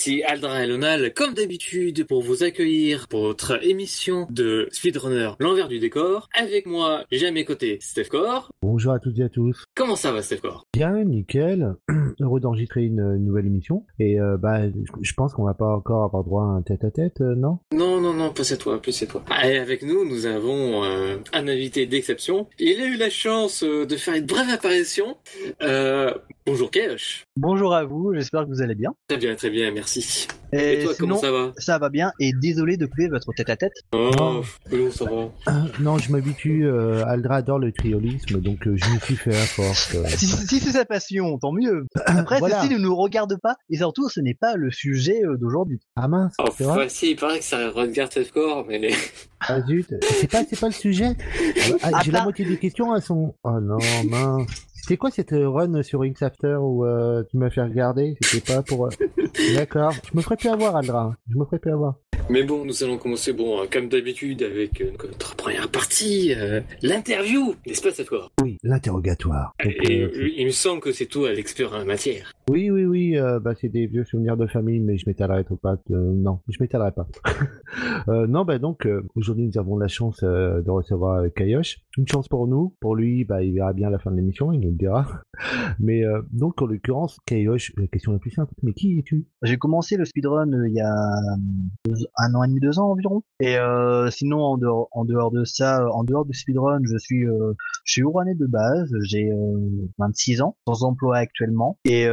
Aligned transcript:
Ici 0.00 0.22
Aldra 0.26 0.64
Elonal, 0.64 1.12
comme 1.12 1.34
d'habitude, 1.34 2.06
pour 2.06 2.22
vous 2.22 2.42
accueillir 2.42 3.06
pour 3.06 3.20
votre 3.20 3.62
émission 3.62 4.26
de 4.30 4.66
Speedrunner, 4.72 5.32
l'envers 5.40 5.68
du 5.68 5.78
décor. 5.78 6.30
Avec 6.34 6.64
moi, 6.64 7.04
j'ai 7.12 7.26
à 7.26 7.32
mes 7.32 7.44
côtés 7.44 7.76
Steph 7.82 8.04
Core. 8.04 8.50
Bonjour 8.62 8.94
à 8.94 8.98
toutes 8.98 9.18
et 9.18 9.24
à 9.24 9.28
tous. 9.28 9.66
Comment 9.74 9.96
ça 9.96 10.10
va, 10.10 10.22
Steph 10.22 10.38
Core 10.38 10.64
Bien, 10.72 11.04
nickel. 11.04 11.74
Heureux 12.20 12.40
d'enregistrer 12.40 12.84
une, 12.84 13.00
une 13.00 13.26
nouvelle 13.26 13.44
émission. 13.44 13.84
Et 13.98 14.18
euh, 14.18 14.38
bah, 14.38 14.60
je- 15.02 15.12
pense 15.12 15.34
qu'on 15.34 15.44
va 15.44 15.52
pas 15.52 15.66
encore 15.76 16.04
avoir 16.04 16.24
droit 16.24 16.44
à 16.44 16.46
un 16.46 16.62
tête-à-tête, 16.62 17.20
euh, 17.20 17.34
non? 17.34 17.58
Non, 17.76 18.00
non, 18.00 18.14
non, 18.14 18.32
pas 18.32 18.42
c'est 18.42 18.56
toi, 18.56 18.80
plus 18.80 18.92
c'est 18.92 19.06
toi. 19.06 19.22
Et 19.44 19.58
avec 19.58 19.82
nous, 19.82 20.08
nous 20.08 20.24
avons 20.24 20.82
euh, 20.82 21.18
un 21.34 21.46
invité 21.46 21.84
d'exception. 21.84 22.46
Il 22.58 22.80
a 22.80 22.86
eu 22.86 22.96
la 22.96 23.10
chance 23.10 23.62
euh, 23.64 23.84
de 23.84 23.96
faire 23.96 24.14
une 24.14 24.24
brève 24.24 24.48
apparition. 24.48 25.18
Euh, 25.62 26.10
bonjour 26.46 26.70
Keosh. 26.70 27.24
Bonjour 27.36 27.74
à 27.74 27.84
vous, 27.84 28.14
j'espère 28.14 28.44
que 28.44 28.48
vous 28.48 28.62
allez 28.62 28.74
bien. 28.74 28.94
Très 29.08 29.18
bien, 29.18 29.34
très 29.34 29.50
bien, 29.50 29.70
merci. 29.72 29.89
sí 29.90 30.28
Et, 30.52 30.80
Et 30.80 30.84
toi, 30.84 30.94
sinon, 30.94 31.08
comment 31.08 31.20
ça 31.20 31.30
va 31.30 31.52
ça 31.58 31.78
va 31.78 31.88
bien 31.90 32.12
et 32.18 32.32
désolé 32.32 32.76
de 32.76 32.86
couper 32.86 33.08
votre 33.08 33.32
tête 33.32 33.50
à 33.50 33.56
tête. 33.56 33.72
Oh, 33.94 34.10
Non. 34.18 34.42
non, 34.72 34.90
ça 34.90 35.04
va. 35.04 35.10
Euh, 35.52 35.52
Non, 35.80 35.98
je 35.98 36.10
m'habitue. 36.10 36.66
euh, 36.66 37.04
Aldra 37.06 37.36
adore 37.36 37.58
le 37.58 37.72
triolisme, 37.72 38.40
donc 38.40 38.66
euh, 38.66 38.76
je 38.76 38.90
me 38.94 38.98
suis 39.00 39.16
fait 39.16 39.30
à 39.36 39.44
force. 39.46 39.94
euh. 39.94 40.04
Si, 40.08 40.26
si 40.26 40.58
c'est 40.60 40.72
sa 40.72 40.84
passion, 40.84 41.38
tant 41.38 41.52
mieux. 41.52 41.86
Après, 42.06 42.38
Voilà. 42.40 42.62
ceci 42.62 42.72
ne 42.74 42.78
nous 42.78 42.96
regarde 42.96 43.36
pas 43.42 43.56
et 43.70 43.76
surtout, 43.76 44.08
ce 44.08 44.20
n'est 44.20 44.34
pas 44.34 44.56
le 44.56 44.70
sujet 44.70 45.22
euh, 45.24 45.36
d'aujourd'hui. 45.36 45.78
Ah 45.96 46.08
mince, 46.08 46.34
Oh, 46.40 46.44
c'est 46.56 46.64
vrai 46.64 46.78
ouais, 46.78 46.88
si, 46.88 47.12
il 47.12 47.16
paraît 47.16 47.38
que 47.38 47.44
ça 47.44 47.70
regarde 47.70 48.10
Steph 48.10 48.30
Core, 48.34 48.64
mais... 48.68 48.90
Ah 49.48 49.62
zut, 49.62 49.94
c'est 50.02 50.30
pas, 50.30 50.42
c'est 50.48 50.60
pas 50.60 50.66
le 50.66 50.72
sujet. 50.74 51.16
Ah, 51.82 51.88
À 52.00 52.02
J'ai 52.02 52.10
la 52.10 52.22
moitié 52.24 52.44
des 52.44 52.58
questions, 52.58 52.94
elles 52.94 53.00
sont. 53.00 53.34
Oh 53.42 53.58
non, 53.58 53.78
mince. 54.10 54.46
C'est 54.86 54.96
quoi 54.98 55.10
cette 55.10 55.30
run 55.32 55.82
sur 55.82 56.04
X 56.04 56.20
After 56.22 56.56
où 56.60 56.84
euh, 56.84 57.22
tu 57.30 57.38
m'as 57.38 57.48
fait 57.48 57.62
regarder? 57.62 58.16
C'était 58.22 58.54
pas 58.54 58.62
pour. 58.62 58.88
D'accord. 59.54 59.92
Je 59.92 60.16
me 60.16 60.20
ferais 60.20 60.36
plus 60.40 60.48
avoir, 60.48 60.76
Aldra. 60.76 61.14
Je 61.30 61.36
me 61.36 61.44
ferais 61.44 61.58
plus 61.58 61.70
avoir. 61.72 61.94
Mais 62.28 62.44
bon, 62.44 62.64
nous 62.64 62.84
allons 62.84 62.96
commencer, 62.96 63.32
bon, 63.32 63.60
euh, 63.60 63.66
comme 63.70 63.88
d'habitude, 63.88 64.42
avec 64.44 64.80
euh, 64.80 64.92
notre 65.04 65.34
première 65.34 65.68
partie, 65.68 66.32
euh, 66.34 66.60
l'interview, 66.80 67.54
n'est-ce 67.66 67.82
pas, 67.82 68.04
Core 68.04 68.30
Oui, 68.42 68.56
l'interrogatoire. 68.62 69.52
Donc, 69.64 69.74
Et 69.82 70.00
euh, 70.00 70.12
euh, 70.14 70.28
il 70.36 70.46
me 70.46 70.50
semble 70.52 70.80
que 70.80 70.92
c'est 70.92 71.06
toi 71.06 71.32
l'expert 71.32 71.74
en 71.74 71.84
matière. 71.84 72.32
Oui, 72.48 72.70
oui, 72.70 72.79
euh, 73.18 73.40
bah, 73.40 73.54
c'est 73.60 73.68
des 73.68 73.86
vieux 73.86 74.04
souvenirs 74.04 74.36
de 74.36 74.46
famille, 74.46 74.80
mais 74.80 74.96
je 74.96 75.04
m'étalerai 75.06 75.44
pas. 75.62 75.76
Euh, 75.90 76.12
non, 76.14 76.40
je 76.48 76.56
m'étalerai 76.60 76.92
pas. 76.92 77.06
euh, 78.08 78.26
non, 78.26 78.44
bah 78.44 78.58
donc, 78.58 78.86
euh, 78.86 79.02
aujourd'hui, 79.14 79.46
nous 79.46 79.58
avons 79.58 79.76
la 79.76 79.88
chance 79.88 80.22
de 80.22 80.70
recevoir 80.70 81.24
Kayosh. 81.34 81.78
Une 81.96 82.06
chance 82.06 82.28
pour 82.28 82.46
nous. 82.46 82.74
Pour 82.80 82.96
lui, 82.96 83.24
bah, 83.24 83.42
il 83.42 83.54
verra 83.54 83.72
bien 83.72 83.90
la 83.90 83.98
fin 83.98 84.10
de 84.10 84.16
l'émission, 84.16 84.52
il 84.52 84.60
nous 84.60 84.70
le 84.70 84.76
dira. 84.76 85.06
mais 85.80 86.02
donc, 86.32 86.60
en 86.62 86.66
l'occurrence, 86.66 87.18
Kayosh, 87.26 87.72
la 87.76 87.86
question 87.86 88.12
la 88.12 88.18
plus 88.18 88.30
simple, 88.30 88.52
mais 88.62 88.72
qui 88.72 88.98
es-tu? 88.98 89.26
J'ai 89.42 89.56
commencé 89.56 89.96
le 89.96 90.04
speedrun 90.04 90.48
il 90.66 90.74
y 90.74 90.80
a 90.80 90.94
un 92.18 92.34
an 92.34 92.44
et 92.44 92.48
demi, 92.48 92.60
deux 92.60 92.78
ans 92.78 92.90
environ. 92.90 93.22
Et 93.40 93.56
sinon, 94.10 94.38
en 94.42 95.04
dehors, 95.04 95.30
de 95.30 95.44
ça, 95.44 95.86
en 95.92 96.04
dehors 96.04 96.24
du 96.24 96.34
speedrun, 96.34 96.80
je 96.84 96.96
suis, 96.98 97.24
je 97.84 97.92
suis 97.92 98.02
de 98.02 98.46
base. 98.46 98.92
J'ai 99.02 99.30
euh, 99.30 99.88
26 99.98 100.42
ans, 100.42 100.56
sans 100.66 100.84
emploi 100.84 101.18
actuellement, 101.18 101.78
et 101.84 102.06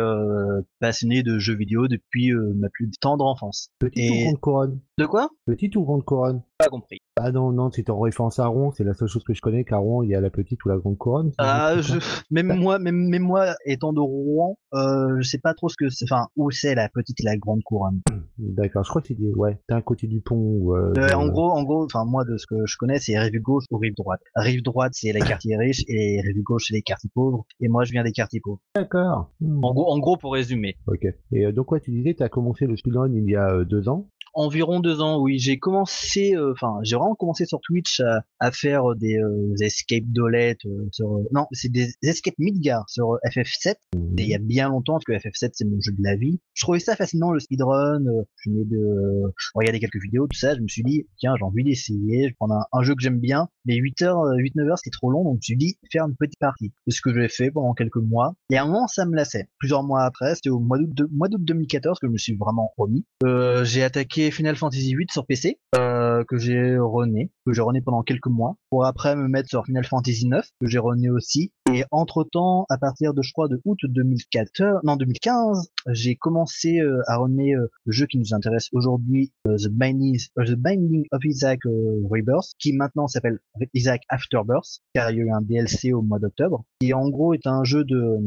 passionné 0.87 1.21
de 1.21 1.37
jeux 1.37 1.55
vidéo 1.55 1.89
depuis 1.89 2.31
euh, 2.31 2.53
ma 2.55 2.69
plus 2.69 2.89
tendre 3.01 3.25
enfance. 3.25 3.69
Petite 3.79 3.99
Et- 3.99 4.09
ou 4.21 4.23
grande 4.23 4.39
couronne? 4.39 4.79
De 4.97 5.05
quoi? 5.05 5.29
Petite 5.45 5.75
ou 5.75 5.83
grande 5.83 6.05
couronne? 6.05 6.41
Pas 6.59 6.69
compris. 6.69 6.97
Ah 7.17 7.31
non, 7.31 7.51
non, 7.51 7.69
c'est 7.71 7.87
en 7.91 7.99
référence 7.99 8.39
à 8.39 8.47
Rouen, 8.47 8.71
c'est 8.71 8.83
la 8.83 8.95
seule 8.95 9.07
chose 9.07 9.23
que 9.23 9.35
je 9.35 9.41
connais, 9.41 9.63
qu'à 9.63 9.77
Rouen, 9.77 10.01
il 10.01 10.09
y 10.09 10.15
a 10.15 10.21
la 10.21 10.31
petite 10.31 10.63
ou 10.65 10.69
la 10.69 10.77
grande 10.77 10.97
couronne. 10.97 11.31
Ah, 11.37 11.75
je, 11.81 11.93
même 12.31 12.47
moi, 12.59 12.79
même, 12.79 12.95
même 13.09 13.21
moi, 13.21 13.53
étant 13.65 13.93
de 13.93 13.99
Rouen, 13.99 14.57
euh, 14.73 15.17
je 15.19 15.29
sais 15.29 15.37
pas 15.37 15.53
trop 15.53 15.69
ce 15.69 15.75
que 15.77 15.89
c'est, 15.89 16.05
enfin, 16.11 16.27
où 16.35 16.49
c'est 16.49 16.73
la 16.73 16.89
petite 16.89 17.19
et 17.21 17.23
la 17.23 17.37
grande 17.37 17.61
couronne. 17.63 18.01
D'accord, 18.39 18.83
je 18.83 18.89
crois 18.89 19.03
que 19.03 19.09
c'est 19.09 19.17
ouais, 19.19 19.59
t'es 19.67 19.75
à 19.75 19.81
côté 19.83 20.07
du 20.07 20.21
pont. 20.21 20.35
ou, 20.35 20.75
euh, 20.75 20.93
Euh, 20.97 21.13
en 21.13 21.27
gros, 21.27 21.51
en 21.51 21.61
gros, 21.63 21.83
enfin, 21.83 22.05
moi, 22.05 22.23
de 22.25 22.37
ce 22.37 22.47
que 22.47 22.65
je 22.65 22.75
connais, 22.77 22.97
c'est 22.99 23.17
rive 23.19 23.39
gauche 23.39 23.65
ou 23.69 23.77
rive 23.77 23.93
droite. 23.95 24.21
Rive 24.35 24.63
droite, 24.63 24.93
c'est 24.95 25.13
les 25.13 25.19
quartiers 25.19 25.57
riches 25.59 25.83
et 25.87 26.21
rive 26.21 26.41
gauche, 26.41 26.65
c'est 26.67 26.73
les 26.73 26.81
quartiers 26.81 27.11
pauvres. 27.13 27.45
Et 27.59 27.67
moi, 27.67 27.83
je 27.83 27.91
viens 27.91 28.03
des 28.03 28.11
quartiers 28.11 28.41
pauvres. 28.43 28.61
D'accord. 28.75 29.31
En 29.61 29.73
gros, 29.73 29.91
en 29.91 29.99
gros, 29.99 30.17
pour 30.17 30.33
résumer. 30.33 30.75
Ok. 30.87 31.05
Et 31.33 31.45
euh, 31.45 31.51
donc, 31.51 31.67
quoi, 31.67 31.79
tu 31.79 31.91
disais, 31.91 32.15
tu 32.15 32.23
as 32.23 32.29
commencé 32.29 32.65
le 32.65 32.75
speedrun 32.77 33.11
il 33.13 33.29
y 33.29 33.35
a 33.35 33.47
euh, 33.51 33.63
deux 33.63 33.89
ans. 33.89 34.09
Environ 34.39 34.79
deux 34.81 35.01
ans, 35.01 35.19
oui. 35.19 35.39
J'ai 35.39 35.57
commencé, 35.57 36.35
euh, 36.35 36.51
enfin, 36.53 36.75
j'ai 36.83 36.95
vraiment 36.95 37.15
commencé 37.15 37.45
sur 37.47 37.59
Twitch 37.59 38.01
à, 38.39 38.51
faire 38.51 38.83
des 38.95 39.17
euh, 39.17 39.55
escape 39.61 40.03
dolettes 40.05 40.63
euh, 40.67 40.87
sur, 40.91 41.11
euh, 41.17 41.23
non, 41.33 41.47
c'est 41.53 41.71
des 41.71 41.87
escape 42.03 42.35
Midgar 42.37 42.87
sur 42.87 43.13
euh, 43.13 43.17
FF7. 43.27 43.73
Et 43.95 44.23
il 44.23 44.27
y 44.27 44.35
a 44.35 44.37
bien 44.37 44.69
longtemps, 44.69 44.93
parce 44.99 45.05
que 45.05 45.13
FF7 45.13 45.49
c'est 45.53 45.65
mon 45.65 45.81
jeu 45.81 45.91
de 45.91 46.03
la 46.03 46.15
vie. 46.15 46.39
Je 46.53 46.63
trouvais 46.63 46.79
ça 46.79 46.95
fascinant 46.95 47.31
le 47.31 47.39
speedrun. 47.39 48.05
euh, 48.05 48.21
je 48.35 48.51
venais 48.51 48.65
de 48.65 48.77
euh, 48.77 49.31
regarder 49.55 49.79
quelques 49.79 49.99
vidéos, 50.01 50.27
tout 50.27 50.37
ça. 50.37 50.53
Je 50.55 50.61
me 50.61 50.67
suis 50.67 50.83
dit, 50.83 51.07
tiens, 51.17 51.33
j'ai 51.39 51.43
envie 51.43 51.63
d'essayer. 51.63 52.29
Je 52.29 52.35
prendre 52.35 52.53
un, 52.53 52.65
un 52.73 52.83
jeu 52.83 52.93
que 52.93 53.01
j'aime 53.01 53.19
bien. 53.19 53.49
Mais 53.65 53.75
8 53.77 54.03
heures, 54.03 54.17
8-9 54.23 54.69
heures, 54.69 54.77
c'était 54.77 54.91
trop 54.95 55.09
long. 55.09 55.23
Donc 55.23 55.33
je 55.33 55.37
me 55.37 55.41
suis 55.41 55.57
dit, 55.57 55.77
faire 55.91 56.05
une 56.05 56.15
petite 56.15 56.39
partie. 56.39 56.71
C'est 56.87 56.95
ce 56.95 57.01
que 57.01 57.11
j'ai 57.11 57.27
fait 57.27 57.49
pendant 57.49 57.73
quelques 57.73 57.95
mois. 57.97 58.35
Et 58.51 58.57
à 58.57 58.63
un 58.63 58.67
moment, 58.67 58.85
ça 58.87 59.05
me 59.07 59.15
lassait. 59.15 59.49
Plusieurs 59.57 59.81
mois 59.83 60.03
après, 60.03 60.35
c'était 60.35 60.49
au 60.51 60.59
mois 60.59 60.77
d'août 60.77 60.93
de- 60.93 61.09
mois 61.11 61.27
d'août 61.27 61.41
2014 61.43 61.97
que 61.99 62.05
je 62.07 62.11
me 62.11 62.17
suis 62.17 62.35
vraiment 62.35 62.71
remis. 62.77 63.03
Euh, 63.25 63.63
j'ai 63.65 63.81
attaqué 63.83 64.26
Final 64.31 64.55
Fantasy 64.55 64.95
VIII 64.95 65.07
sur 65.11 65.25
PC, 65.25 65.59
euh, 65.75 66.23
que 66.27 66.37
j'ai 66.37 66.77
rené, 66.77 67.31
que 67.45 67.53
j'ai 67.53 67.61
rené 67.61 67.81
pendant 67.81 68.03
quelques 68.03 68.27
mois, 68.27 68.55
pour 68.69 68.85
après 68.85 69.15
me 69.15 69.27
mettre 69.27 69.49
sur 69.49 69.65
Final 69.65 69.85
Fantasy 69.85 70.25
IX, 70.25 70.41
que 70.59 70.67
j'ai 70.67 70.79
rené 70.79 71.09
aussi. 71.09 71.51
Et 71.73 71.83
entre 71.91 72.23
temps, 72.23 72.65
à 72.69 72.77
partir 72.77 73.13
de 73.13 73.21
je 73.21 73.31
crois 73.33 73.47
de 73.47 73.61
août 73.65 73.77
2014, 73.83 74.81
non 74.83 74.95
2015, 74.95 75.69
j'ai 75.89 76.15
commencé 76.15 76.79
euh, 76.79 77.01
à 77.07 77.17
rené 77.17 77.55
euh, 77.55 77.67
le 77.85 77.91
jeu 77.91 78.05
qui 78.05 78.17
nous 78.17 78.33
intéresse 78.33 78.69
aujourd'hui, 78.71 79.31
The, 79.45 79.67
Binding, 79.69 80.17
The 80.37 80.55
Binding 80.55 81.05
of 81.11 81.23
Isaac 81.25 81.59
Rebirth, 81.65 82.51
qui 82.59 82.73
maintenant 82.73 83.07
s'appelle 83.07 83.39
Isaac 83.73 84.03
Afterbirth, 84.09 84.79
car 84.93 85.11
il 85.11 85.17
y 85.17 85.21
a 85.21 85.23
eu 85.25 85.31
un 85.31 85.41
DLC 85.41 85.93
au 85.93 86.01
mois 86.01 86.19
d'octobre, 86.19 86.63
qui 86.79 86.93
en 86.93 87.09
gros 87.09 87.33
est 87.33 87.47
un 87.47 87.63
jeu 87.63 87.83
de, 87.83 88.17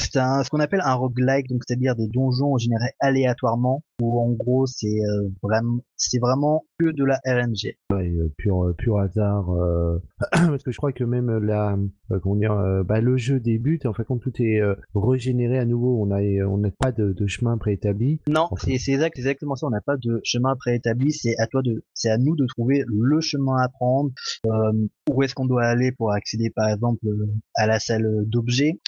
c'est 0.00 0.16
un, 0.16 0.42
ce 0.42 0.50
qu'on 0.50 0.60
appelle 0.60 0.82
un 0.84 0.94
roguelike, 0.94 1.48
donc 1.48 1.62
c'est-à-dire 1.66 1.94
des 1.94 2.08
donjons 2.08 2.56
générés 2.58 2.94
aléatoirement, 2.98 3.82
où 4.00 4.20
en 4.20 4.30
gros 4.30 4.66
c'est 4.66 4.86
euh, 4.86 5.28
vraiment, 5.42 5.78
c'est 6.00 6.18
vraiment 6.18 6.64
que 6.78 6.90
de 6.90 7.04
la 7.04 7.20
RNG. 7.26 7.76
Ouais, 7.92 8.08
euh, 8.08 8.32
pur, 8.38 8.64
euh, 8.64 8.72
pur 8.72 8.98
hasard. 8.98 9.50
euh, 9.50 9.98
Parce 10.32 10.62
que 10.62 10.72
je 10.72 10.76
crois 10.78 10.92
que 10.92 11.04
même 11.04 11.30
la, 11.38 11.76
comment 12.22 12.36
dire, 12.36 12.82
bah, 12.84 13.00
le 13.00 13.16
jeu 13.16 13.38
débute 13.40 13.84
et 13.84 13.88
en 13.88 13.92
fait, 13.92 14.04
quand 14.04 14.18
tout 14.18 14.32
est 14.42 14.60
euh, 14.60 14.74
régénéré 14.94 15.58
à 15.58 15.64
nouveau, 15.64 16.02
on 16.02 16.10
a, 16.10 16.22
euh, 16.22 16.46
on 16.48 16.58
n'a 16.58 16.70
pas 16.70 16.90
de, 16.92 17.12
de 17.12 17.26
chemin 17.26 17.58
préétabli. 17.58 18.20
Non, 18.28 18.46
Enfin. 18.50 18.68
c'est 18.78 18.92
exact, 18.92 19.18
exactement 19.18 19.54
ça. 19.56 19.66
On 19.66 19.70
n'a 19.70 19.80
pas 19.82 19.96
de 19.96 20.20
chemin 20.24 20.56
préétabli. 20.56 21.12
C'est 21.12 21.38
à 21.38 21.46
toi 21.46 21.62
de, 21.62 21.84
c'est 21.94 22.10
à 22.10 22.18
nous 22.18 22.34
de 22.36 22.46
trouver 22.46 22.82
le 22.88 23.20
chemin 23.20 23.56
à 23.62 23.68
prendre. 23.68 24.10
Euh, 24.46 24.72
où 25.12 25.22
est-ce 25.22 25.34
qu'on 25.34 25.46
doit 25.46 25.64
aller 25.64 25.92
pour 25.92 26.12
accéder, 26.12 26.50
par 26.50 26.68
exemple, 26.70 27.04
à 27.56 27.66
la 27.66 27.78
salle 27.78 28.24
d'objets, 28.26 28.80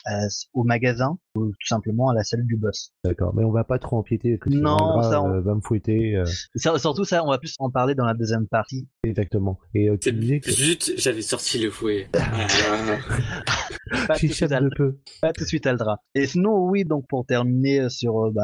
au 0.54 0.62
magasin, 0.64 1.18
ou 1.36 1.46
tout 1.48 1.66
simplement 1.66 2.08
à 2.10 2.14
la 2.14 2.22
salle 2.24 2.44
du 2.46 2.56
boss. 2.56 2.92
D'accord, 3.04 3.34
mais 3.34 3.44
on 3.44 3.50
va 3.50 3.64
pas 3.64 3.78
trop 3.78 3.96
empiéter. 3.98 4.38
Que 4.38 4.48
Non, 4.50 5.02
ça, 5.02 5.22
on- 5.22 5.40
va 5.40 5.54
me 5.54 5.60
fouetter. 5.60 6.22
Ça- 6.54 6.78
surtout 6.78 7.01
ça, 7.04 7.24
on 7.24 7.28
va 7.30 7.38
plus 7.38 7.54
en 7.58 7.70
parler 7.70 7.94
dans 7.94 8.04
la 8.04 8.14
deuxième 8.14 8.46
partie. 8.46 8.86
exactement. 9.04 9.58
Et 9.74 9.88
euh, 9.88 9.96
tu 9.96 10.10
C'est 10.10 10.18
disais 10.18 10.40
que 10.40 10.50
Zut, 10.50 10.92
j'avais 10.96 11.22
sorti 11.22 11.58
le 11.58 11.70
fouet. 11.70 12.08
Pas 14.06 14.14
tout, 14.14 14.26
suite, 14.28 14.48
de 14.48 14.54
Aldra. 14.54 14.70
peu. 14.76 14.98
Pas 15.20 15.32
tout 15.32 15.42
de 15.44 15.48
suite, 15.48 15.66
Aldra. 15.66 15.98
Et 16.14 16.26
sinon, 16.26 16.68
oui, 16.68 16.84
donc 16.84 17.04
pour 17.08 17.26
terminer 17.26 17.88
sur, 17.90 18.26
euh, 18.26 18.30
bah, 18.32 18.42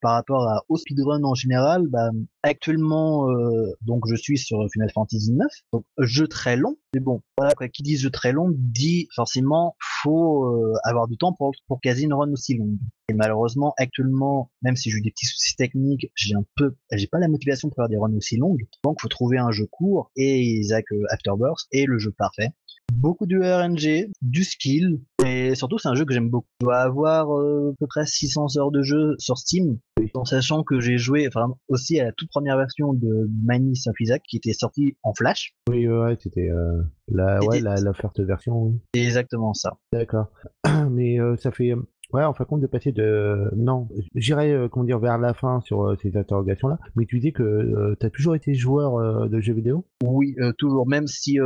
par 0.00 0.12
rapport 0.12 0.48
à, 0.48 0.62
au 0.68 0.76
speedrun 0.76 1.22
en 1.24 1.34
général, 1.34 1.86
bah, 1.88 2.10
actuellement, 2.42 3.30
euh, 3.30 3.72
donc 3.82 4.04
je 4.08 4.14
suis 4.14 4.38
sur 4.38 4.66
Final 4.72 4.90
Fantasy 4.92 5.32
IX, 5.32 5.46
donc 5.72 5.84
jeu 5.98 6.26
très 6.28 6.56
long. 6.56 6.76
Mais 6.94 7.00
bon, 7.00 7.22
voilà, 7.36 7.52
quoi, 7.54 7.68
qui 7.68 7.82
dit 7.82 7.96
jeu 7.96 8.10
très 8.10 8.32
long 8.32 8.48
dit 8.52 9.08
forcément 9.14 9.76
faut 10.02 10.44
euh, 10.44 10.74
avoir 10.84 11.08
du 11.08 11.16
temps 11.16 11.32
pour 11.32 11.52
pour 11.68 11.80
caser 11.80 12.04
une 12.04 12.14
run 12.14 12.32
aussi 12.32 12.56
longue. 12.56 12.78
Et 13.10 13.12
malheureusement, 13.12 13.74
actuellement, 13.76 14.52
même 14.62 14.76
si 14.76 14.88
j'ai 14.88 14.98
eu 14.98 15.02
des 15.02 15.10
petits 15.10 15.26
soucis 15.26 15.56
techniques, 15.56 16.12
j'ai 16.14 16.36
un 16.36 16.44
peu, 16.56 16.76
j'ai 16.92 17.08
pas 17.08 17.18
la 17.18 17.26
motivation 17.26 17.68
pour 17.68 17.74
faire 17.74 17.88
des 17.88 17.96
runs 17.96 18.14
aussi 18.14 18.36
longues. 18.36 18.68
Donc, 18.84 19.00
faut 19.00 19.08
trouver 19.08 19.36
un 19.36 19.50
jeu 19.50 19.66
court 19.66 20.12
et 20.14 20.40
Isaac 20.40 20.84
euh, 20.92 21.02
Afterbirth 21.10 21.66
est 21.72 21.86
le 21.86 21.98
jeu 21.98 22.12
parfait 22.12 22.50
beaucoup 22.92 23.26
de 23.26 23.38
RNG, 23.38 24.10
du 24.22 24.44
skill, 24.44 25.00
et 25.24 25.54
surtout 25.54 25.78
c'est 25.78 25.88
un 25.88 25.94
jeu 25.94 26.04
que 26.04 26.12
j'aime 26.12 26.28
beaucoup. 26.28 26.46
Je 26.60 26.66
dois 26.66 26.78
avoir 26.78 27.36
euh, 27.38 27.70
à 27.72 27.76
peu 27.78 27.86
près 27.86 28.06
600 28.06 28.56
heures 28.58 28.70
de 28.70 28.82
jeu 28.82 29.14
sur 29.18 29.38
Steam, 29.38 29.78
en 30.14 30.24
sachant 30.24 30.62
que 30.62 30.80
j'ai 30.80 30.98
joué 30.98 31.26
enfin, 31.28 31.54
aussi 31.68 32.00
à 32.00 32.04
la 32.06 32.12
toute 32.12 32.28
première 32.30 32.56
version 32.56 32.92
de 32.94 33.28
Minis 33.46 33.84
of 33.88 33.98
Isaac 34.00 34.22
qui 34.28 34.36
était 34.36 34.52
sortie 34.52 34.96
en 35.02 35.12
Flash. 35.14 35.54
Oui, 35.68 35.86
ouais, 35.88 36.16
c'était 36.20 36.48
euh, 36.50 36.82
la, 37.08 37.40
ouais, 37.44 37.58
des- 37.58 37.64
la, 37.64 37.74
la 37.76 37.92
forte 37.92 38.20
version. 38.20 38.62
Oui. 38.62 38.72
C'est 38.94 39.02
exactement 39.02 39.54
ça. 39.54 39.76
D'accord. 39.92 40.26
Mais 40.90 41.20
euh, 41.20 41.36
ça 41.36 41.50
fait, 41.52 41.74
ouais, 42.12 42.24
en 42.24 42.34
fin 42.34 42.44
de 42.44 42.48
compte 42.48 42.60
de 42.60 42.66
passer 42.66 42.92
de, 42.92 43.50
non, 43.56 43.88
j'irai, 44.14 44.52
euh, 44.52 44.68
comment 44.68 44.84
dire, 44.84 44.98
vers 44.98 45.18
la 45.18 45.34
fin 45.34 45.60
sur 45.60 45.82
euh, 45.86 45.96
ces 46.02 46.16
interrogations-là. 46.16 46.78
Mais 46.96 47.06
tu 47.06 47.20
dis 47.20 47.32
que 47.32 47.42
euh, 47.42 47.96
t'as 48.00 48.10
toujours 48.10 48.34
été 48.34 48.54
joueur 48.54 49.28
de 49.28 49.40
jeux 49.40 49.54
vidéo? 49.54 49.84
Oui, 50.04 50.34
toujours, 50.58 50.86
même 50.88 51.06
si 51.06 51.38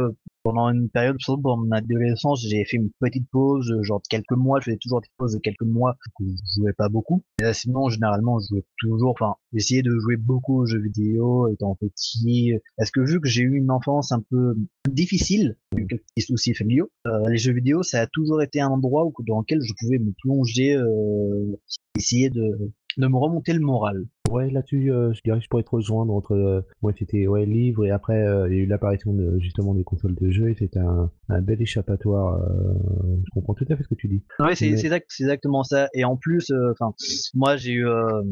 pendant 0.44 0.68
une 0.68 0.90
période, 0.90 1.16
surtout 1.18 1.42
pendant 1.42 1.64
mon 1.64 1.72
adolescence, 1.72 2.46
j'ai 2.46 2.64
fait 2.64 2.76
une 2.76 2.90
petite 3.00 3.28
pause, 3.30 3.74
genre 3.82 4.00
de 4.00 4.06
quelques 4.08 4.36
mois. 4.36 4.60
Je 4.60 4.66
faisais 4.66 4.76
toujours 4.76 5.00
des 5.00 5.08
pauses 5.16 5.32
de 5.32 5.38
quelques 5.40 5.62
mois. 5.62 5.96
où 6.20 6.28
je 6.28 6.60
jouais 6.60 6.74
pas 6.74 6.88
beaucoup. 6.88 7.24
Et 7.40 7.44
là, 7.44 7.54
sinon, 7.54 7.88
généralement, 7.88 8.38
je 8.38 8.48
jouais 8.48 8.64
toujours. 8.78 9.10
Enfin, 9.10 9.34
j'essayais 9.52 9.82
de 9.82 9.98
jouer 9.98 10.16
beaucoup 10.16 10.60
aux 10.60 10.66
jeux 10.66 10.80
vidéo 10.80 11.48
étant 11.48 11.74
petit. 11.74 12.52
Parce 12.76 12.90
que 12.90 13.00
vu 13.00 13.20
que 13.20 13.28
j'ai 13.28 13.42
eu 13.42 13.56
une 13.56 13.70
enfance 13.70 14.12
un 14.12 14.22
peu 14.30 14.54
difficile, 14.88 15.56
quelques 15.74 16.02
petits 16.02 16.26
soucis 16.26 16.54
familiaux, 16.54 16.90
euh, 17.06 17.28
les 17.28 17.38
jeux 17.38 17.52
vidéo, 17.52 17.82
ça 17.82 18.02
a 18.02 18.06
toujours 18.06 18.42
été 18.42 18.60
un 18.60 18.68
endroit 18.68 19.06
où, 19.06 19.12
dans 19.26 19.40
lequel 19.40 19.60
je 19.62 19.72
pouvais 19.80 19.98
me 19.98 20.12
plonger, 20.22 20.76
euh, 20.76 21.58
essayer 21.96 22.28
de 22.28 22.72
de 22.96 23.06
me 23.06 23.16
remonter 23.16 23.52
le 23.52 23.60
moral. 23.60 24.06
Ouais, 24.30 24.50
là-dessus, 24.50 24.90
euh, 24.90 25.12
je 25.12 25.20
dirais 25.22 25.38
que 25.38 25.44
je 25.44 25.48
pourrais 25.48 25.62
te 25.64 25.70
rejoindre 25.70 26.12
entre 26.14 26.32
euh, 26.32 26.62
moi 26.80 26.92
c'était 26.98 27.26
ouais 27.26 27.44
livre 27.44 27.84
et 27.84 27.90
après 27.90 28.26
euh, 28.26 28.48
il 28.48 28.56
y 28.56 28.60
a 28.60 28.62
eu 28.62 28.66
l'apparition 28.66 29.12
de 29.12 29.38
justement 29.38 29.74
des 29.74 29.84
consoles 29.84 30.14
de 30.14 30.30
jeux 30.30 30.48
et 30.50 30.54
c'était 30.58 30.80
un, 30.80 31.10
un 31.28 31.42
bel 31.42 31.60
échappatoire. 31.60 32.40
euh, 32.42 32.74
je 33.22 33.30
comprends 33.34 33.52
tout 33.52 33.66
à 33.68 33.76
fait 33.76 33.82
ce 33.82 33.88
que 33.88 33.94
tu 33.94 34.08
dis. 34.08 34.22
Ouais, 34.38 34.54
c'est 34.54 34.70
Mais- 34.70 35.00
exactement 35.20 35.62
ça. 35.62 35.88
Et 35.92 36.04
en 36.04 36.16
plus, 36.16 36.50
euh, 36.50 36.72
enfin, 36.72 36.94
moi 37.34 37.56
j'ai 37.56 37.72
eu 37.72 37.86
euh, 37.86 38.22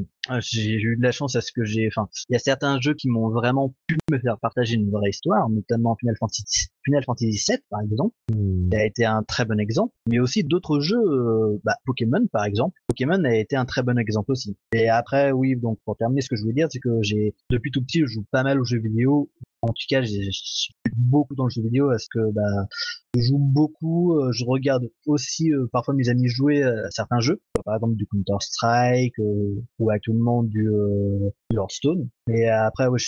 j'ai 0.40 0.72
eu 0.72 0.96
de 0.96 1.02
la 1.02 1.12
chance 1.12 1.36
à 1.36 1.42
ce 1.42 1.52
que 1.52 1.64
j'ai, 1.64 1.88
enfin, 1.88 2.08
il 2.30 2.32
y 2.32 2.36
a 2.36 2.38
certains 2.38 2.80
jeux 2.80 2.94
qui 2.94 3.08
m'ont 3.10 3.28
vraiment 3.28 3.74
pu 3.86 3.96
me 4.10 4.18
faire 4.18 4.38
partager 4.40 4.76
une 4.76 4.90
vraie 4.90 5.10
histoire, 5.10 5.50
notamment 5.50 5.94
Final 6.00 6.16
Fantasy 6.18 6.68
Final 6.84 7.04
Fantasy 7.04 7.38
VII 7.48 7.58
par 7.70 7.80
exemple. 7.82 8.14
Qui 8.32 8.76
a 8.76 8.86
été 8.86 9.04
un 9.04 9.22
très 9.22 9.44
bon 9.44 9.60
exemple, 9.60 9.92
mais 10.08 10.18
aussi 10.18 10.42
d'autres 10.42 10.80
jeux, 10.80 11.60
bah, 11.64 11.74
Pokémon 11.84 12.26
par 12.32 12.44
exemple. 12.46 12.74
Pokémon 12.88 13.22
a 13.24 13.36
été 13.36 13.56
un 13.56 13.66
très 13.66 13.82
bon 13.82 13.98
exemple 13.98 14.32
aussi. 14.32 14.56
Et 14.72 14.88
après, 14.88 15.32
oui, 15.32 15.54
donc 15.54 15.78
pour 15.84 15.96
terminer, 15.96 16.20
ce 16.20 16.28
que 16.28 16.36
je 16.36 16.42
voulais 16.42 16.54
dire, 16.54 16.68
c'est 16.70 16.80
que 16.80 17.02
j'ai 17.02 17.34
depuis 17.50 17.70
tout 17.70 17.82
petit, 17.82 18.00
je 18.00 18.06
joue 18.06 18.24
pas 18.30 18.42
mal 18.42 18.60
aux 18.60 18.64
jeux 18.64 18.80
vidéo. 18.80 19.30
En 19.64 19.68
tout 19.68 19.86
cas, 19.88 20.02
j'ai 20.02 20.28
beaucoup 20.96 21.36
dans 21.36 21.44
le 21.44 21.50
jeu 21.50 21.62
vidéo 21.62 21.88
parce 21.88 22.08
que 22.08 22.32
bah, 22.32 22.66
je 23.14 23.20
joue 23.20 23.38
beaucoup. 23.38 24.18
euh, 24.18 24.32
je 24.32 24.44
regarde 24.44 24.90
aussi 25.06 25.52
euh, 25.52 25.68
parfois 25.70 25.94
mes 25.94 26.08
amis 26.08 26.26
jouer 26.26 26.64
à 26.64 26.90
certains 26.90 27.20
jeux, 27.20 27.40
par 27.64 27.76
exemple 27.76 27.94
du 27.94 28.06
Counter 28.06 28.38
Strike 28.40 29.18
euh, 29.20 29.62
ou 29.78 29.90
actuellement 29.90 30.42
du 30.42 30.68
euh, 30.68 31.30
Hearthstone. 31.54 32.08
Et 32.28 32.48
après, 32.48 32.88
ouais, 32.88 32.98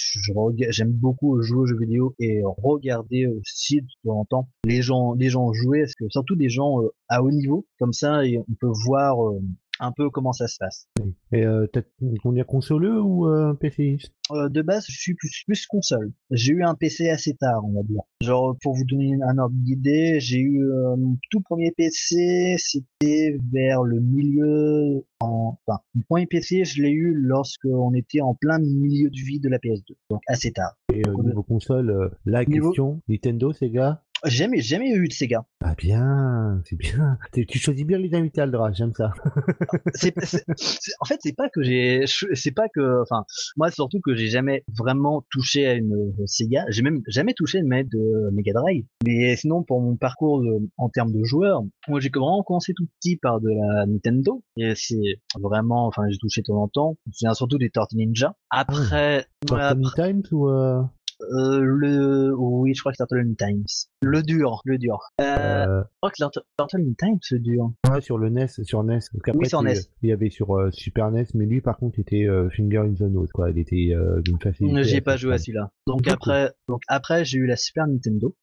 j'aime 0.69 0.93
beaucoup 0.93 1.43
jouer 1.43 1.59
aux 1.59 1.67
jeux 1.67 1.79
vidéo 1.79 2.15
et 2.21 2.43
regarder 2.45 3.27
aussi 3.27 3.81
de 3.81 3.87
temps 4.05 4.21
en 4.21 4.25
temps 4.25 4.49
les 4.65 4.81
gens, 4.83 5.15
les 5.15 5.31
gens 5.31 5.53
jouer, 5.53 5.81
parce 5.81 5.95
que 5.95 6.05
surtout 6.09 6.37
des 6.37 6.51
gens 6.51 6.83
euh, 6.83 6.89
à 7.09 7.23
haut 7.23 7.33
niveau, 7.33 7.67
comme 7.81 7.93
ça, 7.93 8.25
et 8.25 8.39
on 8.39 8.55
peut 8.61 8.73
voir 8.85 9.27
euh, 9.27 9.41
un 9.81 9.93
peu 9.93 10.09
comment 10.11 10.33
ça 10.33 10.47
se 10.47 10.57
passe. 10.59 10.87
Et 11.33 11.45
euh, 11.45 11.67
t'as 11.67 11.83
on 12.25 12.33
dire 12.33 12.47
consoleux 12.47 13.01
ou 13.01 13.29
euh, 13.29 13.55
PCiste 13.55 14.13
Euh, 14.31 14.49
de 14.49 14.63
base, 14.63 14.87
je 14.89 14.97
suis 14.97 15.15
plus, 15.15 15.43
plus 15.47 15.67
console. 15.67 16.13
J'ai 16.31 16.53
eu 16.53 16.63
un 16.63 16.75
PC 16.75 17.11
assez 17.11 17.35
tard, 17.35 17.65
on 17.65 17.73
va 17.73 17.83
dire. 17.83 18.03
Genre, 18.21 18.57
pour 18.63 18.75
vous 18.75 18.85
donner 18.85 19.17
un 19.29 19.37
ordre 19.39 19.55
d'idée, 19.57 20.21
j'ai 20.21 20.39
eu 20.39 20.63
euh, 20.65 20.97
mon 20.97 21.17
tout 21.31 21.41
premier 21.41 21.73
PC, 21.73 22.55
c'était 22.59 23.37
vers 23.53 23.83
le 23.83 24.01
milieu, 24.01 25.05
en... 25.21 25.59
enfin, 25.67 25.81
mon 25.95 26.03
premier 26.09 26.27
PC, 26.27 26.65
je 26.65 26.83
l'ai 26.83 26.91
eu 26.91 27.13
lorsque 27.15 27.65
on 27.67 27.93
était 27.95 28.21
en 28.21 28.35
plein 28.35 28.59
milieu 28.59 29.11
de 29.11 29.17
vie 29.17 29.41
de 29.41 29.49
la 29.49 29.59
PS2, 29.59 29.95
donc 30.11 30.21
assez 30.29 30.53
tard. 30.53 30.77
Et 30.93 31.03
euh, 31.07 31.13
niveau 31.23 31.43
console, 31.43 32.13
la 32.25 32.45
Niveau- 32.45 32.69
question, 32.69 33.03
Nintendo, 33.09 33.53
Sega 33.53 34.03
jamais, 34.25 34.61
jamais 34.61 34.91
eu 34.93 35.09
de 35.09 35.13
Sega. 35.13 35.45
Ah 35.63 35.75
bien, 35.77 36.61
c'est 36.65 36.77
bien. 36.77 37.19
Tu 37.33 37.59
choisis 37.59 37.85
bien 37.85 37.99
les 37.99 38.15
invités 38.15 38.41
Aldra, 38.41 38.73
j'aime 38.73 38.93
ça. 38.93 39.13
c'est, 39.95 40.15
c'est- 40.25 40.45
c'est- 40.57 40.93
en 41.01 41.05
fait, 41.05 41.19
c'est 41.23 41.35
pas 41.37 41.49
que 41.49 41.63
j'ai, 41.63 42.05
c'est 42.35 42.53
pas 42.53 42.69
que, 42.69 43.03
enfin, 43.03 43.25
moi 43.57 43.71
surtout 43.71 44.01
que 44.01 44.15
j'ai 44.15 44.29
jamais 44.29 44.65
vraiment 44.79 45.25
touché 45.31 45.67
à 45.67 45.75
une 45.75 45.95
euh, 45.95 46.27
Sega. 46.27 46.65
J'ai 46.69 46.83
même 46.83 47.01
jamais 47.09 47.35
touché 47.35 47.59
à 47.59 47.61
une 47.63 47.69
manette 47.69 47.89
de 47.91 48.31
Mega 48.33 48.53
Drive. 48.53 48.85
Mais 49.07 49.37
sinon, 49.37 49.63
pour 49.63 49.81
mon 49.81 49.97
parcours 49.97 50.41
de- 50.43 50.69
en 50.77 50.89
termes 50.89 51.13
de 51.13 51.23
joueurs, 51.25 51.63
moi 51.89 52.01
j'ai 52.01 52.11
vraiment 52.11 52.43
commencé 52.43 52.73
tout 52.75 52.87
petit 53.01 53.17
par 53.17 53.41
de 53.41 53.49
la 53.51 53.87
Nintendo. 53.87 54.43
Et 54.57 54.75
c'est 54.75 55.21
vraiment, 55.41 55.87
enfin, 55.87 56.03
j'ai 56.11 56.19
touché 56.19 56.41
de 56.43 56.47
temps 56.47 56.63
en 56.63 56.69
temps. 56.69 56.97
Souviens 57.13 57.35
surtout 57.35 57.59
des 57.59 57.71
Tortues 57.71 57.97
Ninja. 57.97 58.35
Après, 58.51 59.27
Times 59.97 60.23
ou 60.33 60.49
euh, 60.49 60.83
euh, 61.21 61.61
le, 61.61 62.35
oui, 62.37 62.75
je 62.75 62.81
crois 62.81 62.93
que 62.93 62.97
c'est 62.99 63.07
Turtle 63.07 63.27
in 63.29 63.35
Times. 63.35 63.65
Le 64.03 64.23
dur, 64.23 64.61
le 64.65 64.79
dur. 64.79 64.99
Euh, 65.21 65.25
euh, 65.25 65.83
je 65.83 65.97
crois 66.01 66.11
que 66.11 66.41
Turtle 66.59 66.81
in 66.81 66.93
Times, 66.99 67.19
c'est 67.23 67.39
dur. 67.41 67.73
ouais, 67.91 68.01
sur 68.01 68.19
le 68.19 68.29
NES, 68.31 68.49
sur 68.63 68.83
NES. 68.85 68.99
Oui, 69.35 69.49
sur 69.49 69.61
tu- 69.61 69.67
NES. 69.67 69.75
Il 70.03 70.09
y 70.09 70.13
avait 70.13 70.31
sur 70.31 70.57
euh, 70.57 70.71
Super 70.73 71.11
NES, 71.11 71.27
mais 71.35 71.47
lui 71.47 71.61
par 71.61 71.77
contre 71.79 71.99
était 71.99 72.27
euh, 72.27 72.49
finger 72.51 72.79
in 72.79 72.95
the 72.95 73.01
nose, 73.03 73.31
quoi. 73.33 73.51
Il 73.51 73.59
était 73.59 73.93
d'une 74.25 74.39
facilité. 74.41 74.85
J'ai 74.85 75.01
pas 75.01 75.17
joué 75.17 75.35
à 75.35 75.39
celui-là. 75.39 75.71
Donc 75.87 76.07
après, 76.09 76.51
donc 76.69 76.83
après, 76.89 77.25
j'ai 77.25 77.39
eu 77.39 77.47
la 77.47 77.57
Super 77.57 77.87
Nintendo. 77.87 78.35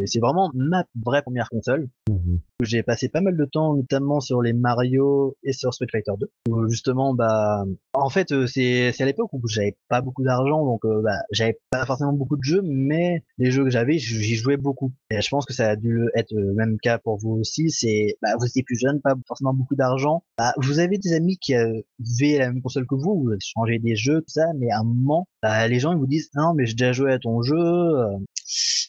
Et 0.00 0.06
c'est 0.06 0.20
vraiment 0.20 0.50
ma 0.54 0.84
vraie 1.04 1.22
première 1.22 1.48
console. 1.48 1.88
mhm. 2.08 2.40
J'ai 2.62 2.82
passé 2.82 3.08
pas 3.08 3.20
mal 3.20 3.36
de 3.36 3.44
temps, 3.44 3.74
notamment 3.74 4.20
sur 4.20 4.40
les 4.40 4.52
Mario 4.52 5.36
et 5.42 5.52
sur 5.52 5.74
Street 5.74 5.88
Fighter 5.90 6.12
2. 6.18 6.30
Où 6.50 6.68
justement, 6.68 7.12
bah, 7.12 7.64
en 7.92 8.08
fait, 8.08 8.32
c'est 8.46 8.92
à 8.98 9.04
l'époque 9.04 9.32
où 9.32 9.40
j'avais 9.48 9.76
pas 9.88 10.00
beaucoup 10.00 10.22
d'argent, 10.22 10.64
donc 10.64 10.80
bah, 11.02 11.18
j'avais 11.32 11.58
pas 11.70 11.84
forcément 11.84 12.03
beaucoup 12.12 12.36
de 12.36 12.42
jeux, 12.42 12.62
mais 12.62 13.22
les 13.38 13.50
jeux 13.50 13.64
que 13.64 13.70
j'avais, 13.70 13.98
j'y 13.98 14.36
jouais 14.36 14.56
beaucoup. 14.56 14.92
Et 15.10 15.20
je 15.20 15.28
pense 15.28 15.46
que 15.46 15.52
ça 15.52 15.70
a 15.70 15.76
dû 15.76 16.08
être 16.14 16.32
le 16.32 16.52
même 16.54 16.78
cas 16.78 16.98
pour 16.98 17.18
vous 17.18 17.32
aussi. 17.32 17.70
C'est, 17.70 18.16
bah, 18.22 18.30
vous 18.38 18.46
étiez 18.46 18.62
plus 18.62 18.78
jeune, 18.78 19.00
pas 19.00 19.14
forcément 19.26 19.54
beaucoup 19.54 19.76
d'argent. 19.76 20.24
Bah, 20.38 20.52
vous 20.58 20.78
avez 20.78 20.98
des 20.98 21.12
amis 21.12 21.38
qui 21.38 21.54
avaient 21.54 22.38
la 22.38 22.52
même 22.52 22.62
console 22.62 22.86
que 22.86 22.94
vous, 22.94 23.24
vous 23.24 23.36
changez 23.40 23.78
des 23.78 23.96
jeux, 23.96 24.20
tout 24.20 24.32
ça, 24.32 24.46
mais 24.58 24.70
à 24.70 24.80
un 24.80 24.84
moment, 24.84 25.28
bah, 25.42 25.66
les 25.68 25.78
gens 25.78 25.92
ils 25.92 25.98
vous 25.98 26.06
disent 26.06 26.30
non, 26.34 26.54
mais 26.54 26.66
j'ai 26.66 26.74
déjà 26.74 26.92
joué 26.92 27.12
à 27.12 27.18
ton 27.18 27.42
jeu. 27.42 27.56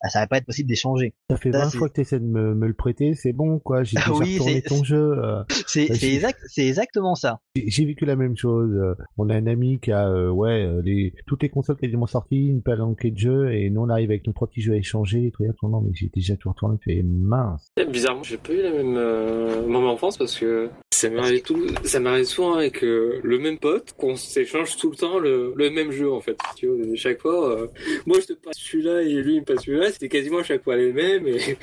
Euh, 0.06 0.07
ah, 0.07 0.10
ça 0.10 0.19
va 0.19 0.28
pas 0.28 0.38
être 0.38 0.46
possible 0.46 0.69
d'échanger. 0.69 1.13
Ça 1.30 1.38
fait 1.38 1.52
Ça, 1.52 1.60
20 1.60 1.69
c'est- 1.69 1.78
fois 1.78 1.90
que 1.90 1.94
tu 1.96 2.02
essaies 2.02 2.19
de 2.19 2.25
me, 2.25 2.54
me 2.56 2.68
le 2.68 2.74
prêter, 2.74 3.13
c'est 3.16 3.34
bon, 3.34 3.60
quoi. 3.60 3.84
J'ai 3.84 3.98
déjà 3.98 4.12
Oui, 4.12 4.34
retourné 4.38 4.62
ton 4.62 4.84
jeu. 4.84 5.16
euh. 5.24 5.44
C'est 5.68 5.88
Bah, 5.90 5.96
exact, 6.02 6.40
c'est 6.48 6.68
exactement 6.68 7.16
ça. 7.16 7.40
J'ai 7.56 7.86
vécu 7.86 8.06
la 8.06 8.16
même 8.16 8.38
chose. 8.38 8.71
euh, 8.76 8.94
On 9.18 9.30
a 9.30 9.35
un 9.35 9.47
ami 9.47 9.80
qui 9.80 9.92
a, 9.92 10.07
euh, 10.09 10.30
ouais, 10.30 10.68
les, 10.83 11.14
toutes 11.26 11.44
les 11.44 11.50
consoles 11.50 11.78
quasiment 11.78 12.06
sorties, 12.07 12.47
une 12.47 12.62
palanquée 12.62 13.12
de 13.12 13.18
jeux, 13.18 13.52
et 13.54 13.69
nous 13.69 13.81
on 13.81 13.90
arrive 13.90 14.09
avec 14.12 14.26
nos 14.28 14.33
trois 14.33 14.47
petits 14.47 14.62
jeux 14.62 14.74
à 14.74 14.78
échanger. 14.78 15.26
Et 15.28 15.31
tout, 15.31 15.44
et 15.44 15.50
tout, 15.59 15.68
non, 15.68 15.81
mais 15.81 15.92
j'ai 15.94 16.09
déjà 16.14 16.35
tout 16.35 16.50
retourné. 16.50 16.78
Fait 16.83 17.04
mince. 17.04 17.68
Eh, 17.78 17.85
Bizarrement, 17.85 18.24
j'ai 18.24 18.38
pas 18.38 18.54
eu 18.54 18.62
la 18.62 18.71
même 18.71 18.95
euh, 18.97 19.66
moment 19.68 19.92
enfance 19.94 20.18
parce 20.18 20.38
que 20.38 20.69
ça 20.92 21.09
m'arrive 21.09 21.42
tout, 21.42 21.68
ça 21.83 22.00
m'arrive 22.00 22.26
souvent 22.26 22.54
avec 22.56 22.83
euh, 22.83 23.19
le 23.24 23.40
même 23.40 23.57
pote 23.57 23.94
qu'on 23.97 24.16
s'échange 24.16 24.78
tout 24.78 24.92
le 24.92 24.95
temps 24.95 25.19
le, 25.19 25.54
le 25.56 25.69
même 25.69 25.92
jeu 25.92 26.12
en 26.12 26.21
fait. 26.21 26.38
Tu 26.56 26.68
vois, 26.68 26.78
chaque 26.95 27.19
fois, 27.21 27.50
euh, 27.62 27.68
moi 28.06 28.18
je 28.21 28.28
te 28.28 28.33
passe 28.33 28.56
celui-là 28.57 29.02
et 29.02 29.14
lui 29.14 29.35
il 29.35 29.40
me 29.42 29.45
passe 29.45 29.64
celui-là, 29.66 29.92
c'était 29.95 30.09
quasiment 30.09 30.40
à 30.40 30.44
chaque 30.44 30.61
fois 30.61 30.75
les 30.75 30.92
mêmes 30.92 31.25
et, 31.25 31.57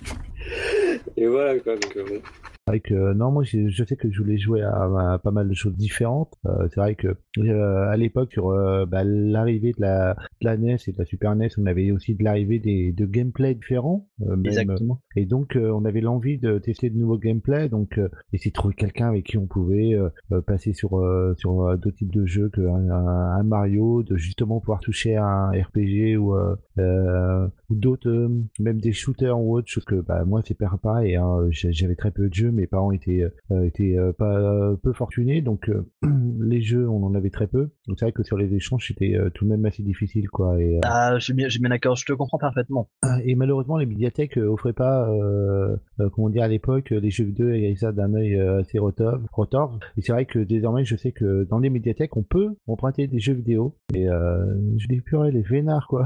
voilà 1.26 1.58
quoi. 1.60 1.76
Donc, 1.76 1.96
euh. 1.98 2.20
C'est 2.66 2.70
vrai 2.70 2.80
que 2.80 3.12
non, 3.14 3.32
moi 3.32 3.42
je 3.42 3.84
sais 3.84 3.96
que 3.96 4.08
je 4.08 4.22
voulais 4.22 4.38
jouer 4.38 4.62
à, 4.62 5.14
à 5.14 5.18
pas 5.18 5.32
mal 5.32 5.48
de 5.48 5.54
choses 5.54 5.74
différentes. 5.74 6.32
Euh, 6.46 6.68
c'est 6.70 6.78
vrai 6.78 6.94
que 6.94 7.16
euh, 7.38 7.88
à 7.88 7.96
l'époque 7.96 8.30
sur 8.32 8.50
euh, 8.50 8.86
bah, 8.86 9.02
l'arrivée 9.02 9.72
de 9.72 9.80
la, 9.80 10.14
de 10.14 10.44
la 10.44 10.56
NES 10.56 10.76
et 10.86 10.92
de 10.92 10.98
la 10.98 11.04
Super 11.04 11.34
NES, 11.34 11.48
on 11.58 11.66
avait 11.66 11.90
aussi 11.90 12.14
de 12.14 12.22
l'arrivée 12.22 12.60
des 12.60 12.92
de 12.92 13.04
gameplay 13.04 13.56
différents. 13.56 14.08
même, 14.20 14.46
Exactement. 14.46 15.00
Et 15.16 15.26
donc, 15.26 15.56
on 15.56 15.84
avait 15.84 16.00
l'envie 16.00 16.38
de 16.38 16.58
tester 16.58 16.88
de 16.88 16.96
nouveaux 16.96 17.18
gameplay, 17.18 17.68
donc 17.68 17.98
essayer 18.32 18.52
de 18.52 18.54
trouver 18.54 18.74
quelqu'un 18.74 19.08
avec 19.08 19.26
qui 19.26 19.38
on 19.38 19.46
pouvait 19.46 19.98
passer 20.46 20.72
sur 20.72 20.90
sur 21.36 21.76
d'autres 21.78 21.96
types 21.96 22.12
de 22.12 22.26
jeux 22.26 22.48
que 22.48 22.60
un, 22.60 23.42
Mario, 23.42 24.04
de 24.04 24.16
justement 24.16 24.60
pouvoir 24.60 24.78
toucher 24.78 25.16
à 25.16 25.24
un 25.24 25.50
RPG 25.50 26.16
ou 26.16 26.34
ou 26.76 27.74
d'autres, 27.74 28.30
même 28.60 28.80
des 28.80 28.92
shooters 28.92 29.38
ou 29.38 29.56
autres, 29.56 29.68
chose 29.68 29.84
que 29.84 29.96
bah, 29.96 30.24
moi 30.24 30.42
c'est 30.46 30.56
pas 30.56 30.70
pareil. 30.80 31.16
Hein, 31.16 31.48
J'avais 31.50 31.96
très 31.96 32.12
peu 32.12 32.28
de 32.28 32.34
jeux, 32.34 32.51
mes 32.52 32.66
parents 32.66 32.92
étaient 32.92 33.24
euh, 33.50 33.64
étaient 33.64 33.96
euh, 33.98 34.12
pas 34.12 34.38
euh, 34.38 34.76
peu 34.82 34.92
fortunés, 34.92 35.42
donc 35.42 35.68
euh, 35.68 35.88
les 36.40 36.60
jeux 36.62 36.88
on 36.88 37.02
en 37.04 37.14
avait 37.14 37.30
très 37.30 37.46
peu. 37.46 37.70
Donc 37.88 37.98
c'est 37.98 38.04
vrai 38.06 38.12
que 38.12 38.22
sur 38.22 38.36
les 38.36 38.54
échanges 38.54 38.86
c'était 38.88 39.14
euh, 39.16 39.30
tout 39.30 39.44
de 39.44 39.50
même 39.50 39.64
assez 39.64 39.82
difficile, 39.82 40.28
quoi. 40.28 40.60
Et, 40.60 40.76
euh, 40.76 40.80
Ah, 40.84 41.14
je 41.18 41.24
suis 41.24 41.34
bien, 41.34 41.48
bien 41.48 41.68
d'accord, 41.70 41.96
je 41.96 42.04
te 42.06 42.12
comprends 42.12 42.38
parfaitement. 42.38 42.88
et 43.24 43.34
malheureusement, 43.34 43.76
les 43.76 43.86
médiathèques 43.86 44.38
euh, 44.38 44.46
offraient 44.46 44.72
pas, 44.72 45.08
euh, 45.10 45.76
euh, 46.00 46.08
comment 46.14 46.28
dire, 46.28 46.42
à 46.42 46.48
l'époque, 46.48 46.92
euh, 46.92 47.00
les 47.00 47.10
jeux 47.10 47.24
vidéo 47.24 47.48
et 47.50 47.74
ça 47.76 47.92
d'un 47.92 48.14
œil 48.14 48.34
euh, 48.34 48.60
assez 48.60 48.78
retors. 48.78 49.78
Et 49.96 50.02
c'est 50.02 50.12
vrai 50.12 50.26
que 50.26 50.38
désormais, 50.38 50.84
je 50.84 50.96
sais 50.96 51.12
que 51.12 51.44
dans 51.44 51.58
les 51.58 51.70
médiathèques, 51.70 52.16
on 52.16 52.22
peut 52.22 52.54
emprunter 52.66 53.06
des 53.06 53.18
jeux 53.18 53.34
vidéo. 53.34 53.76
Et 53.94 54.08
euh, 54.08 54.44
je 54.78 54.86
dis 54.88 55.00
purée, 55.00 55.30
les 55.32 55.42
vénards, 55.42 55.86
quoi. 55.88 56.04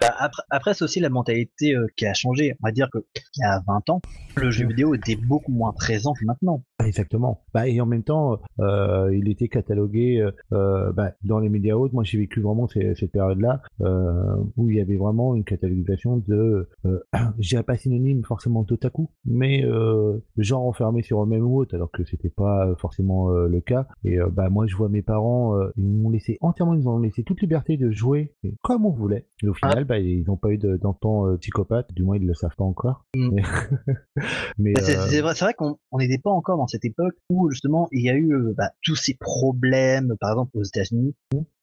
Bah, 0.00 0.14
après, 0.18 0.42
après 0.50 0.74
c'est 0.74 0.84
aussi 0.84 1.00
la 1.00 1.08
mentalité 1.08 1.74
euh, 1.74 1.86
qui 1.96 2.04
a 2.06 2.12
changé. 2.12 2.54
On 2.62 2.66
va 2.68 2.72
dire 2.72 2.88
que 2.92 2.98
il 3.36 3.40
y 3.40 3.44
a 3.44 3.60
20 3.66 3.88
ans, 3.90 4.00
le 4.36 4.50
jeu 4.50 4.66
vidéo 4.66 4.94
était 4.94 5.16
beaucoup 5.16 5.52
moins 5.52 5.72
présent 5.78 6.12
maintenant. 6.24 6.62
Exactement. 6.84 7.42
Bah, 7.54 7.68
et 7.68 7.80
en 7.80 7.86
même 7.86 8.02
temps, 8.02 8.38
euh, 8.60 9.14
il 9.14 9.28
était 9.28 9.48
catalogué 9.48 10.26
euh, 10.52 10.92
bah, 10.92 11.12
dans 11.24 11.38
les 11.38 11.48
médias 11.48 11.74
hautes. 11.74 11.92
Moi, 11.92 12.04
j'ai 12.04 12.18
vécu 12.18 12.40
vraiment 12.40 12.66
ces- 12.68 12.94
cette 12.94 13.12
période-là 13.12 13.62
euh, 13.80 14.36
où 14.56 14.70
il 14.70 14.76
y 14.76 14.80
avait 14.80 14.96
vraiment 14.96 15.34
une 15.34 15.44
catalogisation 15.44 16.18
de, 16.28 16.68
euh, 16.86 17.00
je 17.38 17.48
dirais 17.48 17.62
pas 17.62 17.76
synonyme 17.76 18.24
forcément 18.24 18.62
d'otaku, 18.62 19.08
mais 19.24 19.64
euh, 19.64 20.18
genre 20.36 20.64
enfermé 20.66 21.02
sur 21.02 21.22
eux-mêmes 21.22 21.44
ou 21.46 21.58
autre, 21.58 21.74
alors 21.74 21.90
que 21.90 22.04
c'était 22.04 22.30
pas 22.30 22.74
forcément 22.78 23.30
euh, 23.30 23.48
le 23.48 23.60
cas. 23.60 23.86
Et 24.04 24.18
euh, 24.20 24.28
bah 24.30 24.48
moi, 24.50 24.66
je 24.66 24.76
vois 24.76 24.88
mes 24.88 25.02
parents, 25.02 25.56
euh, 25.56 25.70
ils 25.76 25.84
m'ont 25.86 26.10
laissé 26.10 26.38
entièrement, 26.40 26.74
ils 26.74 26.88
ont 26.88 26.98
laissé 26.98 27.22
toute 27.24 27.40
liberté 27.40 27.76
de 27.76 27.90
jouer 27.90 28.32
comme 28.62 28.86
on 28.86 28.90
voulait. 28.90 29.26
Et 29.42 29.48
au 29.48 29.54
final, 29.54 29.84
bah 29.84 29.98
ils 29.98 30.24
n'ont 30.26 30.36
pas 30.36 30.50
eu 30.50 30.58
de- 30.58 30.76
d'enfant 30.76 31.26
euh, 31.26 31.36
psychopathe. 31.38 31.92
Du 31.94 32.02
moins, 32.04 32.16
ils 32.16 32.26
le 32.26 32.34
savent 32.34 32.54
pas 32.56 32.64
encore. 32.64 33.04
Mm. 33.14 33.28
Mais, 33.32 33.42
mais, 34.58 34.72
Bah, 34.74 34.80
c'est 34.82 34.96
euh, 34.98 35.06
c'est 35.08 35.20
vrai, 35.20 35.34
c'est 35.34 35.44
vrai 35.44 35.54
qu'on 35.54 35.67
on 35.92 35.98
n'était 35.98 36.18
pas 36.18 36.30
encore 36.30 36.56
dans 36.58 36.66
cette 36.66 36.84
époque 36.84 37.14
où 37.30 37.50
justement 37.50 37.88
il 37.92 38.02
y 38.04 38.10
a 38.10 38.14
eu 38.14 38.32
euh, 38.34 38.54
bah, 38.56 38.70
tous 38.82 38.96
ces 38.96 39.14
problèmes, 39.14 40.14
par 40.20 40.30
exemple 40.32 40.50
aux 40.54 40.62
États-Unis, 40.64 41.14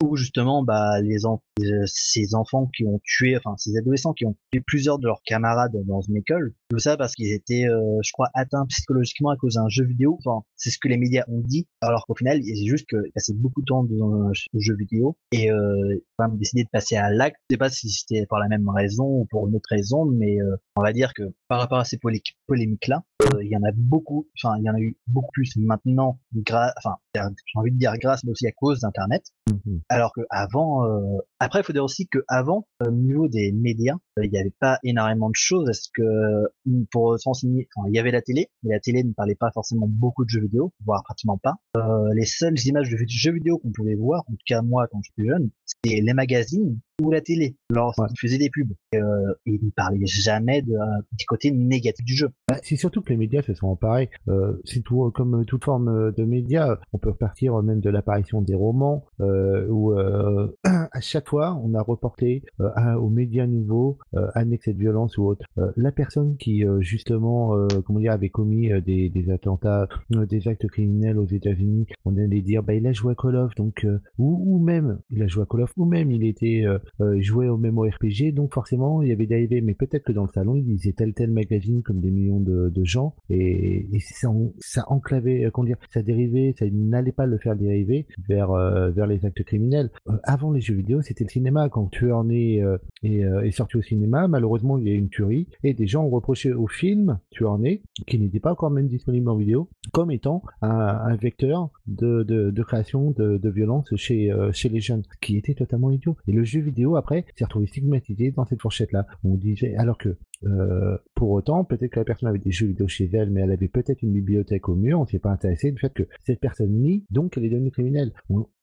où 0.04 0.16
justement 0.16 0.64
bah 0.64 1.02
les, 1.02 1.26
en- 1.26 1.42
les- 1.60 1.84
ces 1.86 2.36
enfants 2.36 2.70
qui 2.76 2.86
ont 2.86 3.00
tué, 3.04 3.38
enfin 3.38 3.56
ces 3.58 3.78
adolescents 3.78 4.14
qui 4.14 4.26
ont 4.26 4.36
tué 4.52 4.62
plusieurs 4.62 5.00
de 5.00 5.08
leurs 5.08 5.22
camarades 5.26 5.76
dans 5.86 6.02
une 6.02 6.18
école, 6.18 6.54
tout 6.70 6.80
ça 6.80 6.98
parce 6.98 7.14
qu'ils 7.16 7.32
étaient, 7.32 7.68
euh, 7.68 8.00
je 8.04 8.12
crois, 8.12 8.30
atteints 8.34 8.66
psychologiquement 8.68 9.30
à 9.30 9.38
cause 9.38 9.56
d'un 9.56 9.70
jeu 9.70 9.86
vidéo. 9.86 10.18
Enfin, 10.26 10.44
c'est 10.56 10.70
ce 10.70 10.78
que 10.80 10.88
les 10.88 10.98
médias 10.98 11.24
ont 11.28 11.42
dit, 11.42 11.68
alors 11.82 12.06
qu'au 12.06 12.16
final, 12.16 12.42
c'est 12.44 12.66
juste 12.66 12.88
qu'ils 12.88 13.12
passaient 13.14 13.34
beaucoup 13.34 13.62
de 13.62 13.66
temps 13.66 13.84
dans 13.84 14.14
un 14.30 14.32
jeu 14.54 14.76
vidéo 14.76 15.18
et 15.32 15.52
euh, 15.52 16.04
même 16.20 16.38
décidé 16.38 16.64
de 16.64 16.70
passer 16.72 16.96
à 16.96 17.10
l'acte. 17.12 17.38
Je 17.50 17.54
sais 17.56 17.58
pas 17.58 17.70
si 17.70 17.90
c'était 17.90 18.26
pour 18.28 18.38
la 18.40 18.48
même 18.48 18.68
raison 18.70 19.06
ou 19.06 19.26
pour 19.30 19.48
une 19.48 19.56
autre 19.56 19.70
raison, 19.70 20.06
mais 20.06 20.42
euh, 20.42 20.56
on 20.76 20.82
va 20.82 20.94
dire 20.94 21.14
que 21.14 21.24
par 21.48 21.60
rapport 21.60 21.80
à 21.80 21.86
ces 21.86 21.98
polé- 21.98 22.22
polémiques-là, 22.48 23.04
euh, 23.34 23.44
il 23.44 23.50
y 23.50 23.56
en 23.58 23.64
a 23.64 23.72
beaucoup, 23.74 23.95
enfin 24.38 24.58
il 24.58 24.64
y 24.64 24.70
en 24.70 24.76
a 24.76 24.80
eu 24.80 24.98
beaucoup 25.08 25.32
plus 25.32 25.56
maintenant, 25.58 26.20
grâce, 26.34 26.74
enfin 26.78 26.96
j'ai 27.14 27.22
envie 27.56 27.72
de 27.72 27.78
dire 27.78 27.94
grâce, 28.00 28.24
mais 28.24 28.32
aussi 28.32 28.48
à 28.48 28.52
cause 28.52 28.80
d'Internet. 28.82 29.24
mhm. 29.50 29.82
Alors 29.90 30.12
que 30.14 30.22
avant, 30.30 30.86
euh, 30.86 31.18
après 31.40 31.62
il 31.62 31.64
faut 31.64 31.74
dire 31.74 31.84
aussi 31.84 32.08
que 32.08 32.20
avant, 32.28 32.68
au 32.86 32.92
niveau 32.92 33.28
des 33.28 33.52
médias, 33.52 33.98
euh, 34.20 34.26
il 34.26 34.32
n'y 34.32 34.38
avait 34.38 34.54
pas 34.60 34.80
énormément 34.84 35.30
de 35.30 35.36
choses. 35.36 35.70
Est-ce 35.70 35.90
que 35.94 36.02
euh, 36.02 36.48
pour 36.92 37.20
s'enseigner, 37.20 37.68
enfin, 37.76 37.88
il 37.90 37.96
y 37.96 38.00
avait 38.00 38.12
la 38.12 38.22
télé, 38.22 38.50
mais 38.64 38.74
la 38.74 38.80
télé 38.80 39.04
ne 39.04 39.14
parlait 39.14 39.36
pas 39.36 39.52
forcément 39.54 39.88
beaucoup 39.88 40.26
de 40.26 40.30
jeux 40.30 40.42
vidéo, 40.42 40.74
voire 40.86 41.04
pratiquement 41.04 41.38
pas. 41.38 41.56
Euh, 41.78 42.14
les 42.14 42.26
seules 42.26 42.60
images 42.66 42.90
de 42.90 42.98
jeux 43.08 43.34
vidéo 43.34 43.58
qu'on 43.60 43.72
pouvait 43.72 43.96
voir, 43.96 44.24
en 44.28 44.34
tout 44.34 44.46
cas 44.48 44.62
moi 44.62 44.88
quand 44.92 45.02
j'étais 45.04 45.28
jeune, 45.28 45.50
c'était 45.66 46.02
les 46.02 46.14
magazines 46.14 46.80
ou 47.02 47.12
la 47.12 47.22
télé 47.22 47.58
lorsqu'ils 47.70 48.18
faisaient 48.20 48.38
des 48.38 48.50
pubs. 48.50 48.72
Euh, 48.96 49.34
ils 49.46 49.60
ne 49.64 49.70
parlaient 49.72 50.06
jamais 50.06 50.62
de, 50.62 50.74
euh, 50.74 51.02
du 51.12 51.26
côté 51.26 51.52
négatif 51.52 52.06
du 52.06 52.14
jeu. 52.16 52.30
Bah, 52.48 52.58
c'est 52.64 52.76
surtout 52.78 53.02
que 53.02 53.10
les 53.10 53.18
médias 53.18 53.42
se 53.42 53.54
sont 53.54 53.68
emparés. 53.68 54.10
Euh, 54.30 54.54
c'est 54.64 54.82
tout 54.82 55.12
comme 55.12 55.46
toute 55.46 55.66
forme 55.66 55.90
euh, 55.90 56.12
de 56.12 56.24
médias. 56.24 56.78
On 56.94 56.98
peut 56.98 57.10
repartir 57.10 57.62
même 57.62 57.82
de 57.82 57.90
l'apparition 57.90 58.42
des 58.42 58.56
romans, 58.56 59.06
euh, 59.20 59.68
où 59.70 59.94
euh, 59.94 60.48
à 60.64 61.02
chaque 61.02 61.28
fois 61.30 61.60
on 61.64 61.74
a 61.74 61.82
reporté 61.82 62.44
euh, 62.62 62.70
à- 62.76 63.00
aux 63.00 63.10
médias 63.10 63.48
nouveaux 63.48 63.98
euh, 64.16 64.28
un 64.36 64.52
excès 64.52 64.74
de 64.74 64.80
violence 64.80 65.18
ou 65.18 65.26
autre. 65.26 65.46
Euh, 65.58 65.72
la 65.76 65.92
personne 65.92 66.38
qui 66.38 66.66
euh, 66.66 66.80
justement, 66.82 67.56
euh, 67.58 67.68
comment 67.86 68.00
dire, 68.00 68.14
avait 68.14 68.30
commis 68.30 68.72
euh, 68.72 68.80
des, 68.82 69.10
des 69.10 69.30
attentats, 69.32 69.88
euh, 70.16 70.26
des 70.26 70.48
actes 70.48 70.68
criminels 70.68 71.18
aux 71.18 71.26
États-Unis, 71.26 71.88
on 72.06 72.16
allait 72.18 72.42
dire, 72.42 72.64
bah 72.64 72.74
il 72.74 72.88
a 72.88 72.94
joué 72.94 73.12
à 73.12 73.16
Call 73.16 73.36
of, 73.36 73.54
donc 73.56 73.84
euh, 73.86 74.00
ou, 74.18 74.56
ou 74.56 74.64
même 74.64 75.00
il 75.10 75.22
a 75.24 75.28
joué 75.28 75.44
à 75.44 75.46
Call 75.46 75.62
of, 75.62 75.72
ou 75.78 75.86
même 75.86 76.12
il 76.12 76.26
était 76.26 76.64
euh, 77.02 77.20
joué 77.22 77.50
au 77.50 77.58
même 77.58 77.80
RPG, 77.80 78.34
donc 78.34 78.54
forcément 78.54 79.02
il 79.02 79.10
y 79.10 79.12
avait 79.12 79.28
dérivé. 79.28 79.62
Mais 79.62 79.74
peut-être 79.74 80.04
que 80.04 80.12
dans 80.12 80.24
le 80.24 80.32
salon 80.34 80.56
il 80.56 80.66
disait 80.66 80.94
tel 80.94 81.14
tel 81.14 81.32
magazine 81.32 81.84
comme 81.84 82.00
des 82.00 82.12
millions 82.12 82.40
de, 82.40 82.72
gens, 82.84 83.16
et, 83.30 83.88
et 83.92 84.00
ça, 84.00 84.30
en- 84.30 84.52
enclavait, 84.88 85.46
euh, 85.46 85.52
comment 85.52 85.66
dire, 85.66 85.78
ça 85.92 86.02
dérivait, 86.02 86.54
ça 86.58 86.66
n'allait 86.72 87.12
pas 87.12 87.26
le 87.26 87.38
faire 87.38 87.56
dériver 87.56 88.06
vers 88.28 88.52
euh, 88.52 88.90
vers 88.92 89.08
les 89.08 89.26
actes 89.26 89.44
criminels. 89.44 89.90
Avant 90.24 90.52
les 90.52 90.62
jeux 90.62 90.76
vidéo, 90.76 91.02
c'était 91.02 91.24
le 91.24 91.30
cinéma. 91.30 91.70
Quand 91.70 91.90
né 92.26 92.64
euh, 92.64 92.78
est, 93.04 93.24
euh, 93.24 93.42
est 93.42 93.52
sorti 93.52 93.78
au 93.78 93.82
cinéma, 93.82 94.28
malheureusement 94.28 94.78
il 94.78 94.88
y 94.88 94.92
a 94.92 94.94
eu 94.94 94.98
une 94.98 95.10
tuerie, 95.10 95.48
et 95.64 95.74
des 95.74 95.88
gens 95.88 96.04
ont 96.04 96.10
reproché 96.10 96.54
au 96.54 96.68
film 96.68 97.20
Tueur 97.32 97.58
né, 97.58 97.82
qui 98.08 98.20
n'était 98.20 98.40
pas 98.40 98.52
encore 98.52 98.72
même 98.72 98.88
disponible 98.88 99.30
en 99.30 99.36
vidéo, 99.36 99.70
comme 99.92 100.12
étant 100.12 100.44
un, 100.62 101.16
vecteur 101.16 101.70
de, 101.88 102.24
de, 102.24 102.64
création 102.64 103.12
de, 103.12 103.50
violence 103.50 103.94
chez, 103.96 104.34
chez 104.52 104.70
les 104.70 104.80
jeunes, 104.80 105.04
qui 105.22 105.38
était 105.38 105.54
totalement 105.54 105.92
idiot. 105.92 106.18
Et 106.28 106.32
le 106.32 106.44
jeu 106.44 106.62
vidéo, 106.62 106.75
après, 106.96 107.26
s'est 107.36 107.46
retrouvé 107.46 107.68
stigmatisé 107.68 108.32
dans 108.32 108.46
cette 108.46 108.62
fourchette-là. 108.62 109.06
On 109.24 109.36
disait, 109.36 109.76
alors 109.76 109.98
que 109.98 110.18
euh, 110.44 110.98
pour 111.14 111.32
autant, 111.32 111.64
peut-être 111.64 111.92
que 111.92 112.00
la 112.00 112.06
personne 112.06 112.30
avait 112.30 112.40
des 112.40 112.52
jeux 112.52 112.68
vidéo 112.68 112.88
chez 112.88 113.10
elle, 113.14 113.30
mais 113.30 113.42
elle 113.42 113.52
avait 113.52 113.68
peut-être 113.68 114.02
une 114.02 114.12
bibliothèque 114.12 114.70
au 114.70 114.76
mur. 114.76 115.00
On 115.00 115.06
s'est 115.06 115.20
pas 115.20 115.32
intéressé 115.32 115.72
du 115.72 115.80
fait 115.80 115.94
que 115.94 116.04
cette 116.26 116.40
personne 116.40 116.72
nie, 116.72 117.06
donc 117.10 117.38
elle 117.38 117.46
est 117.46 117.50
devenue 117.50 117.72
criminelle. 117.72 118.14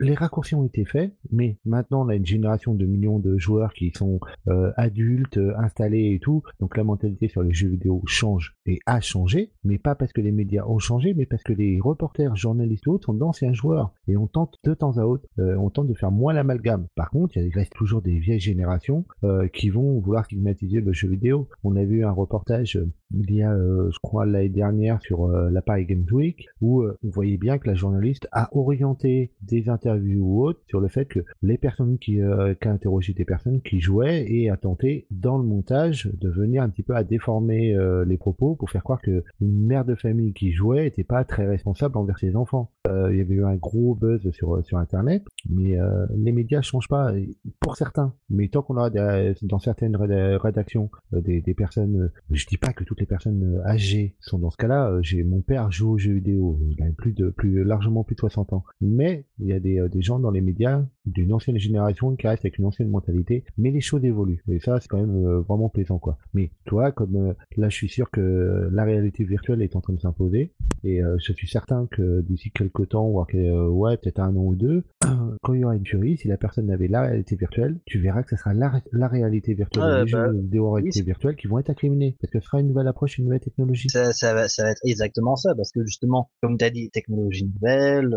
Les 0.00 0.14
raccourcis 0.14 0.55
ont 0.55 0.64
été 0.64 0.85
faits, 0.85 1.14
mais 1.31 1.59
maintenant 1.64 2.05
on 2.05 2.09
a 2.09 2.14
une 2.14 2.26
génération 2.26 2.75
de 2.75 2.85
millions 2.87 3.19
de 3.19 3.38
joueurs 3.38 3.73
qui 3.73 3.93
sont 3.97 4.21
euh, 4.49 4.73
adultes, 4.76 5.38
euh, 5.38 5.55
installés 5.59 6.12
et 6.14 6.19
tout. 6.21 6.43
Donc 6.61 6.76
la 6.76 6.85
mentalité 6.85 7.29
sur 7.29 7.43
les 7.43 7.52
jeux 7.52 7.69
vidéo 7.69 8.02
change 8.07 8.57
et 8.67 8.79
a 8.87 9.00
changé, 9.00 9.52
mais 9.64 9.79
pas 9.79 9.95
parce 9.95 10.12
que 10.12 10.21
les 10.21 10.33
médias 10.33 10.64
ont 10.67 10.79
changé, 10.79 11.14
mais 11.14 11.26
parce 11.26 11.43
que 11.43 11.52
les 11.52 11.81
reporters, 11.81 12.37
journalistes 12.37 12.87
et 12.87 12.91
autres 12.91 13.07
sont 13.07 13.14
d'anciens 13.14 13.52
joueurs 13.52 13.93
et 14.09 14.17
on 14.17 14.26
tente 14.26 14.59
de 14.64 14.75
temps 14.75 14.99
à 14.99 15.05
autre, 15.05 15.26
euh, 15.38 15.57
on 15.57 15.71
tente 15.71 15.88
de 15.88 15.95
faire 15.95 16.11
moins 16.11 16.33
l'amalgame. 16.33 16.87
Par 16.95 17.11
contre, 17.11 17.37
il 17.37 17.52
reste 17.52 17.73
toujours 17.73 18.02
des 18.02 18.19
vieilles 18.19 18.41
générations 18.41 19.05
euh, 19.25 19.49
qui 19.49 19.71
vont 19.71 20.00
vouloir 20.00 20.25
stigmatiser 20.25 20.81
le 20.81 20.93
jeu 20.93 21.09
vidéo. 21.09 21.49
On 21.64 21.76
a 21.76 21.85
vu 21.85 22.04
un 22.04 22.11
reportage 22.11 22.76
euh, 22.76 22.90
il 23.14 23.35
y 23.35 23.42
a, 23.42 23.52
euh, 23.52 23.90
je 23.92 23.99
crois, 24.00 24.26
l'année 24.26 24.49
dernière 24.49 25.00
sur 25.02 25.26
euh, 25.26 25.50
la 25.50 25.62
Paris 25.62 25.87
Games 25.87 26.07
Week 26.12 26.47
où 26.61 26.83
euh, 26.83 26.97
on 27.04 27.09
voyait 27.11 27.37
bien 27.37 27.59
que 27.59 27.69
la 27.69 27.75
journaliste 27.75 28.28
a 28.33 28.49
orienté 28.57 29.33
des 29.42 29.69
interviews 29.69 30.25
ou 30.25 30.45
autres 30.45 30.61
sur 30.69 30.81
le 30.81 30.88
fait 30.88 31.04
que 31.07 31.21
les 31.42 31.59
personnes 31.59 31.99
qui, 31.99 32.21
euh, 32.21 32.54
qui 32.54 32.69
a 32.69 32.73
interrogé 32.73 33.12
des 33.12 33.25
personnes 33.25 33.61
qui 33.62 33.81
jouaient 33.81 34.25
et 34.31 34.50
a 34.50 34.57
tenté 34.57 35.07
dans 35.11 35.38
le 35.38 35.45
montage 35.45 36.11
de 36.21 36.28
venir 36.28 36.62
un 36.62 36.69
petit 36.69 36.83
peu 36.83 36.95
à 36.95 37.04
déformer 37.04 37.75
euh, 37.75 38.04
les 38.04 38.16
propos 38.16 38.54
pour 38.57 38.71
faire 38.71 38.83
croire 38.83 39.00
que 39.02 39.25
une 39.40 39.66
mère 39.66 39.85
de 39.85 39.95
famille 39.95 40.33
qui 40.33 40.52
jouait 40.52 40.87
était 40.87 41.04
pas 41.04 41.25
très 41.25 41.47
responsable 41.47 41.97
envers 41.99 42.19
ses 42.19 42.37
enfants. 42.37 42.71
Il 42.88 43.16
y 43.16 43.21
avait 43.21 43.35
eu 43.35 43.45
un 43.45 43.54
gros 43.57 43.95
buzz 43.95 44.28
sur 44.33 44.64
sur 44.64 44.78
internet, 44.78 45.23
mais 45.49 45.76
les 46.16 46.33
médias 46.33 46.62
changent 46.62 46.88
pas 46.88 47.12
pour 47.61 47.76
certains. 47.76 48.12
Mais 48.28 48.49
tant 48.49 48.62
qu'on 48.62 48.88
des- 48.88 49.35
dans 49.42 49.59
certaines 49.61 49.97
réda- 49.97 50.37
rédactions 50.37 50.90
des, 51.12 51.40
des 51.40 51.54
personnes, 51.54 52.11
je 52.31 52.45
dis 52.47 52.57
pas 52.57 52.73
que 52.73 52.83
toutes 52.85 53.00
les 53.02 53.06
personnes 53.06 53.42
euh, 53.59 53.66
âgées 53.66 54.14
sont 54.21 54.38
dans 54.38 54.50
ce 54.50 54.56
cas-là. 54.56 54.88
euh, 54.88 55.02
J'ai 55.02 55.25
mon 55.25 55.40
père 55.40 55.73
joue 55.73 55.90
aux 55.90 55.99
jeux 55.99 56.12
vidéo, 56.14 56.61
il 56.71 56.80
a 56.82 56.87
plus 56.92 57.12
de 57.12 57.30
plus 57.30 57.64
largement 57.64 58.04
plus 58.04 58.14
de 58.14 58.21
60 58.21 58.52
ans. 58.52 58.64
Mais 58.80 59.25
il 59.40 59.49
y 59.49 59.52
a 59.52 59.59
des, 59.59 59.80
euh, 59.80 59.88
des 59.88 60.02
gens 60.02 60.21
dans 60.21 60.30
les 60.30 60.40
médias 60.40 60.85
d'une 61.06 61.32
ancienne 61.32 61.59
génération 61.59 62.14
qui 62.16 62.26
restent 62.26 62.44
avec 62.44 62.59
une 62.59 62.66
ancienne 62.66 62.88
mentalité, 62.88 63.44
mais 63.59 63.71
les 63.71 63.80
choses 63.80 64.04
évoluent. 64.04 64.42
Et 64.49 64.61
ça, 64.61 64.78
c'est 64.80 64.88
quand 64.88 65.00
même 65.00 65.26
euh, 65.26 65.40
vraiment 65.40 65.68
plaisant, 65.68 65.99
quoi. 65.99 66.18
Mais 66.35 66.50
toi, 66.64 66.92
comme 66.92 67.16
euh, 67.16 67.32
là, 67.56 67.68
je 67.68 67.76
suis 67.76 67.88
sûr 67.88 68.11
que 68.11 68.68
la 68.73 68.85
réalité 68.85 69.25
virtuelle 69.25 69.62
est 69.62 69.76
en 69.76 69.80
train 69.80 69.92
de 69.92 70.00
s'imposer, 70.00 70.52
et 70.85 71.02
euh, 71.02 71.16
je 71.18 71.32
suis 71.32 71.49
certain 71.49 71.87
que 71.90 72.21
d'ici 72.23 72.50
quelques 72.50 72.90
temps, 72.90 73.09
voire 73.09 73.26
que, 73.26 73.68
ouais, 73.68 73.97
peut-être 73.97 74.21
un 74.21 74.37
an 74.37 74.42
ou 74.42 74.54
deux, 74.54 74.85
quand 75.42 75.54
il 75.54 75.61
y 75.61 75.64
aura 75.64 75.76
une 75.76 75.82
tuerie, 75.82 76.16
si 76.16 76.28
la 76.28 76.37
personne 76.37 76.71
avait 76.71 76.88
la 76.88 77.02
réalité 77.02 77.37
virtuelle, 77.37 77.78
tu 77.87 77.99
verras 77.99 78.23
que 78.23 78.30
ce 78.30 78.37
sera 78.37 78.54
la, 78.54 78.80
la 78.92 79.09
réalité 79.09 79.54
virtuelle, 79.54 79.82
Ouais, 79.82 80.04
les 80.04 80.12
bah, 80.12 80.26
jeux 80.26 80.38
vidéo 80.38 80.68
en 80.68 80.73
réalité 80.73 81.00
oui, 81.00 81.06
virtuelle 81.06 81.35
qui 81.35 81.47
vont 81.47 81.59
être 81.59 81.71
incriminés, 81.71 82.16
parce 82.21 82.30
que 82.30 82.40
ce 82.40 82.47
sera 82.47 82.61
une 82.61 82.68
nouvelle 82.68 82.87
approche, 82.87 83.18
une 83.18 83.25
nouvelle 83.25 83.40
technologie. 83.40 83.88
Ça, 83.88 84.12
ça, 84.12 84.35
va, 84.35 84.49
ça 84.49 84.64
va 84.64 84.71
être 84.71 84.80
exactement 84.85 85.35
ça, 85.35 85.54
parce 85.56 85.73
que 85.73 85.85
justement, 85.85 86.30
comme 86.42 86.56
tu 86.56 86.64
as 86.64 86.71
dit, 86.71 86.90
technologie 86.90 87.47
nouvelle, 87.47 88.14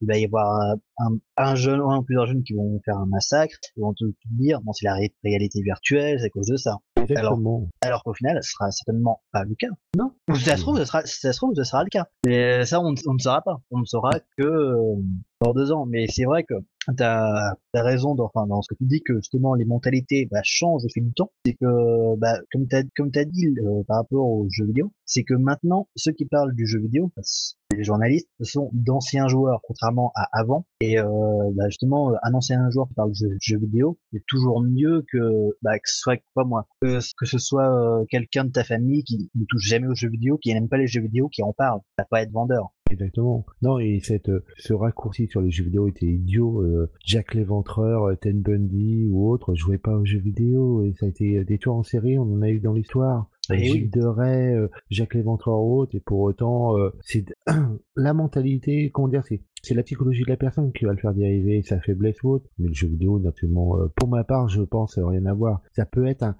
il 0.00 0.06
va 0.06 0.18
y 0.18 0.24
avoir 0.24 0.76
un, 0.98 1.18
un 1.36 1.54
jeune 1.54 1.80
un 1.97 1.97
plusieurs 2.02 2.26
jeunes 2.26 2.42
qui 2.42 2.54
vont 2.54 2.80
faire 2.84 2.96
un 2.96 3.06
massacre, 3.06 3.56
ils 3.76 3.80
vont 3.80 3.94
te, 3.94 4.04
dire, 4.30 4.60
bon, 4.62 4.72
c'est 4.72 4.86
la 4.86 4.94
ré- 4.94 5.14
réalité 5.24 5.60
virtuelle, 5.62 6.18
c'est 6.20 6.26
à 6.26 6.30
cause 6.30 6.46
de 6.46 6.56
ça. 6.56 6.76
Exactement. 7.00 7.68
Alors 7.80 8.02
qu'au 8.02 8.12
final, 8.12 8.38
ce 8.42 8.50
sera 8.50 8.70
certainement 8.70 9.22
pas 9.32 9.44
le 9.44 9.54
cas. 9.54 9.68
Non. 9.96 10.10
Ça 10.34 10.56
se 10.56 10.62
trouve, 10.62 10.78
ce 10.78 10.84
sera, 10.84 11.06
si 11.06 11.20
ça 11.20 11.32
se 11.32 11.38
trouve, 11.38 11.54
ce 11.56 11.64
sera 11.64 11.82
le 11.84 11.88
cas. 11.90 12.06
Mais 12.26 12.64
ça, 12.66 12.80
on, 12.80 12.94
on 13.06 13.14
ne 13.14 13.18
saura 13.18 13.40
pas. 13.42 13.56
On 13.70 13.78
ne 13.78 13.84
saura 13.84 14.10
que 14.36 14.74
dans 15.40 15.52
deux 15.52 15.72
ans. 15.72 15.86
Mais 15.86 16.06
c'est 16.08 16.24
vrai 16.24 16.44
que 16.44 16.54
t'as 16.96 17.54
as 17.74 17.82
raison 17.82 18.14
dans, 18.14 18.30
dans 18.34 18.62
ce 18.62 18.68
que 18.68 18.78
tu 18.78 18.86
dis 18.86 19.02
que 19.02 19.16
justement 19.16 19.54
les 19.54 19.64
mentalités 19.64 20.26
bah, 20.30 20.40
changent 20.42 20.84
au 20.84 20.88
fil 20.88 21.04
du 21.04 21.12
temps. 21.12 21.30
C'est 21.44 21.54
que, 21.54 22.16
bah, 22.16 22.38
comme 22.52 22.66
t'as 22.66 22.82
comme 22.96 23.10
t'as 23.10 23.24
dit 23.24 23.46
par 23.86 23.98
rapport 23.98 24.26
aux 24.26 24.46
jeux 24.50 24.66
vidéo, 24.66 24.92
c'est 25.04 25.24
que 25.24 25.34
maintenant 25.34 25.88
ceux 25.96 26.12
qui 26.12 26.24
parlent 26.24 26.54
du 26.54 26.66
jeu 26.66 26.80
vidéo, 26.80 27.12
bah, 27.16 27.22
les 27.76 27.84
journalistes, 27.84 28.28
sont 28.40 28.70
d'anciens 28.72 29.28
joueurs, 29.28 29.60
contrairement 29.62 30.10
à 30.14 30.26
avant. 30.32 30.64
Et 30.80 30.98
euh, 30.98 31.04
bah, 31.52 31.68
justement, 31.68 32.12
un 32.22 32.34
ancien 32.34 32.70
joueur 32.70 32.88
qui 32.88 32.94
parle 32.94 33.10
de 33.10 33.36
jeux 33.40 33.58
vidéo, 33.58 33.98
c'est 34.12 34.24
toujours 34.26 34.62
mieux 34.62 35.04
que, 35.12 35.56
bah, 35.62 35.78
que 35.78 35.90
ce 35.90 35.98
soit 35.98 36.18
pas 36.34 36.44
moi, 36.44 36.66
que, 36.80 36.98
que 37.16 37.26
ce 37.26 37.38
soit 37.38 37.70
euh, 37.70 38.04
quelqu'un 38.08 38.44
de 38.44 38.50
ta 38.50 38.64
famille 38.64 39.04
qui 39.04 39.30
ne 39.34 39.44
touche 39.44 39.66
jamais 39.66 39.86
aux 39.86 39.94
jeux 39.94 40.08
vidéo, 40.08 40.38
qui 40.38 40.52
n'aime 40.52 40.68
pas 40.68 40.78
les 40.78 40.86
jeux 40.86 41.02
vidéo, 41.02 41.28
qui 41.28 41.42
en 41.42 41.52
parle. 41.52 41.80
Ça 41.98 42.04
va 42.04 42.06
pas 42.10 42.22
être 42.22 42.32
vendeur. 42.32 42.72
Exactement. 42.90 43.44
Non, 43.62 43.78
et 43.78 44.00
cette, 44.00 44.28
euh, 44.28 44.44
ce 44.56 44.72
raccourci 44.72 45.26
sur 45.26 45.40
les 45.40 45.50
jeux 45.50 45.64
vidéo 45.64 45.88
était 45.88 46.06
idiot. 46.06 46.62
Euh, 46.62 46.90
Jack 47.04 47.34
l'Éventreur, 47.34 48.04
euh, 48.04 48.14
Ted 48.14 48.38
Bundy 48.38 49.06
ou 49.10 49.30
autre 49.30 49.54
jouaient 49.54 49.78
pas 49.78 49.96
aux 49.96 50.04
jeux 50.04 50.18
vidéo 50.18 50.84
et 50.84 50.94
ça 50.98 51.06
a 51.06 51.08
été 51.08 51.44
des 51.44 51.58
tueurs 51.58 51.74
en 51.74 51.82
série, 51.82 52.18
on 52.18 52.22
en 52.22 52.42
a 52.42 52.48
eu 52.48 52.60
dans 52.60 52.72
l'histoire. 52.72 53.28
Et 53.52 53.64
Gilles 53.64 53.90
oui. 53.94 54.24
euh, 54.26 54.68
Jacques 54.90 55.14
Léventreur 55.14 55.58
haute, 55.58 55.94
et 55.94 56.00
pour 56.00 56.20
autant, 56.20 56.78
euh, 56.78 56.90
c'est 57.00 57.24
la 57.96 58.14
mentalité, 58.14 58.90
comment 58.90 59.08
dire, 59.08 59.24
c'est 59.26 59.42
c'est 59.62 59.74
la 59.74 59.82
psychologie 59.82 60.22
de 60.22 60.28
la 60.30 60.36
personne 60.36 60.72
qui 60.72 60.84
va 60.84 60.92
le 60.92 60.98
faire 60.98 61.14
dériver 61.14 61.62
sa 61.62 61.80
faiblesse 61.80 62.22
ou 62.22 62.30
autre. 62.30 62.48
Mais 62.58 62.68
le 62.68 62.74
jeu 62.74 62.88
vidéo, 62.88 63.18
naturellement, 63.18 63.78
euh, 63.78 63.88
pour 63.96 64.08
ma 64.08 64.24
part, 64.24 64.48
je 64.48 64.62
pense 64.62 64.98
euh, 64.98 65.06
rien 65.06 65.26
à 65.26 65.34
voir. 65.34 65.62
Ça 65.72 65.84
peut 65.84 66.06
être 66.06 66.22
un, 66.22 66.36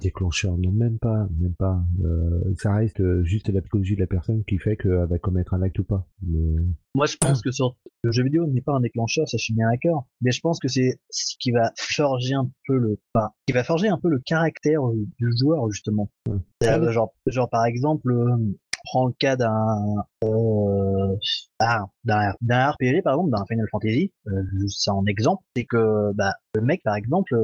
déclencheur, 0.00 0.56
non 0.58 0.72
même 0.72 0.98
pas, 0.98 1.28
même 1.38 1.54
pas. 1.54 1.84
Euh, 2.04 2.54
ça 2.56 2.74
reste 2.74 3.22
juste 3.22 3.48
la 3.48 3.60
psychologie 3.60 3.94
de 3.94 4.00
la 4.00 4.06
personne 4.06 4.44
qui 4.44 4.58
fait 4.58 4.76
qu'elle 4.76 5.06
va 5.08 5.18
commettre 5.18 5.54
un 5.54 5.62
acte 5.62 5.78
ou 5.78 5.84
pas. 5.84 6.06
Mais... 6.22 6.56
Moi, 6.94 7.06
je 7.06 7.16
pense 7.16 7.40
que 7.40 7.50
sur 7.50 7.76
le 8.02 8.12
jeu 8.12 8.22
vidéo 8.22 8.46
n'est 8.46 8.60
pas 8.60 8.74
un 8.74 8.80
déclencheur, 8.80 9.26
ça 9.26 9.38
je 9.38 9.44
suis 9.44 9.54
bien 9.54 9.70
d'accord. 9.70 10.06
Mais 10.20 10.30
je 10.30 10.40
pense 10.40 10.58
que 10.58 10.68
c'est 10.68 11.00
ce 11.08 11.36
qui 11.40 11.50
va 11.50 11.72
forger 11.78 12.34
un 12.34 12.50
peu 12.66 12.76
le, 12.76 13.00
enfin, 13.14 13.30
qui 13.46 13.54
va 13.54 13.64
forger 13.64 13.88
un 13.88 13.98
peu 13.98 14.10
le 14.10 14.18
caractère 14.18 14.86
euh, 14.86 15.06
du 15.18 15.32
joueur 15.38 15.70
justement. 15.70 16.10
Euh, 16.28 16.90
genre, 16.90 17.14
genre 17.26 17.48
par 17.48 17.64
exemple, 17.64 18.12
euh, 18.12 18.36
prends 18.84 19.06
le 19.06 19.14
cas 19.18 19.36
d'un, 19.36 20.04
euh, 20.24 21.16
ah, 21.60 21.86
d'un, 22.04 22.70
RPG 22.70 23.02
par 23.02 23.14
exemple, 23.14 23.30
d'un 23.30 23.46
Final 23.46 23.66
Fantasy. 23.70 24.12
Euh, 24.26 24.42
c'est 24.68 24.90
un 24.90 25.06
exemple, 25.06 25.42
c'est 25.56 25.64
que 25.64 26.12
bah 26.14 26.34
le 26.54 26.60
mec 26.60 26.82
par 26.82 26.96
exemple, 26.96 27.34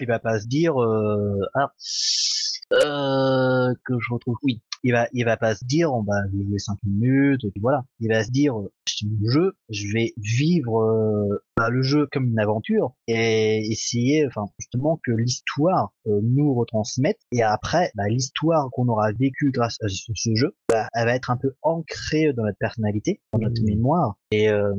il 0.00 0.06
va 0.06 0.18
pas 0.18 0.40
se 0.40 0.46
dire, 0.46 0.80
euh, 0.80 1.40
ah, 1.54 1.72
euh, 2.72 3.72
que 3.84 3.94
je 3.98 4.12
retrouve, 4.12 4.36
oui, 4.42 4.60
il 4.84 4.92
va, 4.92 5.08
il 5.12 5.24
va 5.24 5.36
pas 5.36 5.54
se 5.54 5.64
dire, 5.64 5.92
on 5.92 6.02
va 6.02 6.22
jouer 6.30 6.58
5 6.58 6.78
minutes, 6.84 7.44
et 7.44 7.50
puis 7.50 7.60
voilà. 7.60 7.84
Il 8.00 8.08
va 8.08 8.22
se 8.22 8.30
dire, 8.30 8.54
c'est 8.86 9.06
mon 9.06 9.28
jeu, 9.30 9.52
je 9.70 9.92
vais 9.92 10.12
vivre 10.18 10.80
euh, 10.82 11.42
bah, 11.56 11.68
le 11.70 11.82
jeu 11.82 12.06
comme 12.12 12.26
une 12.28 12.38
aventure 12.38 12.92
et 13.06 13.58
essayer, 13.70 14.26
enfin, 14.26 14.46
justement, 14.58 15.00
que 15.04 15.12
l'histoire 15.12 15.92
euh, 16.06 16.20
nous 16.22 16.54
retransmette. 16.54 17.18
Et 17.32 17.42
après, 17.42 17.90
bah, 17.94 18.08
l'histoire 18.08 18.68
qu'on 18.70 18.88
aura 18.88 19.12
vécue 19.12 19.50
grâce 19.50 19.76
à 19.82 19.88
ce, 19.88 20.12
ce 20.14 20.34
jeu, 20.34 20.54
bah, 20.68 20.88
elle 20.94 21.06
va 21.06 21.14
être 21.14 21.30
un 21.30 21.36
peu 21.36 21.54
ancrée 21.62 22.32
dans 22.32 22.44
notre 22.44 22.58
personnalité, 22.58 23.20
dans 23.32 23.40
notre 23.40 23.58
Mmh. 23.62 23.66
mémoire. 23.66 24.16
Et 24.30 24.50
euh, 24.50 24.74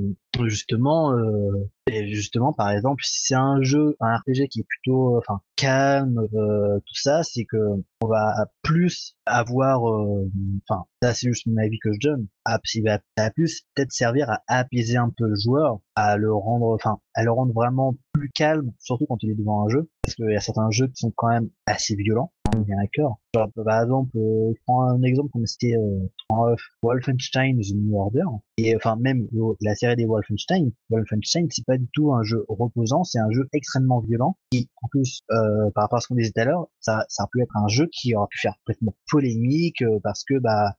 justement, 0.48 1.13
euh, 1.13 1.69
et 1.88 2.08
justement, 2.13 2.53
par 2.53 2.69
exemple, 2.69 3.03
si 3.03 3.22
c'est 3.24 3.36
un 3.36 3.62
jeu, 3.62 3.96
un 4.00 4.17
RPG 4.17 4.48
qui 4.50 4.60
est 4.60 4.67
plutôt, 4.67 5.15
euh, 5.15 5.19
enfin, 5.19 5.41
calme, 5.55 6.27
euh, 6.34 6.79
tout 6.79 6.96
ça, 6.96 7.24
c'est 7.24 7.46
que 7.46 7.58
on 8.01 8.08
va 8.08 8.48
plus 8.62 9.15
avoir, 9.25 9.89
euh, 9.89 10.29
enfin, 10.69 10.86
ça 11.01 11.13
c'est 11.13 11.27
juste 11.27 11.48
mon 11.48 11.58
avis 11.58 11.79
que 11.79 11.91
je 11.91 12.00
donne, 12.00 12.27
à, 12.46 12.60
va 12.86 13.31
plus 13.31 13.62
peut-être 13.75 13.91
servir 13.91 14.29
à 14.29 14.41
apaiser 14.48 14.98
un 14.98 15.12
peu 15.15 15.27
le 15.27 15.36
joueur, 15.36 15.79
à 15.96 16.17
le 16.17 16.34
rendre, 16.34 16.74
enfin, 16.74 17.00
à 17.15 17.24
le 17.24 17.31
rendre 17.31 17.53
vraiment 17.53 17.96
plus 18.20 18.30
calme, 18.30 18.72
surtout 18.80 19.06
quand 19.08 19.18
il 19.24 19.32
est 19.32 19.36
devant 19.36 19.66
un 19.66 19.70
jeu, 19.70 19.90
parce 20.04 20.16
qu'il 20.16 20.32
y 20.32 20.36
a 20.36 20.40
certains 20.40 20.70
jeux 20.72 20.88
qui 20.88 20.98
sont 20.98 21.14
quand 21.16 21.30
même 21.30 21.50
assez 21.66 21.96
violents, 21.96 22.32
on 22.56 22.62
bien 22.62 22.78
d'accord. 22.78 23.20
Genre, 23.36 23.50
par 23.64 23.84
exemple, 23.84 24.18
euh, 24.18 24.52
je 24.56 24.62
prends 24.66 24.84
un 24.84 25.02
exemple 25.04 25.30
comme 25.32 25.46
c'était 25.46 25.76
euh, 25.76 26.08
en, 26.30 26.56
Wolfenstein 26.82 27.60
The 27.60 27.76
New 27.76 27.98
Order, 27.98 28.24
et 28.58 28.76
enfin 28.76 28.96
même 28.96 29.28
la 29.62 29.76
série 29.76 29.96
des 29.96 30.06
Wolfenstein, 30.06 30.72
Wolfenstein 30.90 31.48
c'est 31.50 31.66
pas 31.66 31.78
du 31.78 31.88
tout 31.94 32.14
un 32.14 32.24
jeu 32.24 32.46
reposant, 32.48 33.04
c'est 33.04 33.20
un 33.20 33.32
jeu 33.32 33.48
extrêmement 33.54 34.00
violent 34.02 34.38
qui 34.52 34.70
en 34.82 34.88
plus 34.88 35.22
euh, 35.32 35.70
par 35.76 35.84
rapport 35.84 35.98
à 35.98 36.02
ce 36.02 36.08
qu'on 36.08 36.16
disait 36.16 36.32
tout 36.32 36.42
à 36.42 36.46
l'heure, 36.46 36.68
ça 36.80 37.06
a 37.18 37.28
pu 37.32 37.42
être 37.42 37.56
un 37.56 37.68
jeu 37.68 37.88
qui 37.92 38.16
aurait 38.16 38.28
pu 38.30 38.40
faire 38.40 38.56
complètement 38.60 38.96
polémique 39.10 39.82
euh, 39.82 40.00
parce 40.04 40.24
que 40.24 40.40
bah 40.40 40.74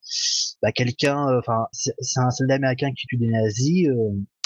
bah 0.62 0.72
quelqu'un 0.72 1.38
enfin 1.38 1.66
c'est 1.72 2.20
un 2.20 2.30
soldat 2.30 2.56
américain 2.56 2.90
qui 2.92 3.06
tue 3.06 3.16
des 3.16 3.28
nazis 3.28 3.88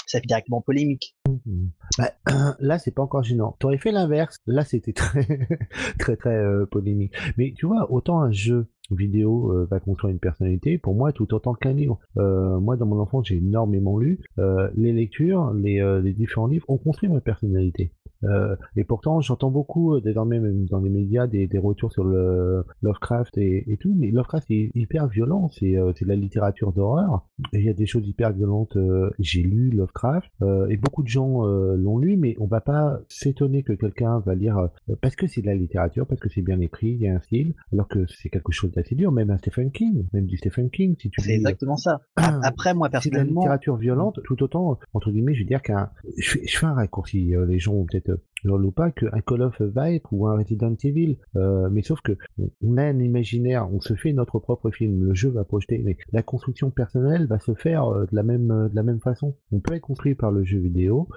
ça 0.07 0.19
fait 0.19 0.27
directement 0.27 0.61
polémique. 0.61 1.15
Mhm. 1.27 1.69
Bah, 1.97 2.11
là, 2.59 2.79
c'est 2.79 2.91
pas 2.91 3.03
encore 3.03 3.23
gênant. 3.23 3.55
T'aurais 3.59 3.77
fait 3.77 3.91
l'inverse. 3.91 4.37
Là, 4.47 4.63
c'était 4.63 4.93
très, 4.93 5.27
très, 5.99 6.15
très 6.15 6.35
euh, 6.35 6.65
polémique. 6.65 7.13
Mais 7.37 7.53
tu 7.55 7.65
vois, 7.65 7.91
autant 7.91 8.21
un 8.21 8.31
jeu 8.31 8.67
vidéo 8.91 9.51
euh, 9.51 9.67
va 9.69 9.79
construire 9.79 10.11
une 10.11 10.19
personnalité, 10.19 10.77
pour 10.77 10.95
moi, 10.95 11.11
tout 11.11 11.33
autant 11.33 11.53
qu'un 11.53 11.73
livre. 11.73 11.99
Euh, 12.17 12.59
moi, 12.59 12.77
dans 12.77 12.85
mon 12.85 12.99
enfance, 12.99 13.27
j'ai 13.27 13.37
énormément 13.37 13.97
lu. 13.97 14.19
Euh, 14.37 14.69
les 14.75 14.93
lectures, 14.93 15.53
les, 15.53 15.79
euh, 15.81 16.01
les 16.01 16.13
différents 16.13 16.47
livres 16.47 16.65
ont 16.69 16.77
construit 16.77 17.09
ma 17.09 17.21
personnalité. 17.21 17.91
Euh, 18.23 18.55
et 18.75 18.83
pourtant, 18.83 19.21
j'entends 19.21 19.51
beaucoup 19.51 19.95
euh, 19.95 20.01
désormais 20.01 20.39
même 20.39 20.65
dans 20.65 20.79
les 20.79 20.89
médias 20.89 21.27
des, 21.27 21.47
des 21.47 21.57
retours 21.57 21.91
sur 21.91 22.03
le 22.03 22.63
Lovecraft 22.81 23.37
et, 23.37 23.71
et 23.71 23.77
tout. 23.77 23.93
Mais 23.95 24.11
Lovecraft 24.11 24.49
est 24.51 24.71
hyper 24.73 25.07
violent. 25.07 25.49
C'est 25.49 25.77
euh, 25.77 25.91
c'est 25.95 26.05
de 26.05 26.09
la 26.09 26.15
littérature 26.15 26.71
d'horreur. 26.73 27.27
Il 27.53 27.61
y 27.63 27.69
a 27.69 27.73
des 27.73 27.85
choses 27.85 28.07
hyper 28.07 28.31
violentes. 28.33 28.75
euh, 28.77 29.09
j'ai 29.19 29.41
lu 29.41 29.69
Lovecraft 29.69 30.29
et 30.69 30.77
beaucoup 30.77 31.03
de 31.03 31.07
gens 31.07 31.43
l'ont 31.45 31.97
lu, 31.97 32.17
mais 32.17 32.35
on 32.39 32.45
va 32.47 32.61
pas 32.61 32.99
s'étonner 33.07 33.63
que 33.63 33.73
quelqu'un 33.73 34.19
va 34.19 34.35
lire 34.35 34.69
parce 35.01 35.15
que 35.15 35.27
c'est 35.27 35.41
de 35.41 35.47
la 35.47 35.55
littérature, 35.55 36.05
parce 36.07 36.19
que 36.19 36.29
c'est 36.29 36.41
bien 36.41 36.59
écrit, 36.59 36.89
il 36.91 37.01
y 37.01 37.07
a 37.07 37.15
un 37.15 37.19
style, 37.19 37.53
alors 37.71 37.87
que 37.87 38.05
c'est 38.07 38.29
quelque 38.29 38.51
chose 38.51 38.71
d'assez 38.71 38.95
dur. 38.95 39.11
Même 39.11 39.29
un 39.29 39.37
Stephen 39.37 39.71
King, 39.71 40.05
même 40.13 40.25
du 40.25 40.37
Stephen 40.37 40.69
King, 40.69 40.95
si 40.99 41.09
tu 41.09 41.21
C'est 41.21 41.29
lis, 41.29 41.35
exactement 41.35 41.77
ça. 41.77 42.01
Après 42.15 42.73
moi 42.73 42.89
c'est 43.01 43.09
de 43.09 43.15
la 43.15 43.19
personnellement, 43.21 43.41
littérature 43.41 43.77
violente, 43.77 44.19
tout 44.23 44.41
autant, 44.43 44.79
entre 44.93 45.11
guillemets, 45.11 45.33
je 45.33 45.39
veux 45.41 45.47
dire 45.47 45.61
qu'un, 45.61 45.89
je 46.17 46.31
fais, 46.31 46.41
je 46.47 46.57
fais 46.57 46.65
un 46.65 46.73
raccourci, 46.73 47.33
les 47.47 47.59
gens 47.59 47.73
ont 47.73 47.85
peut-être, 47.85 48.04
euh, 48.09 48.17
je 48.43 48.49
le 48.49 48.71
pas, 48.71 48.91
qu'un 48.91 49.21
Call 49.25 49.41
of 49.41 49.61
être 49.61 50.13
ou 50.13 50.27
un 50.27 50.37
Resident 50.37 50.75
Evil, 50.83 51.17
euh, 51.35 51.69
mais 51.71 51.81
sauf 51.81 51.99
que 52.01 52.17
on 52.63 52.77
a 52.77 52.83
un 52.83 52.99
imaginaire, 52.99 53.67
on 53.71 53.79
se 53.79 53.95
fait 53.95 54.13
notre 54.13 54.39
propre 54.39 54.71
film, 54.71 55.03
le 55.03 55.13
jeu 55.13 55.29
va 55.29 55.43
projeter, 55.43 55.81
mais 55.83 55.97
la 56.11 56.21
construction 56.21 56.69
personnelle 56.69 57.27
va 57.27 57.39
se 57.39 57.53
faire 57.53 57.85
euh, 57.85 58.05
de 58.05 58.15
la 58.15 58.23
même, 58.23 58.51
euh, 58.51 58.69
de 58.69 58.75
la 58.75 58.83
même 58.83 58.99
façon. 58.99 59.35
On 59.51 59.59
peut 59.59 59.73
être 59.73 59.81
construit 59.81 60.15
par 60.15 60.31
le 60.31 60.43
jeu 60.43 60.59
vidéo, 60.59 61.07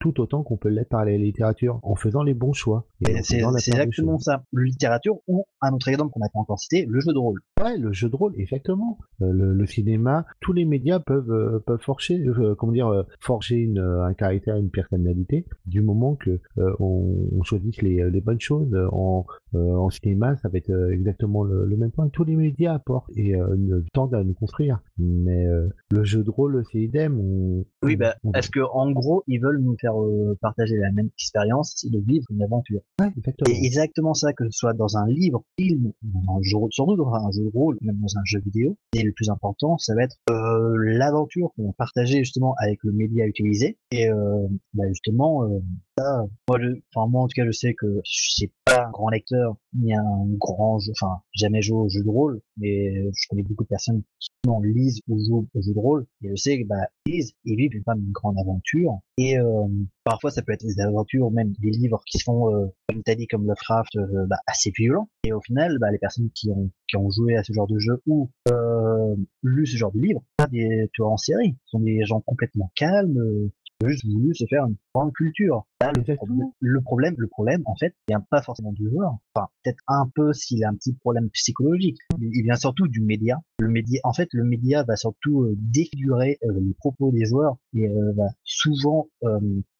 tout 0.00 0.20
autant 0.20 0.42
qu'on 0.42 0.56
peut 0.56 0.68
l'être 0.68 0.88
par 0.88 1.04
la 1.04 1.16
littérature, 1.16 1.80
en 1.82 1.96
faisant 1.96 2.22
les 2.22 2.34
bons 2.34 2.52
choix. 2.52 2.86
C'est 3.22 3.40
la 3.40 3.48
exactement 3.48 4.18
ça. 4.18 4.44
Le 4.52 4.64
littérature 4.64 5.16
ou 5.26 5.46
un 5.60 5.72
autre 5.72 5.88
exemple 5.88 6.10
qu'on 6.12 6.20
n'a 6.20 6.28
pas 6.28 6.38
encore 6.38 6.58
cité, 6.58 6.86
le 6.88 7.00
jeu 7.00 7.12
de 7.12 7.18
rôle. 7.18 7.40
Ouais, 7.62 7.76
le 7.78 7.92
jeu 7.92 8.08
de 8.08 8.16
rôle, 8.16 8.34
exactement. 8.36 8.98
Le, 9.20 9.52
le 9.54 9.66
cinéma, 9.66 10.26
tous 10.40 10.52
les 10.52 10.64
médias 10.64 11.00
peuvent 11.00 11.62
peuvent 11.66 11.80
forger, 11.80 12.24
comment 12.58 12.72
dire, 12.72 13.04
forger 13.20 13.56
une, 13.56 13.78
un 13.78 14.14
caractère, 14.14 14.56
une 14.56 14.70
personnalité, 14.70 15.46
du 15.66 15.80
moment 15.80 16.16
que 16.16 16.23
euh, 16.28 16.74
on, 16.80 17.28
on 17.38 17.42
choisisse 17.42 17.80
les, 17.82 18.08
les 18.10 18.20
bonnes 18.20 18.40
choses. 18.40 18.74
En, 18.92 19.24
euh, 19.54 19.74
en 19.76 19.90
cinéma, 19.90 20.36
ça 20.38 20.48
va 20.48 20.58
être 20.58 20.70
euh, 20.70 20.90
exactement 20.92 21.42
le, 21.44 21.64
le 21.66 21.76
même 21.76 21.90
point. 21.90 22.08
Tous 22.08 22.24
les 22.24 22.36
médias 22.36 22.74
apportent 22.74 23.10
et 23.16 23.34
euh, 23.36 23.82
tendent 23.92 24.14
à 24.14 24.24
nous 24.24 24.34
construire. 24.34 24.80
Mais 24.98 25.46
euh, 25.46 25.68
le 25.90 26.04
jeu 26.04 26.22
de 26.22 26.30
rôle, 26.30 26.62
c'est 26.72 26.78
idem. 26.80 27.18
On, 27.20 27.64
Oui, 27.82 27.96
bah, 27.96 28.14
on- 28.24 28.32
parce 28.32 28.48
que 28.48 28.60
en 28.72 28.90
gros, 28.92 29.22
ils 29.26 29.38
veulent 29.40 29.60
nous 29.60 29.76
faire 29.80 30.00
euh, 30.00 30.36
partager 30.40 30.76
la 30.76 30.90
même 30.92 31.08
expérience, 31.16 31.84
de 31.90 31.98
vivre 32.00 32.26
une 32.30 32.42
aventure. 32.42 32.80
ouais, 33.00 33.08
exactement. 33.16 33.50
Et 33.54 33.64
exactement 33.66 34.14
ça, 34.14 34.32
que 34.32 34.44
ce 34.44 34.50
soit 34.50 34.72
dans 34.74 34.96
un 34.96 35.06
livre, 35.06 35.44
film, 35.58 35.92
dans 36.02 36.34
un 36.36 36.42
jeu, 36.42 36.56
surtout 36.70 36.96
dans 36.96 37.12
un 37.14 37.30
jeu 37.30 37.44
de 37.44 37.50
rôle, 37.52 37.78
même 37.82 37.96
dans 37.96 38.16
un 38.18 38.24
jeu 38.24 38.40
vidéo. 38.40 38.76
Et 38.96 39.02
le 39.02 39.12
plus 39.12 39.30
important, 39.30 39.78
ça 39.78 39.94
va 39.94 40.04
être 40.04 40.16
euh, 40.30 40.74
l'aventure 40.78 41.50
qu'on 41.56 41.66
va 41.66 41.72
partager 41.76 42.18
justement 42.18 42.54
avec 42.58 42.78
le 42.82 42.92
média 42.92 43.26
utilisé. 43.26 43.78
Et 43.90 44.08
euh, 44.10 44.46
bah, 44.74 44.84
justement, 44.88 45.44
euh, 45.44 45.58
ça, 45.98 46.26
moi, 46.48 46.58
je- 46.60 46.80
enfin 46.94 47.08
moi 47.08 47.22
en 47.22 47.28
tout 47.28 47.34
cas, 47.34 47.44
je 47.46 47.52
sais 47.52 47.74
que 47.74 47.86
je 48.04 48.34
suis 48.34 48.52
pas 48.64 48.86
un 48.86 48.90
grand 48.90 49.08
lecteur 49.10 49.56
ni 49.74 49.94
un 49.94 50.26
grand 50.38 50.78
jeu, 50.78 50.92
enfin 51.00 51.20
jamais 51.34 51.62
joué 51.62 51.78
au 51.78 51.88
jeu 51.88 52.02
de 52.02 52.08
rôle, 52.08 52.40
mais 52.56 52.92
je 53.12 53.28
connais 53.28 53.42
beaucoup 53.42 53.62
de 53.64 53.68
personnes 53.68 54.02
qui 54.18 54.30
lisent 54.62 55.00
ou 55.08 55.18
jouent 55.24 55.48
au 55.54 55.62
jeu 55.62 55.72
de 55.72 55.78
rôle. 55.78 56.06
Et 56.22 56.30
je 56.30 56.34
sais 56.36 56.60
que 56.60 56.66
bah 56.66 56.88
lisent 57.06 57.32
et 57.44 57.54
vivent 57.56 57.70
même 57.86 57.98
une 57.98 58.12
grande 58.12 58.38
aventure. 58.38 58.98
Et 59.18 59.38
euh, 59.38 59.66
parfois 60.04 60.30
ça 60.30 60.42
peut 60.42 60.52
être 60.52 60.64
des 60.64 60.80
aventures, 60.80 61.30
même 61.30 61.52
des 61.60 61.70
livres 61.70 62.02
qui 62.06 62.18
sont, 62.18 62.52
euh, 62.54 62.66
comme 62.88 63.02
t'as 63.02 63.14
dit, 63.14 63.26
comme 63.26 63.46
Lovecraft, 63.46 63.96
euh, 63.96 64.26
bah, 64.26 64.38
assez 64.46 64.70
violents. 64.76 65.08
Et 65.24 65.32
au 65.32 65.40
final, 65.40 65.78
bah, 65.78 65.90
les 65.90 65.98
personnes 65.98 66.30
qui 66.34 66.50
ont 66.50 66.70
qui 66.88 66.96
ont 66.96 67.10
joué 67.10 67.36
à 67.36 67.44
ce 67.44 67.52
genre 67.52 67.66
de 67.66 67.78
jeu 67.78 68.02
ou 68.06 68.30
euh, 68.50 69.16
lu 69.42 69.66
ce 69.66 69.76
genre 69.76 69.92
de 69.92 70.00
livre, 70.00 70.22
pas 70.36 70.46
des 70.46 70.88
tueurs 70.92 71.10
en 71.10 71.16
série, 71.16 71.56
ce 71.66 71.70
sont 71.70 71.80
des 71.80 72.04
gens 72.04 72.20
complètement 72.20 72.70
calmes, 72.74 73.50
juste 73.84 74.04
voulu 74.06 74.34
se 74.34 74.44
faire 74.46 74.64
une 74.66 74.76
grande 74.94 75.12
culture. 75.12 75.66
Là, 75.80 75.92
le, 75.94 76.14
problème, 76.16 76.48
le 76.60 76.80
problème, 76.80 77.14
le 77.18 77.26
problème, 77.26 77.62
en 77.66 77.74
fait, 77.76 77.94
vient 78.08 78.20
pas 78.30 78.40
forcément 78.40 78.72
du 78.72 78.88
joueur. 78.88 79.16
Enfin, 79.34 79.48
peut-être 79.62 79.82
un 79.86 80.08
peu 80.14 80.32
s'il 80.32 80.64
a 80.64 80.68
un 80.70 80.74
petit 80.74 80.94
problème 80.94 81.28
psychologique. 81.30 81.98
Il 82.20 82.42
vient 82.42 82.54
surtout 82.56 82.86
du 82.86 83.00
média. 83.00 83.38
Le 83.58 83.68
média, 83.68 84.00
en 84.04 84.12
fait, 84.12 84.28
le 84.32 84.44
média 84.44 84.82
va 84.84 84.96
surtout 84.96 85.42
euh, 85.42 85.54
défigurer 85.58 86.38
euh, 86.44 86.52
les 86.60 86.74
propos 86.74 87.10
des 87.10 87.26
joueurs 87.26 87.56
et 87.74 87.88
euh, 87.88 88.12
va 88.16 88.28
souvent 88.44 89.08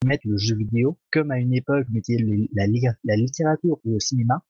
mettre 0.04 0.26
le 0.26 0.36
jeu 0.36 0.56
vidéo 0.56 0.98
comme 1.12 1.30
à 1.30 1.38
une 1.38 1.54
époque 1.54 1.86
mettait 1.90 2.16
la, 2.54 2.66
li- 2.66 2.86
la 3.04 3.16
littérature 3.16 3.78
ou 3.84 3.92
le 3.92 4.00
cinéma 4.00 4.42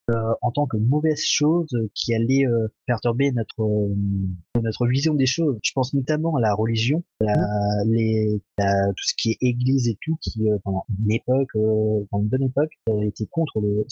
en 0.42 0.50
tant 0.50 0.66
que 0.66 0.76
mauvaise 0.76 1.20
chose 1.20 1.68
qui 1.94 2.14
allait 2.14 2.44
perturber 2.86 3.30
notre 3.32 3.90
notre 4.62 4.86
vision 4.86 5.14
des 5.14 5.26
choses. 5.26 5.58
Je 5.62 5.72
pense 5.74 5.94
notamment 5.94 6.36
à 6.36 6.40
la 6.40 6.54
religion, 6.54 7.02
la, 7.20 7.34
les, 7.86 8.40
la- 8.58 8.88
tout 8.88 9.04
ce 9.04 9.14
qui 9.16 9.32
est 9.32 9.38
église 9.40 9.88
et 9.88 9.98
tout, 10.00 10.16
qui 10.20 10.48
pendant 10.62 10.84
une 10.88 11.18
euh, 11.56 12.04
une 12.12 12.28
bonne 12.28 12.42
époque, 12.42 12.72
euh, 12.88 13.02
était 13.02 13.26
contre 13.26 13.60
le, 13.60 13.86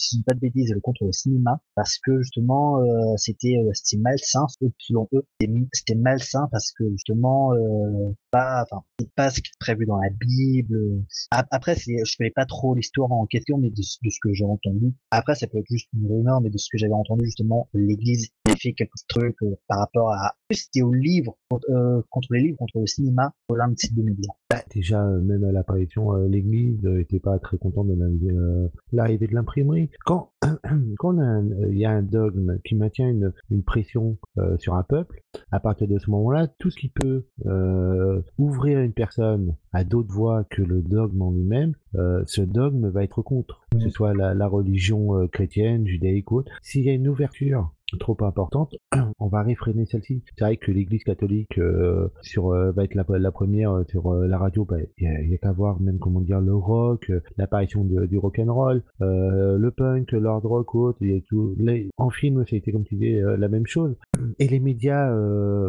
contre 0.81 1.05
le 1.05 1.11
cinéma 1.11 1.59
parce 1.75 1.97
que 1.97 2.21
justement 2.21 2.79
euh, 2.79 3.13
c'était 3.17 3.57
c'était 3.73 4.01
malsain 4.01 4.45
selon 4.79 5.07
eux, 5.13 5.25
c'était 5.71 5.95
malsain 5.95 6.47
parce 6.51 6.71
que 6.71 6.89
justement 6.91 7.51
pas, 8.31 8.63
enfin 8.63 8.83
pas 9.15 9.29
ce 9.29 9.41
qui 9.41 9.49
est 9.49 9.59
prévu 9.59 9.85
dans 9.85 9.97
la 9.97 10.09
Bible. 10.09 11.03
Après, 11.31 11.75
c'est, 11.75 11.95
je 12.03 12.17
connais 12.17 12.31
pas 12.31 12.45
trop 12.45 12.73
l'histoire 12.75 13.11
en 13.11 13.25
question, 13.25 13.57
mais 13.57 13.69
de, 13.69 13.75
de 13.75 14.09
ce 14.09 14.17
que 14.21 14.33
j'ai 14.33 14.45
entendu. 14.45 14.93
Après, 15.11 15.35
ça 15.35 15.47
peut 15.47 15.59
être 15.59 15.67
juste 15.69 15.87
une 15.93 16.07
rumeur, 16.07 16.41
mais 16.41 16.49
de 16.49 16.57
ce 16.57 16.67
que 16.71 16.77
j'avais 16.77 16.93
entendu 16.93 17.25
justement, 17.25 17.69
l'Église 17.73 18.29
fait 18.51 18.73
quelques 18.73 18.91
trucs 19.07 19.41
euh, 19.43 19.55
par 19.67 19.79
rapport 19.79 20.11
à, 20.11 20.35
c'était 20.51 20.81
au 20.81 20.93
livre, 20.93 21.37
contre, 21.49 21.69
euh, 21.71 22.01
contre 22.09 22.27
les 22.33 22.41
livres, 22.41 22.57
contre 22.57 22.79
le 22.79 22.87
cinéma, 22.87 23.33
pour 23.47 23.57
l'un 23.57 23.69
de 23.69 23.75
ces 23.77 23.93
deux 23.93 24.03
médias. 24.03 24.33
Bah, 24.49 24.61
déjà, 24.73 25.03
euh, 25.05 25.21
même 25.21 25.43
à 25.43 25.51
l'apparition, 25.51 26.13
l'Église 26.27 26.85
euh, 26.85 26.99
était 26.99 27.19
pas 27.19 27.39
très 27.39 27.57
contente 27.57 27.87
de 27.87 27.95
la- 27.95 28.69
l'arrivée 28.91 29.27
de 29.27 29.33
l'imprimerie. 29.33 29.89
Quand 30.05 30.31
il 30.71 31.77
y 31.77 31.85
a 31.85 31.91
un 31.91 32.01
dogme 32.03 32.59
qui 32.65 32.75
maintient 32.75 33.09
une, 33.09 33.33
une 33.49 33.63
pression 33.63 34.17
sur 34.57 34.75
un 34.75 34.83
peuple, 34.83 35.21
à 35.51 35.59
partir 35.59 35.87
de 35.87 35.97
ce 35.99 36.09
moment-là, 36.11 36.47
tout 36.59 36.69
ce 36.69 36.77
qui 36.77 36.89
peut 36.89 37.25
ouvrir 38.37 38.79
une 38.79 38.93
personne 38.93 39.55
à 39.71 39.83
d'autres 39.83 40.13
voies 40.13 40.43
que 40.49 40.61
le 40.61 40.81
dogme 40.81 41.21
en 41.21 41.31
lui-même, 41.31 41.73
ce 41.93 42.41
dogme 42.41 42.89
va 42.89 43.03
être 43.03 43.21
contre, 43.21 43.61
que 43.71 43.79
ce 43.79 43.89
soit 43.89 44.13
la, 44.13 44.33
la 44.33 44.47
religion 44.47 45.27
chrétienne, 45.27 45.87
judaïque 45.87 46.31
ou 46.31 46.37
autre. 46.39 46.51
S'il 46.61 46.83
y 46.83 46.89
a 46.89 46.93
une 46.93 47.07
ouverture 47.07 47.73
trop 47.97 48.17
importante, 48.21 48.75
on 49.19 49.27
va 49.27 49.43
réfréner 49.43 49.85
celle-ci. 49.85 50.23
C'est 50.37 50.45
vrai 50.45 50.57
que 50.57 50.71
l'Église 50.71 51.03
catholique 51.03 51.57
euh, 51.57 52.07
sur 52.21 52.51
euh, 52.51 52.71
va 52.71 52.83
être 52.83 52.95
la, 52.95 53.31
première 53.31 53.71
euh, 53.71 53.83
sur 53.87 54.13
la 54.13 54.37
radio. 54.37 54.65
bah, 54.65 54.77
Il 54.97 55.03
y 55.03 55.07
a, 55.07 55.21
y 55.21 55.33
a 55.33 55.37
qu'à 55.37 55.51
voir 55.51 55.79
même 55.81 55.99
comment 55.99 56.21
dire 56.21 56.41
le 56.41 56.55
rock, 56.55 57.11
l'apparition 57.37 57.83
du, 57.83 58.17
rock 58.17 58.39
and 58.39 58.53
roll, 58.53 58.83
le 58.99 59.69
punk, 59.69 60.11
l'hard 60.11 60.43
rock 60.43 60.75
autre. 60.75 60.97
Y 61.01 61.17
a 61.17 61.21
tout. 61.27 61.55
En 61.97 62.09
film, 62.09 62.45
ça 62.45 62.55
a 62.55 62.57
été 62.57 62.71
comme 62.71 62.85
tu 62.85 62.95
dis 62.95 63.15
la 63.19 63.47
même 63.47 63.67
chose. 63.67 63.95
Et 64.39 64.47
les 64.47 64.59
médias 64.59 65.09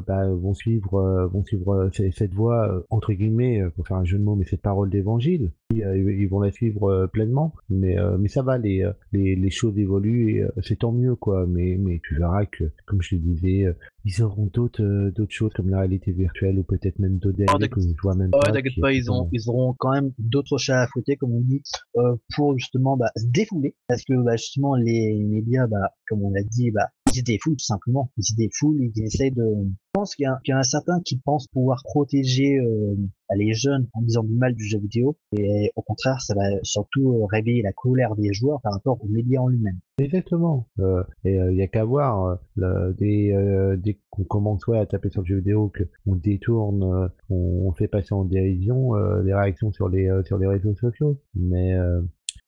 bah, 0.06 0.26
vont 0.28 0.54
suivre 0.54 1.28
vont 1.32 1.44
suivre 1.44 1.90
cette 1.92 2.34
voie 2.34 2.84
entre 2.90 3.12
guillemets 3.12 3.62
pour 3.76 3.86
faire 3.86 3.96
un 3.96 4.04
jeu 4.04 4.18
de 4.18 4.24
mots, 4.24 4.36
mais 4.36 4.44
cette 4.44 4.62
parole 4.62 4.90
d'évangile. 4.90 5.50
Ils, 5.76 5.84
euh, 5.84 6.12
ils 6.12 6.28
vont 6.28 6.40
la 6.40 6.50
suivre 6.50 6.90
euh, 6.90 7.06
pleinement. 7.06 7.54
Mais 7.70 7.98
euh, 7.98 8.16
mais 8.18 8.28
ça 8.28 8.42
va, 8.42 8.58
les 8.58 8.88
les, 9.12 9.36
les 9.36 9.50
choses 9.50 9.76
évoluent 9.78 10.30
et 10.38 10.44
c'est 10.62 10.78
tant 10.80 10.92
mieux 10.92 11.14
quoi. 11.16 11.46
Mais 11.46 11.76
mais 11.78 12.00
tu 12.06 12.16
verras 12.16 12.46
que 12.46 12.64
comme 12.86 13.02
je 13.02 13.16
le 13.16 13.20
disais, 13.20 13.66
ils 14.04 14.22
auront 14.22 14.46
d'autres 14.52 15.10
d'autres 15.10 15.32
choses 15.32 15.52
comme 15.54 15.70
la 15.70 15.78
réalité 15.80 16.12
virtuelle 16.12 16.58
ou 16.58 16.62
peut-être 16.62 16.98
même 16.98 17.18
d'autres 17.18 17.42
Oh, 17.54 17.58
que 17.58 17.80
je 17.80 17.86
vois 18.02 18.14
même 18.14 18.30
Ouais, 18.32 18.40
pas. 18.44 18.52
t'inquiète 18.52 18.74
qui- 18.74 18.80
pas, 18.80 18.92
ils 18.92 19.10
ont, 19.10 19.28
ils 19.32 19.48
auront 19.48 19.74
quand 19.78 19.92
même 19.92 20.12
d'autres 20.18 20.58
chats 20.58 20.82
à 20.82 20.86
fouetter, 20.86 21.16
comme 21.16 21.32
on 21.32 21.40
dit, 21.40 21.62
euh, 21.96 22.14
pour 22.36 22.56
justement 22.58 22.96
bah, 22.96 23.10
se 23.16 23.26
défouler, 23.26 23.74
parce 23.88 24.04
que 24.04 24.14
bah, 24.22 24.36
justement 24.36 24.74
les 24.76 25.22
médias, 25.24 25.66
bah, 25.66 25.90
comme 26.08 26.22
on 26.22 26.30
l'a 26.30 26.42
dit, 26.42 26.70
bah, 26.70 26.88
ils 27.16 27.24
défoulent 27.24 27.56
tout 27.56 27.64
simplement, 27.64 28.10
ils 28.16 28.24
se 28.24 28.34
défoulent, 28.34 28.80
ils 28.80 29.02
essayent 29.02 29.32
de. 29.32 29.42
Je 29.42 30.00
pense 30.00 30.16
qu'il 30.16 30.26
y, 30.46 30.52
en 30.52 30.58
a 30.58 30.64
certains 30.64 31.00
qui 31.04 31.18
pensent 31.18 31.46
pouvoir 31.46 31.80
protéger 31.84 32.58
euh, 32.58 32.96
les 33.36 33.54
jeunes 33.54 33.86
en 33.92 34.02
disant 34.02 34.24
du 34.24 34.34
mal 34.34 34.54
du 34.54 34.64
jeu 34.64 34.78
vidéo, 34.78 35.16
et 35.38 35.70
au 35.76 35.82
contraire, 35.82 36.20
ça 36.20 36.34
va 36.34 36.42
surtout 36.62 37.12
euh, 37.12 37.26
réveiller 37.26 37.62
la 37.62 37.72
colère 37.72 38.16
des 38.16 38.32
joueurs 38.32 38.60
par 38.60 38.72
rapport 38.72 38.98
aux 39.02 39.08
médias 39.08 39.40
en 39.40 39.48
lui-même. 39.48 39.78
Exactement. 39.98 40.68
Euh, 40.80 41.04
et 41.24 41.36
il 41.36 41.56
y 41.56 41.62
a 41.62 41.68
qu'à 41.68 41.84
voir 41.84 42.38
euh, 42.58 42.92
dès, 42.98 43.32
euh, 43.32 43.76
qu'on 44.10 44.24
commence 44.24 44.66
ouais, 44.66 44.78
à 44.78 44.86
taper 44.86 45.10
sur 45.10 45.22
le 45.22 45.26
jeu 45.26 45.36
vidéo, 45.36 45.68
que 45.68 45.84
on 46.06 46.16
détourne, 46.16 46.82
euh, 46.82 47.08
on, 47.30 47.72
fait 47.72 47.88
passer 47.88 48.12
en 48.12 48.24
dérision 48.24 48.94
euh, 48.96 49.22
les 49.22 49.34
réactions 49.34 49.72
sur 49.72 49.88
les 49.88 50.08
euh, 50.08 50.22
sur 50.24 50.38
les 50.38 50.46
réseaux 50.46 50.74
sociaux. 50.74 51.20
Mais 51.34 51.74
euh, 51.74 52.00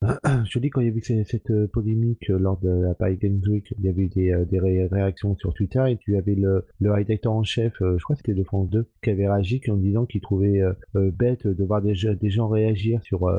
je 0.44 0.59
dis 0.59 0.70
quand 0.70 0.80
il 0.82 0.88
y 0.88 0.90
a 0.90 0.94
eu 0.94 1.00
cette, 1.02 1.26
cette, 1.26 1.50
euh, 1.50 1.66
polémique 1.66 2.28
euh, 2.30 2.38
lors 2.38 2.59
de 2.59 2.68
la 2.68 2.94
Paris 2.94 3.16
Games 3.16 3.40
Week, 3.48 3.72
il 3.78 3.85
y 3.85 3.88
avait 3.88 4.09
des, 4.09 4.30
euh, 4.32 4.44
des 4.44 4.61
ré- 4.61 4.87
réactions 4.87 5.35
sur 5.37 5.54
Twitter 5.54 5.82
et 5.88 5.96
tu 5.96 6.16
avais 6.16 6.35
le, 6.35 6.66
le 6.80 6.92
rédacteur 6.92 7.32
en 7.32 7.42
chef, 7.44 7.74
je 7.80 8.02
crois 8.02 8.14
que 8.14 8.22
c'était 8.24 8.35
de 8.38 8.44
France 8.44 8.68
2, 8.70 8.87
qui 9.02 9.11
avait 9.11 9.26
réagi 9.28 9.61
en 9.68 9.76
disant 9.76 10.04
qu'il 10.06 10.20
trouvait 10.20 10.61
bête 10.94 11.46
de 11.46 11.64
voir 11.64 11.80
des, 11.82 11.94
gens- 11.94 12.48
réagir 12.48 13.02
sur 13.02 13.30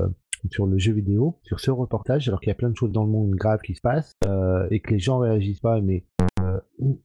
sur 0.52 0.66
le 0.68 0.78
jeu 0.78 0.94
vidéo, 0.94 1.38
sur 1.44 1.60
ce 1.60 1.72
reportage, 1.72 2.28
alors 2.28 2.40
qu'il 2.40 2.50
y 2.50 2.52
a 2.52 2.56
plein 2.56 2.70
de 2.70 2.76
choses 2.76 2.92
dans 2.92 3.04
le 3.04 3.10
monde 3.12 3.32
graves 3.32 3.62
qui 3.62 3.76
se 3.76 3.82
passent 3.82 4.14
et 4.72 4.80
que 4.80 4.92
les 4.94 5.00
gens 5.00 5.20
réagissent 5.20 5.60
pas. 5.60 5.82
Mais 5.82 6.04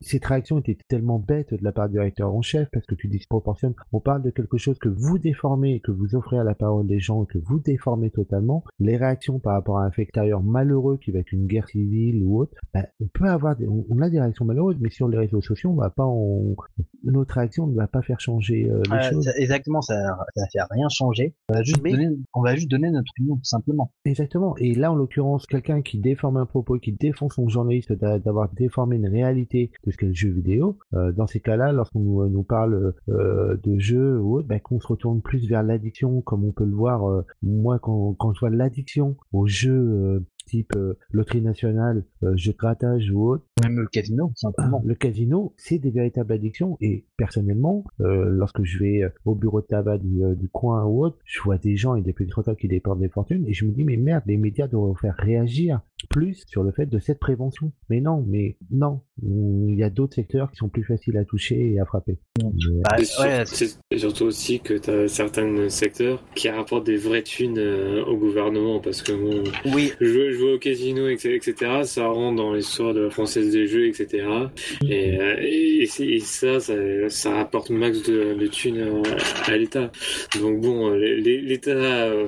cette 0.01 0.25
réaction 0.25 0.59
était 0.59 0.77
tellement 0.87 1.19
bête 1.19 1.53
de 1.53 1.63
la 1.63 1.71
part 1.71 1.87
du 1.89 1.93
directeur 1.93 2.33
en 2.33 2.41
chef 2.41 2.67
parce 2.71 2.85
que 2.85 2.95
tu 2.95 3.07
disproportionnes. 3.07 3.73
On 3.91 3.99
parle 3.99 4.21
de 4.23 4.29
quelque 4.29 4.57
chose 4.57 4.77
que 4.79 4.89
vous 4.89 5.17
déformez, 5.19 5.79
que 5.81 5.91
vous 5.91 6.15
offrez 6.15 6.37
à 6.37 6.43
la 6.43 6.55
parole 6.55 6.87
des 6.87 6.99
gens, 6.99 7.25
que 7.25 7.37
vous 7.37 7.59
déformez 7.59 8.09
totalement. 8.09 8.63
Les 8.79 8.97
réactions 8.97 9.39
par 9.39 9.53
rapport 9.53 9.79
à 9.79 9.85
un 9.85 9.91
fait 9.91 10.03
extérieur 10.03 10.41
malheureux 10.43 10.97
qui 10.97 11.11
va 11.11 11.19
être 11.19 11.31
une 11.31 11.47
guerre 11.47 11.67
civile 11.67 12.23
ou 12.23 12.39
autre, 12.41 12.53
ben, 12.73 12.85
on 13.01 13.07
peut 13.13 13.25
avoir, 13.29 13.55
des, 13.55 13.67
on, 13.67 14.01
a 14.01 14.09
des 14.09 14.19
réactions 14.19 14.45
malheureuses, 14.45 14.77
mais 14.79 14.89
sur 14.89 15.07
les 15.07 15.17
réseaux 15.17 15.41
sociaux, 15.41 15.71
on 15.71 15.75
va 15.75 15.89
pas, 15.89 16.05
on, 16.05 16.55
notre 17.03 17.35
réaction 17.35 17.67
ne 17.67 17.75
va 17.75 17.87
pas 17.87 18.01
faire 18.01 18.19
changer 18.19 18.69
euh, 18.69 18.81
les 18.85 18.91
Ouais, 18.91 19.09
choses. 19.11 19.25
ça- 19.25 19.35
exactement, 19.37 19.81
ça, 19.81 19.95
ça 20.35 20.45
fait 20.51 20.59
rien 20.71 20.87
changer. 20.89 21.35
On 21.49 21.53
va 21.53 21.63
juste 21.63 21.81
Mais- 21.83 21.91
donner, 21.91 22.09
on 22.33 22.41
va 22.41 22.55
juste 22.55 22.69
donner 22.69 22.89
notre 22.91 23.11
opinion 23.17 23.35
tout 23.35 23.43
simplement. 23.43 23.91
Exactement. 24.05 24.55
Et 24.57 24.73
là, 24.75 24.91
en 24.91 24.95
l'occurrence, 24.95 25.45
quelqu'un 25.45 25.81
qui 25.81 25.97
déforme 25.99 26.37
un 26.37 26.45
propos, 26.45 26.77
qui 26.79 26.91
défend 26.93 27.29
son 27.29 27.47
journaliste 27.49 27.91
d'a- 27.93 28.19
d'avoir 28.19 28.49
déformé 28.53 28.95
une 28.97 29.07
réalité 29.07 29.42
de 29.85 29.91
ce 29.91 29.97
qu'est 29.97 30.07
le 30.07 30.13
jeu 30.13 30.29
vidéo, 30.29 30.77
euh, 30.93 31.11
dans 31.11 31.27
ces 31.27 31.39
cas-là, 31.39 31.71
lorsqu'on 31.71 31.99
nous, 31.99 32.27
nous 32.29 32.43
parle 32.43 32.93
euh, 33.09 33.57
de 33.63 33.77
jeux 33.77 34.19
ou 34.19 34.41
ben, 34.43 34.59
se 34.79 34.87
retourne 34.87 35.21
plus 35.21 35.47
vers 35.47 35.63
l'addiction, 35.63 36.21
comme 36.21 36.45
on 36.45 36.51
peut 36.51 36.65
le 36.65 36.75
voir, 36.75 37.09
euh, 37.09 37.25
moi, 37.41 37.79
quand, 37.79 38.13
quand 38.13 38.33
je 38.33 38.39
vois 38.39 38.49
l'addiction 38.49 39.17
aux 39.31 39.47
jeux 39.47 39.71
euh, 39.71 40.19
type 40.45 40.73
euh, 40.75 40.93
loterie 41.11 41.41
nationale, 41.41 42.03
euh, 42.23 42.35
jeux 42.35 42.51
de 42.53 42.57
grattage 42.57 43.09
ou 43.11 43.29
autre, 43.29 43.43
Même 43.63 43.79
le 43.79 43.87
casino, 43.87 44.31
simplement. 44.35 44.81
le 44.85 44.95
casino, 44.95 45.53
c'est 45.57 45.79
des 45.79 45.89
véritables 45.91 46.33
addictions. 46.33 46.77
Et 46.81 47.05
personnellement, 47.17 47.83
euh, 48.01 48.25
lorsque 48.29 48.63
je 48.63 48.79
vais 48.79 49.03
euh, 49.03 49.09
au 49.25 49.35
bureau 49.35 49.61
de 49.61 49.65
tabac 49.67 49.97
du, 49.99 50.23
euh, 50.23 50.35
du 50.35 50.49
coin 50.49 50.83
ou 50.85 51.03
autre, 51.05 51.17
je 51.25 51.41
vois 51.41 51.57
des 51.57 51.75
gens 51.75 51.95
et 51.95 52.01
des 52.01 52.13
petits 52.13 52.33
retard 52.33 52.55
qui 52.57 52.67
dépensent 52.67 52.99
des 52.99 53.09
fortunes 53.09 53.45
et 53.47 53.53
je 53.53 53.65
me 53.65 53.71
dis, 53.71 53.83
mais 53.83 53.97
merde, 53.97 54.23
les 54.27 54.37
médias 54.37 54.67
devraient 54.67 54.93
faire 54.99 55.15
réagir 55.17 55.81
plus 56.09 56.43
sur 56.47 56.63
le 56.63 56.71
fait 56.73 56.85
de 56.85 56.99
cette 56.99 57.19
prévention. 57.19 57.71
Mais 57.89 58.01
non, 58.01 58.25
mais 58.27 58.57
non. 58.71 58.99
Il 59.21 59.75
y 59.75 59.83
a 59.83 59.89
d'autres 59.89 60.15
secteurs 60.15 60.51
qui 60.51 60.57
sont 60.57 60.67
plus 60.67 60.83
faciles 60.83 61.15
à 61.17 61.23
toucher 61.23 61.71
et 61.71 61.79
à 61.79 61.85
frapper. 61.85 62.17
Mais, 62.39 62.49
Bah, 62.83 62.95
C'est 62.99 63.05
sur- 63.05 63.23
ouais, 63.23 63.97
surtout 63.97 64.25
aussi 64.25 64.59
que 64.59 64.73
tu 64.73 64.89
as 64.89 65.07
certains 65.07 65.69
secteurs 65.69 66.21
qui 66.35 66.49
rapportent 66.49 66.85
des 66.85 66.97
vraies 66.97 67.23
thunes 67.23 67.57
euh, 67.57 68.03
au 68.03 68.17
gouvernement 68.17 68.81
parce 68.81 69.01
que 69.01 69.13
bon, 69.13 69.43
oui, 69.73 69.91
jouer, 70.01 70.32
jouer 70.33 70.53
au 70.53 70.59
casino, 70.59 71.07
etc., 71.07 71.35
etc., 71.35 71.71
ça 71.83 72.07
rentre 72.07 72.37
dans 72.37 72.53
l'histoire 72.53 72.93
de 72.93 73.01
la 73.01 73.09
française 73.09 73.51
des 73.51 73.67
jeux, 73.67 73.87
etc. 73.87 74.25
Et, 74.87 75.19
euh, 75.19 75.35
et, 75.39 75.85
c'est- 75.87 76.07
et 76.07 76.19
ça, 76.19 76.59
ça, 76.59 76.73
ça 77.09 77.33
rapporte 77.35 77.69
max 77.69 78.03
de, 78.03 78.33
de 78.33 78.47
thunes 78.47 78.81
à, 79.47 79.51
à 79.51 79.57
l'État. 79.57 79.91
Donc 80.41 80.61
bon, 80.61 80.91
euh, 80.91 80.97
l'É- 80.97 81.41
l'État 81.41 81.71
euh, 81.71 82.27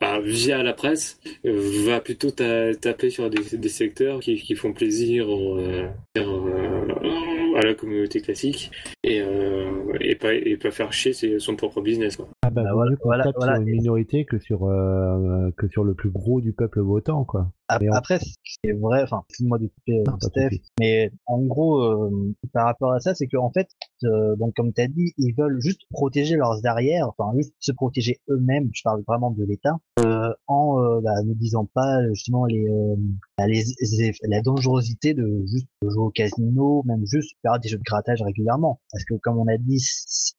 bah, 0.00 0.20
via 0.24 0.62
la 0.62 0.72
presse, 0.72 1.18
euh, 1.44 1.84
va 1.86 2.00
plutôt 2.00 2.30
ta- 2.30 2.74
taper 2.74 3.10
sur 3.10 3.28
des, 3.30 3.56
des 3.56 3.68
secteurs 3.68 4.20
qui, 4.20 4.36
qui 4.36 4.54
font 4.54 4.72
plaisir 4.72 5.28
aux, 5.28 5.58
euh, 5.58 5.86
euh, 6.18 7.56
à 7.56 7.62
la 7.62 7.74
communauté 7.74 8.20
classique 8.20 8.70
et, 9.02 9.20
euh, 9.22 9.64
et, 10.00 10.14
pas, 10.14 10.34
et 10.34 10.56
pas 10.56 10.70
faire 10.70 10.92
chier 10.92 11.12
son 11.38 11.56
propre 11.56 11.80
business. 11.80 12.16
Quoi. 12.16 12.28
ah 12.42 12.50
bah, 12.50 12.62
bah, 12.62 12.70
vaut 12.70 12.76
voilà, 12.76 12.96
voilà, 13.02 13.24
voilà. 13.36 13.54
sur 13.56 13.62
une 13.62 13.68
minorité 13.70 14.24
que 14.24 14.38
sur, 14.38 14.66
euh, 14.66 15.50
que 15.56 15.66
sur 15.68 15.84
le 15.84 15.94
plus 15.94 16.10
gros 16.10 16.40
du 16.40 16.52
peuple 16.52 16.75
votant, 16.80 17.24
quoi. 17.24 17.42
Ap- 17.42 17.46
Et 17.46 17.52
on- 17.52 17.55
Après, 17.68 18.18
c'est 18.62 18.72
vrai, 18.72 19.02
enfin, 19.02 19.22
excuse-moi 19.28 19.58
de 19.58 19.66
couper 19.66 19.98
euh, 19.98 20.04
Non, 20.06 20.16
Steph, 20.20 20.50
mais 20.78 21.10
en 21.26 21.40
gros, 21.42 21.82
euh, 21.82 22.34
par 22.52 22.66
rapport 22.66 22.92
à 22.92 23.00
ça, 23.00 23.14
c'est 23.14 23.26
qu'en 23.26 23.50
fait, 23.50 23.68
euh, 24.04 24.36
donc 24.36 24.54
comme 24.54 24.72
tu 24.72 24.80
as 24.80 24.86
dit, 24.86 25.12
ils 25.18 25.34
veulent 25.36 25.60
juste 25.60 25.80
protéger 25.90 26.36
leurs 26.36 26.64
arrières, 26.64 27.08
enfin 27.08 27.36
juste 27.36 27.54
se 27.58 27.72
protéger 27.72 28.20
eux-mêmes, 28.28 28.70
je 28.72 28.82
parle 28.84 29.02
vraiment 29.06 29.30
de 29.32 29.44
l'État, 29.44 29.76
euh, 30.04 30.32
en 30.46 30.80
euh, 30.80 31.00
bah, 31.00 31.22
ne 31.24 31.34
disant 31.34 31.68
pas 31.74 32.06
justement 32.12 32.44
les, 32.44 32.66
euh, 32.68 32.94
bah, 33.36 33.46
les, 33.48 33.64
les- 33.98 34.12
la 34.28 34.42
dangerosité 34.42 35.14
de 35.14 35.42
juste 35.46 35.66
jouer 35.82 36.04
au 36.04 36.10
casino, 36.10 36.82
même 36.86 37.04
juste 37.06 37.36
faire 37.42 37.58
des 37.58 37.68
jeux 37.68 37.78
de 37.78 37.82
grattage 37.84 38.22
régulièrement. 38.22 38.80
Parce 38.92 39.04
que 39.04 39.14
comme 39.14 39.38
on 39.38 39.46
a 39.48 39.56
dit, 39.58 39.82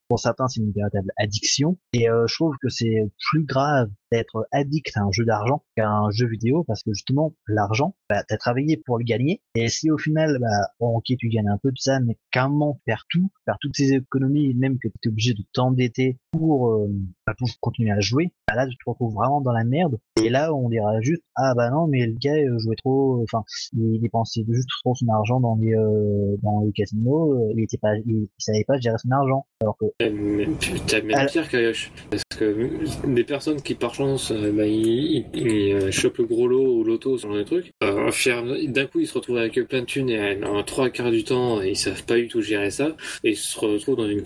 pour 0.07 0.19
certains, 0.19 0.47
c'est 0.47 0.61
une 0.61 0.71
véritable 0.71 1.11
addiction. 1.17 1.77
Et 1.93 2.09
euh, 2.09 2.25
je 2.27 2.35
trouve 2.35 2.55
que 2.61 2.69
c'est 2.69 3.09
plus 3.29 3.43
grave 3.43 3.89
d'être 4.11 4.47
addict 4.51 4.95
à 4.95 5.01
un 5.01 5.11
jeu 5.11 5.25
d'argent 5.25 5.63
qu'à 5.75 5.89
un 5.89 6.09
jeu 6.11 6.27
vidéo 6.27 6.63
parce 6.63 6.81
que 6.83 6.93
justement 6.93 7.16
l'argent 7.47 7.95
bah, 8.09 8.23
t'as 8.27 8.37
travaillé 8.37 8.77
pour 8.77 8.97
le 8.97 9.03
gagner. 9.03 9.41
Et 9.55 9.69
si 9.69 9.91
au 9.91 9.97
final 9.97 10.37
bah 10.39 10.69
bon, 10.79 10.97
ok 10.97 11.05
tu 11.17 11.29
gagnes 11.29 11.49
un 11.49 11.57
peu 11.57 11.71
de 11.71 11.77
ça 11.77 11.99
mais 11.99 12.17
moment 12.35 12.79
faire 12.85 13.05
tout 13.09 13.31
faire 13.45 13.57
toutes 13.59 13.75
ces 13.75 13.93
économies 13.93 14.53
même 14.53 14.77
que 14.79 14.87
t'es 15.01 15.09
obligé 15.09 15.33
de 15.33 15.43
t'endetter 15.53 16.19
pour, 16.37 16.69
euh, 16.69 16.87
bah, 17.25 17.33
pour 17.37 17.49
continuer 17.59 17.91
à 17.91 17.99
jouer, 17.99 18.31
bah 18.47 18.55
là 18.55 18.67
tu 18.67 18.77
te 18.77 18.89
retrouves 18.89 19.13
vraiment 19.13 19.41
dans 19.41 19.51
la 19.51 19.63
merde. 19.63 19.97
Et 20.23 20.29
là 20.29 20.53
on 20.53 20.69
dira 20.69 21.01
juste 21.01 21.21
ah 21.35 21.53
bah 21.55 21.69
non 21.69 21.87
mais 21.87 22.05
le 22.05 22.15
gars 22.19 22.33
euh, 22.33 22.57
jouait 22.59 22.75
trop, 22.77 23.21
enfin 23.23 23.43
il 23.73 23.99
dépensait 23.99 24.45
juste 24.49 24.69
trop 24.81 24.95
son 24.95 25.07
argent 25.09 25.39
dans 25.39 25.57
les 25.59 25.73
euh, 25.73 26.37
dans 26.41 26.61
les 26.65 26.71
casinos, 26.71 27.33
euh, 27.33 27.53
il 27.55 27.63
était 27.63 27.77
pas, 27.77 27.95
il, 28.05 28.27
savait 28.37 28.63
pas 28.65 28.77
gérer 28.79 28.97
son 28.97 29.11
argent. 29.11 29.45
Alors 29.61 29.77
que 29.77 29.85
T'as 29.97 31.01
même 31.01 31.27
pire 31.27 31.49
Kayosh, 31.49 31.91
parce 32.09 32.23
que 32.37 33.07
des 33.07 33.23
personnes 33.23 33.61
qui 33.61 33.75
par 33.75 33.93
chance 33.93 34.31
bah, 34.31 34.65
ils, 34.65 35.25
ils, 35.33 35.91
chopent 35.91 36.19
le 36.19 36.25
gros 36.25 36.47
lot 36.47 36.79
ou 36.79 36.83
l'auto, 36.83 37.17
ce 37.17 37.27
genre 37.27 37.35
de 37.35 37.43
trucs, 37.43 37.73
d'un 37.81 38.85
coup 38.85 38.99
ils 38.99 39.07
se 39.07 39.15
retrouvent 39.15 39.37
avec 39.37 39.59
plein 39.67 39.81
de 39.81 39.85
thunes 39.85 40.09
et 40.09 40.43
en 40.45 40.63
trois 40.63 40.89
quarts 40.89 41.11
du 41.11 41.23
temps 41.23 41.61
ils 41.61 41.75
savent 41.75 42.05
pas 42.05 42.15
du 42.15 42.27
tout 42.27 42.41
gérer 42.41 42.69
ça 42.69 42.95
et 43.23 43.31
ils 43.31 43.35
se 43.35 43.59
retrouvent 43.59 43.97
dans 43.97 44.07
une, 44.07 44.23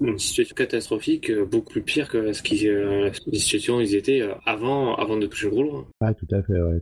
une 0.00 0.18
situation 0.18 0.54
catastrophique 0.54 1.30
beaucoup 1.44 1.70
plus 1.70 1.82
pire 1.82 2.08
que 2.08 2.32
ce 2.32 2.42
qui, 2.42 2.68
euh, 2.68 3.10
la 3.26 3.38
situation 3.38 3.80
ils 3.80 3.94
étaient 3.94 4.20
euh, 4.20 4.34
avant, 4.46 4.94
avant 4.96 5.16
de 5.16 5.26
toucher 5.26 5.46
le 5.46 5.52
gros 5.52 5.62
loin. 5.62 5.86
Ah, 6.00 6.14
tout 6.14 6.26
à 6.30 6.42
fait, 6.42 6.60
ouais. 6.60 6.80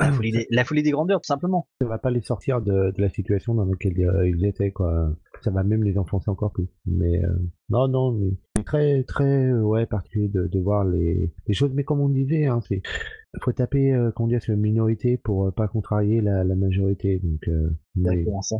La, 0.00 0.12
folie 0.12 0.32
des, 0.32 0.46
la, 0.50 0.64
folie 0.64 0.82
des, 0.82 0.90
grandeurs, 0.90 1.20
tout 1.20 1.28
simplement. 1.28 1.68
Ça 1.80 1.88
va 1.88 1.98
pas 1.98 2.10
les 2.10 2.22
sortir 2.22 2.60
de, 2.60 2.90
de 2.90 3.00
la 3.00 3.08
situation 3.08 3.54
dans 3.54 3.64
laquelle 3.64 3.98
euh, 3.98 4.28
ils 4.28 4.44
étaient, 4.44 4.70
quoi. 4.70 5.10
Ça 5.42 5.50
va 5.50 5.62
même 5.62 5.82
les 5.84 5.98
enfoncer 5.98 6.30
encore 6.30 6.52
plus. 6.52 6.68
Mais 6.86 7.22
non, 7.68 7.88
non, 7.88 8.12
mais 8.12 8.62
très, 8.62 9.02
très, 9.04 9.52
ouais, 9.52 9.86
particulier 9.86 10.28
de, 10.28 10.46
de 10.46 10.60
voir 10.60 10.84
les, 10.84 11.32
les 11.46 11.54
choses. 11.54 11.72
Mais 11.72 11.84
comme 11.84 12.00
on 12.00 12.08
disait, 12.08 12.46
hein, 12.46 12.60
c'est 12.68 12.82
faut 13.38 13.52
taper 13.52 13.92
euh, 13.92 14.10
qu'on 14.10 14.26
dit 14.26 14.40
sur 14.40 14.54
une 14.54 14.60
minorité 14.60 15.16
pour 15.16 15.46
euh, 15.46 15.50
pas 15.52 15.68
contrarier 15.68 16.20
la, 16.20 16.42
la 16.42 16.54
majorité. 16.56 17.20
Donc, 17.22 17.48
euh, 17.48 17.70
ça. 18.42 18.56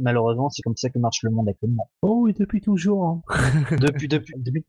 malheureusement, 0.00 0.48
c'est 0.48 0.62
comme 0.62 0.76
ça 0.76 0.90
que 0.90 0.98
marche 0.98 1.22
le 1.22 1.30
monde 1.30 1.48
actuellement. 1.48 1.90
Oh 2.02 2.20
oui, 2.22 2.34
depuis 2.38 2.60
toujours. 2.60 3.04
Hein. 3.04 3.22
depuis, 3.80 4.08
depuis, 4.08 4.34
depuis, 4.36 4.64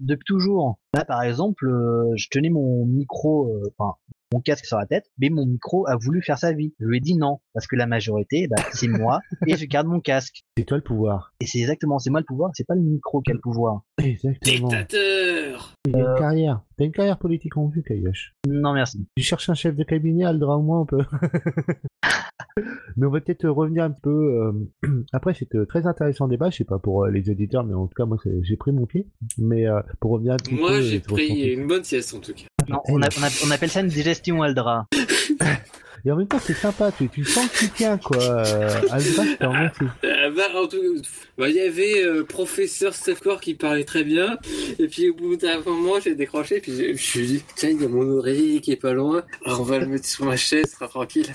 depuis 0.00 0.24
toujours. 0.24 0.78
Là, 0.94 1.04
par 1.04 1.22
exemple, 1.22 1.68
euh, 1.68 2.12
je 2.16 2.28
tenais 2.30 2.50
mon 2.50 2.86
micro, 2.86 3.60
enfin, 3.76 3.94
mon 4.32 4.40
casque 4.40 4.64
sur 4.64 4.78
la 4.78 4.86
tête, 4.86 5.10
mais 5.18 5.28
mon 5.28 5.46
micro 5.46 5.86
a 5.88 5.96
voulu 5.96 6.22
faire 6.22 6.38
sa 6.38 6.52
vie. 6.52 6.72
Je 6.78 6.86
lui 6.86 6.98
ai 6.98 7.00
dit 7.00 7.16
non, 7.16 7.40
parce 7.52 7.66
que 7.66 7.76
la 7.76 7.86
majorité, 7.86 8.46
bah, 8.48 8.62
c'est 8.72 8.88
moi, 8.88 9.20
et 9.46 9.56
je 9.56 9.64
garde 9.64 9.86
mon 9.86 10.00
casque. 10.00 10.42
C'est 10.56 10.64
toi 10.64 10.76
le 10.76 10.82
pouvoir. 10.82 11.32
Et 11.40 11.46
c'est 11.46 11.58
exactement, 11.58 11.98
c'est 11.98 12.10
moi 12.10 12.20
le 12.20 12.26
pouvoir, 12.26 12.50
c'est 12.54 12.66
pas 12.66 12.74
le 12.74 12.82
micro 12.82 13.20
qui 13.20 13.30
a 13.30 13.34
le 13.34 13.40
pouvoir. 13.40 13.82
Exactement. 14.02 14.68
Dictateur 14.68 15.74
T'as 15.84 15.98
une 15.98 16.18
carrière. 16.18 16.62
T'as 16.76 16.84
une 16.84 16.92
carrière 16.92 17.18
politique 17.18 17.56
en 17.56 17.68
vue, 17.68 17.82
Kayosh. 17.82 18.34
Non, 18.48 18.72
merci. 18.72 19.06
Tu 19.16 19.22
cherches 19.22 19.48
un 19.48 19.54
chef 19.54 19.74
de 19.74 19.84
cabinet, 19.84 20.24
Aldra, 20.24 20.56
au 20.56 20.62
moins 20.62 20.80
on 20.80 20.86
peut. 20.86 21.04
mais 22.96 23.06
on 23.06 23.10
va 23.10 23.20
peut-être 23.20 23.48
revenir 23.48 23.84
un 23.84 23.90
peu. 23.90 24.52
Euh... 24.84 25.02
Après, 25.12 25.34
c'était 25.34 25.64
très 25.66 25.86
intéressant 25.86 26.28
débat. 26.28 26.50
Je 26.50 26.58
sais 26.58 26.64
pas 26.64 26.78
pour 26.78 27.04
euh, 27.04 27.10
les 27.10 27.28
auditeurs, 27.30 27.64
mais 27.64 27.74
en 27.74 27.86
tout 27.86 27.94
cas, 27.94 28.04
moi, 28.04 28.18
j'ai 28.42 28.56
pris 28.56 28.72
mon 28.72 28.86
pied. 28.86 29.06
Mais 29.38 29.66
euh, 29.66 29.80
pour 30.00 30.12
revenir 30.12 30.34
un 30.34 30.36
petit 30.36 30.54
moi, 30.54 30.70
peu. 30.70 30.74
Moi, 30.76 30.82
j'ai 30.82 31.00
pris 31.00 31.52
une 31.52 31.66
bonne 31.66 31.84
sieste 31.84 32.14
en 32.14 32.20
tout 32.20 32.34
cas. 32.34 32.44
Non, 32.70 32.80
on, 32.86 33.00
on, 33.00 33.50
appelle 33.50 33.70
ça 33.70 33.80
une 33.80 33.88
digestion 33.88 34.42
Aldra. 34.42 34.86
Et 36.04 36.10
en 36.10 36.16
même 36.16 36.26
temps, 36.26 36.38
c'est 36.38 36.54
sympa, 36.54 36.90
tu, 36.92 37.10
tu 37.10 37.24
sens 37.24 37.46
que 37.48 37.58
tu 37.58 37.68
tiens, 37.68 37.98
quoi. 37.98 38.16
Euh, 38.22 38.80
Aldra, 38.90 39.24
je 39.24 39.36
te 39.36 39.44
remercie. 39.44 39.84
Euh, 40.04 40.30
bah, 40.30 40.48
bah, 41.36 41.48
il 41.50 41.56
y 41.56 41.60
avait 41.60 42.02
euh, 42.02 42.24
professeur 42.24 42.94
Stefcore 42.94 43.40
qui 43.40 43.54
parlait 43.54 43.84
très 43.84 44.02
bien. 44.02 44.38
Et 44.78 44.88
puis, 44.88 45.10
au 45.10 45.14
bout 45.14 45.36
d'un 45.36 45.60
moment, 45.60 46.00
j'ai 46.02 46.14
décroché. 46.14 46.60
Puis, 46.60 46.74
je 46.74 46.92
me 46.92 46.96
suis 46.96 47.26
dit, 47.26 47.44
tiens, 47.54 47.70
il 47.70 47.82
y 47.82 47.84
a 47.84 47.88
mon 47.88 48.08
oreiller 48.16 48.60
qui 48.60 48.72
est 48.72 48.76
pas 48.80 48.94
loin. 48.94 49.22
Alors, 49.44 49.60
on 49.60 49.64
va 49.64 49.78
le 49.78 49.86
mettre 49.86 50.06
sur 50.06 50.24
ma 50.24 50.36
chaise, 50.36 50.72
sera 50.72 50.88
tranquille. 50.88 51.30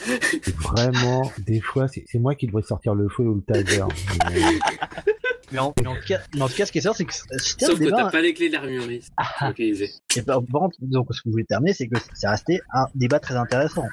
Vraiment, 0.71 1.32
des 1.45 1.62
fois, 1.62 1.86
c'est 1.88 2.19
moi 2.19 2.34
qui 2.34 2.48
devrais 2.48 2.63
sortir 2.63 2.95
le 2.95 3.08
feu 3.08 3.21
ou 3.21 3.36
le 3.36 3.41
taser. 3.41 3.84
Mais 4.32 4.41
en, 5.53 5.73
mais 5.81 5.88
en, 5.88 5.95
tout 5.95 6.08
cas, 6.08 6.19
en 6.39 6.47
tout 6.47 6.55
cas, 6.55 6.65
ce 6.65 6.71
qui 6.71 6.79
est 6.79 6.81
sûr, 6.81 6.95
c'est 6.95 7.05
que 7.05 7.13
c'était 7.13 7.65
Sauf 7.65 7.79
que 7.79 7.89
t'as 7.89 8.10
pas 8.10 8.21
les 8.21 8.34
clés 8.34 8.49
de 8.49 8.53
l'armurerie. 8.53 9.01
Ah. 9.17 9.51
Et 9.58 10.21
par 10.21 10.41
contre, 10.51 10.77
donc, 10.81 11.08
ce 11.12 11.21
que 11.21 11.29
je 11.29 11.31
voulais 11.31 11.43
terminer, 11.43 11.73
c'est 11.73 11.88
que 11.88 11.99
c'est 12.13 12.27
resté 12.27 12.62
un 12.73 12.86
débat 12.95 13.19
très 13.19 13.36
intéressant. 13.36 13.86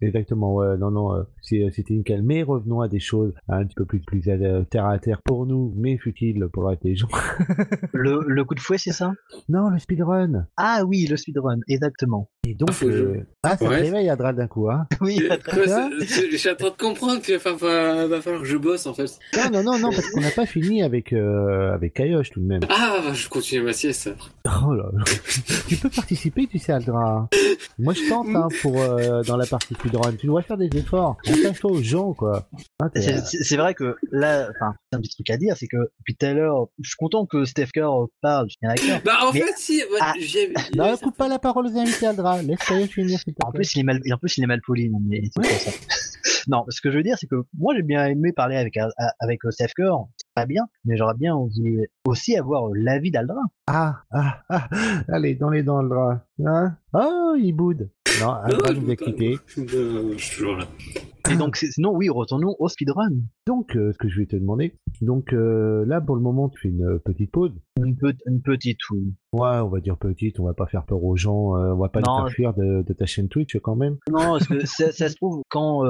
Exactement, 0.00 0.54
ouais, 0.54 0.76
non, 0.76 0.90
non, 0.90 1.14
euh, 1.14 1.22
c'était 1.42 1.94
nickel. 1.94 2.22
Mais 2.22 2.42
revenons 2.42 2.80
à 2.80 2.88
des 2.88 3.00
choses 3.00 3.32
un 3.48 3.64
petit 3.64 3.74
peu 3.74 3.84
plus, 3.84 4.00
plus 4.00 4.22
euh, 4.28 4.64
terre 4.64 4.86
à 4.86 4.98
terre 4.98 5.22
pour 5.22 5.46
nous, 5.46 5.72
mais 5.76 5.98
futile 5.98 6.48
pour 6.52 6.70
les 6.82 6.96
gens. 6.96 7.08
le, 7.92 8.24
le 8.26 8.44
coup 8.44 8.54
de 8.54 8.60
fouet, 8.60 8.78
c'est 8.78 8.92
ça? 8.92 9.12
Non, 9.48 9.70
le 9.70 9.78
speedrun. 9.78 10.46
Ah 10.56 10.82
oui, 10.86 11.06
le 11.06 11.16
speedrun, 11.16 11.58
exactement. 11.68 12.28
Et 12.48 12.54
donc, 12.54 12.70
ah, 12.70 12.84
euh... 12.86 13.20
ah 13.42 13.58
ça 13.58 13.68
ouais. 13.68 13.76
réveille 13.76 14.08
Adra 14.08 14.32
d'un 14.32 14.46
coup, 14.46 14.70
hein 14.70 14.86
Oui, 15.02 15.20
je 15.20 16.36
suis 16.38 16.48
en 16.48 16.54
train 16.54 16.70
de 16.70 16.76
comprendre 16.76 17.20
qu'il 17.20 17.36
va, 17.36 17.52
va, 17.52 18.06
va 18.06 18.20
falloir 18.22 18.40
que 18.40 18.48
je 18.48 18.56
bosse, 18.56 18.86
en 18.86 18.94
fait. 18.94 19.18
Non, 19.36 19.50
non, 19.52 19.62
non, 19.62 19.78
non 19.78 19.90
parce 19.90 20.10
qu'on 20.10 20.22
n'a 20.22 20.30
pas 20.30 20.46
fini 20.46 20.82
avec 20.82 21.12
euh, 21.12 21.74
avec 21.74 21.92
Kayosh 21.92 22.30
tout 22.30 22.40
de 22.40 22.46
même. 22.46 22.62
Ah, 22.70 23.12
je 23.12 23.28
continue 23.28 23.60
ma 23.60 23.74
sieste. 23.74 24.08
Oh 24.66 24.72
là, 24.72 24.90
tu 25.68 25.76
peux 25.76 25.90
participer, 25.90 26.46
tu 26.46 26.58
sais, 26.58 26.72
Aldra. 26.72 27.28
Moi, 27.78 27.92
je 27.92 28.08
tente 28.08 28.28
hein, 28.34 28.48
pour 28.62 28.80
euh, 28.80 29.22
dans 29.24 29.36
la 29.36 29.44
partie 29.44 29.74
speedrun. 29.74 30.14
Tu 30.14 30.26
dois 30.26 30.40
faire 30.40 30.56
des 30.56 30.70
efforts. 30.74 31.18
Attache-toi 31.26 31.70
aux 31.70 31.82
gens, 31.82 32.14
quoi. 32.14 32.48
Hein, 32.80 32.88
c'est 32.94 33.56
vrai 33.58 33.74
que 33.74 33.96
là, 34.10 34.48
enfin, 34.56 34.74
un 34.92 35.00
petit 35.00 35.10
truc 35.10 35.28
à 35.28 35.36
dire, 35.36 35.54
c'est 35.58 35.68
que 35.68 35.76
depuis 35.98 36.16
tout 36.16 36.24
à 36.24 36.32
l'heure, 36.32 36.68
je 36.80 36.88
suis 36.88 36.96
content 36.96 37.26
que 37.26 37.44
Steph 37.44 37.72
Kerr 37.74 38.06
parle. 38.22 38.48
Bah 39.04 39.18
en 39.22 39.32
fait, 39.32 39.52
si. 39.58 39.82
Ah, 40.00 40.14
non, 40.74 40.96
coupe 40.96 41.16
pas 41.18 41.28
la 41.28 41.38
parole 41.38 41.66
aux 41.66 41.76
invités, 41.76 42.06
Aldra. 42.06 42.37
Laisse 42.42 42.60
Kayosh 42.60 42.90
finir. 42.90 43.18
En 43.44 43.52
plus, 43.52 43.74
il 43.74 43.80
est 43.80 43.84
mal, 43.84 44.00
en 44.10 44.16
plus, 44.18 44.38
il 44.38 44.44
est 44.44 44.46
mal 44.46 44.60
poli. 44.64 44.90
Non, 44.90 45.00
mais 45.02 45.22
ça. 45.32 45.70
non, 46.48 46.64
ce 46.68 46.80
que 46.80 46.90
je 46.90 46.96
veux 46.96 47.02
dire, 47.02 47.16
c'est 47.18 47.26
que 47.26 47.36
moi, 47.56 47.74
j'ai 47.76 47.82
bien 47.82 48.06
aimé 48.06 48.32
parler 48.32 48.56
avec 48.56 48.78
avec 49.20 49.40
Steph 49.50 49.72
Kerr 49.76 50.06
bien, 50.46 50.68
mais 50.84 50.96
j'aurais 50.96 51.14
bien 51.14 51.34
voulu 51.36 51.88
aussi 52.04 52.36
avoir 52.36 52.68
l'avis 52.74 53.10
d'Aldra. 53.10 53.42
Ah, 53.66 54.02
ah, 54.10 54.42
ah, 54.48 54.68
allez, 55.08 55.34
dans 55.34 55.50
les 55.50 55.62
dents, 55.62 55.78
Aldra. 55.78 56.24
Hein? 56.44 56.76
Oh, 56.92 57.34
il 57.38 57.52
boude. 57.52 57.90
Non, 58.20 58.32
Aldra 58.32 58.72
nous 58.72 58.90
a 58.90 58.96
quittés. 58.96 59.38
Je 59.46 59.62
suis 60.16 60.36
toujours 60.36 60.56
là. 60.56 60.66
Et 61.30 61.36
donc, 61.36 61.56
sinon, 61.56 61.94
oui, 61.94 62.08
retournons 62.08 62.56
au 62.58 62.68
speedrun. 62.68 63.10
Donc, 63.46 63.76
euh, 63.76 63.92
ce 63.92 63.98
que 63.98 64.08
je 64.08 64.20
vais 64.20 64.26
te 64.26 64.36
demander, 64.36 64.78
donc 65.02 65.32
euh, 65.32 65.84
là, 65.86 66.00
pour 66.00 66.16
le 66.16 66.22
moment, 66.22 66.48
tu 66.48 66.60
fais 66.60 66.68
une 66.68 66.98
petite 67.04 67.30
pause? 67.30 67.52
Une, 67.78 67.96
une 68.26 68.42
petite, 68.42 68.78
oui. 68.90 69.14
Ouais, 69.32 69.58
on 69.58 69.68
va 69.68 69.80
dire 69.80 69.98
petite, 69.98 70.40
on 70.40 70.44
va 70.44 70.54
pas 70.54 70.66
faire 70.66 70.86
peur 70.86 71.04
aux 71.04 71.16
gens, 71.16 71.54
euh, 71.56 71.74
on 71.74 71.78
va 71.78 71.90
pas 71.90 72.00
les 72.00 72.04
faire 72.04 72.30
fuir 72.30 72.54
de, 72.54 72.82
de, 72.82 72.92
ta 72.94 73.04
chaîne 73.04 73.28
Twitch 73.28 73.58
quand 73.58 73.76
même. 73.76 73.98
Non, 74.10 74.38
parce 74.38 74.46
que 74.46 74.64
ça, 74.66 74.90
ça, 74.90 75.08
se 75.08 75.16
trouve, 75.16 75.42
quand 75.50 75.82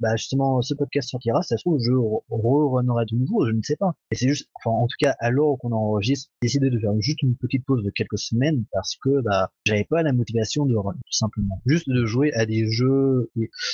bah, 0.00 0.16
justement 0.16 0.60
ce 0.60 0.74
podcast 0.74 1.08
sortira, 1.10 1.42
ça 1.42 1.56
se 1.56 1.62
trouve, 1.62 1.78
je 1.80 1.92
re-runnerai 1.92 3.04
de 3.10 3.16
nouveau, 3.16 3.46
je 3.46 3.52
ne 3.52 3.62
sais 3.62 3.76
pas. 3.76 3.94
Et 4.10 4.16
c'est 4.16 4.28
juste, 4.28 4.48
enfin, 4.54 4.76
en 4.76 4.86
tout 4.86 4.96
cas, 4.98 5.14
à 5.20 5.30
l'heure 5.30 5.56
qu'on 5.60 5.70
enregistre, 5.70 6.30
j'ai 6.42 6.46
décidé 6.46 6.70
de 6.70 6.78
faire 6.80 6.92
juste 6.98 7.22
une 7.22 7.36
petite 7.36 7.64
pause 7.64 7.84
de 7.84 7.90
quelques 7.90 8.18
semaines 8.18 8.64
parce 8.72 8.96
que 8.96 9.22
bah, 9.22 9.50
j'avais 9.66 9.84
pas 9.84 10.02
la 10.02 10.12
motivation 10.12 10.66
de 10.66 10.74
run, 10.74 10.94
tout 10.94 11.12
simplement. 11.12 11.62
Juste 11.66 11.88
de 11.88 12.04
jouer 12.06 12.32
à 12.34 12.44
des 12.44 12.70
jeux, 12.70 13.30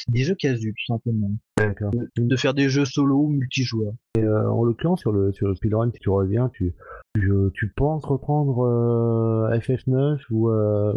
des 0.08 0.24
jeux 0.24 0.34
casus, 0.34 0.74
tout 0.74 0.92
simplement. 0.92 1.05
De, 1.06 2.36
faire 2.36 2.52
des 2.52 2.68
jeux 2.68 2.84
solo 2.84 3.16
ou 3.16 3.28
multijoueurs. 3.28 3.94
Et 4.18 4.22
euh, 4.22 4.50
en 4.50 4.64
l'occurrence, 4.64 5.00
sur 5.00 5.12
le, 5.12 5.32
sur 5.32 5.48
le 5.48 5.54
speedrun, 5.54 5.90
si 5.92 6.00
tu 6.00 6.10
reviens, 6.10 6.50
tu, 6.50 6.74
tu, 7.14 7.30
tu 7.54 7.72
penses 7.74 8.04
reprendre 8.04 8.60
euh, 8.60 9.58
FF9 9.58 10.20
ou, 10.30 10.50
euh, 10.50 10.92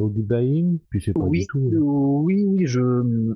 Puis 0.90 1.02
c'est 1.02 1.14
pas 1.14 1.22
oui, 1.22 1.42
du 1.42 1.48
tout. 1.48 1.72
Euh, 1.74 1.80
oui, 1.80 2.46
oui, 2.46 2.66
je 2.66 2.82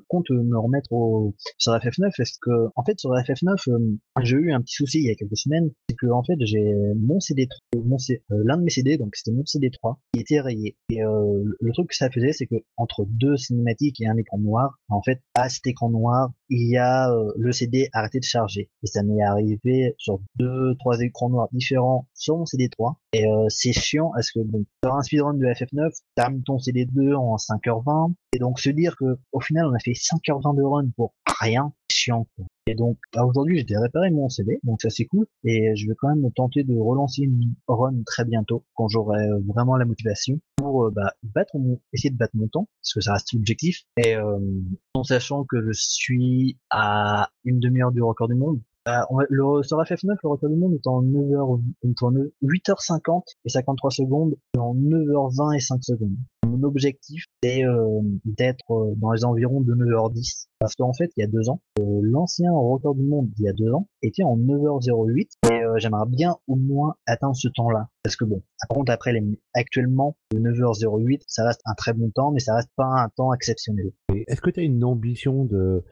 compte 0.08 0.30
me 0.30 0.58
remettre 0.58 0.92
au, 0.92 1.34
sur 1.58 1.72
FF9 1.72 2.12
parce 2.16 2.38
que, 2.40 2.50
en 2.76 2.84
fait, 2.84 2.98
sur 2.98 3.10
FF9, 3.10 3.56
euh, 3.68 3.96
j'ai 4.22 4.36
eu 4.36 4.52
un 4.52 4.60
petit 4.60 4.74
souci 4.74 4.98
il 4.98 5.06
y 5.06 5.10
a 5.10 5.14
quelques 5.14 5.36
semaines. 5.36 5.70
C'est 5.88 5.96
que, 5.96 6.06
en 6.06 6.22
fait, 6.22 6.36
j'ai 6.40 6.74
mon 6.96 7.20
CD, 7.20 7.48
mon 7.74 7.96
l'un 8.30 8.58
de 8.58 8.62
mes 8.62 8.70
CD, 8.70 8.98
donc 8.98 9.16
c'était 9.16 9.34
mon 9.34 9.42
CD3, 9.42 9.96
qui 10.12 10.20
était 10.20 10.40
rayé. 10.40 10.76
Et 10.90 11.00
le 11.00 11.72
truc 11.72 11.88
que 11.88 11.96
ça 11.96 12.10
faisait, 12.10 12.32
c'est 12.32 12.46
que 12.46 12.56
entre 12.76 13.06
deux 13.08 13.36
cinématiques 13.36 14.00
et 14.00 14.06
un 14.06 14.16
écran 14.16 14.38
noir, 14.38 14.78
en 14.88 15.02
fait, 15.02 15.20
à 15.34 15.48
cet 15.48 15.66
écran 15.66 15.90
noir, 15.90 16.32
il 16.48 16.68
y 16.68 16.76
a 16.76 17.10
le 17.36 17.52
CD 17.52 17.88
arrêté 17.92 18.18
de 18.18 18.24
charger. 18.24 18.70
Et 18.82 18.86
ça 18.86 19.02
m'est 19.02 19.22
arrivé 19.22 19.94
sur 19.98 20.20
deux, 20.36 20.74
trois 20.78 21.00
écrans 21.00 21.28
noirs 21.30 21.48
différents 21.52 22.08
sur 22.14 22.36
mon 22.36 22.44
CD3. 22.44 22.94
Et 23.12 23.26
euh, 23.26 23.46
c'est 23.48 23.72
chiant 23.72 24.10
parce 24.14 24.30
que 24.30 24.40
bon, 24.40 24.64
sur 24.84 24.94
un 24.94 25.02
speedrun 25.02 25.34
de 25.34 25.46
FF9, 25.46 25.90
termine 26.14 26.42
ton 26.42 26.56
CD2 26.56 27.14
en 27.14 27.36
5h20. 27.36 28.14
Et 28.32 28.38
donc 28.38 28.58
se 28.60 28.70
dire 28.70 28.96
que 28.96 29.18
au 29.32 29.40
final 29.40 29.66
on 29.66 29.74
a 29.74 29.78
fait 29.78 29.92
5h20 29.92 30.56
de 30.56 30.62
run 30.62 30.88
pour 30.96 31.14
rien, 31.40 31.72
c'est 31.88 31.96
chiant. 31.96 32.26
Et 32.66 32.74
donc 32.74 32.98
bah, 33.14 33.24
aujourd'hui 33.24 33.64
j'ai 33.68 33.76
réparé 33.76 34.10
mon 34.10 34.28
CD, 34.28 34.58
donc 34.64 34.80
ça 34.82 34.90
c'est 34.90 35.04
cool. 35.04 35.26
Et 35.44 35.76
je 35.76 35.86
vais 35.86 35.94
quand 35.96 36.08
même 36.08 36.30
tenter 36.32 36.64
de 36.64 36.76
relancer 36.76 37.22
une 37.22 37.54
run 37.68 38.02
très 38.06 38.24
bientôt 38.24 38.64
quand 38.74 38.88
j'aurai 38.88 39.28
vraiment 39.46 39.76
la 39.76 39.84
motivation 39.84 40.40
euh, 40.82 40.90
bah, 40.90 41.12
battre 41.22 41.56
essayer 41.92 42.10
de 42.10 42.16
battre 42.16 42.36
mon 42.36 42.48
temps 42.48 42.68
parce 42.80 42.94
que 42.94 43.00
ça 43.00 43.12
reste 43.14 43.32
l'objectif. 43.32 43.84
Et 43.96 44.16
euh, 44.16 44.38
en 44.94 45.04
sachant 45.04 45.44
que 45.44 45.62
je 45.62 45.72
suis 45.72 46.58
à 46.70 47.30
une 47.44 47.60
demi-heure 47.60 47.92
du 47.92 48.02
record 48.02 48.28
du 48.28 48.34
monde, 48.34 48.60
bah, 48.84 49.06
le, 49.30 49.62
sur 49.62 49.78
FF9, 49.78 50.16
le 50.22 50.28
record 50.28 50.50
du 50.50 50.56
monde 50.56 50.74
est 50.74 50.86
en 50.86 51.02
9h, 51.02 51.62
8h50 52.42 53.22
et 53.44 53.48
53 53.48 53.90
secondes, 53.90 54.34
et 54.54 54.58
en 54.58 54.74
9h20 54.74 55.56
et 55.56 55.60
5 55.60 55.82
secondes. 55.82 56.16
Objectif 56.64 57.24
c'est 57.42 57.64
euh, 57.64 58.00
d'être 58.24 58.70
euh, 58.70 58.94
dans 58.96 59.12
les 59.12 59.24
environs 59.24 59.60
de 59.60 59.74
9h10. 59.74 60.46
Parce 60.58 60.74
qu'en 60.76 60.94
fait, 60.94 61.10
il 61.16 61.20
y 61.20 61.24
a 61.24 61.26
deux 61.26 61.50
ans, 61.50 61.60
euh, 61.78 62.00
l'ancien 62.02 62.50
record 62.52 62.94
du 62.94 63.02
monde 63.02 63.28
il 63.38 63.44
y 63.44 63.48
a 63.48 63.52
deux 63.52 63.70
ans 63.72 63.86
était 64.02 64.22
en 64.22 64.38
9h08 64.38 65.28
et 65.50 65.62
j'aimerais 65.76 66.06
bien 66.08 66.36
au 66.46 66.56
moins 66.56 66.94
atteindre 67.06 67.36
ce 67.36 67.48
temps-là. 67.48 67.88
Parce 68.02 68.16
que 68.16 68.24
bon, 68.24 68.42
par 68.66 68.76
contre 68.76 68.92
après 68.92 69.12
les, 69.12 69.22
actuellement, 69.52 70.16
le 70.32 70.40
9h08, 70.40 71.22
ça 71.26 71.44
reste 71.44 71.60
un 71.66 71.74
très 71.74 71.92
bon 71.92 72.10
temps, 72.10 72.30
mais 72.32 72.38
ça 72.38 72.54
reste 72.54 72.70
pas 72.76 72.86
un 72.86 73.08
temps 73.14 73.34
exceptionnel. 73.34 73.90
Est-ce 74.26 74.40
que 74.40 74.50
tu 74.50 74.60
as 74.60 74.62
une 74.62 74.84
ambition 74.84 75.44
de... 75.44 75.84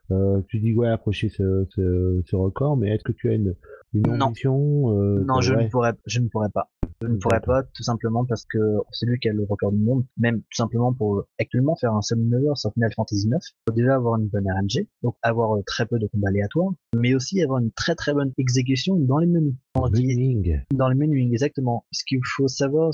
tu 0.47 0.59
dis 0.59 0.73
ouais, 0.73 0.89
approcher 0.89 1.29
ce, 1.29 1.67
ce, 1.69 2.21
ce 2.25 2.35
record, 2.35 2.77
mais 2.77 2.95
est-ce 2.95 3.03
que 3.03 3.11
tu 3.11 3.29
as 3.29 3.33
une, 3.33 3.55
une 3.93 4.03
Non. 4.17 4.27
ambition 4.27 4.91
euh, 4.91 5.23
Non, 5.25 5.41
je 5.41 5.53
ouais. 5.53 5.65
ne 5.65 5.69
pourrais, 5.69 5.93
je 6.05 6.19
ne 6.19 6.27
pourrais 6.27 6.49
pas. 6.49 6.69
Je 7.01 7.07
ne 7.09 7.17
pourrais 7.17 7.41
pas, 7.41 7.63
tout 7.63 7.83
simplement 7.83 8.23
parce 8.23 8.45
que 8.45 8.57
c'est 8.91 9.05
lui 9.05 9.19
qui 9.19 9.27
a 9.27 9.33
le 9.33 9.43
record 9.43 9.73
du 9.73 9.77
monde. 9.79 10.05
Même 10.17 10.37
tout 10.39 10.55
simplement 10.55 10.93
pour 10.93 11.17
euh, 11.17 11.27
actuellement 11.37 11.75
faire 11.75 11.93
un 11.93 12.01
Summon 12.01 12.31
Over 12.37 12.55
sur 12.55 12.71
Final 12.73 12.91
Fantasy 12.95 13.27
9, 13.27 13.41
faut 13.67 13.75
déjà 13.75 13.95
avoir 13.95 14.17
une 14.19 14.27
bonne 14.27 14.45
RNG, 14.49 14.87
donc 15.01 15.15
avoir 15.21 15.57
euh, 15.57 15.63
très 15.65 15.85
peu 15.85 15.99
de 15.99 16.07
combats 16.07 16.29
aléatoires, 16.29 16.71
mais 16.95 17.13
aussi 17.13 17.41
avoir 17.43 17.59
une 17.59 17.71
très 17.71 17.95
très 17.95 18.13
bonne 18.13 18.31
exécution 18.37 18.95
dans 18.95 19.17
les 19.17 19.27
menus. 19.27 19.55
Dans 19.75 20.87
les 20.87 20.95
menus, 20.95 21.27
exactement. 21.31 21.85
Ce 21.91 22.03
qu'il 22.07 22.19
faut 22.23 22.47
savoir, 22.47 22.91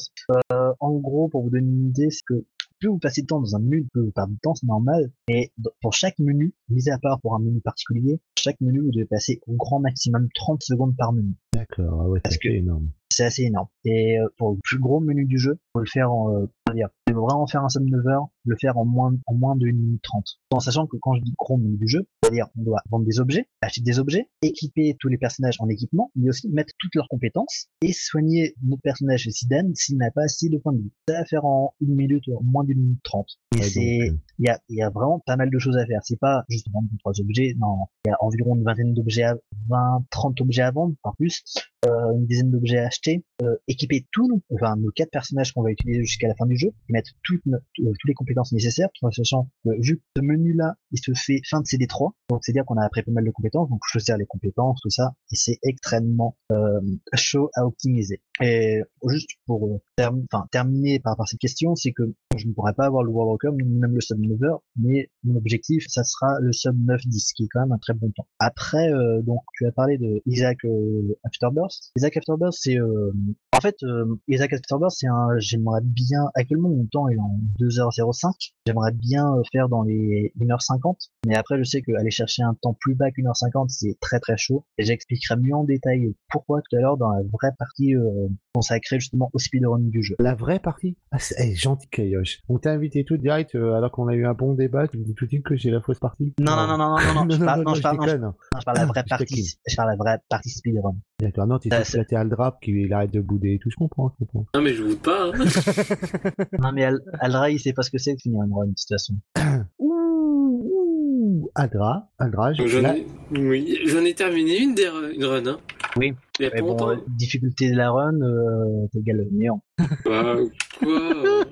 euh, 0.53 0.71
en 0.79 0.93
gros, 0.95 1.27
pour 1.27 1.43
vous 1.43 1.49
donner 1.51 1.67
une 1.67 1.89
idée, 1.89 2.09
c'est 2.09 2.23
que 2.27 2.45
plus 2.79 2.89
vous 2.89 2.97
passez 2.99 3.21
de 3.21 3.27
temps 3.27 3.39
dans 3.41 3.55
un 3.55 3.59
menu, 3.59 3.85
plus 3.91 4.03
vous 4.05 4.11
perdez 4.11 4.33
de 4.33 4.39
temps, 4.41 4.55
c'est 4.55 4.67
normal. 4.67 5.11
Et 5.27 5.51
d- 5.57 5.69
pour 5.81 5.93
chaque 5.93 6.17
menu, 6.19 6.53
mis 6.69 6.89
à 6.89 6.97
part 6.97 7.19
pour 7.21 7.35
un 7.35 7.39
menu 7.39 7.59
particulier, 7.61 8.19
chaque 8.37 8.59
menu, 8.61 8.79
vous 8.81 8.91
devez 8.91 9.05
passer 9.05 9.41
au 9.47 9.55
grand 9.55 9.79
maximum 9.79 10.27
30 10.33 10.63
secondes 10.63 10.95
par 10.97 11.11
menu. 11.13 11.33
D'accord, 11.53 12.01
ah 12.03 12.07
ouais, 12.09 12.19
Parce 12.23 12.35
c'est 12.35 12.39
que- 12.39 12.49
énorme. 12.49 12.89
C'est 13.12 13.25
assez 13.25 13.41
énorme. 13.43 13.67
Et 13.85 14.19
euh, 14.19 14.27
pour 14.38 14.51
le 14.51 14.59
plus 14.63 14.77
gros 14.77 14.99
menu 14.99 15.25
du 15.25 15.39
jeu, 15.39 15.57
faut 15.73 15.79
le 15.79 15.88
faire 15.91 16.12
en, 16.12 16.31
euh, 16.31 16.45
dire, 16.75 16.89
vraiment 17.07 17.47
faire 17.47 17.63
un 17.63 17.69
sum 17.69 17.83
9 17.89 18.05
heures, 18.05 18.27
le 18.45 18.55
faire 18.62 18.77
en 18.77 18.85
moins, 18.85 19.12
en 19.25 19.33
moins 19.33 19.55
de 19.55 19.65
1 19.65 19.71
minute 19.73 20.01
30. 20.03 20.23
En 20.51 20.59
sachant 20.59 20.85
que 20.85 20.95
quand 21.01 21.15
je 21.15 21.21
dis 21.23 21.33
gros 21.38 21.57
menu 21.57 21.75
du 21.75 21.88
jeu, 21.88 22.07
c'est-à-dire 22.21 22.45
on 22.57 22.62
doit 22.62 22.81
vendre 22.91 23.05
des 23.05 23.19
objets, 23.19 23.47
acheter 23.63 23.81
des 23.81 23.97
objets, 23.97 24.29
équiper 24.43 24.95
tous 24.99 25.07
les 25.09 25.17
personnages 25.17 25.55
en 25.59 25.67
équipement, 25.69 26.12
mais 26.15 26.29
aussi 26.29 26.47
mettre 26.49 26.71
toutes 26.77 26.93
leurs 26.93 27.07
compétences 27.09 27.65
et 27.81 27.93
soigner 27.93 28.53
notre 28.63 28.83
personnage 28.83 29.27
Zidane 29.27 29.73
s'il 29.73 29.97
n'a 29.97 30.12
pas 30.12 30.25
assez 30.25 30.47
de 30.47 30.59
points 30.59 30.73
de 30.73 30.77
vie. 30.83 30.91
Ça 31.09 31.17
à 31.19 31.25
faire 31.25 31.45
en 31.45 31.73
une 31.81 31.95
minute, 31.95 32.23
en 32.29 32.43
moins 32.43 32.63
d'une 32.63 32.79
minute 32.79 33.01
30. 33.03 33.25
Et 33.55 33.57
Ouais, 33.59 33.63
c'est, 33.65 34.01
euh, 34.12 34.13
il 34.38 34.45
y 34.45 34.49
a, 34.49 34.59
il 34.69 34.77
y 34.77 34.83
a 34.83 34.91
vraiment 34.91 35.19
pas 35.25 35.35
mal 35.35 35.49
de 35.49 35.57
choses 35.57 35.77
à 35.77 35.85
faire. 35.88 36.01
C'est 36.03 36.19
pas 36.19 36.43
juste 36.47 36.67
vendre 36.71 36.88
trois 36.99 37.19
objets. 37.19 37.55
Non, 37.57 37.88
il 38.05 38.09
y 38.09 38.12
a 38.12 38.17
environ 38.21 38.55
une 38.55 38.63
vingtaine 38.63 38.93
d'objets 38.93 39.23
à, 39.23 39.35
20, 39.67 40.05
30 40.12 40.39
objets 40.41 40.62
à 40.62 40.69
vendre, 40.71 40.93
par 41.03 41.15
plus, 41.15 41.38
une 41.86 42.25
dizaine 42.25 42.52
d'objets 42.52 42.80
à 42.80 42.88
acheter, 42.88 43.23
euh, 43.41 43.56
équiper 43.67 44.06
tous 44.12 44.28
nos, 44.28 44.41
enfin, 44.54 44.75
nos 44.75 44.91
quatre 44.91 45.12
personnages 45.12 45.54
qu'on 45.54 45.63
va 45.63 45.71
utiliser 45.71 46.04
jusqu'à 46.04 46.28
la 46.28 46.36
fin 46.36 46.45
du 46.45 46.58
jeu, 46.58 46.69
et 46.89 46.93
mettre 46.93 47.12
toutes, 47.23 47.41
euh, 47.47 47.93
les 48.06 48.13
compétences 48.13 48.52
nécessaires, 48.52 48.89
tout 48.93 49.06
en 49.06 49.12
sachant 49.12 49.49
que 49.63 49.69
vu 49.82 49.97
que 49.97 50.04
ce 50.17 50.21
menu-là, 50.21 50.75
il 50.91 50.99
se 50.99 51.12
fait 51.13 51.41
fin 51.49 51.62
de 51.62 51.65
CD3, 51.65 52.12
donc 52.30 52.43
c'est-à-dire 52.43 52.65
qu'on 52.65 52.78
a 52.78 52.86
appris 52.86 53.04
pas 53.04 53.12
mal 53.12 53.25
de 53.25 53.32
compétences, 53.32 53.69
donc 53.69 53.80
choisir 53.86 54.17
les 54.17 54.25
compétences, 54.25 54.80
tout 54.82 54.89
ça, 54.89 55.13
et 55.32 55.36
c'est 55.36 55.60
extrêmement 55.63 56.36
euh, 56.52 56.82
chaud 57.15 57.49
à 57.56 57.65
optimiser. 57.65 58.21
Et 58.41 58.82
juste 59.10 59.32
pour 59.45 59.67
euh, 59.67 60.06
terminer 60.52 60.99
par 60.99 61.19
à 61.19 61.25
cette 61.25 61.39
question, 61.39 61.75
c'est 61.75 61.91
que 61.91 62.04
je 62.38 62.47
ne 62.47 62.54
pourrais 62.54 62.73
pas 62.73 62.86
avoir 62.86 63.04
le 63.04 63.10
World 63.10 63.32
Record, 63.32 63.56
même 63.58 63.93
le 63.93 63.99
sub 63.99 64.19
9 64.19 64.41
heures, 64.43 64.62
mais 64.78 65.10
mon 65.23 65.36
objectif, 65.36 65.86
ça 65.89 66.04
sera 66.04 66.39
le 66.39 66.54
sub 66.54 66.75
9-10, 66.88 67.34
qui 67.34 67.43
est 67.43 67.47
quand 67.52 67.60
même 67.60 67.73
un 67.73 67.78
très 67.78 67.93
bon 67.93 68.12
temps. 68.12 68.28
Après, 68.39 68.93
euh, 68.93 69.21
donc, 69.21 69.41
tu 69.54 69.65
as 69.65 69.71
parlé 69.71 69.97
de 69.97 70.21
Isaac 70.25 70.63
euh, 70.63 71.17
Afterburst. 71.29 71.91
Isaac 71.95 72.17
Afterburst, 72.17 72.59
c'est... 72.61 72.79
euh, 72.79 73.11
en 73.55 73.61
fait, 73.61 73.75
euh, 73.83 74.15
Isaac 74.27 74.53
Afterburst, 74.53 74.97
c'est 74.99 75.07
un... 75.07 75.37
J'aimerais 75.37 75.81
bien... 75.83 76.29
Actuellement, 76.35 76.69
mon 76.69 76.85
temps 76.85 77.07
est 77.09 77.17
en 77.17 77.39
2h05. 77.59 78.53
J'aimerais 78.65 78.91
bien 78.93 79.35
euh, 79.35 79.41
faire 79.51 79.67
dans 79.67 79.83
les 79.83 80.33
1h50. 80.39 81.09
Mais 81.25 81.35
après, 81.35 81.57
je 81.57 81.63
sais 81.63 81.81
qu'aller 81.81 82.11
chercher 82.11 82.43
un 82.43 82.55
temps 82.61 82.75
plus 82.79 82.95
bas 82.95 83.11
qu'1h50, 83.11 83.69
c'est 83.69 83.97
très 83.99 84.19
très 84.19 84.37
chaud. 84.37 84.65
Et 84.77 84.83
j'expliquerai 84.83 85.35
mieux 85.37 85.55
en 85.55 85.63
détail 85.63 86.13
pourquoi 86.29 86.61
tout 86.61 86.75
à 86.75 86.79
l'heure 86.79 86.97
dans 86.97 87.11
la 87.11 87.21
vraie 87.23 87.51
partie 87.57 87.95
euh, 87.95 88.27
consacrée 88.53 88.99
justement 88.99 89.29
au 89.33 89.39
speedrun 89.39 89.79
du 89.79 90.03
jeu. 90.03 90.15
La 90.19 90.35
vraie 90.35 90.59
partie? 90.59 90.97
Ah, 91.11 91.19
c'est 91.19 91.35
eh, 91.39 91.55
gentil, 91.55 91.87
Kayosh. 91.89 92.41
On 92.47 92.59
t'a 92.59 92.71
invité 92.71 93.03
tout 93.03 93.17
direct 93.17 93.55
euh, 93.55 93.73
alors 93.73 93.91
qu'on 93.91 94.07
a 94.07 94.13
eu 94.13 94.25
un 94.25 94.33
bon 94.33 94.53
débat. 94.53 94.87
Tu 94.87 94.97
me 94.97 95.03
dis 95.03 95.15
tout 95.15 95.25
de 95.25 95.29
suite 95.29 95.45
que 95.45 95.55
j'ai 95.55 95.71
la 95.71 95.81
fausse 95.81 95.99
partie 95.99 96.33
Non, 96.39 96.55
non, 96.55 96.67
non, 96.67 96.77
non, 96.77 96.95
non, 96.95 97.13
non, 97.13 97.25
non, 97.25 97.35
je 97.35 97.43
parle, 97.43 97.63
non, 97.63 97.73
je 97.73 97.81
parle, 97.81 97.97
non, 97.97 98.07
je. 98.07 98.17
Non, 98.17 98.33
je 98.59 98.65
parle 98.65 98.77
la 98.77 98.85
vraie 98.85 99.03
Je 99.05 99.09
partie, 99.09 99.59
je 99.67 99.75
parle 99.75 99.89
la 99.89 99.95
vraie 99.95 100.19
partie 100.29 100.49
speedrun. 100.49 100.95
T'es 101.19 101.69
Ça, 101.69 101.84
sûr 101.84 102.08
que 102.08 102.15
Aldrap 102.15 102.60
qui 102.62 102.71
il 102.71 102.93
arrête 102.93 103.12
de 103.12 103.19
bouder 103.19 103.55
et 103.55 103.60
tout. 103.60 103.69
Je 103.69 103.75
comprends, 103.75 104.10
je 104.10 104.25
comprends. 104.25 104.45
Non, 104.55 104.62
mais 104.62 104.73
je 104.73 104.84
vous 104.84 104.95
pas. 104.95 105.27
Hein. 105.27 105.32
Non, 106.60 106.71
mais 106.71 106.86
Al 106.86 107.01
Alra, 107.19 107.49
il 107.49 107.60
sait 107.60 107.73
pas 107.73 107.82
ce 107.82 107.91
que 107.91 107.97
c'est 107.97 108.15
de 108.15 108.21
finir 108.21 108.41
une 108.43 108.53
run, 108.53 108.67
de 108.67 108.69
toute 108.71 108.88
façon. 108.88 109.15
Ouh, 109.79 110.62
ouh, 110.63 111.51
Aldra, 111.55 112.10
Aldra, 112.19 112.53
je 112.53 112.65
J'en 112.67 112.93
ai... 112.93 113.05
Oui, 113.32 113.79
j'en 113.86 114.05
ai 114.05 114.13
terminé 114.13 114.60
une, 114.60 114.75
des... 114.75 114.89
une 115.13 115.25
run. 115.25 115.45
Hein. 115.45 115.58
Oui. 115.97 116.13
Il 116.39 116.43
y 116.43 116.45
a 116.47 116.52
Mais 116.54 116.60
pas 116.60 116.65
bon, 116.65 116.69
longtemps. 116.71 117.02
difficulté 117.08 117.69
de 117.71 117.75
la 117.75 117.91
run, 117.91 118.13
euh, 118.21 118.88
t'égale 118.93 119.17
le 119.17 119.28
néant. 119.32 119.62
Bah, 120.06 120.36
quoi. 120.80 121.45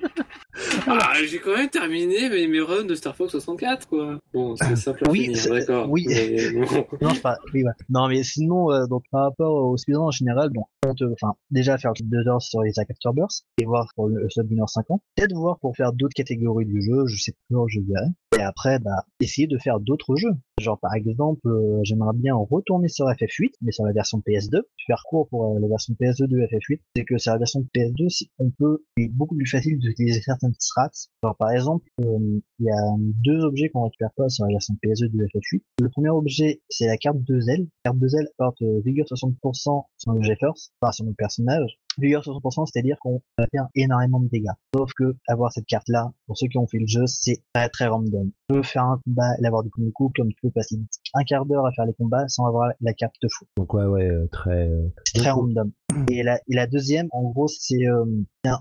Ah, 0.86 1.12
j'ai 1.28 1.38
quand 1.38 1.56
même 1.56 1.68
terminé 1.68 2.28
mes, 2.28 2.48
mes 2.48 2.60
runs 2.60 2.84
de 2.84 2.94
Star 2.94 3.14
Fox 3.14 3.30
64, 3.32 3.88
quoi. 3.88 4.18
Bon, 4.32 4.56
c'est 4.56 4.76
simple 4.76 5.06
à 5.06 5.10
Oui, 5.10 5.32
d'accord. 5.48 5.88
oui. 5.90 6.04
Mais 6.08 6.50
bon. 6.52 6.84
Non, 7.00 7.10
je 7.10 7.20
parle, 7.20 7.36
oui, 7.54 7.62
ouais. 7.62 7.70
Non, 7.90 8.08
mais 8.08 8.22
sinon, 8.22 8.72
euh, 8.72 8.86
donc, 8.86 9.04
par 9.12 9.22
rapport 9.24 9.54
au 9.54 9.76
speedrun 9.76 10.06
en 10.06 10.10
général, 10.10 10.50
donc, 10.50 10.66
enfin, 11.12 11.34
déjà 11.50 11.78
faire 11.78 11.92
deux 12.00 12.26
heures 12.28 12.42
sur 12.42 12.62
les 12.62 12.72
Afterburst, 12.78 13.46
et 13.58 13.64
voir 13.66 13.86
pour 13.94 14.08
le 14.08 14.28
sub 14.30 14.50
1h50. 14.50 14.98
Peut-être 15.16 15.34
voir 15.34 15.58
pour 15.60 15.76
faire 15.76 15.92
d'autres 15.92 16.14
catégories 16.14 16.66
du 16.66 16.82
jeu, 16.82 17.06
je 17.06 17.22
sais 17.22 17.34
pas, 17.50 17.58
je 17.68 17.80
verrai. 17.80 18.06
Et 18.38 18.42
après, 18.42 18.78
bah, 18.78 19.04
essayer 19.20 19.46
de 19.46 19.58
faire 19.58 19.80
d'autres 19.80 20.16
jeux. 20.16 20.32
Genre, 20.60 20.78
par 20.80 20.94
exemple, 20.94 21.46
euh, 21.46 21.80
j'aimerais 21.82 22.14
bien 22.14 22.34
retourner 22.34 22.88
sur 22.88 23.06
FF8, 23.06 23.50
mais 23.62 23.72
sur 23.72 23.84
la 23.84 23.92
version 23.92 24.18
PS2. 24.26 24.60
Faire 24.86 25.02
court 25.08 25.28
pour 25.28 25.54
euh, 25.56 25.58
la 25.60 25.68
version 25.68 25.94
PS2 26.00 26.26
de 26.28 26.38
FF8, 26.46 26.80
c'est 26.96 27.04
que 27.04 27.18
sur 27.18 27.32
la 27.32 27.38
version 27.38 27.60
PS2, 27.74 28.08
c'est- 28.08 28.28
on 28.38 28.50
peut, 28.50 28.84
c'est 28.96 29.08
beaucoup 29.08 29.36
plus 29.36 29.46
facile 29.46 29.78
d'utiliser 29.78 30.20
certaines 30.22 30.54
strats. 30.58 30.90
Genre, 31.22 31.36
par 31.36 31.50
exemple, 31.50 31.86
euh, 32.00 32.40
il 32.58 32.64
y 32.66 32.70
a 32.70 32.94
deux 33.24 33.40
objets 33.44 33.68
qu'on 33.68 33.84
récupère 33.84 34.12
pas 34.16 34.28
sur 34.28 34.44
la 34.46 34.52
version 34.52 34.74
PS2 34.82 35.08
de 35.08 35.26
FF8. 35.26 35.62
Le 35.82 35.88
premier 35.90 36.08
objet, 36.10 36.62
c'est 36.70 36.86
la 36.86 36.96
carte 36.96 37.18
2L. 37.18 37.66
La 37.84 37.90
carte 37.90 37.98
2L 37.98 38.26
apporte 38.38 38.62
euh, 38.62 38.80
vigueur 38.84 39.06
60% 39.06 39.84
sur 39.98 40.12
le 40.12 40.22
Jeffers, 40.22 40.54
enfin 40.80 40.92
sur 40.92 41.04
nos 41.04 41.12
personnages. 41.14 41.78
Vigueur 41.98 42.22
60%, 42.22 42.66
c'est-à-dire 42.66 42.96
qu'on 43.00 43.20
va 43.36 43.46
faire 43.50 43.66
énormément 43.74 44.20
de 44.20 44.28
dégâts. 44.28 44.52
Sauf 44.74 44.92
que 44.96 45.16
avoir 45.26 45.52
cette 45.52 45.66
carte-là, 45.66 46.12
pour 46.26 46.38
ceux 46.38 46.46
qui 46.48 46.58
ont 46.58 46.66
fait 46.66 46.78
le 46.78 46.86
jeu, 46.86 47.06
c'est 47.06 47.42
très 47.52 47.68
très 47.68 47.86
random. 47.88 48.30
Tu 48.48 48.54
peux 48.54 48.62
faire 48.62 48.84
un 48.84 49.00
combat 49.04 49.34
et 49.38 49.42
l'avoir 49.42 49.62
du 49.62 49.70
premier 49.70 49.92
coup, 49.92 50.10
comme 50.16 50.28
tu 50.28 50.40
peux 50.42 50.50
passer 50.50 50.76
un 51.14 51.24
quart 51.24 51.44
d'heure 51.44 51.66
à 51.66 51.72
faire 51.72 51.86
les 51.86 51.94
combats 51.94 52.26
sans 52.28 52.46
avoir 52.46 52.70
la 52.80 52.94
carte 52.94 53.16
de 53.22 53.28
fou. 53.28 53.44
donc 53.56 53.74
ouais, 53.74 53.84
ouais, 53.84 54.08
euh, 54.08 54.26
très. 54.30 54.68
euh, 54.68 54.88
très 55.14 55.30
random. 55.30 55.70
Et 56.10 56.22
la, 56.22 56.36
et 56.48 56.54
la 56.54 56.66
deuxième, 56.66 57.08
en 57.12 57.22
gros, 57.22 57.48
c'est 57.48 57.86
euh, 57.86 58.04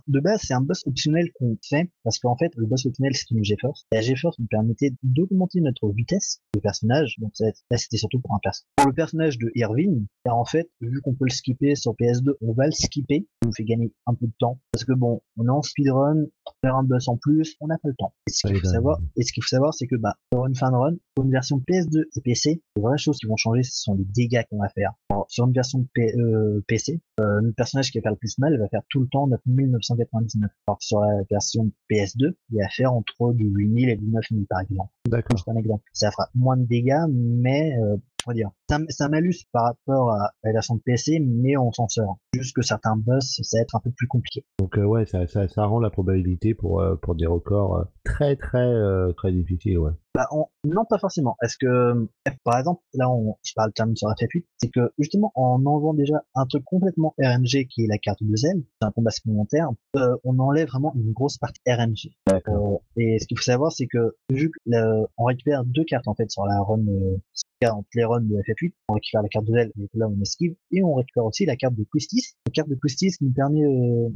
de 0.08 0.20
base, 0.20 0.42
c'est 0.44 0.54
un 0.54 0.62
boss 0.62 0.86
optionnel 0.86 1.30
qu'on 1.34 1.58
fait 1.62 1.90
parce 2.04 2.20
qu'en 2.20 2.36
fait, 2.38 2.52
le 2.56 2.66
boss 2.66 2.86
optionnel, 2.86 3.14
c'est 3.16 3.30
une 3.32 3.44
GeForce. 3.44 3.86
La 3.92 4.02
GeForce 4.02 4.40
nous 4.40 4.48
permettait 4.48 4.92
d'augmenter 5.04 5.60
notre 5.62 5.90
vitesse 5.92 6.40
de 6.56 6.60
personnage. 6.60 7.16
Donc 7.20 7.32
ça, 7.34 7.46
là, 7.70 7.78
c'était 7.78 7.98
surtout 7.98 8.20
pour 8.22 8.34
un 8.34 8.40
personnage. 8.42 8.68
Pour 8.78 8.88
le 8.88 8.94
personnage 8.94 9.38
de 9.38 9.52
Irving, 9.56 10.06
car 10.24 10.38
en 10.38 10.46
fait, 10.46 10.70
vu 10.82 11.02
qu'on 11.02 11.14
peut 11.14 11.26
le 11.26 11.32
skipper 11.34 11.76
sur 11.76 11.94
PS2, 11.94 12.34
on 12.42 12.54
va 12.54 12.66
le 12.66 12.72
skipper. 12.72 13.28
Ça 13.44 13.48
nous 13.48 13.54
fait 13.54 13.66
gagner 13.66 13.92
un 14.06 14.14
peu 14.14 14.26
de 14.28 14.34
temps 14.40 14.60
parce 14.72 14.86
que 14.86 14.94
bon, 14.94 15.22
on 15.38 15.46
est 15.46 15.50
en 15.50 15.62
speedrun, 15.62 16.26
faire 16.64 16.76
un 16.76 16.84
boss 16.84 17.08
en 17.08 17.18
plus, 17.18 17.56
on 17.60 17.68
n'a 17.68 17.78
pas 17.78 17.90
le 17.90 17.96
temps. 17.96 18.14
Et 18.28 18.32
ce 18.32 18.48
qu'il 18.48 18.56
faut 18.58 18.64
bah, 18.64 18.72
savoir, 18.72 19.00
et 19.16 19.24
ce 19.24 19.34
qu'il 19.34 19.44
faut 19.44 19.50
savoir, 19.50 19.74
c'est 19.74 19.88
que 19.88 19.96
bah, 19.96 20.16
sur 20.34 20.46
une 20.46 20.56
fin 20.56 20.72
de 20.72 20.76
run, 20.76 20.96
pour 21.16 21.26
une 21.26 21.32
version 21.32 21.58
PS2 21.58 22.04
et 22.16 22.22
PC, 22.22 22.62
les 22.76 22.82
vraies 22.82 22.98
choses 22.98 23.18
qui 23.18 23.28
vont 23.28 23.38
changer, 23.38 23.64
ce 23.64 23.82
sont 23.82 23.96
les 23.96 24.06
dégâts 24.06 24.44
qu'on 24.50 24.60
va 24.60 24.70
faire. 24.70 24.94
Alors, 25.10 25.26
sur 25.30 25.46
une 25.46 25.54
version 25.54 25.86
P- 25.94 26.16
euh, 26.18 26.64
PC, 26.68 27.02
euh, 27.20 27.42
le 27.42 27.52
personnage 27.52 27.92
qui 27.92 27.98
va 27.98 28.04
faire 28.04 28.12
le 28.12 28.18
plus 28.18 28.38
mal 28.38 28.58
va 28.60 28.68
faire 28.68 28.84
tout 28.90 29.00
le 29.00 29.08
temps 29.08 29.28
9999. 29.28 30.52
Alors 30.68 30.78
sur 30.82 31.02
la 31.02 31.24
version 31.30 31.72
PS2, 31.90 32.34
il 32.52 32.60
va 32.60 32.70
faire 32.70 32.94
entre 32.94 33.34
du 33.34 33.46
8000 33.46 33.90
et 33.90 33.96
du 33.96 34.06
9000 34.06 34.46
par 34.48 34.62
exemple. 34.62 34.92
D'accord. 35.08 35.40
C'est 35.44 35.52
un 35.52 35.56
exemple. 35.56 35.84
Ça 35.94 36.12
fera 36.12 36.30
moins 36.36 36.58
de 36.58 36.66
dégâts, 36.66 37.06
mais 37.10 37.76
euh, 37.80 37.98
on 38.26 38.32
va 38.32 38.34
dire, 38.34 38.50
c'est 38.68 39.04
un, 39.04 39.10
malus 39.10 39.46
par 39.52 39.64
rapport 39.66 40.12
à 40.12 40.32
la 40.44 40.52
version 40.52 40.76
de 40.76 40.82
PC, 40.82 41.20
mais 41.20 41.56
on 41.56 41.72
s'en 41.72 41.88
sort. 41.88 42.18
Juste 42.34 42.56
que 42.56 42.62
certains 42.62 42.96
boss, 42.98 43.40
ça 43.42 43.58
va 43.58 43.62
être 43.62 43.76
un 43.76 43.80
peu 43.80 43.92
plus 43.92 44.08
compliqué. 44.08 44.44
Donc 44.60 44.78
euh, 44.78 44.84
ouais, 44.84 45.06
ça, 45.06 45.28
ça, 45.28 45.48
ça 45.48 45.66
rend 45.66 45.80
la 45.80 45.90
probabilité 45.90 46.54
pour 46.54 46.82
euh, 46.82 46.96
pour 46.96 47.16
des 47.16 47.26
records 47.26 47.78
euh, 47.78 47.84
très 48.04 48.36
très 48.36 48.66
euh, 48.66 49.14
très 49.14 49.32
difficiles, 49.32 49.78
ouais. 49.80 49.92
Bah, 50.14 50.28
on- 50.32 50.48
non, 50.66 50.84
pas 50.84 50.98
forcément. 50.98 51.38
Est-ce 51.44 51.58
que, 51.60 52.10
par 52.44 52.58
exemple, 52.58 52.82
là, 52.96 53.08
on, 53.10 53.38
je 53.44 53.54
parle 53.56 53.72
terme 53.72 53.96
sur 53.96 54.10
FF8, 54.10 54.46
c'est 54.58 54.70
que 54.70 54.92
justement, 54.98 55.32
en 55.36 55.64
enlevant 55.64 55.94
déjà 55.94 56.24
un 56.34 56.46
truc 56.48 56.64
complètement 56.66 57.14
RNG 57.20 57.68
qui 57.70 57.84
est 57.84 57.88
la 57.88 58.00
carte 58.00 58.24
de 58.24 58.36
Zen, 58.36 58.64
c'est 58.82 58.88
un 58.88 58.92
combat 58.92 59.12
supplémentaire, 59.12 59.70
on 59.94 60.40
enlève 60.40 60.68
vraiment 60.68 60.92
une 60.96 61.14
grosse 61.14 61.38
partie 61.38 61.62
RNG. 61.68 62.12
Et 62.98 63.20
ce 63.20 63.28
qu'il 63.28 63.38
faut 63.38 63.44
savoir, 63.44 63.72
c'est 63.72 63.86
que 63.86 64.16
vu 64.32 64.52
qu'on 64.66 65.26
récupère 65.26 65.64
deux 65.64 65.86
cartes 65.86 66.08
en 66.08 66.16
fait 66.16 66.32
sur 66.32 66.46
la 66.46 66.62
run, 66.62 66.84
entre 67.66 67.88
les 67.96 68.06
runs 68.06 68.22
de 68.22 68.36
FF8, 68.36 68.74
on 68.90 68.94
récupère 68.94 69.22
la 69.24 69.30
carte 69.30 69.46
de 69.46 69.54
Zell, 69.54 69.72
et 69.80 69.90
là 69.96 70.08
on 70.08 70.22
esquive, 70.22 70.56
et 70.72 70.84
on 70.84 70.94
récupère 70.96 71.26
aussi 71.26 71.46
la 71.46 71.56
carte 71.56 71.76
de 71.76 71.86
Quistis. 71.92 72.36
La 72.46 72.52
carte 72.52 72.70
de 72.70 72.76
Quistis 72.76 73.16
nous 73.22 73.32
permet 73.32 73.64
euh, 73.64 74.10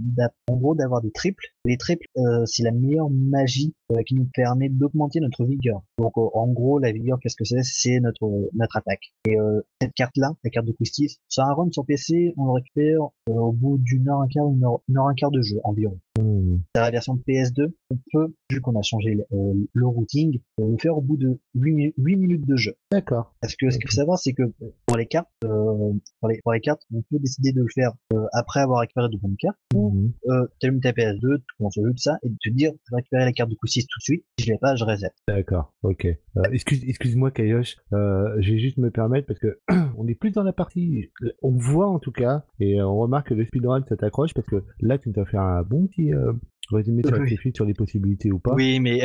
en 0.50 0.56
gros 0.58 0.76
d'avoir 0.76 1.02
des 1.02 1.12
triples. 1.12 1.46
Les 1.66 1.78
triples, 1.78 2.06
euh, 2.18 2.46
c'est 2.46 2.64
la 2.64 2.72
meilleure 2.72 3.10
magie 3.10 3.74
euh, 3.92 4.02
qui 4.06 4.16
nous 4.16 4.28
permet 4.34 4.70
d'augmenter 4.70 5.20
notre 5.20 5.46
vigueur. 5.46 5.82
Donc 5.98 6.18
en 6.18 6.48
gros, 6.48 6.80
la 6.80 6.92
vigueur, 6.92 7.20
qu'est-ce 7.20 7.36
que 7.36 7.46
c'est? 7.46 7.64
C'est 7.64 8.00
notre 8.00 8.50
notre 8.54 8.78
attaque. 8.78 9.12
Et 9.28 9.38
cette 9.80 9.94
carte-là, 9.94 10.32
la 10.44 10.50
carte 10.50 10.66
de 10.66 10.72
Quistis, 10.74 11.18
sur 11.28 11.44
un 11.44 11.54
run 11.54 11.72
sur 11.72 11.86
PC, 11.86 12.34
on 12.38 12.46
le 12.46 12.52
récupère 12.54 13.02
au 13.28 13.52
bout 13.52 13.78
d'une 13.80 14.10
heure 14.10 14.22
un 14.22 14.28
quart, 14.28 14.48
une 14.50 14.64
heure, 14.64 14.82
une 14.88 14.98
heure 14.98 15.08
un 15.08 15.16
quart 15.16 15.32
de 15.32 15.42
jeu 15.42 15.60
environ. 15.64 16.00
Dans 16.18 16.82
la 16.82 16.92
version 16.92 17.16
PS2, 17.28 17.72
on 17.90 17.98
peut, 18.12 18.34
vu 18.52 18.62
qu'on 18.62 18.78
a 18.78 18.82
changé 18.82 19.18
le, 19.32 19.86
routing, 19.86 20.40
le 20.58 20.78
faire 20.78 20.98
au 20.98 21.02
bout 21.02 21.18
de 21.18 21.40
8, 21.56 21.94
8 21.98 22.16
minutes 22.18 22.48
de 22.48 22.56
jeu. 22.56 22.76
D'accord. 22.92 23.34
Parce 23.42 23.56
que 23.56 23.70
ce 23.70 23.78
qu'il 23.78 23.90
faut 23.90 23.96
savoir, 23.96 24.20
c'est 24.20 24.34
que 24.34 24.44
pour 24.86 24.98
les 24.98 25.06
cartes, 25.06 25.30
euh, 25.46 25.94
pour, 26.20 26.30
les, 26.30 26.40
pour 26.44 26.54
les 26.54 26.60
cartes, 26.60 26.82
on 26.94 27.02
peut 27.10 27.20
décider 27.20 27.52
de 27.52 27.62
le 27.62 27.68
faire 27.74 27.94
euh, 28.14 28.26
après 28.34 28.60
avoir 28.60 28.82
récupéré 28.82 29.08
de 29.10 29.18
bonnes 29.18 29.38
cartes, 29.38 29.58
ou 29.74 29.92
mmh. 29.92 30.32
euh, 30.32 30.48
t'allumes 30.60 30.82
ta 30.82 30.92
PS2, 30.92 31.38
tu 31.38 31.46
commences 31.58 31.78
à 31.78 31.82
jouer 31.82 31.92
tout 31.92 31.98
ça, 31.98 32.18
et 32.24 32.30
de 32.30 32.38
te 32.42 32.50
dire, 32.50 32.72
je 32.86 32.92
vais 32.92 32.98
récupérer 32.98 33.26
la 33.26 33.32
carte 33.32 33.50
de 33.50 33.56
coup 33.56 33.68
6 33.68 33.88
tout 33.88 34.00
de 34.00 34.04
suite, 34.04 34.26
si 34.38 34.46
je 34.46 34.52
l'ai 34.52 34.58
pas, 34.58 34.76
je 34.76 34.84
reset. 34.84 35.12
D'accord, 35.28 35.74
ok. 35.84 36.06
Euh, 36.38 36.44
excuse, 36.52 36.84
excuse-moi 36.88 37.32
Kayosh, 37.32 37.78
euh, 37.94 38.36
je 38.40 38.54
vais 38.54 38.60
juste 38.60 38.78
me 38.78 38.90
permettre 38.90 39.28
parce 39.28 39.40
que 39.40 39.60
on 39.98 40.08
est 40.08 40.16
plus 40.16 40.32
dans 40.32 40.44
la 40.44 40.54
partie, 40.54 41.12
on 41.42 41.52
voit 41.52 41.90
en 41.90 42.00
tout 42.00 42.12
cas, 42.12 42.46
et 42.60 42.82
on 42.82 42.98
remarque 42.98 43.30
que 43.30 43.34
le 43.34 43.46
speedrun 43.46 43.84
ça 43.88 43.98
t'accroche 43.98 44.34
parce 44.34 44.48
que 44.48 44.64
là 44.80 44.98
tu 44.98 45.10
nous 45.10 45.22
as 45.22 45.26
fait 45.26 45.38
un 45.38 45.62
bon 45.64 45.88
petit 45.88 46.01
he 46.02 46.14
euh, 46.14 46.34
résumé 46.76 47.02
sur 47.04 47.18
oui. 47.18 47.36
fuite 47.38 47.56
sur 47.56 47.66
les 47.66 47.74
possibilités 47.74 48.32
ou 48.32 48.40
pas. 48.40 48.54
Oui, 48.54 48.80
mais 48.80 49.04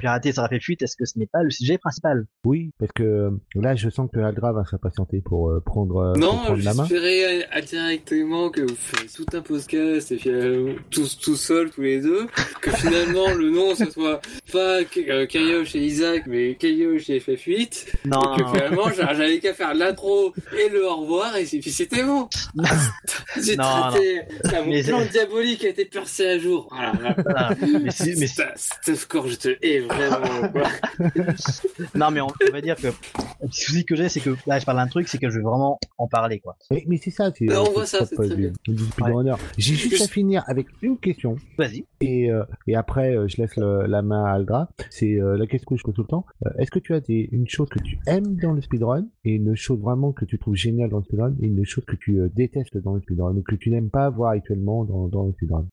pirater 0.00 0.32
sur 0.32 0.42
la 0.50 0.60
fuite, 0.60 0.82
est-ce 0.82 0.96
que 0.96 1.04
ce 1.04 1.18
n'est 1.18 1.26
pas 1.26 1.42
le 1.42 1.50
sujet 1.50 1.78
principal? 1.78 2.26
Oui, 2.44 2.70
parce 2.78 2.92
que 2.92 3.02
euh, 3.02 3.30
là, 3.54 3.74
je 3.74 3.88
sens 3.88 4.08
que 4.12 4.20
Aldra 4.20 4.52
va 4.52 4.64
s'impatienter 4.64 5.20
pour 5.20 5.50
euh, 5.50 5.60
prendre, 5.60 5.96
euh, 5.96 6.14
non, 6.14 6.30
pour 6.30 6.42
prendre 6.42 6.62
la 6.62 6.74
main. 6.74 6.82
Non, 6.82 6.88
j'espérais 6.88 7.46
indirectement 7.52 8.50
que 8.50 8.62
vous 8.62 8.76
faites 8.76 9.12
tout 9.12 9.26
un 9.36 9.40
podcast 9.40 10.12
et 10.12 10.18
tous 10.90 11.18
tout 11.18 11.36
seuls, 11.36 11.70
tous 11.70 11.82
les 11.82 12.00
deux, 12.00 12.26
que 12.60 12.70
finalement 12.70 13.32
le 13.34 13.50
nom 13.50 13.74
ce 13.74 13.90
soit 13.90 14.20
pas 14.52 14.84
Kayosh 14.84 15.74
et 15.74 15.84
Isaac, 15.84 16.24
mais 16.26 16.54
Kayosh 16.54 17.10
et 17.10 17.18
FF8. 17.18 17.86
Non. 18.06 18.34
Et 18.34 18.42
que 18.42 18.48
finalement, 18.48 18.90
j'avais 18.90 19.38
qu'à 19.38 19.54
faire 19.54 19.74
l'intro 19.74 20.32
et 20.58 20.68
le 20.68 20.86
au 20.86 20.96
revoir 20.96 21.36
et 21.36 21.44
puis 21.44 21.70
c'était 21.70 22.02
bon. 22.02 22.28
J'ai 23.42 23.56
traité 23.56 24.22
mon 24.64 24.82
plan 24.82 25.04
diabolique 25.10 25.64
a 25.64 25.68
été 25.68 25.84
percé 25.84 26.26
à 26.26 26.38
jour. 26.38 26.65
Voilà. 27.16 27.50
mais 27.82 27.90
si, 27.90 28.14
mais 28.18 28.26
score, 28.96 29.26
je 29.28 29.36
te 29.36 29.48
hais 29.62 29.80
vraiment. 29.80 30.50
non, 31.94 32.10
mais 32.10 32.20
on, 32.20 32.28
va 32.52 32.60
dire 32.60 32.76
que 32.76 32.88
le 32.88 33.50
souci 33.50 33.84
que 33.84 33.96
j'ai, 33.96 34.08
c'est 34.08 34.20
que 34.20 34.30
là, 34.46 34.58
je 34.58 34.64
parle 34.64 34.78
d'un 34.78 34.86
truc, 34.86 35.08
c'est 35.08 35.18
que 35.18 35.30
je 35.30 35.36
veux 35.36 35.42
vraiment 35.42 35.78
en 35.98 36.06
parler, 36.08 36.40
quoi. 36.40 36.56
Mais, 36.70 36.84
mais 36.86 36.98
c'est 36.98 37.10
ça, 37.10 37.30
tu. 37.30 37.50
on 37.52 37.72
voit 37.72 37.86
ça, 37.86 38.04
c'est 38.04 38.14
très 38.14 38.34
bien. 38.34 38.52
J'ai 39.58 39.74
juste 39.74 40.02
à 40.02 40.08
finir 40.08 40.44
avec 40.46 40.66
une 40.82 40.98
question. 40.98 41.36
Vas-y. 41.58 41.86
Et, 42.00 42.30
euh, 42.30 42.44
et 42.66 42.76
après, 42.76 43.16
euh, 43.16 43.28
je 43.28 43.40
laisse 43.40 43.56
la 43.56 44.02
main 44.02 44.24
à 44.24 44.32
Aldra. 44.32 44.68
C'est 44.90 45.20
euh, 45.20 45.36
la 45.36 45.46
question 45.46 45.74
que 45.74 45.78
je 45.78 45.84
pose 45.84 45.94
tout 45.94 46.02
le 46.02 46.08
temps. 46.08 46.26
Est-ce 46.58 46.70
que 46.70 46.78
tu 46.78 46.94
as 46.94 47.00
des, 47.00 47.28
une 47.32 47.48
chose 47.48 47.68
que 47.68 47.78
tu 47.78 47.98
aimes 48.06 48.36
dans 48.36 48.52
le 48.52 48.60
speedrun 48.60 49.06
et 49.24 49.32
une 49.32 49.54
chose 49.54 49.80
vraiment 49.80 50.12
que 50.12 50.24
tu 50.24 50.38
trouves 50.38 50.54
géniale 50.54 50.90
dans 50.90 50.98
le 50.98 51.04
speedrun 51.04 51.34
et 51.40 51.46
une 51.46 51.64
chose 51.64 51.84
que 51.84 51.96
tu 51.96 52.20
détestes 52.34 52.76
dans 52.78 52.94
le 52.94 53.00
speedrun 53.00 53.34
ou 53.36 53.42
que 53.42 53.54
tu 53.54 53.70
n'aimes 53.70 53.90
pas 53.90 54.10
voir 54.10 54.30
actuellement 54.30 54.84
dans, 54.84 55.08
dans 55.08 55.24
le 55.24 55.32
speedrun? 55.32 55.66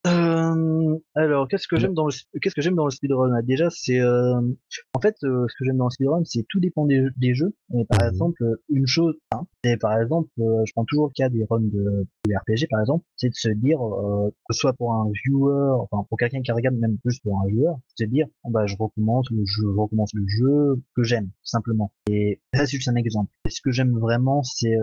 Alors, 1.16 1.48
qu'est-ce 1.48 1.68
que 1.68 1.78
j'aime 1.78 1.94
dans 1.94 2.06
le 2.06 2.12
qu'est-ce 2.42 2.56
que 2.56 2.62
j'aime 2.62 2.76
dans 2.76 2.86
le 2.86 2.92
speedrun? 2.92 3.42
Déjà, 3.44 3.70
c'est 3.70 4.00
euh, 4.00 4.40
en 4.94 5.00
fait 5.00 5.16
euh, 5.24 5.46
ce 5.48 5.56
que 5.58 5.66
j'aime 5.66 5.78
dans 5.78 5.86
le 5.86 5.92
speedrun, 5.92 6.22
c'est 6.26 6.46
tout 6.50 6.60
dépend 6.60 6.86
des, 6.86 7.06
des 7.18 7.34
jeux. 7.34 7.56
Par 7.90 8.00
mmh 8.02 8.10
exemple, 8.10 8.44
une 8.70 8.88
chose, 8.88 9.16
hein, 9.32 9.46
c'est 9.64 9.78
par 9.78 10.00
exemple, 10.00 10.30
euh, 10.40 10.64
je 10.66 10.72
prends 10.74 10.86
toujours 10.86 11.08
le 11.08 11.14
cas 11.14 11.30
des 11.30 11.46
runs 11.50 11.62
de, 11.62 12.06
de 12.26 12.36
RPG, 12.36 12.68
par 12.70 12.82
exemple, 12.82 13.06
c'est 13.16 13.30
de 13.30 13.36
se 13.36 13.50
dire 13.50 13.80
que 13.80 14.54
ce 14.54 14.60
soit 14.60 14.74
pour 14.74 14.94
un 14.94 15.10
viewer, 15.26 15.76
enfin 15.80 16.06
pour 16.10 16.18
quelqu'un 16.18 16.42
qui 16.42 16.52
regarde 16.52 16.76
même 16.76 16.98
plus 17.00 17.20
pour 17.20 17.40
un 17.42 17.50
joueur, 17.50 17.78
se 17.96 18.06
dire 18.06 18.28
bon, 18.44 18.52
bah 18.52 18.66
je 18.66 18.76
recommence 18.78 19.30
le 19.32 19.44
jeu, 19.46 19.64
je 19.74 19.80
recommence 19.80 20.14
le 20.14 20.26
jeu 20.28 20.82
que 20.96 21.04
j'aime 21.04 21.30
simplement. 21.44 21.92
Et 22.10 22.42
ça 22.54 22.66
c'est 22.66 22.78
juste 22.78 22.90
un 22.90 22.96
exemple. 22.96 23.32
Et 23.46 23.50
ce 23.50 23.62
que 23.62 23.72
j'aime 23.72 23.98
vraiment, 23.98 24.44
c'est 24.44 24.76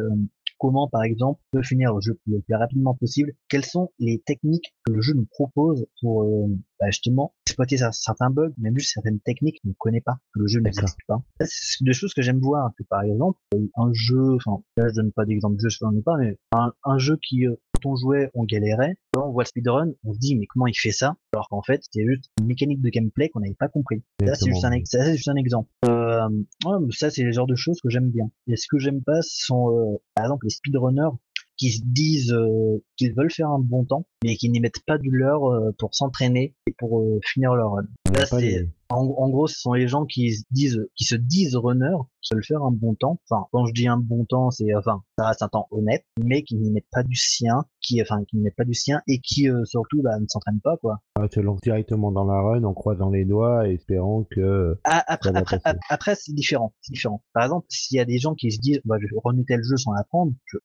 comment, 0.61 0.89
par 0.89 1.03
exemple, 1.03 1.41
peut 1.51 1.63
finir 1.63 1.95
le 1.95 2.01
jeu 2.01 2.19
le 2.27 2.41
plus 2.41 2.55
rapidement 2.55 2.95
possible, 2.95 3.33
quelles 3.49 3.65
sont 3.65 3.91
les 3.99 4.23
techniques 4.25 4.75
que 4.85 4.93
le 4.93 5.01
jeu 5.01 5.15
nous 5.15 5.27
propose 5.27 5.87
pour 6.01 6.23
euh, 6.23 6.47
bah, 6.79 6.87
justement 6.91 7.35
exploiter 7.47 7.79
certains 7.93 8.31
bugs, 8.31 8.53
même 8.59 8.79
juste 8.79 8.93
certaines 8.93 9.21
techniques 9.21 9.61
qu'on 9.63 9.71
ne 9.71 9.75
connaît 9.79 10.01
pas, 10.03 10.19
que 10.35 10.41
le 10.41 10.47
jeu 10.47 10.61
ne 10.61 10.69
explique 10.69 11.07
pas. 11.09 11.23
C'est 11.41 11.85
des 11.85 11.93
choses 11.93 12.15
que 12.15 12.23
j'aime 12.23 12.39
voir, 12.39 12.71
que 12.79 12.85
par 12.85 13.03
exemple, 13.03 13.39
un 13.77 13.93
jeu, 13.93 14.37
enfin, 14.37 14.63
là 14.77 14.89
je 14.89 14.95
donne 14.95 15.13
pas 15.13 15.25
d'exemple 15.25 15.57
de 15.57 15.63
jeu, 15.63 15.69
je 15.71 15.85
ne 15.85 16.01
pas, 16.03 16.17
mais 16.19 16.39
un, 16.53 16.99
jeu 16.99 17.19
qui, 17.27 17.47
euh, 17.47 17.57
quand 17.81 17.91
on 17.91 17.97
jouait, 17.97 18.31
on 18.35 18.45
galérait, 18.45 18.95
quand 19.13 19.27
on 19.27 19.33
voit 19.33 19.45
le 19.45 19.49
speedrun, 19.49 19.89
on 20.05 20.13
se 20.13 20.19
dit 20.19 20.37
mais 20.37 20.47
comment 20.47 20.67
il 20.67 20.75
fait 20.75 20.91
ça? 20.91 21.17
Alors 21.33 21.49
qu'en 21.49 21.63
fait, 21.63 21.83
c'était 21.83 22.07
juste 22.07 22.31
une 22.41 22.47
mécanique 22.47 22.81
de 22.81 22.89
gameplay 22.89 23.29
qu'on 23.29 23.41
n'avait 23.41 23.55
pas 23.55 23.69
compris. 23.69 24.03
Ça, 24.25 24.35
c'est 24.35 24.51
juste, 24.51 24.67
juste, 25.13 25.29
un 25.29 25.37
exemple. 25.37 25.69
Euh, 25.87 26.29
ouais, 26.65 26.79
ça, 26.91 27.11
c'est 27.11 27.23
le 27.23 27.33
genre 27.33 27.47
de 27.47 27.57
choses 27.57 27.81
que 27.81 27.91
j'aime 27.91 28.11
bien. 28.11 28.31
Et 28.47 28.57
ce 28.57 28.67
que 28.71 28.79
j'aime 28.79 29.03
pas, 29.03 29.23
ce 29.23 29.47
sont, 29.47 29.71
euh, 29.71 29.97
par 30.15 30.27
exemple, 30.27 30.47
les 30.47 30.51
speedrunners 30.51 31.17
qui 31.61 31.73
se 31.73 31.83
disent 31.85 32.33
euh, 32.33 32.83
qu'ils 32.97 33.15
veulent 33.15 33.31
faire 33.31 33.51
un 33.51 33.59
bon 33.59 33.85
temps, 33.85 34.07
mais 34.25 34.35
qui 34.37 34.49
n'y 34.49 34.61
mettent 34.61 34.83
pas 34.87 34.97
du 34.97 35.11
leur 35.11 35.45
euh, 35.45 35.73
pour 35.79 35.95
s'entraîner 35.95 36.55
et 36.67 36.75
pour 36.79 37.01
euh, 37.01 37.21
finir 37.23 37.55
leur 37.55 37.73
run. 37.73 37.87
Là, 38.15 38.25
c'est, 38.25 38.67
en, 38.89 39.29
gros, 39.29 39.47
ce 39.47 39.61
sont 39.61 39.75
les 39.75 39.87
gens 39.87 40.07
qui 40.07 40.33
se 40.33 40.43
disent, 40.51 40.81
qui 40.97 41.05
se 41.05 41.15
disent 41.15 41.55
runners, 41.55 41.99
qui 42.23 42.35
veulent 42.35 42.45
faire 42.45 42.63
un 42.63 42.71
bon 42.71 42.95
temps. 42.95 43.21
Enfin, 43.29 43.45
quand 43.53 43.67
je 43.67 43.75
dis 43.75 43.87
un 43.87 43.99
bon 43.99 44.25
temps, 44.25 44.51
c'est, 44.51 44.75
enfin, 44.75 45.03
ça 45.19 45.29
reste 45.29 45.43
un 45.43 45.49
temps 45.49 45.69
honnête, 45.71 46.07
mais 46.19 46.43
qui 46.43 46.57
n'y 46.57 46.71
mettent 46.71 46.89
pas 46.91 47.03
du 47.03 47.15
sien, 47.15 47.67
qui, 47.83 48.01
enfin, 48.01 48.25
qui 48.25 48.39
n'y 48.39 48.43
mettent 48.43 48.57
pas 48.57 48.65
du 48.65 48.75
sien 48.75 49.03
et 49.07 49.21
qui, 49.21 49.49
surtout, 49.65 50.01
bah, 50.03 50.19
ne 50.19 50.27
s'entraînent 50.27 50.63
pas, 50.63 50.79
quoi. 50.79 51.03
Ah, 51.15 51.29
te 51.29 51.41
lance 51.41 51.61
directement 51.61 52.11
dans 52.11 52.25
la 52.25 52.41
run 52.41 52.65
en 52.65 52.73
croisant 52.73 53.11
les 53.11 53.27
doigts, 53.27 53.69
espérant 53.69 54.25
que. 54.31 54.77
Ah, 54.85 55.05
après, 55.07 55.31
après, 55.37 55.61
après, 55.91 56.15
c'est 56.17 56.33
différent, 56.33 56.73
c'est 56.81 56.95
différent. 56.95 57.23
Par 57.35 57.45
exemple, 57.45 57.67
s'il 57.69 57.99
y 57.99 58.01
a 58.01 58.07
des 58.07 58.19
gens 58.19 58.35
qui 58.35 58.51
se 58.51 58.59
disent, 58.59 58.81
bah, 58.87 58.97
je 58.99 59.07
vais 59.07 59.21
runner 59.23 59.45
tel 59.47 59.63
jeu 59.63 59.77
sans 59.77 59.93
l'apprendre, 59.93 60.33
je, 60.47 60.59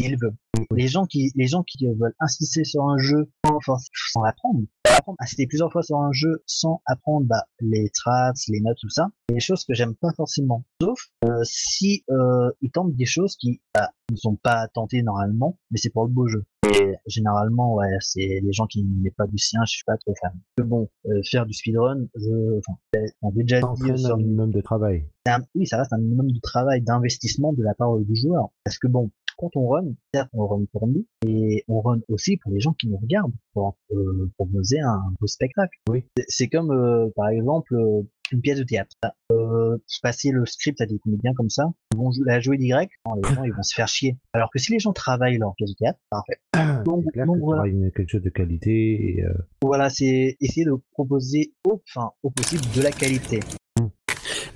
ils 0.00 0.16
veulent. 0.20 0.36
Les 0.74 0.88
gens 0.88 1.06
qui, 1.06 1.30
les 1.34 1.46
gens 1.46 1.62
qui 1.62 1.86
veulent 1.86 2.14
insister 2.20 2.64
sur 2.64 2.88
un 2.88 2.98
jeu 2.98 3.30
sans, 3.64 3.76
sans 4.12 4.22
apprendre, 4.22 4.60
apprendre, 4.84 5.16
insister 5.20 5.46
plusieurs 5.46 5.72
fois 5.72 5.82
sur 5.82 5.98
un 5.98 6.12
jeu 6.12 6.42
sans 6.46 6.82
apprendre 6.86 7.26
bah, 7.26 7.44
les 7.60 7.90
traces, 7.90 8.46
les 8.48 8.60
notes, 8.60 8.78
tout 8.80 8.90
ça, 8.90 9.08
c'est 9.28 9.34
des 9.34 9.40
choses 9.40 9.64
que 9.64 9.74
j'aime 9.74 9.94
pas 9.94 10.12
forcément. 10.16 10.64
Sauf 10.82 10.98
euh, 11.24 11.40
si 11.44 12.04
euh, 12.10 12.50
ils 12.60 12.70
tentent 12.70 12.94
des 12.94 13.06
choses 13.06 13.36
qui 13.36 13.60
bah, 13.74 13.90
ne 14.10 14.16
sont 14.16 14.36
pas 14.36 14.68
tentées 14.68 15.02
normalement, 15.02 15.58
mais 15.70 15.78
c'est 15.78 15.90
pour 15.90 16.04
le 16.04 16.12
beau 16.12 16.26
jeu. 16.26 16.44
Et 16.74 16.94
généralement, 17.06 17.74
ouais, 17.74 17.96
c'est 18.00 18.40
les 18.42 18.52
gens 18.52 18.66
qui 18.66 18.84
ne 18.84 19.02
mettent 19.02 19.16
pas 19.16 19.26
du 19.26 19.38
sien, 19.38 19.60
je 19.66 19.72
suis 19.72 19.84
pas 19.84 19.96
trop 19.96 20.14
fan. 20.20 20.32
Bon, 20.58 20.88
euh, 21.06 21.20
faire 21.30 21.46
du 21.46 21.54
speedrun, 21.54 22.06
je, 22.14 22.58
enfin, 22.58 22.78
on 23.22 23.30
déjà 23.30 23.60
dit 23.60 23.98
sur 23.98 24.14
un 24.14 24.16
minimum 24.18 24.50
de 24.50 24.60
travail. 24.60 25.06
oui, 25.54 25.66
ça 25.66 25.78
reste 25.78 25.92
un 25.92 25.98
minimum 25.98 26.30
de 26.30 26.40
travail, 26.40 26.82
d'investissement 26.82 27.52
de 27.52 27.62
la 27.62 27.74
part 27.74 27.96
du 27.98 28.14
joueur. 28.14 28.50
Parce 28.64 28.78
que 28.78 28.86
bon, 28.86 29.10
quand 29.38 29.56
on 29.56 29.68
run, 29.68 29.94
certes, 30.12 30.28
on 30.34 30.46
run 30.46 30.64
pour 30.72 30.88
nous, 30.88 31.06
et 31.26 31.64
on 31.68 31.80
run 31.80 32.00
aussi 32.08 32.36
pour 32.36 32.52
les 32.52 32.60
gens 32.60 32.72
qui 32.72 32.88
nous 32.88 32.98
regardent, 32.98 33.32
pour 33.54 33.78
euh, 33.92 34.30
proposer 34.36 34.80
un 34.80 35.00
beau 35.20 35.26
spectacle. 35.26 35.78
Oui. 35.88 36.04
C'est 36.26 36.48
comme, 36.48 36.72
euh, 36.72 37.08
par 37.14 37.28
exemple, 37.28 37.74
euh, 37.74 38.02
une 38.32 38.40
pièce 38.40 38.58
de 38.58 38.64
théâtre. 38.64 38.94
Euh, 39.32 39.78
passer 40.02 40.30
le 40.30 40.44
script 40.44 40.80
à 40.80 40.86
des 40.86 40.98
comédiens 40.98 41.32
comme 41.34 41.48
ça, 41.48 41.70
ils 41.92 41.98
vont 41.98 42.10
la 42.26 42.40
jouer 42.40 42.58
direct, 42.58 42.92
les 43.22 43.34
gens 43.34 43.44
ils 43.44 43.52
vont 43.52 43.62
se 43.62 43.74
faire 43.74 43.88
chier. 43.88 44.18
Alors 44.32 44.50
que 44.52 44.58
si 44.58 44.72
les 44.72 44.78
gens 44.78 44.92
travaillent 44.92 45.38
leur 45.38 45.54
pièce 45.54 45.70
de 45.70 45.76
théâtre, 45.76 45.98
parfait. 46.10 46.38
Donc, 46.84 47.04
donc 47.14 47.38
voilà. 47.40 47.62
quelque 47.94 48.08
chose 48.08 48.22
de 48.22 48.30
qualité. 48.30 49.18
Et, 49.18 49.24
euh... 49.24 49.32
Voilà, 49.62 49.88
c'est 49.88 50.36
essayer 50.40 50.66
de 50.66 50.74
proposer 50.92 51.54
au, 51.64 51.82
enfin, 51.88 52.10
au 52.22 52.30
possible 52.30 52.62
de 52.76 52.82
la 52.82 52.90
qualité. 52.90 53.40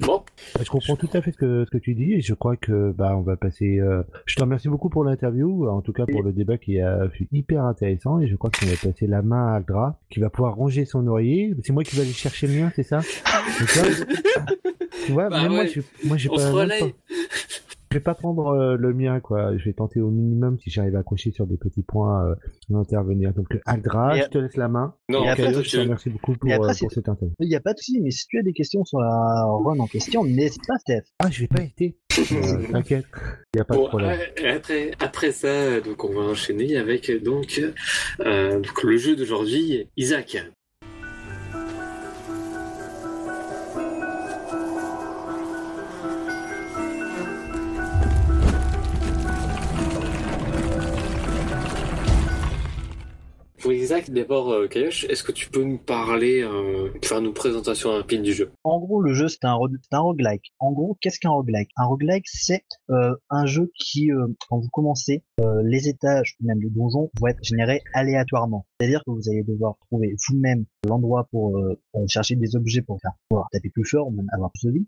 Bon. 0.06 0.22
Je 0.60 0.68
comprends 0.68 0.96
tout 0.96 1.08
à 1.12 1.22
fait 1.22 1.32
ce 1.32 1.36
que, 1.36 1.64
ce 1.64 1.70
que 1.70 1.78
tu 1.78 1.94
dis 1.94 2.14
et 2.14 2.20
je 2.20 2.34
crois 2.34 2.56
que 2.56 2.92
bah 2.92 3.16
on 3.16 3.22
va 3.22 3.36
passer. 3.36 3.78
Euh... 3.78 4.02
Je 4.26 4.34
te 4.34 4.40
remercie 4.40 4.68
beaucoup 4.68 4.88
pour 4.88 5.04
l'interview, 5.04 5.68
en 5.68 5.80
tout 5.80 5.92
cas 5.92 6.06
pour 6.06 6.22
le 6.22 6.32
débat 6.32 6.58
qui 6.58 6.80
a 6.80 7.08
fut 7.08 7.28
hyper 7.32 7.64
intéressant 7.64 8.20
et 8.20 8.26
je 8.26 8.36
crois 8.36 8.50
qu'on 8.50 8.66
va 8.66 8.76
passer 8.76 9.06
la 9.06 9.22
main 9.22 9.52
à 9.52 9.56
Aldra 9.56 9.98
qui 10.10 10.20
va 10.20 10.30
pouvoir 10.30 10.56
ranger 10.56 10.84
son 10.84 11.06
oreiller. 11.06 11.54
C'est 11.62 11.72
moi 11.72 11.84
qui 11.84 11.96
vais 11.96 12.02
aller 12.02 12.12
chercher 12.12 12.46
le 12.46 12.54
mien, 12.54 12.72
c'est 12.74 12.82
ça? 12.82 13.00
Tu 15.06 15.12
vois, 15.12 15.28
bah 15.28 15.48
moi, 15.48 15.64
moi 16.04 16.16
j'ai 16.16 16.28
pas. 16.28 16.64
Je 17.92 17.98
vais 17.98 18.02
pas 18.02 18.14
prendre 18.14 18.46
euh, 18.46 18.76
le 18.78 18.94
mien, 18.94 19.20
quoi. 19.20 19.54
Je 19.58 19.64
vais 19.66 19.74
tenter 19.74 20.00
au 20.00 20.10
minimum 20.10 20.58
si 20.58 20.70
j'arrive 20.70 20.96
à 20.96 21.00
accrocher 21.00 21.30
sur 21.30 21.46
des 21.46 21.58
petits 21.58 21.82
points 21.82 22.26
euh, 22.26 22.34
d'intervenir. 22.70 23.34
Donc 23.34 23.48
Aldra, 23.66 24.16
je 24.16 24.28
te 24.28 24.38
laisse 24.38 24.56
la 24.56 24.68
main. 24.68 24.94
Non, 25.10 25.28
après, 25.28 25.52
je 25.52 25.70
te 25.70 25.76
remercie 25.76 26.08
beaucoup 26.08 26.32
pour, 26.32 26.50
euh, 26.50 26.56
pour 26.56 26.90
cette 26.90 27.06
interview. 27.06 27.34
Il 27.40 27.48
n'y 27.48 27.54
a 27.54 27.60
pas 27.60 27.74
de 27.74 27.78
souci, 27.78 28.00
mais 28.00 28.10
si 28.10 28.26
tu 28.28 28.38
as 28.38 28.42
des 28.42 28.54
questions 28.54 28.82
sur 28.86 28.98
la 28.98 29.44
run 29.44 29.78
en 29.78 29.86
question, 29.86 30.24
n'hésite 30.24 30.66
pas, 30.66 30.78
Steph. 30.78 31.02
Ah, 31.18 31.28
je 31.30 31.40
vais 31.40 31.48
pas 31.48 31.60
hésiter. 31.60 31.98
T'inquiète, 32.72 33.04
il 33.52 33.56
n'y 33.56 33.60
a 33.60 33.64
pas 33.66 33.76
de 33.76 33.82
problème. 33.82 34.18
Après, 34.56 34.92
après 34.98 35.32
ça, 35.32 35.82
donc 35.82 36.02
on 36.02 36.14
va 36.14 36.22
enchaîner 36.22 36.78
avec 36.78 37.10
donc, 37.22 37.60
donc 38.18 38.82
le 38.84 38.96
jeu 38.96 39.16
d'aujourd'hui, 39.16 39.90
Isaac. 39.98 40.38
Isaac, 53.74 54.10
d'abord, 54.10 54.50
euh, 54.50 54.66
Kayosh, 54.68 55.04
est-ce 55.04 55.22
que 55.22 55.32
tu 55.32 55.48
peux 55.50 55.62
nous 55.62 55.78
parler, 55.78 56.42
euh, 56.42 56.90
faire 57.02 57.18
une 57.18 57.32
présentation 57.32 57.90
rapide 57.90 58.22
du 58.22 58.32
jeu? 58.32 58.50
En 58.64 58.78
gros, 58.78 59.00
le 59.00 59.14
jeu, 59.14 59.28
c'est 59.28 59.44
un, 59.44 59.54
roguelike. 59.54 60.52
En 60.58 60.72
gros, 60.72 60.96
qu'est-ce 61.00 61.18
qu'un 61.18 61.30
roguelike? 61.30 61.70
Un 61.76 61.86
roguelike, 61.86 62.24
c'est 62.26 62.64
euh, 62.90 63.14
un 63.30 63.46
jeu 63.46 63.70
qui, 63.78 64.10
euh, 64.10 64.26
quand 64.48 64.58
vous 64.58 64.68
commencez, 64.72 65.24
euh, 65.40 65.62
les 65.64 65.88
étages, 65.88 66.36
même 66.40 66.60
les 66.60 66.70
donjons, 66.70 67.10
vont 67.20 67.26
être 67.26 67.42
générés 67.42 67.82
aléatoirement. 67.94 68.66
C'est-à-dire 68.78 69.02
que 69.06 69.10
vous 69.10 69.28
allez 69.28 69.42
devoir 69.42 69.76
trouver 69.88 70.14
vous-même 70.28 70.64
l'endroit 70.88 71.28
pour, 71.30 71.60
pour 71.92 72.08
chercher 72.08 72.36
des 72.36 72.56
objets 72.56 72.82
pour 72.82 72.98
faire 73.00 73.12
pouvoir 73.28 73.48
taper 73.52 73.70
plus 73.70 73.84
fort, 73.84 74.10
même 74.10 74.26
avoir 74.32 74.50
plus 74.52 74.68
de 74.68 74.78
vie. 74.78 74.86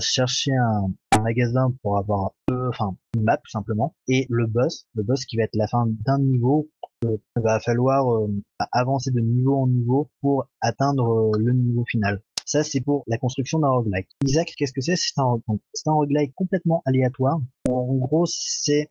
Chercher 0.00 0.52
un, 0.52 0.90
un 1.16 1.20
magasin 1.20 1.74
pour 1.82 1.98
avoir, 1.98 2.32
enfin, 2.50 2.96
map 3.20 3.36
tout 3.38 3.50
simplement. 3.50 3.94
Et 4.08 4.26
le 4.30 4.46
boss, 4.46 4.86
le 4.94 5.02
boss 5.02 5.24
qui 5.24 5.36
va 5.36 5.44
être 5.44 5.56
la 5.56 5.66
fin 5.66 5.86
d'un 6.04 6.18
niveau 6.18 6.68
euh, 7.04 7.16
va 7.36 7.60
falloir 7.60 8.12
euh, 8.12 8.28
avancer 8.72 9.10
de 9.10 9.20
niveau 9.20 9.56
en 9.56 9.66
niveau 9.66 10.10
pour 10.20 10.46
atteindre 10.60 11.08
euh, 11.10 11.38
le 11.38 11.52
niveau 11.52 11.84
final. 11.84 12.22
Ça, 12.46 12.62
c'est 12.62 12.82
pour 12.82 13.04
la 13.06 13.16
construction 13.16 13.58
d'un 13.58 13.70
roguelike. 13.70 14.08
Isaac, 14.22 14.52
qu'est-ce 14.56 14.72
que 14.72 14.82
c'est? 14.82 14.96
C'est 14.96 15.18
un, 15.18 15.40
c'est 15.72 15.88
un 15.88 15.94
roguelike 15.94 16.34
complètement 16.34 16.82
aléatoire. 16.84 17.40
En 17.70 17.94
gros, 17.94 18.26
c'est 18.26 18.88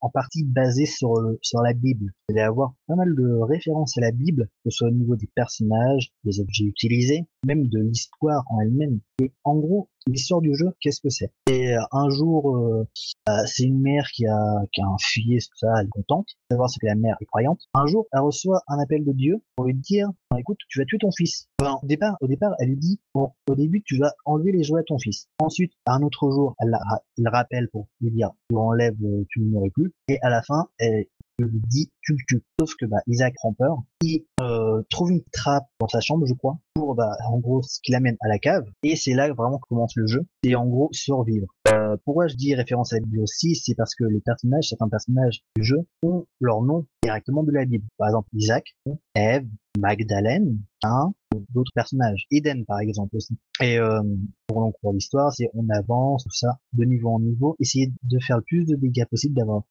en 0.00 0.08
partie 0.08 0.44
basé 0.44 0.86
sur, 0.86 1.14
le- 1.20 1.38
sur 1.42 1.60
la 1.62 1.72
Bible. 1.74 2.12
Vous 2.28 2.34
allez 2.34 2.42
avoir 2.42 2.74
pas 2.86 2.94
mal 2.94 3.14
de 3.14 3.40
références 3.42 3.98
à 3.98 4.00
la 4.00 4.12
Bible, 4.12 4.48
que 4.64 4.70
ce 4.70 4.76
soit 4.78 4.88
au 4.88 4.92
niveau 4.92 5.16
des 5.16 5.28
personnages, 5.34 6.12
des 6.24 6.40
objets 6.40 6.64
utilisés, 6.64 7.26
même 7.46 7.66
de 7.66 7.80
l'histoire 7.80 8.44
en 8.50 8.60
elle-même. 8.60 9.00
Et 9.20 9.32
en 9.44 9.56
gros, 9.56 9.88
l'histoire 10.06 10.40
du 10.40 10.54
jeu, 10.54 10.74
qu'est-ce 10.80 11.00
que 11.00 11.08
c'est? 11.08 11.32
C'est 11.48 11.74
euh, 11.74 11.82
un 11.92 12.08
jour, 12.10 12.56
euh, 12.56 12.86
euh, 13.28 13.32
c'est 13.46 13.64
une 13.64 13.80
mère 13.80 14.08
qui 14.12 14.26
a, 14.26 14.62
qui 14.72 14.80
a 14.80 14.86
un 14.86 14.96
filleul, 14.98 15.40
tout 15.40 15.58
ça, 15.58 15.68
elle 15.80 15.86
est 15.86 15.90
contente, 15.90 16.28
savoir 16.50 16.70
ce 16.70 16.78
que 16.78 16.86
la 16.86 16.94
mère 16.94 17.16
est 17.20 17.26
croyante. 17.26 17.60
Un 17.74 17.86
jour, 17.86 18.06
elle 18.12 18.20
reçoit 18.20 18.62
un 18.68 18.78
appel 18.78 19.04
de 19.04 19.12
Dieu 19.12 19.42
pour 19.56 19.66
lui 19.66 19.74
dire, 19.74 20.08
Bon, 20.32 20.38
écoute, 20.38 20.60
tu 20.68 20.78
vas 20.78 20.86
tuer 20.86 20.96
ton 20.96 21.10
fils. 21.10 21.50
Enfin, 21.60 21.78
au 21.82 21.86
départ, 21.86 22.16
au 22.22 22.26
départ, 22.26 22.54
elle 22.58 22.70
lui 22.70 22.76
dit, 22.78 23.00
bon, 23.14 23.32
au 23.50 23.54
début, 23.54 23.82
tu 23.82 23.98
vas 23.98 24.14
enlever 24.24 24.50
les 24.50 24.62
jouets 24.62 24.80
à 24.80 24.82
ton 24.82 24.98
fils. 24.98 25.28
Ensuite, 25.40 25.74
un 25.84 26.00
autre 26.00 26.30
jour, 26.30 26.54
elle 26.58 26.70
la, 27.18 27.30
rappelle 27.30 27.68
pour 27.68 27.86
lui 28.00 28.12
dire, 28.12 28.30
tu 28.48 28.56
enlèves, 28.56 28.96
euh, 29.04 29.26
tu 29.28 29.40
ne 29.40 29.50
mourras 29.50 29.68
plus. 29.74 29.92
Et 30.08 30.18
à 30.22 30.30
la 30.30 30.42
fin, 30.42 30.68
elle 30.78 31.04
tu 31.38 32.16
tues. 32.26 32.42
Sauf 32.60 32.74
que, 32.76 32.86
bah, 32.86 32.98
Isaac 33.06 33.34
prend 33.34 33.52
peur. 33.52 33.78
Il, 34.02 34.24
euh, 34.40 34.82
trouve 34.90 35.10
une 35.10 35.22
trappe 35.32 35.66
dans 35.80 35.88
sa 35.88 36.00
chambre, 36.00 36.26
je 36.26 36.34
crois, 36.34 36.58
pour, 36.74 36.94
bah, 36.94 37.12
en 37.26 37.38
gros, 37.38 37.62
ce 37.62 37.80
qui 37.82 37.92
l'amène 37.92 38.16
à 38.20 38.28
la 38.28 38.38
cave. 38.38 38.64
Et 38.82 38.96
c'est 38.96 39.14
là 39.14 39.32
vraiment 39.32 39.58
que 39.58 39.68
commence 39.68 39.94
le 39.96 40.06
jeu. 40.06 40.26
C'est 40.44 40.54
en 40.54 40.66
gros 40.66 40.88
survivre. 40.92 41.46
Euh, 41.68 41.96
pourquoi 42.04 42.26
je 42.26 42.34
dis 42.34 42.54
référence 42.54 42.92
à 42.92 42.96
la 42.96 43.02
Bible 43.02 43.20
aussi, 43.20 43.54
c'est 43.54 43.74
parce 43.74 43.94
que 43.94 44.04
les 44.04 44.20
personnages, 44.20 44.68
certains 44.68 44.88
personnages 44.88 45.42
du 45.56 45.62
jeu 45.62 45.78
ont 46.02 46.26
leur 46.40 46.62
nom 46.62 46.86
directement 47.02 47.44
de 47.44 47.52
la 47.52 47.64
Bible. 47.64 47.84
Par 47.98 48.08
exemple, 48.08 48.28
Isaac, 48.32 48.74
Ève, 49.14 49.46
Magdalène, 49.78 50.58
hein, 50.82 51.12
d'autres 51.50 51.70
personnages. 51.74 52.26
Eden, 52.30 52.64
par 52.66 52.80
exemple, 52.80 53.16
aussi. 53.16 53.36
Et 53.60 53.78
euh, 53.78 54.02
pour 54.46 54.60
donc 54.60 54.74
pour 54.82 54.92
l'histoire, 54.92 55.32
c'est 55.32 55.48
on 55.54 55.68
avance, 55.70 56.24
tout 56.24 56.34
ça, 56.34 56.58
de 56.72 56.84
niveau 56.84 57.10
en 57.10 57.20
niveau, 57.20 57.56
essayer 57.58 57.92
de 58.02 58.18
faire 58.18 58.38
le 58.38 58.42
plus 58.42 58.66
de 58.66 58.76
dégâts 58.76 59.06
possible, 59.06 59.34
d'avoir 59.34 59.62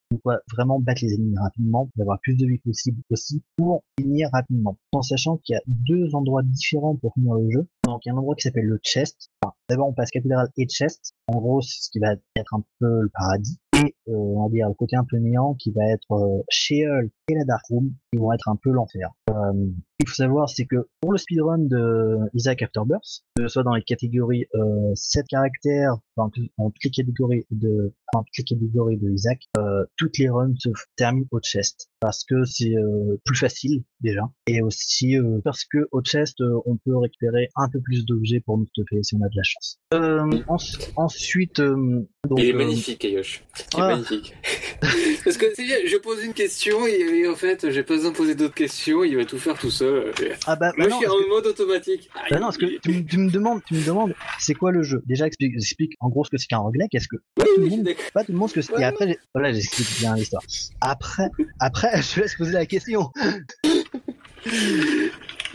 vraiment 0.52 0.80
battre 0.80 1.02
les 1.04 1.14
ennemis 1.14 1.36
rapidement, 1.38 1.88
d'avoir 1.96 2.18
plus 2.20 2.36
de 2.36 2.46
vie 2.46 2.58
possible 2.58 3.00
aussi 3.10 3.42
pour 3.56 3.84
finir 4.00 4.30
rapidement. 4.32 4.76
En 4.92 5.02
sachant 5.02 5.36
qu'il 5.38 5.54
y 5.54 5.56
a 5.56 5.62
deux 5.66 6.14
endroits 6.14 6.42
différents 6.42 6.96
pour 6.96 7.12
finir 7.14 7.34
le 7.34 7.50
jeu. 7.50 7.66
Donc 7.84 8.04
il 8.04 8.08
y 8.08 8.10
a 8.10 8.14
un 8.14 8.18
endroit 8.18 8.34
qui 8.36 8.42
s'appelle 8.42 8.66
le 8.66 8.78
chest. 8.82 9.30
D'abord 9.68 9.88
on 9.88 9.92
passe 9.92 10.10
cathédrale 10.10 10.48
et 10.56 10.68
chest. 10.68 11.14
En 11.26 11.40
gros, 11.40 11.62
c'est 11.62 11.82
ce 11.82 11.90
qui 11.90 11.98
va 11.98 12.12
être 12.36 12.54
un 12.54 12.62
peu 12.78 13.02
le 13.02 13.10
paradis. 13.12 13.58
Et 13.74 13.96
euh, 14.08 14.12
on 14.14 14.44
va 14.44 14.48
dire 14.50 14.68
le 14.68 14.74
côté 14.74 14.96
un 14.96 15.04
peu 15.04 15.16
néant 15.16 15.54
qui 15.54 15.72
va 15.72 15.86
être 15.88 16.12
euh, 16.12 16.42
Sheol 16.48 17.10
et 17.28 17.34
la 17.34 17.44
Dark 17.44 17.64
Room 17.70 17.92
qui 18.12 18.18
vont 18.18 18.32
être 18.32 18.48
un 18.48 18.56
peu 18.56 18.70
l'enfer. 18.70 19.10
Euh, 19.30 19.52
il 20.00 20.08
faut 20.08 20.14
savoir, 20.14 20.48
c'est 20.48 20.66
que 20.66 20.88
pour 21.00 21.12
le 21.12 21.18
speedrun 21.18 21.58
de 21.58 22.18
Isaac 22.34 22.62
Afterbirth, 22.62 23.22
que 23.36 23.42
ce 23.44 23.48
soit 23.48 23.62
dans 23.62 23.74
les 23.74 23.82
catégories 23.82 24.46
euh, 24.54 24.92
7 24.94 25.26
caractères, 25.28 25.96
enfin, 26.16 26.30
en 26.58 26.70
toutes 26.70 26.84
les 26.84 26.90
catégories 26.90 27.46
de, 27.50 27.94
enfin, 28.12 28.24
toutes 28.24 28.50
les 28.50 28.56
catégories 28.56 28.96
de 28.98 29.10
Isaac, 29.10 29.40
euh, 29.56 29.84
toutes 29.96 30.18
les 30.18 30.28
runs 30.28 30.54
se 30.58 30.70
terminent 30.96 31.26
au 31.30 31.40
chest 31.40 31.88
parce 32.00 32.24
que 32.24 32.44
c'est 32.44 32.76
euh, 32.76 33.20
plus 33.24 33.36
facile 33.36 33.84
déjà 34.00 34.22
et 34.48 34.60
aussi 34.60 35.16
euh, 35.16 35.38
parce 35.44 35.64
que 35.64 35.86
au 35.92 36.02
chest 36.02 36.40
euh, 36.40 36.58
on 36.66 36.76
peut 36.76 36.96
récupérer 36.96 37.48
un 37.54 37.68
peu 37.68 37.80
plus 37.80 38.04
d'objets 38.04 38.40
pour 38.40 38.58
nous 38.58 38.66
stopper 38.66 39.02
si 39.04 39.14
on 39.14 39.22
a 39.22 39.28
de 39.28 39.36
la 39.36 39.42
chance. 39.44 39.78
Euh, 39.94 40.42
ens- 40.48 40.78
ensuite, 40.96 41.60
euh, 41.60 42.04
donc, 42.28 42.40
Il 42.40 42.46
est 42.46 42.52
magnifique, 42.52 42.98
Kayosh. 42.98 43.44
Il 43.74 43.78
est 43.78 43.82
ah. 43.82 43.86
magnifique. 43.88 44.34
Parce 45.24 45.36
que 45.36 45.46
c'est 45.54 45.64
bien, 45.64 45.76
je 45.86 45.96
pose 45.96 46.24
une 46.24 46.34
question 46.34 46.86
et, 46.86 46.92
et 46.92 47.28
en 47.28 47.36
fait, 47.36 47.70
j'ai 47.70 47.84
pas 47.84 48.01
besoin 48.02 48.12
de 48.12 48.16
poser 48.16 48.34
d'autres 48.34 48.54
questions, 48.54 49.04
il 49.04 49.16
va 49.16 49.24
tout 49.24 49.38
faire 49.38 49.58
tout 49.58 49.70
seul. 49.70 50.12
ah 50.46 50.56
bah, 50.56 50.70
bah 50.70 50.72
Moi, 50.76 50.86
non, 50.88 50.96
je 51.00 51.06
suis 51.06 51.06
que- 51.06 51.24
en 51.24 51.28
mode 51.28 51.46
automatique. 51.46 52.10
Bah 52.30 52.36
non, 52.36 52.46
parce 52.46 52.58
que 52.58 52.66
tu, 52.80 52.90
me- 52.90 53.04
tu 53.04 53.18
me 53.18 53.30
demandes, 53.30 53.60
tu 53.66 53.74
me 53.74 53.84
demandes, 53.86 54.14
c'est 54.38 54.54
quoi 54.54 54.70
le 54.72 54.82
jeu? 54.82 55.02
Déjà, 55.06 55.26
explique, 55.26 55.54
explique 55.54 55.94
en 56.00 56.08
gros 56.08 56.24
ce 56.24 56.30
que 56.30 56.36
c'est 56.38 56.46
qu'un 56.46 56.58
roguelike. 56.58 56.94
Est-ce 56.94 57.08
que 57.08 57.16
Oui, 57.38 57.44
tout 57.54 57.60
le 57.60 57.66
monde, 57.68 57.88
pas 58.12 58.24
tout 58.24 58.32
le 58.32 58.38
monde 58.38 58.48
ce 58.50 58.54
que 58.54 58.60
c'est. 58.62 58.72
Ouais, 58.74 58.82
Et 58.82 58.84
après, 58.84 59.18
voilà, 59.34 59.52
j'explique 59.52 59.88
bien 60.00 60.14
l'histoire. 60.16 60.42
Après, 60.80 61.28
après, 61.60 61.90
je 62.02 62.14
te 62.14 62.20
laisse 62.20 62.34
poser 62.36 62.52
la 62.52 62.66
question. 62.66 63.10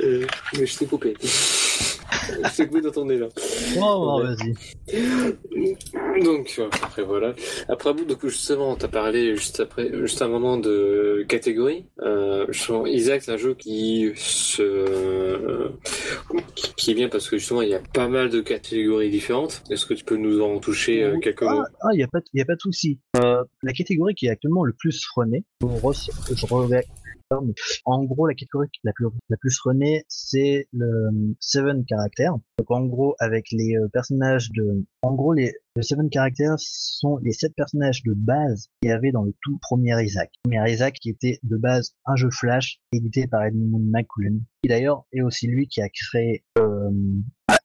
Euh, 0.04 0.26
mais 0.58 0.66
je 0.66 0.78
t'ai 0.78 0.86
coupé. 0.86 1.16
T'ai 2.56 2.68
coupé 2.68 2.82
dans 2.82 2.92
ton 2.92 3.10
élan. 3.10 3.30
Oh, 3.82 4.20
Ouais. 4.22 4.36
vas-y. 4.36 6.24
Donc 6.24 6.60
après 6.72 7.04
voilà. 7.04 7.34
Après 7.70 7.94
vous 7.94 8.06
donc 8.06 8.26
justement 8.26 8.76
t'as 8.76 8.88
parlé 8.88 9.36
juste 9.36 9.60
après 9.60 9.90
juste 10.06 10.22
un 10.22 10.28
moment 10.28 10.58
de 10.58 11.26
catégorie. 11.28 11.86
Euh, 12.02 12.46
Isaac 12.86 13.22
c'est 13.24 13.32
un 13.32 13.38
jeu 13.38 13.54
qui 13.54 14.12
se 14.16 14.62
euh, 14.62 15.70
qui, 16.76 16.92
est 16.92 16.96
bien 16.96 17.10
parce 17.10 17.30
que 17.30 17.38
justement 17.38 17.62
il 17.62 17.70
y 17.70 17.74
a 17.76 17.82
pas 17.94 18.08
mal 18.08 18.30
de 18.30 18.42
catégories 18.42 19.10
différentes. 19.10 19.64
Est-ce 19.70 19.86
que 19.86 19.94
tu 19.94 20.04
peux 20.04 20.18
nous 20.18 20.42
en 20.42 20.60
toucher 20.60 21.04
euh, 21.04 21.18
quelques 21.20 21.44
mots? 21.44 21.62
Ah, 21.62 21.66
ah, 21.82 21.90
y 21.94 22.04
a 22.04 22.08
pas, 22.08 22.20
de- 22.20 22.26
y 22.34 22.42
a 22.42 22.46
pas 22.46 22.56
de 22.56 22.62
souci. 22.62 23.00
Euh, 23.18 23.44
la 23.64 23.74
catégorie 23.74 24.16
qui 24.16 24.28
est 24.28 24.30
actuellement 24.30 24.64
le 24.64 24.74
plus 24.74 25.06
renée, 25.16 25.44
je 25.62 25.68
re- 25.68 26.84
en 27.86 28.04
gros, 28.04 28.28
la 28.28 28.34
catégorie 28.34 28.70
la 28.84 28.94
plus, 28.94 29.08
la 29.30 29.38
plus 29.38 29.60
renée, 29.60 30.06
c'est 30.08 30.68
le 30.72 31.36
Seven 31.40 31.84
caractères. 31.86 32.34
Donc, 32.58 32.72
en 32.72 32.86
gros, 32.86 33.16
avec 33.20 33.48
les 33.52 33.76
euh, 33.76 33.88
personnages 33.92 34.50
de, 34.52 34.86
en 35.02 35.14
gros, 35.14 35.34
les, 35.34 35.54
le 35.76 35.82
Seven 35.82 36.10
caractères 36.10 36.56
sont 36.58 37.18
les 37.18 37.34
sept 37.34 37.54
personnages 37.56 38.04
de 38.04 38.14
base 38.14 38.68
qu'il 38.82 38.90
y 38.90 38.94
avait 38.94 39.12
dans 39.12 39.24
le 39.24 39.34
tout 39.42 39.58
premier 39.62 40.02
Isaac. 40.04 40.32
Le 40.46 40.52
premier 40.52 40.72
Isaac 40.72 40.96
qui 40.96 41.10
était 41.10 41.40
de 41.44 41.58
base 41.58 41.94
un 42.06 42.16
jeu 42.16 42.30
Flash 42.32 42.80
édité 42.92 43.28
par 43.28 43.44
Edmund 43.44 43.90
McCullen, 43.92 44.42
qui 44.62 44.70
d'ailleurs 44.70 45.06
est 45.12 45.22
aussi 45.22 45.48
lui 45.48 45.68
qui 45.68 45.82
a 45.82 45.90
créé 45.90 46.44
euh, 46.58 46.90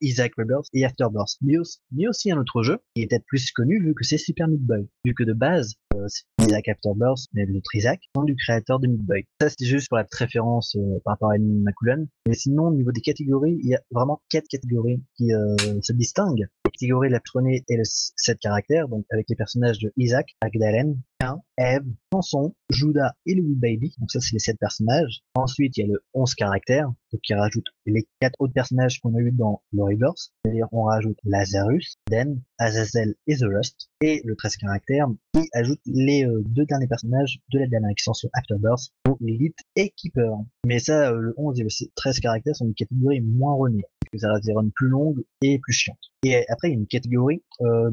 Isaac 0.03 0.33
Rebirth 0.37 0.67
et 0.73 0.85
Afterbirth. 0.85 1.37
Mais 1.41 1.57
aussi, 1.57 1.79
mais 1.91 2.07
aussi 2.07 2.31
un 2.31 2.37
autre 2.37 2.61
jeu 2.61 2.79
qui 2.95 3.01
est 3.01 3.07
peut-être 3.07 3.25
plus 3.25 3.51
connu 3.51 3.81
vu 3.83 3.93
que 3.93 4.03
c'est 4.03 4.17
Super 4.17 4.47
Meat 4.47 4.61
Boy. 4.61 4.87
Vu 5.05 5.13
que 5.13 5.23
de 5.23 5.33
base, 5.33 5.73
euh, 5.95 6.07
Isaac 6.41 6.67
Afterbirth, 6.67 7.27
mais 7.33 7.45
l'autre 7.45 7.75
Isaac, 7.75 8.01
sont 8.15 8.23
du 8.23 8.35
créateur 8.35 8.79
de 8.79 8.87
Meat 8.87 9.01
Boy. 9.01 9.25
Ça, 9.41 9.49
c'est 9.49 9.65
juste 9.65 9.89
pour 9.89 9.97
la 9.97 10.03
petite 10.03 10.19
référence 10.19 10.75
euh, 10.75 10.99
par 11.03 11.13
rapport 11.13 11.31
à 11.31 11.35
Edmund 11.35 11.63
McCullen. 11.63 12.07
Mais 12.27 12.35
sinon, 12.35 12.67
au 12.67 12.73
niveau 12.73 12.91
des 12.91 13.01
catégories, 13.01 13.57
il 13.63 13.69
y 13.69 13.75
a 13.75 13.81
vraiment 13.91 14.21
quatre 14.29 14.47
catégories 14.47 15.01
qui 15.15 15.33
euh, 15.33 15.55
se 15.81 15.93
distinguent. 15.93 16.47
La 16.65 16.71
catégorie 16.71 17.09
la 17.09 17.19
connue 17.19 17.55
est 17.55 17.75
le 17.75 17.83
7 17.83 18.39
caractères, 18.39 18.87
donc 18.87 19.05
avec 19.11 19.27
les 19.29 19.35
personnages 19.35 19.79
de 19.79 19.91
Isaac, 19.97 20.35
Magdalene, 20.41 21.01
Cain, 21.23 21.41
Eve, 21.57 21.85
Samson, 22.11 22.53
Judas 22.69 23.13
et 23.25 23.35
Louis 23.35 23.55
Baby. 23.55 23.93
Donc 23.99 24.11
ça, 24.11 24.19
c'est 24.19 24.33
les 24.33 24.39
sept 24.39 24.57
personnages. 24.59 25.21
Ensuite, 25.35 25.77
il 25.77 25.81
y 25.81 25.83
a 25.83 25.87
le 25.87 26.03
11 26.13 26.35
caractères, 26.35 26.87
donc 27.11 27.21
qui 27.21 27.33
rajoute 27.33 27.65
les 27.85 28.07
quatre 28.19 28.35
autres 28.39 28.53
personnages 28.53 28.99
qu'on 28.99 29.15
a 29.15 29.19
eu 29.19 29.31
dans 29.31 29.61
le 29.71 29.83
Reverse. 29.83 30.33
C'est-à-dire, 30.43 30.67
on 30.71 30.83
rajoute 30.83 31.17
Lazarus, 31.23 31.97
Den, 32.09 32.41
Azazel 32.57 33.15
et 33.27 33.37
The 33.37 33.45
Rust. 33.45 33.89
Et 34.01 34.21
le 34.25 34.35
13 34.35 34.57
caractères, 34.57 35.07
qui 35.33 35.47
ajoute 35.53 35.79
les 35.85 36.25
euh, 36.25 36.41
deux 36.45 36.65
derniers 36.65 36.87
personnages 36.87 37.39
de 37.51 37.59
la 37.59 37.67
dernière 37.67 37.91
extension 37.91 38.29
Afterbirth, 38.33 38.91
donc 39.05 39.17
Lilith 39.21 39.57
et 39.75 39.93
Keeper. 39.95 40.31
Mais 40.65 40.79
ça, 40.79 41.11
euh, 41.11 41.17
le 41.17 41.33
11 41.37 41.59
et 41.59 41.63
le 41.63 41.69
13 41.95 42.19
caractères 42.19 42.55
sont 42.55 42.67
des 42.67 42.73
catégories 42.73 43.21
moins 43.21 43.55
renées, 43.55 43.85
parce 44.01 44.11
que 44.11 44.17
ça 44.17 44.33
reste 44.33 44.45
des 44.45 44.53
runs 44.53 44.69
plus 44.75 44.89
longues 44.89 45.23
et 45.41 45.59
plus 45.59 45.73
chiantes. 45.73 46.11
Et 46.23 46.45
après, 46.49 46.69
il 46.69 46.71
y 46.71 46.75
a 46.75 46.79
une 46.79 46.87
catégorie 46.87 47.43
euh, 47.61 47.91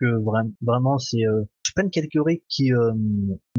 que 0.00 0.06
vra- 0.06 0.50
vraiment, 0.60 0.98
c'est 0.98 1.26
euh, 1.26 1.44
une 1.82 1.90
catégorie 1.90 2.42
qui 2.48 2.72
euh, 2.72 2.92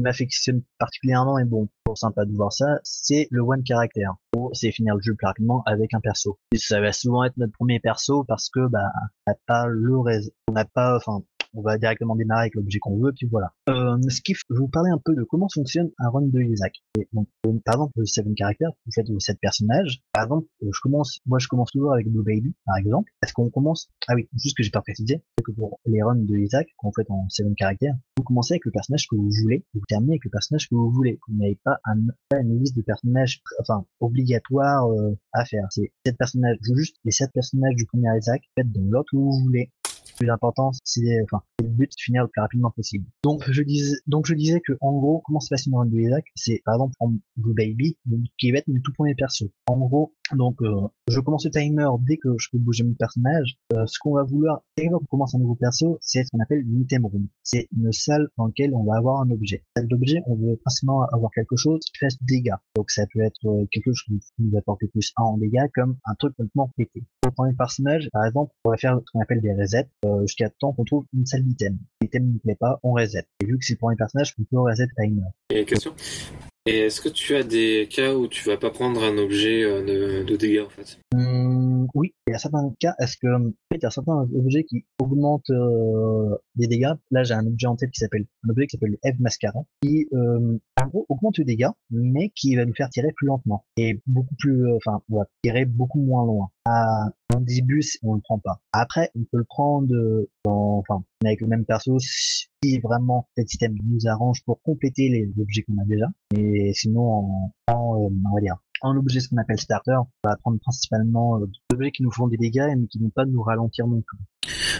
m'affectionne 0.00 0.62
particulièrement, 0.78 1.36
mais 1.36 1.44
bon, 1.44 1.68
pour 1.84 1.96
sympa 1.96 2.24
de 2.24 2.32
voir 2.34 2.52
ça, 2.52 2.78
c'est 2.82 3.28
le 3.30 3.40
one 3.40 3.62
caractère. 3.62 4.12
En 4.34 4.38
gros, 4.40 4.50
C'est 4.54 4.72
finir 4.72 4.94
le 4.94 5.00
jeu 5.00 5.14
plus 5.14 5.26
rapidement 5.26 5.62
avec 5.66 5.94
un 5.94 6.00
perso. 6.00 6.38
Et 6.52 6.58
ça 6.58 6.80
va 6.80 6.92
souvent 6.92 7.24
être 7.24 7.36
notre 7.36 7.52
premier 7.52 7.80
perso 7.80 8.24
parce 8.24 8.50
que 8.50 8.66
bah 8.68 8.90
on 9.26 9.30
n'a 9.30 9.36
pas 9.46 9.66
le 9.66 9.96
on 10.48 10.52
n'a 10.52 10.64
pas, 10.64 10.96
enfin 10.96 11.22
on 11.54 11.62
va 11.62 11.78
directement 11.78 12.16
démarrer 12.16 12.42
avec 12.42 12.54
l'objet 12.54 12.78
qu'on 12.78 12.98
veut, 12.98 13.12
puis 13.12 13.26
voilà. 13.30 13.52
Euh, 13.68 13.98
Skiff, 14.08 14.42
je 14.48 14.54
vais 14.54 14.60
vous 14.60 14.68
parler 14.68 14.90
un 14.90 14.98
peu 14.98 15.14
de 15.14 15.24
comment 15.24 15.48
fonctionne 15.52 15.90
un 15.98 16.08
run 16.08 16.22
de 16.22 16.40
Isaac. 16.40 16.74
Donc, 17.12 17.28
euh, 17.46 17.58
par 17.64 17.74
exemple, 17.74 18.06
7 18.06 18.34
caractères, 18.34 18.70
vous 18.86 18.92
faites 18.92 19.06
7 19.18 19.38
personnages. 19.40 20.02
Par 20.12 20.24
exemple, 20.24 20.46
euh, 20.62 20.70
je 20.72 20.80
commence, 20.80 21.20
moi 21.26 21.38
je 21.38 21.48
commence 21.48 21.70
toujours 21.70 21.92
avec 21.92 22.08
Blue 22.08 22.22
Baby, 22.22 22.54
par 22.64 22.76
exemple. 22.76 23.10
Est-ce 23.22 23.32
qu'on 23.32 23.50
commence 23.50 23.88
Ah 24.08 24.14
oui, 24.14 24.28
juste 24.36 24.56
que 24.56 24.62
j'ai 24.62 24.70
pas 24.70 24.82
précisé, 24.82 25.22
c'est 25.38 25.44
que 25.44 25.52
pour 25.52 25.80
les 25.86 26.02
runs 26.02 26.16
de 26.16 26.36
Isaac, 26.36 26.68
qu'on 26.76 26.92
fait 26.92 27.08
en 27.10 27.28
7 27.28 27.46
caractères, 27.56 27.94
vous 28.16 28.24
commencez 28.24 28.54
avec 28.54 28.64
le 28.64 28.70
personnage 28.70 29.06
que 29.08 29.16
vous 29.16 29.30
voulez, 29.42 29.64
vous 29.74 29.80
terminez 29.88 30.12
avec 30.12 30.24
le 30.24 30.30
personnage 30.30 30.68
que 30.68 30.74
vous 30.74 30.90
voulez. 30.90 31.18
Vous 31.26 31.36
n'avez 31.36 31.58
pas, 31.64 31.78
un, 31.84 31.98
une 32.40 32.60
liste 32.60 32.76
de 32.76 32.82
personnages, 32.82 33.42
enfin, 33.60 33.84
obligatoire 34.00 34.90
euh, 34.90 35.18
à 35.32 35.44
faire. 35.44 35.66
C'est 35.70 35.92
7 36.06 36.16
personnages, 36.16 36.58
juste 36.60 36.96
les 37.04 37.12
7 37.12 37.30
personnages 37.32 37.74
du 37.74 37.86
premier 37.86 38.08
Isaac, 38.16 38.42
faites 38.56 38.70
dans 38.72 38.90
l'autre 38.90 39.10
que 39.12 39.16
vous 39.16 39.32
voulez 39.42 39.70
plus 40.20 40.30
c'est 40.84 41.00
le 41.00 41.68
but 41.68 41.90
de 41.90 41.96
finir 41.98 42.22
le 42.22 42.28
plus 42.28 42.40
rapidement 42.40 42.70
possible. 42.70 43.06
Donc 43.24 43.50
je 43.50 43.62
disais 43.62 43.96
donc 44.06 44.26
je 44.26 44.34
disais 44.34 44.60
que 44.60 44.72
en 44.80 44.92
gros 44.92 45.22
comment 45.24 45.40
se 45.40 45.48
passe 45.48 45.66
une 45.66 45.74
run 45.74 45.86
de 45.86 45.98
Isaac, 45.98 46.24
c'est 46.34 46.60
par 46.64 46.74
exemple 46.74 46.94
en 47.00 47.14
Blue 47.36 47.54
Baby 47.54 47.96
qui 48.38 48.50
être 48.50 48.68
mon 48.68 48.80
tout 48.80 48.92
premier 48.92 49.14
perso. 49.14 49.50
En 49.66 49.78
gros 49.78 50.12
donc 50.36 50.60
euh, 50.62 50.88
je 51.08 51.20
commence 51.20 51.44
le 51.44 51.50
timer 51.50 51.88
dès 52.00 52.16
que 52.16 52.28
je 52.38 52.48
peux 52.52 52.58
bouger 52.58 52.84
mon 52.84 52.94
personnage. 52.94 53.56
Euh, 53.72 53.86
ce 53.86 53.98
qu'on 53.98 54.14
va 54.14 54.24
vouloir 54.24 54.62
dès 54.76 54.88
qu'on 54.88 54.98
commence 54.98 55.34
un 55.34 55.38
nouveau 55.38 55.54
perso, 55.54 55.98
c'est 56.00 56.24
ce 56.24 56.30
qu'on 56.30 56.40
appelle 56.40 56.60
une 56.60 56.82
item 56.82 57.06
room. 57.06 57.26
C'est 57.42 57.68
une 57.76 57.90
salle 57.92 58.28
dans 58.36 58.46
laquelle 58.46 58.74
on 58.74 58.84
va 58.84 58.96
avoir 58.96 59.20
un 59.22 59.30
objet. 59.30 59.64
Cet 59.76 59.92
objet, 59.92 60.22
on 60.26 60.36
veut 60.36 60.56
principalement 60.56 61.02
avoir 61.12 61.30
quelque 61.32 61.56
chose 61.56 61.80
qui 61.80 61.98
fasse 61.98 62.16
dégâts. 62.22 62.54
Donc 62.76 62.90
ça 62.90 63.04
peut 63.12 63.20
être 63.20 63.44
euh, 63.46 63.66
quelque 63.72 63.92
chose 63.92 64.20
qui 64.36 64.42
nous 64.42 64.56
apporte 64.56 64.80
plus 64.92 65.12
1 65.16 65.22
en 65.22 65.38
dégâts 65.38 65.66
comme 65.74 65.96
un 66.04 66.14
truc 66.14 66.34
complètement 66.36 66.70
pété. 66.76 67.04
Pour 67.20 67.30
le 67.30 67.34
premier 67.34 67.54
personnage, 67.54 68.08
par 68.12 68.24
exemple, 68.24 68.52
on 68.64 68.70
va 68.70 68.76
faire 68.76 68.98
ce 68.98 69.12
qu'on 69.12 69.20
appelle 69.20 69.40
des 69.40 69.52
resets 69.52 69.88
euh, 70.10 70.22
jusqu'à 70.22 70.50
temps 70.50 70.72
qu'on 70.72 70.84
trouve 70.84 71.04
une 71.16 71.26
salle 71.26 71.42
d'item. 71.42 71.78
L'item 72.02 72.32
ne 72.32 72.38
plaît 72.38 72.56
pas, 72.58 72.78
on 72.82 72.92
reset. 72.92 73.24
Et 73.40 73.46
vu 73.46 73.58
que 73.58 73.64
c'est 73.64 73.76
pour 73.76 73.90
un 73.90 73.96
personnage, 73.96 74.34
on 74.38 74.44
peut 74.44 74.60
reset 74.60 74.88
timer. 74.96 75.22
Et 75.50 75.64
question 75.64 75.94
Et 76.66 76.80
est-ce 76.80 77.00
que 77.00 77.08
tu 77.08 77.36
as 77.36 77.42
des 77.42 77.88
cas 77.90 78.14
où 78.14 78.28
tu 78.28 78.48
vas 78.48 78.56
pas 78.56 78.70
prendre 78.70 79.02
un 79.02 79.16
objet 79.18 79.62
euh, 79.62 79.82
de, 79.82 80.24
de 80.24 80.36
dégâts 80.36 80.64
en 80.66 80.70
fait? 80.70 80.98
Hum, 81.94 82.00
oui, 82.00 82.14
il 82.26 82.32
y 82.32 82.34
a 82.34 82.38
certains 82.38 82.72
cas, 82.80 82.94
est-ce 82.98 83.16
que 83.16 83.26
en 83.26 83.50
il 83.72 83.78
y 83.82 83.86
a 83.86 83.90
certains 83.90 84.26
objets 84.34 84.64
qui 84.64 84.84
augmentent 85.00 85.50
euh, 85.50 86.36
les 86.56 86.66
dégâts? 86.66 86.92
Là, 87.10 87.22
j'ai 87.22 87.34
un 87.34 87.46
objet 87.46 87.66
en 87.66 87.76
tête 87.76 87.90
qui 87.90 88.00
s'appelle 88.00 88.26
un 88.44 88.50
objet 88.50 88.66
qui 88.66 88.76
s'appelle 88.76 88.96
le 89.02 89.10
F 89.12 89.18
Mascara, 89.20 89.60
qui 89.82 90.06
euh, 90.12 90.58
en 90.80 90.86
gros 90.88 91.06
augmente 91.08 91.38
les 91.38 91.44
dégâts, 91.44 91.68
mais 91.90 92.30
qui 92.34 92.56
va 92.56 92.64
nous 92.64 92.74
faire 92.74 92.90
tirer 92.90 93.12
plus 93.16 93.26
lentement 93.26 93.64
et 93.76 94.00
beaucoup 94.06 94.34
plus, 94.38 94.66
euh, 94.66 94.76
enfin, 94.76 95.02
on 95.10 95.24
tirer 95.42 95.64
beaucoup 95.64 96.00
moins 96.00 96.24
loin. 96.26 96.48
À 96.66 97.06
un 97.34 97.40
début, 97.40 97.82
on 98.02 98.14
le 98.14 98.20
prend 98.20 98.38
pas. 98.38 98.60
Après, 98.72 99.10
on 99.16 99.20
peut 99.20 99.38
le 99.38 99.44
prendre, 99.44 99.92
euh, 99.94 100.28
dans- 100.44 100.78
enfin, 100.78 101.02
avec 101.24 101.40
le 101.40 101.46
même 101.46 101.64
perso 101.64 101.98
si 101.98 102.78
vraiment 102.80 103.28
cet 103.36 103.48
système 103.48 103.74
nous 103.84 104.06
arrange 104.06 104.42
pour 104.44 104.60
compléter 104.62 105.08
les 105.08 105.30
objets 105.40 105.62
qu'on 105.62 105.78
a 105.78 105.84
déjà. 105.86 106.06
Et 106.36 106.72
sinon, 106.74 107.02
en, 107.02 107.52
en, 107.68 107.94
euh, 108.04 108.08
on 108.30 108.34
va 108.34 108.40
dire, 108.40 108.56
en 108.82 108.96
objet 108.96 109.20
ce 109.20 109.28
qu'on 109.28 109.36
appelle 109.38 109.58
starter, 109.58 109.92
on 109.98 110.28
va 110.28 110.36
prendre 110.36 110.58
principalement 110.60 111.36
euh, 111.36 111.46
des 111.46 111.74
objets 111.76 111.90
qui 111.90 112.02
nous 112.02 112.10
font 112.12 112.28
des 112.28 112.36
dégâts 112.36 112.68
mais 112.78 112.86
qui 112.86 112.98
ne 112.98 113.04
vont 113.04 113.10
pas 113.10 113.24
nous 113.24 113.42
ralentir 113.42 113.86
non 113.86 114.02
plus. 114.02 114.18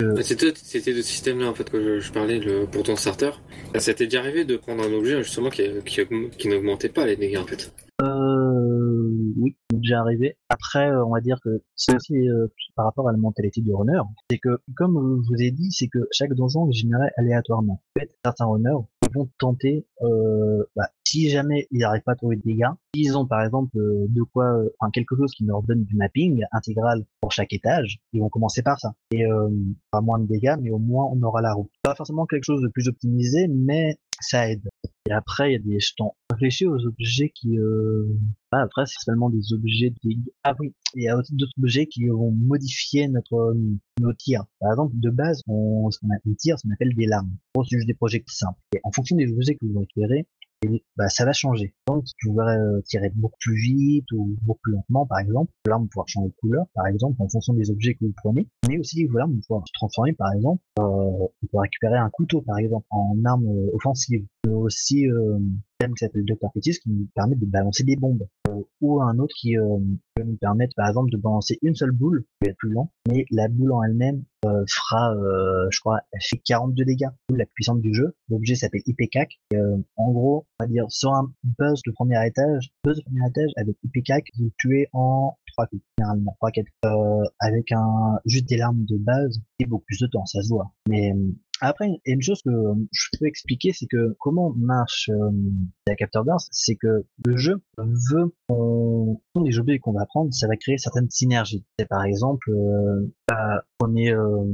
Euh, 0.05 0.15
Bah, 0.15 0.23
C'était 0.23 0.51
de 0.93 1.03
ce 1.03 1.03
système-là 1.03 1.49
en 1.51 1.55
fait 1.55 1.69
que 1.71 1.83
je, 1.83 2.01
je 2.01 2.13
parlais 2.13 2.39
le, 2.39 2.67
pour 2.67 2.83
ton 2.83 2.97
starter. 2.97 3.31
Bah, 3.73 3.81
Ça 3.81 3.95
t'est 3.95 4.05
déjà 4.07 4.21
arrivé 4.21 4.45
de 4.45 4.57
prendre 4.57 4.83
un 4.83 4.93
objet 4.93 5.23
justement 5.23 5.51
qui, 5.51 5.63
qui, 5.85 6.01
qui 6.39 6.49
n'augmentait 6.49 6.89
pas 6.89 7.07
les 7.07 7.17
dégâts 7.17 7.39
en 7.39 7.47
fait. 7.47 7.73
Euh, 8.03 9.11
oui, 9.37 9.57
déjà 9.73 10.01
arrivé. 10.01 10.37
Après, 10.49 10.91
euh, 10.91 11.05
on 11.05 11.13
va 11.13 11.21
dire 11.21 11.39
que 11.45 11.63
c'est 11.77 11.95
aussi 11.95 12.15
euh, 12.29 12.47
par 12.75 12.87
rapport 12.87 13.09
à 13.09 13.13
la 13.13 13.19
mentalité 13.19 13.61
du 13.61 13.75
runner, 13.75 14.01
c'est 14.31 14.39
que, 14.39 14.59
comme 14.75 15.23
je 15.23 15.29
vous 15.29 15.43
ai 15.43 15.51
dit, 15.51 15.71
c'est 15.71 15.89
que 15.89 15.99
chaque 16.11 16.33
donjon 16.33 16.69
est 16.69 16.73
généré 16.73 17.09
aléatoirement. 17.19 17.83
En 17.97 18.01
fait, 18.01 18.11
certains 18.25 18.47
runners 18.47 18.87
vont 19.15 19.29
tenter, 19.39 19.87
euh, 20.03 20.65
bah, 20.77 20.89
si 21.05 21.29
jamais 21.29 21.67
ils 21.71 21.81
n'arrivent 21.81 22.03
pas 22.03 22.13
à 22.13 22.17
trouver 22.17 22.37
de 22.37 22.43
dégâts, 22.43 22.71
s'ils 22.95 23.17
ont 23.17 23.27
par 23.27 23.43
exemple 23.43 23.77
euh, 23.79 24.07
de 24.09 24.23
quoi, 24.23 24.47
euh, 24.47 24.71
enfin 24.79 24.91
quelque 24.91 25.17
chose 25.17 25.33
qui 25.33 25.45
leur 25.45 25.63
donne 25.63 25.85
du 25.85 25.97
mapping 25.97 26.45
intégral 26.53 27.05
pour 27.21 27.33
chaque 27.33 27.53
étage, 27.53 28.01
ils 28.13 28.21
vont 28.21 28.29
commencer 28.29 28.63
par 28.63 28.79
ça. 28.81 28.95
Et 29.13 29.25
pas 29.91 30.01
moins 30.01 30.19
de 30.19 30.27
dégâts, 30.27 30.57
mais 30.61 30.71
au 30.71 30.79
moins 30.79 31.07
on 31.13 31.23
aura 31.23 31.41
la 31.41 31.53
route. 31.53 31.71
Pas 31.83 31.95
forcément 31.95 32.27
quelque 32.27 32.45
chose 32.45 32.63
de 32.63 32.69
plus 32.69 32.89
optimisé, 32.89 33.49
mais 33.49 33.99
ça 34.21 34.51
aide. 34.51 34.69
Et 35.09 35.13
après, 35.13 35.51
il 35.51 35.53
y 35.53 35.57
a 35.57 35.59
des 35.59 35.81
jetons. 35.81 36.13
Réfléchis 36.41 36.67
aux 36.67 36.87
objets 36.87 37.31
qui, 37.35 37.59
euh... 37.59 38.07
après, 38.51 38.87
c'est 38.87 39.05
seulement 39.05 39.29
des 39.29 39.53
objets. 39.53 39.93
Ah 40.43 40.55
oui, 40.59 40.73
il 40.95 41.03
y 41.03 41.09
a 41.09 41.19
aussi 41.19 41.35
d'autres 41.35 41.53
objets 41.63 41.87
qui 41.87 42.07
vont 42.07 42.31
modifier 42.31 43.09
notre, 43.09 43.35
euh, 43.35 43.55
nos 44.01 44.15
tirs. 44.15 44.47
Par 44.59 44.71
exemple, 44.71 44.95
de 44.97 45.11
base, 45.11 45.43
on, 45.47 45.91
ce 45.91 45.99
qu'on 45.99 46.09
a 46.09 46.17
une 46.25 46.37
tir, 46.37 46.59
ce 46.59 46.67
qu'on 46.67 46.73
appelle 46.73 46.95
des 46.95 47.05
larmes. 47.05 47.31
Bon, 47.55 47.63
c'est 47.63 47.77
juste 47.77 47.87
des 47.87 47.95
projectiles 47.95 48.35
simples. 48.35 48.59
Et 48.75 48.81
en 48.85 48.91
fonction 48.91 49.17
des 49.17 49.31
objets 49.31 49.55
que 49.55 49.67
vous 49.67 49.81
récupérez, 49.81 50.27
et, 50.63 50.83
bah, 50.97 51.11
ça 51.11 51.27
va 51.27 51.35
changer. 51.35 51.75
Donc, 51.89 52.05
vous 52.25 52.35
verrez 52.35 52.57
euh, 52.57 52.81
tirer 52.87 53.11
beaucoup 53.15 53.39
plus 53.41 53.61
vite 53.61 54.11
ou 54.13 54.35
beaucoup 54.41 54.61
plus 54.63 54.73
lentement, 54.73 55.05
par 55.05 55.19
exemple. 55.19 55.53
L'arme 55.67 55.85
va 55.85 55.89
pouvoir 55.89 56.09
changer 56.09 56.29
de 56.29 56.35
couleur, 56.41 56.65
par 56.75 56.87
exemple, 56.87 57.21
en 57.21 57.29
fonction 57.29 57.53
des 57.53 57.71
objets 57.71 57.95
que 57.95 58.07
vous 58.07 58.15
prenez. 58.17 58.49
Mais 58.67 58.79
aussi, 58.79 59.05
vos 59.05 59.19
armes 59.19 59.35
vont 59.35 59.41
pouvoir 59.41 59.69
se 59.69 59.73
transformer, 59.75 60.15
par 60.15 60.33
exemple. 60.33 60.63
Euh, 60.79 60.83
on 60.83 61.47
peut 61.53 61.59
récupérer 61.59 61.99
un 61.99 62.09
couteau, 62.09 62.41
par 62.41 62.57
exemple, 62.57 62.87
en 62.89 63.23
arme 63.27 63.47
euh, 63.47 63.75
offensive. 63.75 64.25
Mais 64.47 64.55
aussi, 64.55 65.07
thème 65.81 65.95
qui 65.95 66.05
s'appelle 66.05 66.25
Dr. 66.25 66.53
Fetus 66.53 66.79
qui 66.79 66.91
nous 66.91 67.09
permet 67.15 67.37
de 67.37 67.47
balancer 67.47 67.83
des 67.85 67.97
bombes. 67.97 68.27
Euh, 68.49 68.63
ou 68.81 69.01
un 69.03 69.19
autre 69.19 69.35
qui 69.37 69.57
euh, 69.57 69.79
peut 70.15 70.23
nous 70.23 70.37
permettre, 70.37 70.75
par 70.77 70.89
exemple, 70.89 71.11
de 71.11 71.17
balancer 71.17 71.59
une 71.63 71.75
seule 71.75 71.93
boule, 71.93 72.23
qui 72.23 72.47
va 72.47 72.51
être 72.51 72.57
plus 72.59 72.71
lent, 72.71 72.93
mais 73.09 73.25
la 73.31 73.49
boule 73.49 73.73
en 73.73 73.83
elle-même 73.83 74.25
euh, 74.47 74.65
fera, 74.69 75.15
euh, 75.15 75.69
je 75.71 75.81
crois, 75.81 76.01
elle 76.13 76.21
fait 76.23 76.39
42 76.39 76.85
dégâts. 76.85 77.09
La 77.31 77.47
puissance 77.47 77.81
du 77.81 77.95
jeu. 77.95 78.15
L'objet 78.29 78.55
s'appelle 78.55 78.83
IPCAC. 78.87 79.39
Euh, 79.55 79.77
en 79.97 80.11
gros, 80.13 80.47
on 80.59 80.65
va 80.65 80.69
dire, 80.69 80.85
sur 80.89 81.13
un 81.13 81.33
buzz 81.59 81.83
de 81.87 81.93
premier 81.93 82.27
étage, 82.27 82.73
buzz 82.85 82.99
de 82.99 83.03
premier 83.03 83.29
étage 83.29 83.51
avec 83.57 83.77
IPCAC, 83.85 84.25
vous 84.39 84.45
le 84.45 84.53
tuez 84.59 84.89
en 84.93 85.37
trois 85.53 85.67
coups, 85.67 85.83
généralement, 85.99 86.35
trois, 86.37 86.51
quatre. 86.51 86.69
Euh, 86.85 87.25
avec 87.39 87.73
un, 87.73 88.19
juste 88.25 88.49
des 88.49 88.57
larmes 88.57 88.85
de 88.85 88.97
base, 88.97 89.41
et 89.59 89.67
beaucoup 89.67 89.85
plus 89.87 90.01
de 90.01 90.07
temps, 90.07 90.27
ça 90.27 90.43
se 90.43 90.49
voit. 90.49 90.73
Mais, 90.89 91.13
après, 91.61 91.89
une 92.07 92.23
chose 92.23 92.43
que 92.43 92.51
euh, 92.51 92.75
je 92.93 93.09
peux 93.19 93.27
expliquer, 93.27 93.73
c'est 93.73 93.87
que 93.87 94.17
comment 94.19 94.53
marche 94.57 95.11
euh, 95.11 95.31
la 95.87 95.95
Capture 95.95 96.25
Burst, 96.25 96.49
c'est 96.53 96.77
que 96.77 97.05
le 97.25 97.37
jeu 97.37 97.63
veut 97.79 98.35
qu'on, 98.49 99.21
les 99.45 99.59
objets 99.59 99.79
qu'on 99.79 99.93
va 99.93 100.07
prendre, 100.07 100.33
ça 100.33 100.49
va 100.49 100.57
créer 100.57 100.79
certaines 100.79 101.11
synergies. 101.11 101.65
C'est 101.79 101.87
par 101.87 102.05
exemple, 102.05 102.51
euh, 102.51 103.13
bah, 103.29 103.65
prenez, 103.79 104.13
euh, 104.13 104.45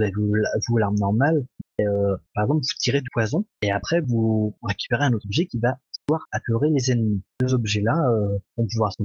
avez 0.00 0.12
vous, 0.12 0.32
vous 0.68 0.76
l'arme 0.78 0.96
normale, 0.98 1.44
euh, 1.80 2.16
par 2.34 2.44
exemple, 2.44 2.62
vous 2.62 2.78
tirez 2.78 3.00
du 3.00 3.08
poison, 3.12 3.46
et 3.62 3.70
après 3.70 4.00
vous 4.00 4.56
récupérez 4.62 5.04
un 5.04 5.12
autre 5.12 5.26
objet 5.26 5.46
qui 5.46 5.58
va 5.58 5.78
pouvoir 6.08 6.26
apeurer 6.32 6.70
les 6.70 6.90
ennemis. 6.90 7.22
Ces 7.40 7.52
objets-là 7.52 8.10
euh, 8.10 8.38
vont 8.56 8.66
pouvoir 8.66 8.92
se 8.92 9.02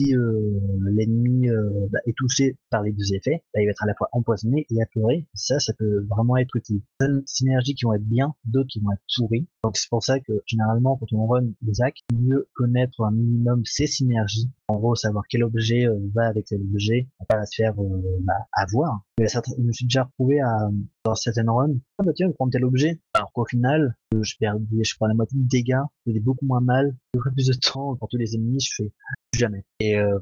si 0.00 0.14
euh, 0.14 0.60
l'ennemi 0.90 1.48
euh, 1.48 1.88
bah, 1.90 2.00
est 2.06 2.16
touché 2.16 2.56
par 2.70 2.82
les 2.82 2.92
deux 2.92 3.14
effets, 3.14 3.42
bah, 3.54 3.62
il 3.62 3.64
va 3.64 3.70
être 3.70 3.82
à 3.82 3.86
la 3.86 3.94
fois 3.94 4.08
empoisonné 4.12 4.66
et 4.70 4.82
apeuré. 4.82 5.26
Ça, 5.34 5.58
ça 5.58 5.72
peut 5.72 6.06
vraiment 6.08 6.36
être 6.36 6.54
utile. 6.54 6.82
Certaines 7.00 7.22
synergies 7.26 7.74
qui 7.74 7.84
vont 7.86 7.94
être 7.94 8.06
bien, 8.06 8.34
d'autres 8.44 8.68
qui 8.70 8.80
vont 8.80 8.92
être 8.92 9.02
pourries. 9.16 9.48
Donc 9.64 9.76
c'est 9.76 9.88
pour 9.88 10.02
ça 10.02 10.20
que 10.20 10.32
généralement, 10.46 10.96
quand 10.96 11.06
on 11.12 11.26
run 11.26 11.46
des 11.62 11.80
actes, 11.80 12.02
mieux 12.12 12.48
connaître 12.54 13.02
un 13.02 13.12
minimum 13.12 13.62
ces 13.64 13.86
synergies. 13.86 14.50
En 14.68 14.76
gros, 14.76 14.94
savoir 14.94 15.24
quel 15.28 15.44
objet 15.44 15.86
euh, 15.86 15.98
va 16.14 16.26
avec 16.26 16.46
quel 16.48 16.60
objet, 16.60 17.08
on 17.18 17.24
va 17.24 17.38
pas 17.38 17.46
se 17.46 17.56
faire 17.56 17.74
euh, 17.80 18.18
bah, 18.20 18.34
avoir. 18.52 19.04
Je 19.18 19.62
me 19.62 19.72
suis 19.72 19.86
déjà 19.86 20.04
retrouvé 20.04 20.40
à, 20.40 20.68
dans 21.04 21.14
certaines 21.14 21.50
runs, 21.50 21.74
ah 21.98 22.04
bah 22.04 22.12
tiens, 22.14 22.28
je 22.28 22.34
prendre 22.34 22.52
tel 22.52 22.64
objet. 22.64 23.00
Alors 23.14 23.32
qu'au 23.32 23.44
final, 23.44 23.96
euh, 24.14 24.22
je 24.22 24.36
perds, 24.38 24.56
je 24.70 24.94
prends 24.96 25.06
la 25.06 25.14
moitié 25.14 25.38
de 25.38 25.48
dégâts, 25.48 25.82
je 26.06 26.12
fais 26.12 26.20
beaucoup 26.20 26.46
moins 26.46 26.60
mal, 26.60 26.96
je 27.14 27.30
plus 27.30 27.46
de 27.46 27.54
temps 27.54 27.96
pour 27.96 28.08
tous 28.08 28.18
les 28.18 28.34
ennemis, 28.34 28.60
je 28.60 28.74
fais 28.76 28.92
jamais. 29.34 29.64
Et 29.80 29.98
euh, 29.98 30.18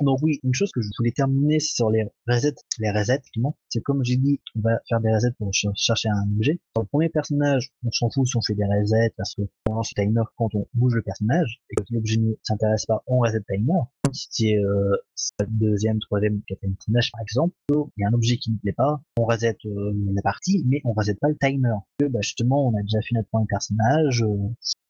donc 0.00 0.18
oui, 0.22 0.40
une 0.42 0.54
chose 0.54 0.70
que 0.72 0.80
je 0.80 0.88
voulais 0.98 1.12
terminer 1.12 1.60
sur 1.60 1.90
les 1.90 2.04
resets, 2.26 2.54
les 2.78 2.90
resets, 2.90 3.20
c'est 3.68 3.80
comme 3.82 4.02
j'ai 4.04 4.16
dit, 4.16 4.40
on 4.56 4.60
va 4.60 4.80
faire 4.88 5.00
des 5.00 5.12
resets 5.12 5.32
pour 5.38 5.54
ch- 5.54 5.72
chercher 5.76 6.08
un 6.08 6.26
objet. 6.34 6.58
Sur 6.76 6.82
le 6.82 6.86
premier 6.88 7.08
personnage, 7.08 7.70
on 7.84 7.90
s'en 7.90 8.10
fout 8.10 8.26
si 8.26 8.36
on 8.36 8.42
fait 8.42 8.54
des 8.54 8.64
resets 8.64 9.12
parce 9.16 9.34
que 9.34 9.42
on 9.68 9.74
lance 9.74 9.90
le 9.96 10.02
timer 10.02 10.22
quand 10.36 10.54
on 10.54 10.66
bouge 10.74 10.94
le 10.94 11.02
personnage 11.02 11.60
et 11.70 11.76
que 11.76 11.84
l'objet 11.90 12.16
ne 12.16 12.32
s'intéresse 12.42 12.86
pas, 12.86 13.02
on 13.06 13.18
reset 13.18 13.38
le 13.48 13.56
timer. 13.56 13.78
Si 14.12 14.26
c'est 14.30 14.56
euh, 14.56 14.96
c'est 15.14 15.48
deuxième, 15.48 15.98
troisième, 16.00 16.42
quatrième 16.46 16.74
personnage 16.74 17.12
par 17.12 17.20
exemple, 17.22 17.54
il 17.70 18.02
y 18.02 18.04
a 18.04 18.08
un 18.08 18.12
objet 18.12 18.36
qui 18.38 18.50
ne 18.50 18.56
plaît 18.58 18.72
pas, 18.72 19.00
on 19.18 19.24
reset 19.24 19.56
euh, 19.66 19.92
la 20.14 20.22
partie, 20.22 20.64
mais 20.66 20.80
on 20.84 20.92
reset 20.92 21.14
pas 21.14 21.28
le 21.28 21.36
timer. 21.36 21.74
Que 21.98 22.06
bah, 22.06 22.20
justement, 22.22 22.66
on 22.68 22.76
a 22.76 22.82
déjà 22.82 23.00
fait 23.00 23.14
notre 23.14 23.28
premier 23.28 23.46
personnage, 23.46 24.22
euh, 24.22 24.36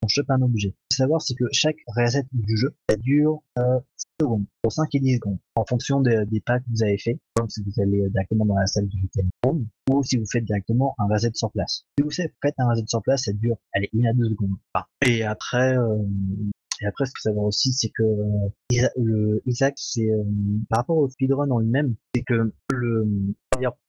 on 0.02 0.08
chope 0.08 0.30
un 0.30 0.42
objet. 0.42 0.70
Qu'il 0.70 0.96
faut 0.96 1.02
savoir, 1.02 1.22
c'est 1.22 1.34
que 1.34 1.44
chaque 1.52 1.76
reset 1.86 2.24
du 2.32 2.56
jeu, 2.56 2.74
ça 2.88 2.96
dure 2.96 3.42
euh, 3.58 3.78
6 3.96 4.06
secondes, 4.20 4.44
pour 4.62 4.72
5 4.72 4.94
et 4.94 5.00
10 5.00 5.14
secondes, 5.16 5.38
en 5.54 5.64
fonction 5.64 6.00
des, 6.00 6.24
pas 6.44 6.58
que 6.58 6.64
vous 6.70 6.82
avez 6.82 6.98
fait. 6.98 7.18
Comme 7.34 7.48
si 7.48 7.62
vous 7.62 7.80
allez 7.80 8.08
directement 8.10 8.44
dans 8.44 8.56
la 8.56 8.66
salle 8.66 8.86
du 8.88 9.08
room, 9.44 9.66
ou 9.90 10.02
si 10.02 10.16
vous 10.16 10.26
faites 10.30 10.44
directement 10.44 10.94
un 10.98 11.06
reset 11.06 11.32
sur 11.34 11.50
place. 11.50 11.84
Si 11.98 12.04
vous 12.04 12.10
faites 12.10 12.54
un 12.58 12.68
reset 12.68 12.84
sur 12.86 13.02
place, 13.02 13.24
ça 13.24 13.32
dure, 13.32 13.56
allez, 13.72 13.88
1 13.94 14.04
à 14.04 14.12
2 14.12 14.30
secondes. 14.30 14.56
Et 15.06 15.22
après, 15.22 15.76
euh, 15.76 15.98
Et 16.82 16.86
après, 16.86 17.06
ce 17.06 17.12
que 17.12 17.20
ça 17.20 17.30
veut 17.30 17.38
aussi, 17.38 17.72
c'est 17.72 17.90
que 17.90 18.02
euh, 18.02 19.40
Isaac, 19.46 19.74
c'est 19.76 20.10
euh, 20.10 20.24
par 20.68 20.80
rapport 20.80 20.96
au 20.96 21.08
speedrun 21.08 21.48
en 21.50 21.60
lui-même, 21.60 21.94
c'est 22.14 22.22
que 22.22 22.52
le 22.72 23.06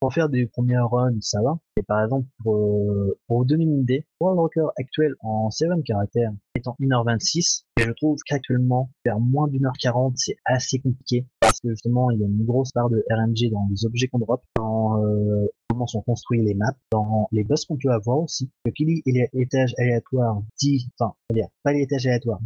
pour 0.00 0.12
faire 0.12 0.28
des 0.28 0.46
premiers 0.46 0.78
runs, 0.78 1.16
ça 1.20 1.42
va. 1.42 1.58
Et 1.76 1.82
par 1.82 2.02
exemple, 2.04 2.28
pour, 2.42 2.92
euh, 2.92 3.18
pour 3.26 3.44
donner 3.44 3.64
une 3.64 3.80
idée, 3.80 4.06
le 4.20 4.40
record 4.40 4.72
actuel 4.78 5.14
en 5.20 5.50
7 5.50 5.70
caractères 5.84 6.32
étant 6.54 6.76
1h26, 6.80 7.64
et 7.80 7.82
je 7.82 7.90
trouve 7.92 8.18
qu'actuellement, 8.24 8.90
faire 9.02 9.18
moins 9.18 9.48
d'une 9.48 9.66
heure 9.66 9.76
40, 9.80 10.14
c'est 10.16 10.36
assez 10.44 10.78
compliqué 10.78 11.26
parce 11.40 11.60
que 11.60 11.70
justement, 11.70 12.10
il 12.10 12.20
y 12.20 12.24
a 12.24 12.26
une 12.26 12.44
grosse 12.44 12.72
part 12.72 12.88
de 12.90 13.04
RNG 13.10 13.50
dans 13.50 13.66
les 13.70 13.84
objets 13.84 14.08
qu'on 14.08 14.18
drop, 14.18 14.42
euh, 14.60 15.46
comment 15.74 15.86
sont 15.86 16.02
construits 16.02 16.42
les 16.42 16.54
maps, 16.54 16.76
dans 16.92 17.28
les 17.32 17.42
boss 17.42 17.64
qu'on 17.64 17.76
peut 17.76 17.90
avoir 17.90 18.18
aussi. 18.18 18.50
Le 18.64 18.70
qui 18.70 18.86
dit 18.86 19.02
étage 19.32 19.74
aléatoire 19.78 20.40
dit, 20.58 20.88
enfin, 20.98 21.14
dire 21.32 21.48
pas 21.62 21.72
les 21.72 21.82
étages 21.82 22.06
aléatoires. 22.06 22.40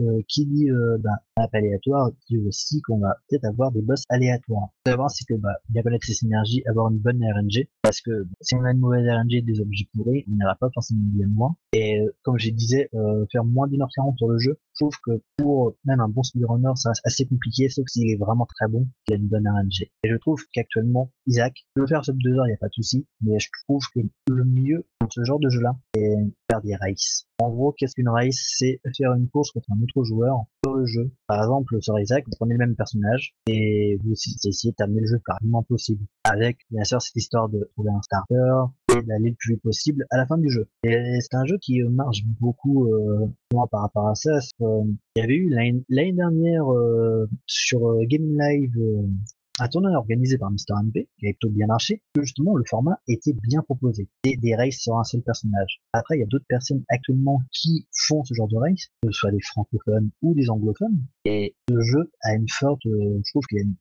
Euh, 0.00 0.20
qui 0.28 0.46
dit 0.46 0.68
euh, 0.70 0.98
bah, 0.98 1.22
map 1.36 1.48
aléatoire 1.52 2.10
dit 2.28 2.38
aussi 2.38 2.80
qu'on 2.82 2.98
va 2.98 3.16
peut-être 3.28 3.44
avoir 3.44 3.70
des 3.70 3.82
boss 3.82 4.04
aléatoires. 4.08 4.68
Ce 4.86 4.92
c'est 5.08 5.24
que 5.24 5.34
bah, 5.34 5.54
bien 5.68 5.82
connaître 5.82 6.06
ses 6.06 6.14
synergies, 6.14 6.62
avoir 6.66 6.90
une 6.90 6.98
bonne 6.98 7.22
RNG, 7.22 7.68
parce 7.82 8.00
que 8.00 8.26
si 8.40 8.54
on 8.54 8.64
a 8.64 8.72
une 8.72 8.78
mauvaise 8.78 9.06
RNG 9.06 9.44
des 9.44 9.60
objets 9.60 9.86
pourris, 9.94 10.24
on 10.30 10.36
n'ira 10.36 10.54
pas 10.56 10.68
forcément 10.74 11.00
bien 11.04 11.28
moins. 11.28 11.56
Et 11.72 12.00
euh, 12.00 12.14
comme 12.22 12.38
je 12.38 12.50
disais, 12.50 12.88
euh, 12.94 13.24
faire 13.30 13.44
moins 13.44 13.68
d'une 13.68 13.82
heure 13.82 13.88
quarante 13.94 14.16
sur 14.18 14.28
le 14.28 14.38
jeu, 14.38 14.58
je 14.74 14.84
trouve 14.84 14.96
que 15.04 15.22
pour 15.36 15.74
même 15.84 16.00
un 16.00 16.08
bon 16.08 16.22
speedrunner, 16.22 16.72
ça 16.74 16.90
reste 16.90 17.02
assez 17.04 17.26
compliqué, 17.26 17.68
sauf 17.68 17.86
s'il 17.88 18.10
est 18.10 18.16
vraiment 18.16 18.46
très 18.46 18.68
bon, 18.68 18.86
qu'il 19.06 19.14
a 19.14 19.18
une 19.18 19.28
bonne 19.28 19.46
RNG. 19.46 19.90
Et 20.02 20.08
je 20.08 20.16
trouve 20.16 20.42
qu'actuellement, 20.52 21.10
Isaac 21.26 21.54
peut 21.74 21.86
faire 21.86 22.04
sub 22.04 22.16
2 22.22 22.38
heures, 22.38 22.48
il 22.48 22.54
a 22.54 22.56
pas 22.60 22.68
de 22.68 22.74
souci, 22.74 23.06
mais 23.22 23.38
je 23.38 23.48
trouve 23.64 23.82
que 23.94 24.00
le 24.28 24.44
mieux 24.44 24.84
dans 25.00 25.08
ce 25.10 25.24
genre 25.24 25.40
de 25.40 25.48
jeu-là, 25.48 25.76
c'est 25.94 26.14
faire 26.50 26.60
des 26.60 26.76
races. 26.76 27.26
En 27.40 27.50
gros, 27.50 27.72
qu'est-ce 27.72 27.94
qu'une 27.94 28.08
race? 28.08 28.38
C'est 28.58 28.80
faire 28.96 29.14
une 29.14 29.28
course 29.28 29.50
contre 29.50 29.72
un 29.72 29.82
autre 29.82 30.04
joueur 30.04 30.44
sur 30.64 30.74
le 30.74 30.84
jeu. 30.84 31.10
Par 31.26 31.42
exemple, 31.42 31.80
sur 31.80 31.98
Isaac, 31.98 32.24
vous 32.26 32.36
prenez 32.38 32.52
le 32.52 32.58
même 32.58 32.76
personnage 32.76 33.34
et 33.46 33.98
vous 34.04 34.12
essayez 34.12 34.74
d'amener 34.78 35.00
le 35.00 35.06
jeu 35.06 35.14
le 35.14 35.62
plus 35.62 35.64
possible. 35.66 36.04
Avec, 36.24 36.58
bien 36.70 36.84
sûr, 36.84 37.00
cette 37.00 37.16
histoire 37.16 37.48
de 37.48 37.68
trouver 37.72 37.90
un 37.90 38.02
starter 38.02 38.64
et 38.94 39.02
d'aller 39.02 39.30
le 39.30 39.36
plus 39.36 39.54
vite 39.54 39.62
possible 39.62 40.06
à 40.10 40.18
la 40.18 40.26
fin 40.26 40.36
du 40.36 40.50
jeu. 40.50 40.68
Et 40.84 41.18
c'est 41.20 41.34
un 41.34 41.46
jeu 41.46 41.56
qui 41.58 41.82
marche 41.82 42.22
beaucoup, 42.40 42.86
euh, 42.92 43.26
moi, 43.52 43.66
par 43.68 43.82
rapport 43.82 44.08
à 44.08 44.14
ça. 44.14 44.38
il 44.60 44.96
y 45.16 45.20
avait 45.20 45.34
eu 45.34 45.48
l'année 45.48 46.12
dernière 46.12 46.70
euh, 46.70 47.26
sur 47.46 47.88
euh, 47.88 48.04
Game 48.06 48.36
Live 48.38 48.76
un 49.58 49.68
tournoi 49.68 49.92
organisé 49.92 50.38
par 50.38 50.50
Mr. 50.50 50.74
MP, 50.84 51.08
qui 51.18 51.26
a 51.26 51.32
plutôt 51.32 51.50
bien 51.50 51.66
marché, 51.66 52.02
que 52.14 52.22
justement 52.22 52.56
le 52.56 52.64
format 52.68 52.98
était 53.08 53.34
bien 53.42 53.62
proposé. 53.62 54.08
Des, 54.24 54.36
des 54.36 54.54
races 54.54 54.78
sur 54.78 54.96
un 54.96 55.04
seul 55.04 55.22
personnage. 55.22 55.80
Après, 55.92 56.16
il 56.16 56.20
y 56.20 56.22
a 56.22 56.26
d'autres 56.26 56.46
personnes 56.48 56.84
actuellement 56.88 57.42
qui 57.52 57.86
font 58.06 58.24
ce 58.24 58.34
genre 58.34 58.48
de 58.48 58.56
race, 58.56 58.88
que 59.02 59.10
ce 59.10 59.18
soit 59.18 59.32
des 59.32 59.40
francophones 59.40 60.10
ou 60.22 60.34
des 60.34 60.50
anglophones. 60.50 61.04
Et 61.24 61.56
le 61.68 61.80
jeu 61.82 62.10
a 62.22 62.34
une 62.34 62.48
forte, 62.48 62.84
euh, 62.86 63.20
je 63.24 63.30
trouve 63.32 63.44
qu'il 63.46 63.58
a 63.58 63.62
une 63.62 63.76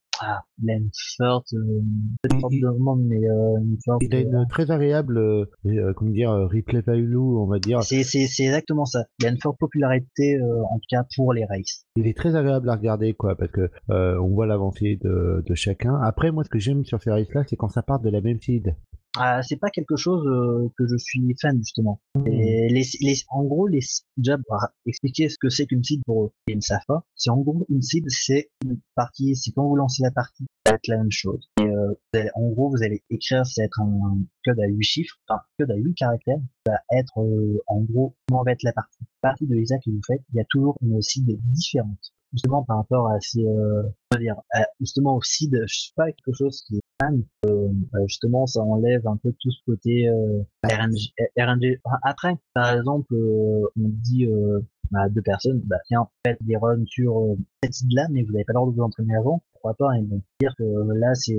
il 0.62 0.70
a 0.70 0.74
une 0.76 0.90
forte, 1.18 1.54
euh, 1.54 1.82
une 2.30 2.40
sorte 2.40 2.54
de 2.54 2.78
monde, 2.80 3.02
mais 3.06 3.30
euh, 3.30 3.58
une 3.60 3.78
forte. 3.84 4.02
Il 4.02 4.16
a 4.16 4.20
une 4.20 4.46
très 4.50 4.72
agréable, 4.72 5.18
euh, 5.18 5.94
comment 5.96 6.12
dire, 6.12 6.32
replay 6.32 6.82
value, 6.82 7.18
on 7.18 7.46
va 7.46 7.60
dire. 7.60 7.84
C'est 7.84 8.04
c'est 8.04 8.28
c'est 8.28 8.46
exactement 8.46 8.86
ça. 8.86 9.06
Il 9.20 9.28
a 9.28 9.30
une 9.30 9.40
forte 9.40 9.58
popularité, 9.60 10.40
en 10.42 10.76
tout 10.76 10.88
cas 10.90 11.06
pour 11.16 11.34
les 11.34 11.46
races. 11.46 11.86
Il 11.96 12.08
est 12.08 12.18
très 12.18 12.36
agréable 12.36 12.70
à 12.70 12.76
regarder, 12.76 13.14
quoi, 13.14 13.36
parce 13.36 13.52
que 13.52 13.70
on 13.90 14.30
voit 14.30 14.46
l'avancée 14.46 15.00
de, 15.02 15.44
de 15.46 15.56
chacun. 15.56 15.96
Après, 16.02 16.32
moi, 16.32 16.44
ce 16.44 16.50
que 16.50 16.60
j'aime 16.60 16.86
sur 16.86 17.02
ces 17.02 17.12
races-là, 17.12 17.44
c'est 17.48 17.56
quand 17.56 17.70
ça 17.70 17.82
part 17.82 18.00
de 18.00 18.10
la 18.10 18.22
même 18.22 18.40
seed. 18.42 18.76
Ah, 19.22 19.42
c'est 19.44 19.58
pas 19.58 19.70
quelque 19.70 19.98
chose 19.98 20.26
euh, 20.28 20.72
que 20.78 20.88
je 20.88 20.96
suis 20.96 21.36
fan 21.42 21.58
justement. 21.58 22.00
Hmm. 22.16 22.26
Et 22.26 22.70
les, 22.70 22.86
les, 23.02 23.16
en 23.28 23.44
gros, 23.44 23.68
les 23.68 23.82
déjà 24.16 24.38
pour 24.38 24.58
expliquer 24.86 25.28
ce 25.28 25.38
que 25.38 25.50
c'est 25.50 25.66
qu'une 25.66 25.84
seed 25.84 26.02
pour 26.06 26.32
les 26.48 26.56
ne 26.56 26.62
savent 26.62 26.86
pas, 26.88 27.04
c'est 27.16 27.30
en 27.30 27.42
gros 27.42 27.66
une 27.68 27.82
seed, 27.82 28.06
c'est 28.08 28.50
une 28.64 28.80
partie, 28.96 29.36
c'est 29.36 29.52
quand 29.52 29.68
vous 29.68 29.76
lancez 29.76 30.04
la 30.04 30.12
partie, 30.12 30.46
ça 30.66 30.72
va 30.72 30.76
être 30.76 30.88
la 30.88 30.98
même 31.00 31.12
chose. 31.12 31.50
Et 31.60 31.68
euh, 31.68 32.30
en 32.34 32.50
gros, 32.52 32.70
vous 32.70 32.82
allez 32.82 33.04
écrire, 33.10 33.46
c'est 33.46 33.64
être 33.66 33.82
un, 33.82 34.20
code 34.46 34.60
à 34.62 34.68
8 34.68 34.84
chiffres, 34.84 35.18
enfin 35.28 35.42
code 35.58 35.72
à 35.72 35.76
8 35.76 35.96
caractères, 35.96 36.40
ça 36.66 36.72
va 36.72 36.98
être 36.98 37.20
euh, 37.20 37.62
en 37.68 37.82
gros 37.82 38.16
comment 38.30 38.44
va 38.44 38.54
être 38.54 38.64
la 38.64 38.72
partie. 38.72 39.00
La 39.22 39.32
partie 39.32 39.48
de 39.48 39.54
l'ISA 39.54 39.80
que 39.80 39.90
vous 39.90 40.00
faites, 40.08 40.22
il 40.34 40.38
y 40.38 40.42
a 40.42 40.46
toujours 40.50 40.78
une 40.82 41.02
seed 41.02 41.28
différente 41.52 42.14
justement 42.34 42.64
par 42.64 42.78
rapport 42.78 43.10
à 43.10 43.20
ces 43.20 43.46
euh, 43.46 43.84
dire 44.18 44.36
justement 44.80 45.16
au 45.16 45.22
seed 45.22 45.56
je 45.68 45.74
suis 45.74 45.94
pas 45.96 46.12
quelque 46.12 46.34
chose 46.34 46.62
qui 46.68 46.78
est 46.78 46.82
fan 47.02 47.24
euh, 47.46 47.68
bah, 47.92 48.00
justement 48.08 48.46
ça 48.48 48.62
enlève 48.62 49.08
un 49.08 49.18
peu 49.18 49.32
tout 49.40 49.52
ce 49.52 49.60
côté 49.66 50.10
euh, 50.10 50.42
RNG, 50.64 51.14
RNG. 51.38 51.80
après 52.04 52.36
par 52.54 52.76
exemple 52.76 53.14
euh, 53.14 53.62
on 53.80 53.90
dit 53.90 54.26
euh, 54.26 54.60
à 54.96 55.10
deux 55.10 55.22
personnes 55.22 55.62
bah 55.66 55.78
tiens 55.88 56.08
faites 56.26 56.42
des 56.42 56.58
runs 56.58 56.86
sur 56.86 57.20
euh, 57.20 57.38
cette 57.64 57.74
seed 57.74 57.94
là 57.94 58.08
mais 58.12 58.24
vous 58.24 58.34
n'avez 58.34 58.46
pas 58.46 58.54
l'ordre 58.54 58.72
de 58.72 58.78
vous 58.78 58.84
entraîner 58.84 59.16
avant 59.16 59.44
pourquoi 59.62 59.74
pas 59.74 59.98
ils 59.98 60.08
vont 60.08 60.22
dire 60.40 60.54
que 60.58 60.64
là 61.00 61.14
c'est 61.16 61.38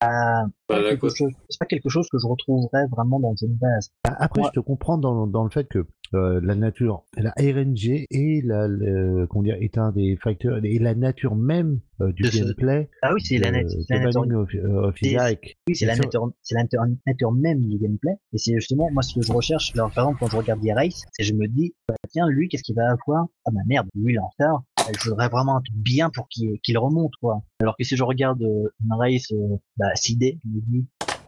pas, 0.00 0.46
quelque 0.68 1.08
chose, 1.08 1.32
c'est 1.48 1.58
pas 1.58 1.66
quelque 1.66 1.88
chose 1.88 2.08
que 2.10 2.18
je 2.18 2.26
retrouverais 2.26 2.86
vraiment 2.90 3.20
dans 3.20 3.34
une 3.34 3.54
base. 3.54 3.90
Bah, 4.04 4.14
après, 4.18 4.42
je 4.44 4.50
te 4.50 4.60
comprends 4.60 4.98
dans, 4.98 5.26
dans 5.26 5.44
le 5.44 5.50
fait 5.50 5.66
que 5.68 5.86
euh, 6.14 6.40
la 6.42 6.54
nature, 6.54 7.04
la 7.16 7.32
RNG 7.38 8.06
et 8.10 8.42
la, 8.44 8.68
le, 8.68 9.26
comment 9.26 9.42
dire, 9.42 9.56
est 9.60 9.78
un 9.78 9.90
des 9.90 10.16
facteurs 10.22 10.60
et 10.62 10.78
la 10.78 10.94
nature 10.94 11.34
même 11.34 11.80
euh, 12.00 12.12
du 12.12 12.22
gameplay. 12.22 12.88
Ah 13.02 13.12
oui, 13.14 13.20
c'est 13.24 13.38
la, 13.38 13.50
nat 13.50 13.62
la 13.88 13.98
nature. 14.00 14.20
Of, 14.20 14.54
euh, 14.54 14.88
of 14.88 15.02
Isaac. 15.02 15.56
Oui, 15.68 15.74
c'est 15.74 15.86
la 15.86 15.96
nature, 15.96 16.30
c'est 16.42 16.54
la 16.54 16.64
nature, 17.06 17.32
même 17.32 17.60
du 17.60 17.78
gameplay. 17.78 18.12
Et 18.32 18.38
c'est 18.38 18.54
justement 18.54 18.90
moi 18.92 19.02
ce 19.02 19.14
que 19.14 19.22
je 19.22 19.32
recherche. 19.32 19.72
Alors, 19.74 19.90
par 19.90 20.04
exemple, 20.04 20.20
quand 20.20 20.30
je 20.30 20.36
regarde 20.36 20.60
des 20.60 20.72
races, 20.72 21.02
c'est 21.12 21.24
je 21.24 21.34
me 21.34 21.48
dis, 21.48 21.74
bah, 21.88 21.96
tiens, 22.10 22.28
lui, 22.28 22.48
qu'est-ce 22.48 22.62
qu'il 22.62 22.76
va 22.76 22.90
avoir? 22.90 23.26
Ah 23.46 23.50
bah 23.52 23.60
merde, 23.66 23.88
lui 23.94 24.12
il 24.12 24.16
est 24.16 24.18
en 24.18 24.28
retard. 24.28 24.62
Je 24.92 25.08
voudrais 25.08 25.28
vraiment 25.28 25.56
un 25.56 25.60
truc 25.60 25.76
bien 25.76 26.10
pour 26.10 26.28
qu'il 26.28 26.78
remonte 26.78 27.12
quoi. 27.20 27.42
Alors 27.60 27.76
que 27.76 27.84
si 27.84 27.96
je 27.96 28.04
regarde 28.04 28.42
une 28.42 28.92
race, 28.92 29.32
bah 29.76 29.94
sidé, 29.94 30.38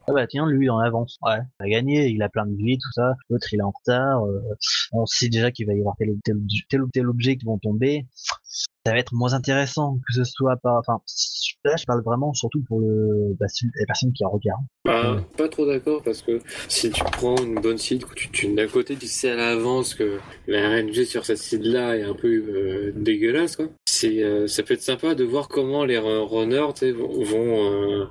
ah 0.09 0.12
bah 0.12 0.26
tiens, 0.28 0.46
lui, 0.46 0.66
il 0.66 0.70
en 0.70 0.78
avance. 0.78 1.18
Ouais, 1.22 1.38
il 1.61 1.66
a 1.66 1.68
gagné, 1.68 2.09
il 2.09 2.22
a 2.22 2.28
plein 2.28 2.46
de 2.46 2.54
vie, 2.54 2.78
tout 2.78 2.92
ça. 2.92 3.14
L'autre, 3.28 3.48
il 3.52 3.59
est 3.59 3.62
en 3.62 3.72
retard. 3.72 4.24
Euh, 4.24 4.40
on 4.92 5.04
sait 5.04 5.28
déjà 5.28 5.50
qu'il 5.50 5.66
va 5.66 5.74
y 5.74 5.80
avoir 5.80 5.96
tel 5.96 6.11
ou 6.11 6.20
tel, 6.22 6.36
tel, 6.68 6.82
ou 6.82 6.88
tel 6.88 7.09
objet 7.09 7.36
qui 7.36 7.44
vont 7.44 7.59
tomber 7.59 8.07
ça 8.87 8.93
va 8.93 8.99
être 8.99 9.12
moins 9.12 9.34
intéressant 9.34 9.99
que 10.07 10.14
ce 10.14 10.22
soit 10.22 10.57
pas. 10.62 10.78
Enfin, 10.78 11.01
là, 11.64 11.74
je 11.76 11.84
parle 11.87 12.05
vraiment 12.05 12.32
surtout 12.34 12.62
pour 12.68 12.78
le, 12.78 13.34
bah, 13.39 13.47
les 13.61 13.84
personnes 13.84 14.12
qui 14.12 14.24
en 14.24 14.30
regardent. 14.30 14.64
Bah, 14.84 15.20
pas 15.37 15.49
trop 15.49 15.66
d'accord 15.66 16.03
parce 16.05 16.22
que 16.22 16.41
si 16.68 16.91
tu 16.93 17.03
prends 17.03 17.37
une 17.37 17.57
bonne 17.57 17.78
site, 17.78 18.05
tu, 18.14 18.30
tu 18.30 18.55
d'un 18.55 18.68
côté 18.68 18.95
tu 18.95 19.09
sais 19.09 19.30
à 19.30 19.34
l'avance 19.34 19.95
que 19.95 20.18
la 20.47 20.68
RNG 20.68 21.05
sur 21.05 21.26
cette 21.26 21.39
site 21.39 21.64
là 21.64 21.97
est 21.97 22.05
un 22.05 22.14
peu 22.14 22.28
euh, 22.28 22.93
dégueulasse 22.95 23.57
quoi. 23.57 23.66
C'est, 23.89 24.22
euh, 24.22 24.47
ça 24.47 24.62
peut 24.62 24.74
être 24.74 24.82
sympa 24.82 25.14
de 25.14 25.24
voir 25.24 25.49
comment 25.49 25.84
les 25.84 25.99
runners 25.99 26.66
vont, 26.93 27.72
euh, 27.72 28.05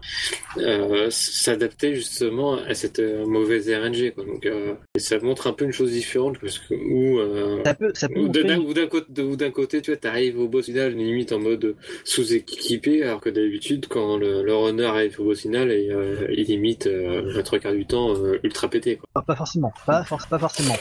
euh, 0.57 1.07
s'adapter 1.09 1.93
justement 1.93 2.55
à 2.55 2.73
cette 2.73 2.99
mauvaise 2.99 3.69
RNG 3.69 4.11
quoi. 4.13 4.25
Donc 4.25 4.45
et 4.45 4.99
ça 4.99 5.19
montre 5.19 5.47
un 5.47 5.53
peu 5.53 5.63
une 5.63 5.71
chose 5.71 5.91
différente 5.91 6.39
parce 6.39 6.59
que 6.59 6.73
où 6.73 7.63
ça 7.63 7.73
peut, 7.75 7.91
ça 7.93 8.09
peut 8.09 8.19
ou 8.19 8.27
d'un 8.29 8.87
côté, 8.87 9.05
d'un 9.11 9.51
côté 9.51 9.81
tu 9.81 9.91
vois 9.91 9.97
t'arrives 9.97 10.39
au 10.39 10.47
boss 10.47 10.64
final 10.65 10.93
limite 10.93 11.31
en 11.31 11.39
mode 11.39 11.75
sous-équipé, 12.03 13.03
alors 13.03 13.21
que 13.21 13.29
d'habitude, 13.29 13.87
quand 13.87 14.17
le, 14.17 14.55
runner 14.55 14.85
arrive 14.85 15.19
au 15.19 15.33
final, 15.35 15.71
et, 15.71 15.89
euh, 15.89 16.27
il 16.29 16.45
limite 16.45 16.87
euh, 16.87 17.41
trois 17.43 17.59
quarts 17.59 17.73
du 17.73 17.85
temps 17.85 18.15
euh, 18.15 18.39
ultra 18.43 18.69
pété. 18.69 18.97
Quoi. 18.97 19.23
Pas, 19.25 19.35
forcément, 19.35 19.73
pas, 19.85 20.03
pas 20.29 20.39
forcément. 20.39 20.75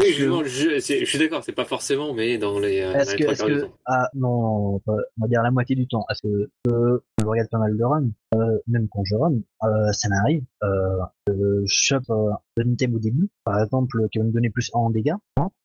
Oui, 0.00 0.12
je, 0.12 0.78
je, 0.78 1.04
suis 1.04 1.18
d'accord, 1.18 1.44
c'est 1.44 1.52
pas 1.52 1.64
forcément, 1.64 2.14
mais 2.14 2.38
dans 2.38 2.58
les, 2.58 2.76
est-ce 2.76 3.16
que, 3.16 3.24
est-ce 3.24 3.44
que, 3.44 3.68
ah 3.86 4.08
non, 4.14 4.80
on 4.86 5.00
va 5.18 5.28
dire 5.28 5.42
la 5.42 5.50
moitié 5.50 5.76
du 5.76 5.86
temps. 5.86 6.06
Est-ce 6.10 6.22
que 6.22 6.50
je 6.66 7.26
regarde 7.26 7.48
pas 7.50 7.58
mal 7.58 7.76
de 7.76 7.84
runs, 7.84 8.10
euh, 8.34 8.58
même 8.66 8.88
quand 8.88 9.04
je 9.04 9.14
run, 9.14 9.34
euh, 9.62 9.92
ça 9.92 10.08
m'arrive, 10.08 10.42
euh, 10.62 11.00
je 11.28 11.64
chope 11.66 12.08
euh, 12.10 12.32
un 12.58 12.70
item 12.70 12.94
au 12.94 12.98
début, 12.98 13.28
par 13.44 13.62
exemple, 13.62 14.08
qui 14.10 14.18
va 14.18 14.24
me 14.24 14.32
donner 14.32 14.50
plus 14.50 14.70
1 14.74 14.78
en 14.78 14.90
dégâts, 14.90 15.14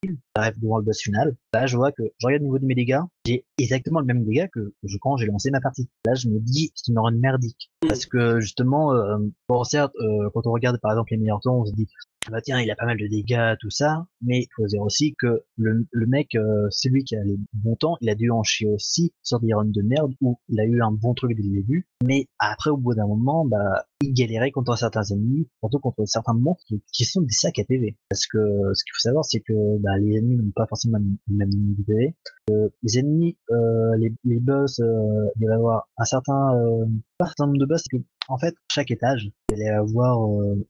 il 0.03 0.17
arrive 0.35 0.59
devant 0.59 0.77
le 0.77 0.83
boss 0.83 1.01
final, 1.01 1.35
là 1.53 1.65
je 1.65 1.77
vois 1.77 1.91
que 1.91 2.03
je 2.17 2.27
regarde 2.27 2.41
le 2.41 2.47
niveau 2.47 2.59
de 2.59 2.65
mes 2.65 2.75
dégâts, 2.75 3.01
j'ai 3.25 3.45
exactement 3.57 3.99
le 3.99 4.05
même 4.05 4.23
dégât 4.23 4.47
que, 4.47 4.73
quand 5.01 5.17
j'ai 5.17 5.25
lancé 5.27 5.49
ma 5.51 5.61
partie. 5.61 5.89
Là 6.05 6.13
je 6.15 6.27
me 6.29 6.39
dis, 6.39 6.71
c'est 6.75 6.91
une 6.91 6.99
run 6.99 7.11
merdique. 7.11 7.71
Parce 7.87 8.05
que 8.05 8.39
justement, 8.39 8.93
euh, 8.93 9.17
bon 9.49 9.63
certes, 9.63 9.93
euh, 9.99 10.29
quand 10.33 10.47
on 10.47 10.51
regarde 10.51 10.79
par 10.81 10.91
exemple 10.91 11.11
les 11.11 11.17
meilleurs 11.17 11.41
temps, 11.41 11.59
on 11.59 11.65
se 11.65 11.73
dit, 11.73 11.87
bah 12.31 12.41
tiens, 12.41 12.59
il 12.59 12.69
a 12.71 12.75
pas 12.75 12.85
mal 12.85 12.97
de 12.97 13.07
dégâts, 13.07 13.55
tout 13.59 13.69
ça, 13.69 14.05
mais 14.21 14.41
il 14.41 14.47
faut 14.55 14.65
dire 14.65 14.81
aussi 14.81 15.15
que 15.17 15.43
le, 15.57 15.85
le 15.91 16.07
mec, 16.07 16.35
euh, 16.35 16.67
c'est 16.69 16.89
lui 16.89 17.03
qui 17.03 17.15
a 17.15 17.23
les 17.23 17.37
bons 17.53 17.75
temps, 17.75 17.97
il 18.01 18.09
a 18.09 18.15
dû 18.15 18.31
en 18.31 18.43
chier 18.43 18.67
aussi 18.67 19.13
sur 19.23 19.39
des 19.39 19.53
runs 19.53 19.65
de 19.65 19.81
merde 19.81 20.13
où 20.21 20.39
il 20.49 20.59
a 20.59 20.65
eu 20.65 20.81
un 20.81 20.91
bon 20.91 21.13
truc 21.13 21.35
dès 21.35 21.43
le 21.43 21.49
début, 21.49 21.87
mais 22.03 22.27
après, 22.39 22.69
au 22.69 22.77
bout 22.77 22.93
d'un 22.93 23.07
moment, 23.07 23.45
bah, 23.45 23.85
il 24.01 24.13
galérait 24.13 24.51
contre 24.51 24.77
certains 24.77 25.03
ennemis, 25.03 25.47
surtout 25.59 25.79
contre 25.79 26.05
certains 26.05 26.33
monstres 26.33 26.65
qui, 26.91 27.05
sont 27.05 27.21
des 27.21 27.31
sacs 27.31 27.59
à 27.59 27.63
PV. 27.63 27.97
Parce 28.09 28.27
que 28.27 28.37
ce 28.73 28.83
qu'il 28.83 28.91
faut 28.93 28.99
savoir, 28.99 29.25
c'est 29.25 29.39
que 29.39 29.77
bah, 29.79 29.97
les 29.99 30.17
ennemis 30.17 30.37
n'ont 30.37 30.51
pas 30.55 30.67
forcément 30.67 30.97
le 30.99 31.35
même 31.35 31.49
niveau 31.49 31.83
PV. 31.87 32.15
Euh, 32.51 32.69
les 32.83 32.99
ennemis, 32.99 33.37
euh, 33.51 33.95
les, 33.97 34.13
les 34.23 34.39
boss, 34.39 34.79
euh, 34.79 35.29
il 35.39 35.47
va 35.47 35.53
y 35.53 35.57
avoir 35.57 35.87
un 35.97 36.05
certain, 36.05 36.55
euh, 36.55 36.85
un 37.19 37.45
nombre 37.45 37.59
de 37.59 37.65
boss, 37.65 37.83
en 38.27 38.37
fait, 38.37 38.55
chaque 38.71 38.91
étage, 38.91 39.29
il 39.51 39.57
va 39.57 39.63
y 39.63 39.67
avoir 39.67 40.19
euh, 40.41 40.65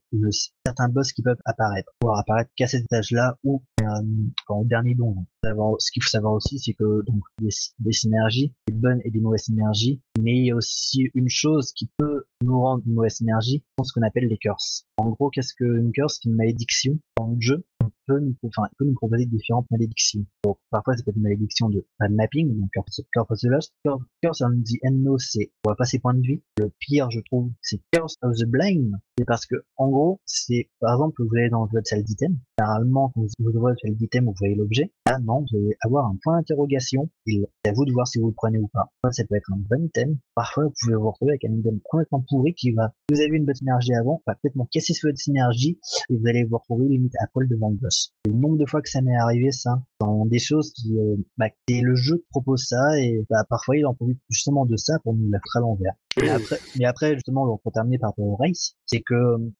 certains 0.64 0.88
boss 0.88 1.12
qui 1.12 1.22
peuvent 1.22 1.40
apparaître. 1.44 1.90
Pouvoir 2.00 2.18
apparaître 2.18 2.50
qu'à 2.56 2.66
cet 2.66 2.84
étage-là 2.84 3.36
ou 3.44 3.62
au 4.48 4.64
dernier 4.64 4.94
don. 4.94 5.26
Ce 5.78 5.90
qu'il 5.90 6.02
faut 6.02 6.10
savoir 6.10 6.34
aussi, 6.34 6.58
c'est 6.58 6.74
que 6.74 7.02
donc 7.04 7.22
des, 7.40 7.48
des, 7.78 7.92
synergies, 7.92 8.52
des 8.66 8.74
bonnes 8.74 9.00
et 9.04 9.10
des 9.10 9.20
mauvaises 9.20 9.44
synergies, 9.44 10.00
mais 10.20 10.36
il 10.36 10.46
y 10.46 10.50
a 10.50 10.56
aussi 10.56 11.08
une 11.14 11.28
chose 11.28 11.72
qui 11.72 11.88
peut 11.96 12.24
nous 12.42 12.60
rendre 12.60 12.82
une 12.86 12.94
mauvaise 12.94 13.14
synergie, 13.14 13.62
ce 13.82 13.92
qu'on 13.92 14.02
appelle 14.02 14.26
les 14.26 14.38
curses. 14.38 14.86
En 14.96 15.10
gros, 15.10 15.30
qu'est-ce 15.30 15.54
qu'une 15.54 15.92
curse? 15.92 16.18
C'est 16.20 16.28
une 16.28 16.36
malédiction 16.36 16.98
dans 17.16 17.28
le 17.28 17.40
jeu 17.40 17.64
peut 18.06 18.20
nous, 18.20 18.34
peut 18.40 18.84
nous 18.84 18.94
proposer 18.94 19.26
différentes 19.26 19.66
malédictions. 19.70 20.24
Parfois, 20.70 20.96
ça 20.96 21.02
peut 21.02 21.10
être 21.10 21.16
une 21.16 21.22
malédiction 21.22 21.68
de 21.68 21.84
mapping, 22.10 22.56
donc 22.58 22.70
Curse 22.72 23.00
of 23.16 23.38
the 23.38 23.46
Lost. 23.46 23.72
Curse 24.22 24.40
of 24.42 24.52
the 24.52 24.84
Endno, 24.84 25.18
c'est, 25.18 25.52
on 25.64 25.70
va 25.70 25.76
passer 25.76 25.98
point 25.98 26.14
de 26.14 26.22
vue. 26.22 26.42
Le 26.58 26.70
pire, 26.78 27.10
je 27.10 27.20
trouve, 27.20 27.50
c'est 27.62 27.80
Curse 27.92 28.16
of 28.22 28.34
the 28.36 28.46
Blind. 28.46 28.92
C'est 29.18 29.24
parce 29.24 29.46
que, 29.46 29.56
en 29.76 29.90
gros, 29.90 30.20
c'est, 30.24 30.70
par 30.80 30.94
exemple, 30.94 31.22
vous 31.22 31.36
allez 31.36 31.50
dans 31.50 31.66
votre 31.66 31.86
salle 31.86 32.02
d'item. 32.02 32.38
Généralement, 32.58 33.10
quand 33.14 33.22
vous 33.22 33.28
ouvrez 33.40 33.58
votre 33.58 33.80
salle 33.80 33.96
d'item, 33.96 34.26
vous 34.26 34.34
voyez 34.38 34.54
l'objet. 34.54 34.92
Là, 35.06 35.18
non, 35.18 35.40
vous 35.40 35.56
allez 35.56 35.76
avoir 35.80 36.06
un 36.06 36.16
point 36.22 36.36
d'interrogation. 36.38 37.10
Et 37.26 37.42
c'est 37.64 37.70
à 37.70 37.72
vous 37.74 37.84
de 37.84 37.92
voir 37.92 38.06
si 38.06 38.18
vous 38.18 38.28
le 38.28 38.34
prenez 38.34 38.58
ou 38.58 38.68
pas. 38.68 38.92
Ça 39.10 39.24
peut 39.24 39.36
être 39.36 39.52
un 39.52 39.58
bon 39.58 39.84
item. 39.84 40.18
Parfois, 40.34 40.64
vous 40.64 40.72
pouvez 40.80 40.94
vous 40.94 41.10
retrouver 41.10 41.32
avec 41.32 41.44
un 41.44 41.54
item 41.54 41.80
complètement 41.84 42.24
pourri 42.28 42.54
qui 42.54 42.72
va, 42.72 42.92
vous 43.10 43.20
avez 43.20 43.36
une 43.36 43.44
bonne 43.44 43.54
synergie 43.54 43.94
avant, 43.94 44.22
va 44.26 44.34
peut-être 44.34 44.56
casser 44.70 44.94
votre 45.02 45.18
synergie 45.18 45.78
et 46.10 46.16
vous 46.16 46.26
allez 46.26 46.44
vous 46.44 46.58
retrouver 46.58 46.88
limite 46.88 47.14
à 47.20 47.26
poil 47.28 47.48
devant 47.48 47.70
le 47.70 47.76
boss. 47.76 47.95
Le 48.26 48.32
nombre 48.32 48.58
de 48.58 48.66
fois 48.66 48.82
que 48.82 48.88
ça 48.88 49.02
m'est 49.02 49.16
arrivé, 49.16 49.52
ça, 49.52 49.82
dans 50.00 50.26
des 50.26 50.38
choses 50.38 50.72
qui, 50.72 50.98
euh, 50.98 51.16
bah, 51.36 51.46
le 51.68 51.94
jeu 51.94 52.24
propose 52.30 52.64
ça 52.66 52.98
et 52.98 53.24
bah, 53.30 53.44
parfois 53.48 53.76
il 53.76 53.86
en 53.86 53.94
profite 53.94 54.18
justement 54.28 54.66
de 54.66 54.76
ça 54.76 54.98
pour 55.04 55.14
nous 55.14 55.30
la 55.30 55.38
foutre 55.38 55.56
à 55.58 55.60
l'envers. 55.60 55.94
Mais 56.76 56.86
après, 56.86 57.14
justement, 57.14 57.58
pour 57.58 57.72
terminer 57.72 57.98
par 57.98 58.10
rapport 58.10 58.24
au 58.24 58.36
race, 58.36 58.74
c'est 58.86 59.00
que 59.00 59.14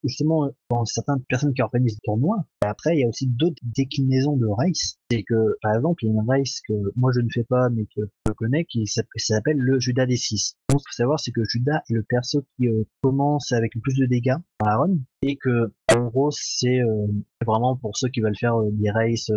justement, 0.04 0.48
dans 0.70 0.84
certaines 0.84 1.22
personnes 1.28 1.52
qui 1.52 1.62
organisent 1.62 1.98
le 2.02 2.04
tournoi, 2.04 2.44
après 2.62 2.96
il 2.96 3.00
y 3.00 3.04
a 3.04 3.08
aussi 3.08 3.26
d'autres 3.26 3.60
déclinaisons 3.62 4.36
de 4.36 4.46
race. 4.46 4.98
C'est 5.10 5.22
que 5.22 5.56
par 5.62 5.74
exemple, 5.74 6.04
il 6.04 6.06
y 6.06 6.10
a 6.10 6.14
une 6.14 6.28
race 6.28 6.60
que 6.66 6.72
moi 6.96 7.12
je 7.14 7.20
ne 7.20 7.28
fais 7.32 7.44
pas, 7.44 7.68
mais 7.70 7.84
que 7.94 8.02
je 8.26 8.32
connais, 8.32 8.64
qui 8.64 8.86
s'appelle 8.86 9.58
le 9.58 9.78
Judas 9.80 10.06
des 10.06 10.16
6. 10.16 10.56
Donc, 10.70 10.80
ce 10.80 10.84
qu'il 10.84 10.92
faut 10.92 11.02
savoir, 11.02 11.20
c'est 11.20 11.30
que 11.30 11.44
Judas 11.44 11.82
est 11.88 11.94
le 11.94 12.02
perso 12.02 12.44
qui 12.56 12.68
euh, 12.68 12.84
commence 13.02 13.52
avec 13.52 13.74
le 13.74 13.80
plus 13.80 13.96
de 13.96 14.06
dégâts 14.06 14.36
dans 14.60 14.66
la 14.66 14.76
run 14.78 14.96
et 15.22 15.36
que 15.36 15.72
en 15.96 16.08
gros 16.08 16.30
c'est 16.30 16.80
euh, 16.80 17.06
vraiment 17.44 17.76
pour 17.76 17.96
ceux 17.96 18.08
qui 18.08 18.20
veulent 18.20 18.36
faire 18.38 18.56
euh, 18.56 18.70
des 18.72 18.90
races, 18.90 19.30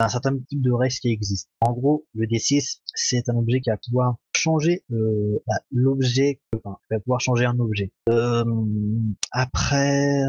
un 0.00 0.08
certain 0.08 0.38
type 0.38 0.62
de 0.62 0.72
race 0.72 1.00
qui 1.00 1.10
existe. 1.10 1.48
En 1.60 1.72
gros, 1.72 2.04
le 2.14 2.26
D6 2.26 2.80
c'est 2.94 3.28
un 3.28 3.36
objet 3.36 3.60
qui 3.60 3.70
va 3.70 3.76
pouvoir 3.76 4.16
changer 4.34 4.84
bah, 4.90 5.56
l'objet, 5.72 6.40
enfin, 6.56 6.78
qui 6.88 6.94
va 6.94 7.00
pouvoir 7.00 7.20
changer 7.20 7.44
un 7.44 7.58
objet. 7.58 7.90
après, 9.32 10.22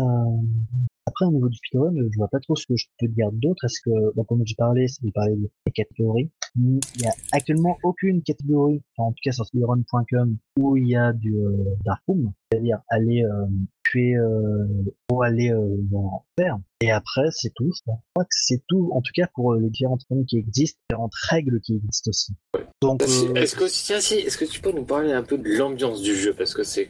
après, 1.10 1.26
au 1.26 1.32
niveau 1.32 1.50
du 1.50 1.58
speedrun, 1.58 1.92
je 1.96 2.18
vois 2.18 2.28
pas 2.28 2.40
trop 2.40 2.56
ce 2.56 2.68
que 2.68 2.76
je 2.76 2.86
peux 3.00 3.08
dire 3.08 3.32
d'autre. 3.32 3.66
Est-ce 3.66 3.82
que, 3.84 4.14
bon, 4.16 4.24
comme 4.26 4.44
j'ai 4.46 4.54
parlé, 4.54 4.86
de 5.02 5.12
parler 5.12 5.36
des 5.38 5.72
catégories. 5.72 6.30
Il 6.56 6.80
y 7.00 7.08
a 7.08 7.14
actuellement 7.32 7.78
aucune 7.84 8.22
catégorie, 8.22 8.84
en 8.98 9.12
tout 9.12 9.22
cas 9.24 9.32
sur 9.32 9.46
speedrun.com, 9.46 10.38
où 10.60 10.78
il 10.78 10.88
y 10.88 10.96
a 10.96 11.12
du 11.12 11.36
euh, 11.36 11.76
dark 11.84 12.04
room, 12.08 12.32
c'est-à-dire 12.52 12.82
aller 12.90 13.24
euh, 13.24 13.48
tuer 13.90 14.16
euh, 14.16 14.66
ou 15.12 15.22
aller 15.22 15.52
euh, 15.52 15.78
en 15.96 16.26
faire. 16.38 16.58
Et 16.82 16.92
après, 16.92 17.28
c'est 17.32 17.52
tout. 17.56 17.70
Je 17.76 17.82
crois 17.82 18.24
que 18.24 18.30
c'est 18.30 18.62
tout, 18.68 18.90
en 18.94 19.02
tout 19.02 19.12
cas 19.14 19.28
pour 19.34 19.54
euh, 19.54 19.60
les 19.60 19.70
différentes 19.70 20.02
règles 20.10 20.26
qui 20.26 20.38
existent, 20.38 20.80
différentes 20.90 21.14
règles 21.30 21.60
qui 21.60 21.76
existent 21.76 22.10
aussi. 22.10 22.34
Donc, 22.82 23.04
euh, 23.04 23.34
est-ce 23.34 23.58
que 23.58 23.66
tiens, 23.66 24.00
si, 24.00 24.16
est-ce 24.16 24.38
que 24.38 24.46
tu 24.46 24.62
peux 24.62 24.72
nous 24.72 24.86
parler 24.86 25.12
un 25.12 25.24
peu 25.24 25.38
de 25.38 25.50
l'ambiance 25.58 26.02
du 26.02 26.16
jeu? 26.16 26.34
Parce 26.34 26.54
que 26.54 26.64
c'est 26.64 26.90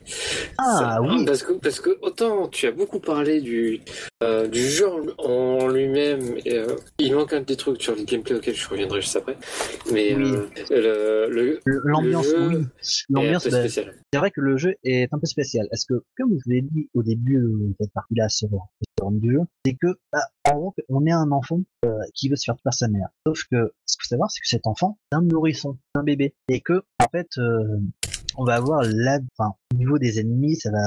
ah 0.60 1.00
oui 1.02 1.26
parce 1.26 1.42
que 1.42 1.54
parce 1.54 1.80
que 1.80 1.98
autant 2.02 2.48
tu 2.48 2.68
as 2.68 2.72
beaucoup 2.72 3.00
parlé 3.00 3.42
du 3.42 3.82
euh, 4.22 4.48
du 4.48 4.62
jeu 4.62 4.88
en 5.18 5.68
lui-même 5.68 6.36
euh, 6.48 6.76
il 7.00 7.16
manque 7.16 7.34
un 7.34 7.44
petit 7.44 7.58
truc 7.58 7.82
sur 7.82 7.96
le 7.96 8.04
gameplay 8.04 8.36
auquel 8.36 8.56
je 8.56 8.70
reviendrai 8.70 9.02
juste 9.02 9.16
après 9.16 9.38
mais 9.92 10.14
oui. 10.16 10.32
le 10.70 11.60
l'ambiance 11.66 12.28
oui 12.38 12.66
l'ambiance 13.10 13.48
bah, 13.48 13.68
c'est 13.68 14.18
vrai 14.18 14.32
que 14.32 14.42
le 14.42 14.58
jeu 14.58 14.76
est 14.84 15.12
un 15.14 15.20
peu 15.20 15.26
spécial 15.26 15.68
est-ce 15.72 15.86
que 15.88 16.04
comme 16.18 16.38
je 16.46 16.52
l'ai 16.52 16.62
dit 16.62 16.90
au 16.94 17.04
début 17.04 17.38
de 17.38 17.74
cette 17.80 17.94
partie-là 17.94 18.28
sur 18.30 18.50
du 19.12 19.34
jeu, 19.34 19.40
c'est 19.66 19.76
que 19.82 20.00
bah, 20.12 20.22
en 20.50 20.58
gros, 20.58 20.76
on 20.90 21.06
est 21.06 21.12
un 21.12 21.32
enfant 21.32 21.62
euh, 21.86 22.00
qui 22.14 22.30
veut 22.30 22.36
se 22.36 22.46
faire 22.46 22.58
par 22.64 22.74
sa 22.74 22.88
mère. 22.88 23.10
Sauf 23.26 23.44
que 23.52 23.74
ce 23.86 23.98
qu'il 23.98 24.04
faut 24.04 24.10
savoir, 24.10 24.32
c'est 24.32 24.42
que 24.42 24.48
cet 24.48 24.68
enfant, 24.68 24.98
c'est 25.12 25.18
un 25.18 25.22
nourrisson, 25.22 25.78
un 25.96 26.04
bébé, 26.04 26.36
et 26.50 26.62
que 26.62 26.84
en 27.00 27.10
fait, 27.12 27.30
euh, 27.38 27.80
on 28.38 28.46
va 28.46 28.56
avoir 28.56 28.82
la, 28.84 29.20
enfin, 29.38 29.54
au 29.74 29.78
niveau 29.78 29.98
des 29.98 30.20
ennemis, 30.20 30.56
ça 30.56 30.72
va 30.72 30.80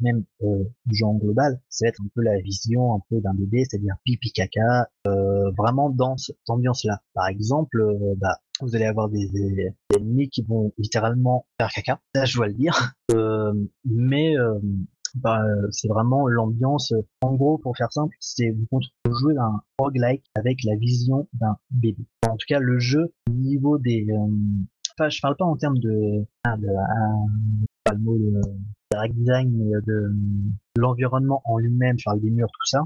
même 0.00 0.24
euh, 0.42 0.64
du 0.86 0.96
genre 0.96 1.14
global, 1.14 1.60
ça 1.68 1.84
va 1.84 1.90
être 1.90 2.00
un 2.00 2.08
peu 2.14 2.22
la 2.22 2.40
vision 2.40 2.94
un 2.94 3.00
peu 3.10 3.20
d'un 3.20 3.34
bébé, 3.34 3.64
c'est-à-dire 3.68 3.96
pipi 4.04 4.32
caca, 4.32 4.88
euh, 5.06 5.50
vraiment 5.56 5.90
dans 5.90 6.16
cette 6.16 6.38
ambiance-là. 6.48 7.00
Par 7.12 7.28
exemple, 7.28 7.80
euh, 7.80 8.14
bah, 8.16 8.38
vous 8.60 8.74
allez 8.74 8.86
avoir 8.86 9.08
des, 9.08 9.30
ennemis 9.94 10.28
qui 10.30 10.42
vont 10.42 10.72
littéralement 10.78 11.46
faire 11.60 11.70
caca, 11.70 12.00
ça 12.14 12.24
je 12.24 12.36
dois 12.36 12.48
le 12.48 12.54
dire, 12.54 12.94
euh, 13.14 13.52
mais 13.84 14.34
bah, 15.14 15.44
c'est 15.70 15.88
vraiment 15.88 16.26
l'ambiance. 16.26 16.92
En 17.22 17.34
gros, 17.34 17.58
pour 17.58 17.76
faire 17.76 17.92
simple, 17.92 18.16
c'est 18.20 18.50
vous 18.50 18.80
jouer 19.10 19.36
un 19.38 19.60
roguelike 19.78 20.24
avec 20.34 20.64
la 20.64 20.76
vision 20.76 21.28
d'un 21.34 21.56
bébé. 21.70 22.04
En 22.28 22.36
tout 22.36 22.46
cas, 22.48 22.58
le 22.58 22.78
jeu, 22.78 23.12
au 23.28 23.32
niveau 23.32 23.78
des... 23.78 24.06
Euh, 24.10 24.26
enfin, 24.98 25.08
je 25.08 25.20
parle 25.20 25.36
pas 25.36 25.44
en 25.44 25.56
termes 25.56 25.78
de... 25.78 26.24
Ah, 26.44 26.56
de, 26.56 26.66
pas 27.84 27.92
le 27.92 28.00
mot 28.00 28.18
de, 28.18 28.40
design, 29.12 29.52
mais 29.56 29.72
de, 29.86 30.12
l'environnement 30.76 31.42
en 31.44 31.58
lui-même, 31.58 31.98
je 31.98 32.04
parle 32.04 32.20
des 32.20 32.30
murs, 32.30 32.48
tout 32.48 32.66
ça. 32.66 32.82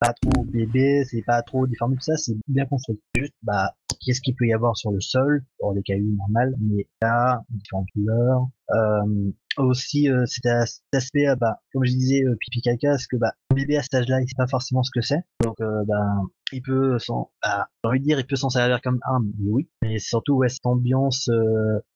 Pas 0.00 0.12
trop 0.12 0.44
bébé, 0.44 1.04
c'est 1.04 1.22
pas 1.22 1.42
trop 1.42 1.66
déformé, 1.66 1.96
tout 1.96 2.02
ça, 2.02 2.16
c'est 2.16 2.36
bien 2.48 2.66
construit. 2.66 3.00
Juste, 3.16 3.34
bah, 3.42 3.74
qu'est-ce 4.00 4.20
qu'il 4.20 4.34
peut 4.34 4.46
y 4.46 4.52
avoir 4.52 4.76
sur 4.76 4.90
le 4.90 5.00
sol, 5.00 5.44
pour 5.58 5.72
les 5.72 5.82
cailloux 5.82 6.14
normales, 6.16 6.54
mais 6.60 6.86
là, 7.02 7.42
différentes 7.50 7.88
couleurs, 7.94 8.48
euh, 8.70 9.32
aussi 9.58 10.10
euh, 10.10 10.24
cet, 10.26 10.46
aspect 10.92 11.28
euh, 11.28 11.36
bah 11.36 11.60
comme 11.72 11.84
je 11.84 11.90
disais 11.90 12.24
euh, 12.24 12.36
pipi 12.40 12.60
caca 12.60 12.90
parce 12.90 13.06
que 13.06 13.16
bah 13.16 13.32
un 13.50 13.54
bébé 13.54 13.76
à 13.76 13.82
cet 13.82 13.94
âge-là 13.94 14.20
il 14.20 14.28
sait 14.28 14.34
pas 14.36 14.46
forcément 14.46 14.82
ce 14.82 14.90
que 14.92 15.00
c'est. 15.00 15.22
Donc 15.42 15.56
bah 15.60 16.22
il 16.52 16.62
peut 16.62 16.98
s'en 16.98 17.30
bah, 17.42 17.68
j'ai 17.92 17.98
dire 18.00 18.18
il 18.18 18.26
peut 18.26 18.36
s'en 18.36 18.50
servir 18.50 18.80
comme 18.82 18.98
arme 19.02 19.32
oui. 19.46 19.68
Mais 19.82 19.98
surtout 19.98 20.42
cette 20.48 20.66
ambiance 20.66 21.30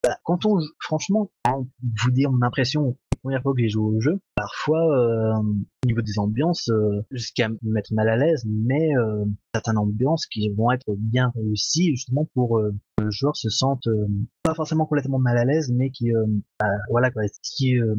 bah, 0.02 0.16
quand 0.24 0.46
on 0.46 0.58
franchement 0.80 1.30
vous 1.46 2.10
dire 2.10 2.30
mon 2.30 2.42
impression 2.46 2.96
première 3.22 3.42
fois 3.42 3.52
que 3.54 3.60
j'ai 3.60 3.68
joué 3.68 3.96
au 3.96 4.00
jeu 4.00 4.20
parfois 4.34 4.82
au 4.82 5.86
niveau 5.86 6.02
des 6.02 6.18
ambiances 6.18 6.70
jusqu'à 7.10 7.48
me 7.48 7.56
mettre 7.62 7.92
mal 7.92 8.08
à 8.08 8.16
l'aise 8.16 8.44
mais 8.46 8.90
certaines 9.54 9.78
ambiances 9.78 10.26
qui 10.26 10.48
vont 10.50 10.70
être 10.70 10.94
bien 10.96 11.32
réussies 11.34 11.90
justement 11.90 12.28
pour 12.34 12.60
que 12.96 13.04
le 13.04 13.10
joueur 13.10 13.36
se 13.36 13.48
sente 13.48 13.88
pas 14.42 14.54
forcément 14.54 14.86
complètement 14.86 15.18
mal 15.18 15.38
à 15.38 15.44
l'aise 15.44 15.72
mais 15.74 15.90
qui 15.90 16.10
bah, 16.60 16.66
voilà 16.90 17.10
quoi 17.10 17.22
qui 17.42 17.78
euh, 17.78 17.94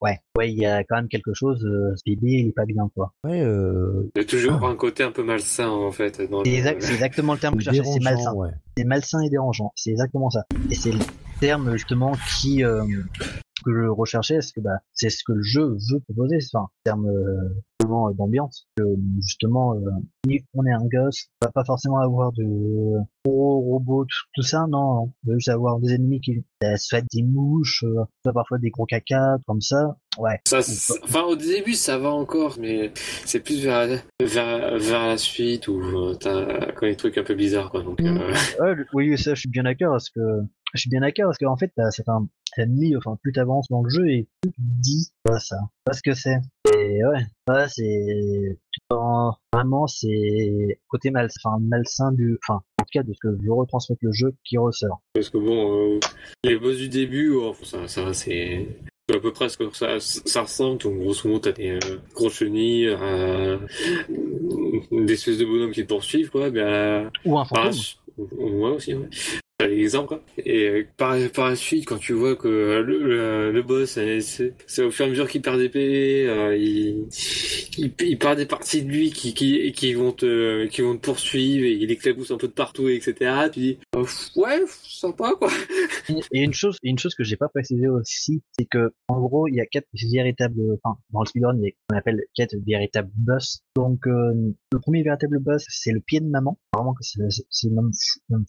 ouais, 0.00 0.18
ouais, 0.36 0.50
il 0.50 0.58
y 0.58 0.66
a 0.66 0.82
quand 0.84 0.96
même 0.96 1.08
quelque 1.08 1.34
chose. 1.34 1.64
Euh, 1.64 1.94
ce 1.96 2.02
bébé, 2.04 2.32
il 2.32 2.48
est 2.48 2.52
pas 2.52 2.64
bien, 2.64 2.90
quoi. 2.94 3.12
Ouais. 3.24 3.40
Euh... 3.40 4.10
Il 4.14 4.22
y 4.22 4.24
a 4.24 4.26
toujours 4.26 4.64
un 4.64 4.76
côté 4.76 5.02
un 5.02 5.12
peu 5.12 5.22
malsain, 5.22 5.68
en 5.68 5.90
fait. 5.90 6.16
C'est 6.16 6.50
exact, 6.50 6.82
exactement 6.82 7.34
le 7.34 7.38
terme 7.38 7.56
que 7.56 7.62
je 7.62 7.70
cherchais. 7.70 7.90
C'est 7.92 8.02
malsain. 8.02 8.32
C'est 8.76 8.84
malsain 8.84 9.20
et 9.20 9.30
dérangeant. 9.30 9.72
C'est 9.76 9.90
exactement 9.90 10.30
ça. 10.30 10.44
Et 10.70 10.74
c'est 10.74 10.92
le 10.92 11.00
terme 11.40 11.72
justement 11.72 12.12
qui 12.38 12.64
euh, 12.64 12.84
que 13.64 13.72
je 13.72 13.88
recherchais, 13.88 14.38
que 14.54 14.60
bah, 14.60 14.78
c'est 14.92 15.10
ce 15.10 15.22
que 15.24 15.32
le 15.32 15.42
jeu 15.42 15.76
veut 15.90 16.00
proposer, 16.00 16.38
enfin, 16.52 16.64
en 16.64 16.70
termes 16.84 17.08
euh, 17.08 18.12
d'ambiance. 18.16 18.66
Justement, 19.20 19.74
euh, 19.74 20.38
on 20.54 20.66
est 20.66 20.72
un 20.72 20.86
gosse, 20.86 21.28
on 21.42 21.46
va 21.46 21.52
pas 21.52 21.64
forcément 21.64 21.98
avoir 21.98 22.32
de 22.32 22.44
gros 23.24 23.60
robots, 23.60 24.06
tout, 24.34 24.42
ça, 24.42 24.66
non. 24.68 24.78
On 24.78 25.12
va 25.26 25.34
juste 25.34 25.48
avoir 25.48 25.78
des 25.80 25.94
ennemis 25.94 26.20
qui 26.20 26.44
euh, 26.62 26.76
soit 26.76 27.04
des 27.12 27.22
mouches, 27.22 27.84
soit 28.22 28.32
parfois 28.32 28.58
des 28.58 28.70
gros 28.70 28.86
caca, 28.86 29.36
comme 29.46 29.60
ça. 29.60 29.96
Ouais. 30.18 30.38
Ça, 30.46 30.60
enfin, 31.02 31.22
au 31.22 31.36
début, 31.36 31.74
ça 31.74 31.98
va 31.98 32.10
encore, 32.10 32.56
mais 32.60 32.92
c'est 33.24 33.40
plus 33.40 33.62
vers, 33.62 34.00
vers, 34.20 34.78
vers 34.78 35.06
la 35.06 35.18
suite 35.18 35.68
où 35.68 36.14
t'as 36.14 36.72
quand 36.72 36.86
les 36.86 36.96
trucs 36.96 37.18
un 37.18 37.24
peu 37.24 37.34
bizarres, 37.34 37.70
quoi. 37.70 37.82
Donc, 37.82 38.00
mmh. 38.00 38.18
oui, 38.92 39.18
ça, 39.18 39.34
je 39.34 39.40
suis 39.40 39.50
bien 39.50 39.64
d'accord, 39.64 39.92
parce 39.92 40.10
que 40.10 40.20
je 40.74 40.80
suis 40.80 40.90
bien 40.90 41.00
d'accord 41.00 41.26
parce 41.26 41.38
qu'en 41.38 41.56
fait, 41.56 41.72
c'est 41.90 42.08
un 42.08 42.26
ennemi, 42.56 42.96
enfin, 42.96 43.16
plus 43.22 43.32
t'avances 43.32 43.68
dans 43.68 43.82
le 43.82 43.90
jeu 43.90 44.08
et 44.08 44.28
plus 44.42 44.52
tu 44.52 44.60
dis, 44.60 45.08
voilà 45.24 45.40
ça, 45.40 45.56
pas 45.84 45.92
ce 45.92 46.02
que 46.02 46.14
c'est. 46.14 46.38
Et 46.76 47.04
ouais, 47.04 47.26
ouais, 47.48 47.66
c'est, 47.68 48.58
vraiment, 48.90 49.86
c'est 49.86 50.80
côté 50.88 51.10
mal, 51.10 51.28
enfin, 51.44 51.58
malsain 51.60 52.12
du, 52.12 52.38
enfin, 52.42 52.60
en 52.80 52.84
tout 52.84 52.90
cas, 52.92 53.02
de 53.02 53.12
ce 53.12 53.18
que 53.20 53.28
veut 53.28 53.52
retransmettre 53.52 54.00
le 54.02 54.12
jeu 54.12 54.34
qui 54.44 54.58
ressort. 54.58 55.00
Parce 55.14 55.30
que 55.30 55.38
bon, 55.38 55.96
euh, 55.96 56.00
les 56.42 56.58
boss 56.58 56.76
du 56.76 56.88
début, 56.88 57.30
oh, 57.30 57.54
ça, 57.62 57.86
ça 57.86 58.12
c'est, 58.12 58.66
à 59.12 59.18
peu 59.20 59.32
près 59.32 59.48
ce 59.48 59.56
que 59.56 59.70
ça, 59.72 60.00
ça 60.00 60.42
ressemble. 60.42 60.78
Donc, 60.78 60.98
grosso 60.98 61.28
modo, 61.28 61.40
t'as 61.40 61.52
des 61.52 61.70
euh, 61.70 62.00
grosses 62.14 62.34
chenilles, 62.34 62.88
euh, 62.88 63.58
des 64.90 65.12
espèces 65.12 65.38
de 65.38 65.44
bonhommes 65.44 65.72
qui 65.72 65.82
te 65.82 65.88
poursuivent, 65.88 66.30
quoi. 66.30 66.50
Ben, 66.50 67.10
Ou 67.24 67.38
un 67.38 67.44
fantôme. 67.44 67.74
Ouais, 68.16 68.70
aussi, 68.70 68.94
ouais. 68.94 69.08
L'exemple. 69.60 70.20
Et 70.38 70.68
euh, 70.68 70.86
par, 70.96 71.16
par 71.34 71.48
la 71.48 71.56
suite, 71.56 71.86
quand 71.86 71.98
tu 71.98 72.12
vois 72.12 72.36
que 72.36 72.48
le, 72.48 72.82
le, 72.82 73.52
le 73.52 73.62
boss, 73.62 73.96
euh, 73.98 74.20
c'est 74.20 74.82
au 74.82 74.90
fur 74.90 75.04
et 75.04 75.08
à 75.08 75.10
mesure 75.10 75.28
qu'il 75.28 75.42
perd 75.42 75.58
des 75.58 75.68
PV, 75.68 76.28
euh, 76.28 76.56
il, 76.56 77.06
il, 77.78 77.92
il 78.00 78.18
perd 78.18 78.38
des 78.38 78.46
parties 78.46 78.82
de 78.82 78.90
lui 78.90 79.10
qui, 79.10 79.34
qui, 79.34 79.72
qui 79.72 79.94
vont 79.94 80.12
te, 80.12 80.66
qui 80.66 80.82
vont 80.82 80.96
te 80.96 81.00
poursuivre 81.00 81.64
et 81.64 81.72
il 81.72 81.90
éclabousse 81.90 82.30
un 82.30 82.36
peu 82.36 82.48
de 82.48 82.52
partout, 82.52 82.88
etc. 82.88 83.48
Tu 83.52 83.60
dis, 83.60 83.78
oh, 83.96 84.04
ouais, 84.36 84.62
sympa, 84.82 85.32
quoi. 85.38 85.50
Et 86.32 86.42
une 86.42 86.52
chose, 86.52 86.76
une 86.82 86.98
chose 86.98 87.14
que 87.14 87.24
j'ai 87.24 87.36
pas 87.36 87.48
précisé 87.48 87.88
aussi, 87.88 88.42
c'est 88.58 88.66
que, 88.66 88.92
en 89.08 89.20
gros, 89.20 89.48
il 89.48 89.54
y 89.54 89.60
a 89.60 89.66
quatre 89.66 89.88
véritables, 89.94 90.78
enfin, 90.82 90.98
dans 91.10 91.20
le 91.20 91.26
speedrun, 91.26 91.56
il 91.58 91.64
y 91.64 91.68
a 91.68 91.70
qu'on 91.88 91.96
appelle 91.96 92.20
quatre 92.34 92.54
véritables 92.66 93.10
boss. 93.16 93.62
Donc, 93.76 94.06
euh, 94.06 94.32
le 94.72 94.78
premier 94.80 95.02
véritable 95.02 95.38
boss, 95.38 95.64
c'est 95.68 95.92
le 95.92 96.00
pied 96.00 96.20
de 96.20 96.28
maman. 96.28 96.58
Vraiment 96.74 96.94
que 96.94 97.04
c'est, 97.04 97.70
même, 97.70 97.90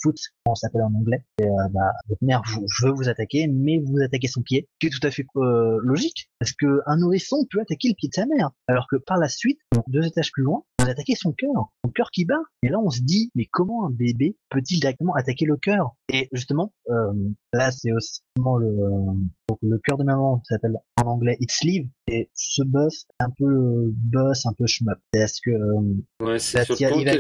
foot, 0.02 0.18
on 0.46 0.56
s'appelle 0.56 0.82
en 0.82 0.94
anglais. 0.94 1.24
Et, 1.40 1.46
euh, 1.46 1.68
bah, 1.72 1.94
votre 2.10 2.24
mère 2.24 2.42
veut 2.82 2.92
vous 2.92 3.08
attaquer, 3.08 3.48
mais 3.48 3.78
vous 3.78 4.02
attaquez 4.02 4.28
son 4.28 4.42
pied, 4.42 4.68
qui 4.80 4.88
est 4.88 4.90
tout 4.90 5.06
à 5.06 5.12
fait 5.12 5.26
euh, 5.38 5.80
logique, 5.84 6.30
parce 6.40 6.54
que 6.54 6.82
un 6.88 6.98
nourrisson 6.98 7.46
peut 7.52 7.62
attaquer 7.62 7.90
le 7.90 7.96
pied 7.96 8.10
de 8.10 8.14
sa 8.14 8.26
mère, 8.26 8.52
alors 8.68 8.88
que 8.90 8.96
par 8.98 9.18
la 9.18 9.30
suite, 9.30 9.60
deux 9.88 10.06
étages 10.06 10.32
plus 10.32 10.44
loin, 10.44 10.64
vous 10.80 10.90
attaquez 10.90 11.16
son 11.16 11.32
cœur, 11.32 11.72
son 11.84 11.92
cœur 11.92 12.12
qui 12.12 12.26
bat. 12.26 12.42
Et 12.64 12.70
là, 12.70 12.80
on 12.80 12.90
se 12.90 13.02
dit, 13.02 13.32
mais 13.36 13.46
comment 13.46 13.88
un 13.88 13.92
bébé 13.92 14.38
peut-il 14.50 14.80
directement 14.80 15.14
attaquer 15.14 15.46
le 15.46 15.58
cœur? 15.58 15.96
Et 16.10 16.30
justement, 16.32 16.74
euh, 16.90 17.14
là, 17.54 17.72
c'est 17.72 17.92
aussi 17.92 18.22
le, 18.38 18.90
le 19.62 19.78
cœur 19.80 19.98
de 19.98 20.04
maman 20.04 20.42
s'appelle 20.48 20.78
en 21.02 21.08
anglais 21.08 21.38
It's 21.40 21.58
Sleeve 21.60 21.88
et 22.08 22.30
ce 22.34 22.64
boss 22.64 23.06
un 23.20 23.30
peu 23.30 23.46
le 23.48 23.92
boss 23.96 24.46
un 24.46 24.54
peu 24.54 24.66
shmup. 24.68 24.98
Parce 25.12 25.40
que 25.40 25.52
euh, 25.52 25.96
Ouais, 26.22 26.40
c'est 26.40 26.64
il, 26.70 27.06
va 27.06 27.12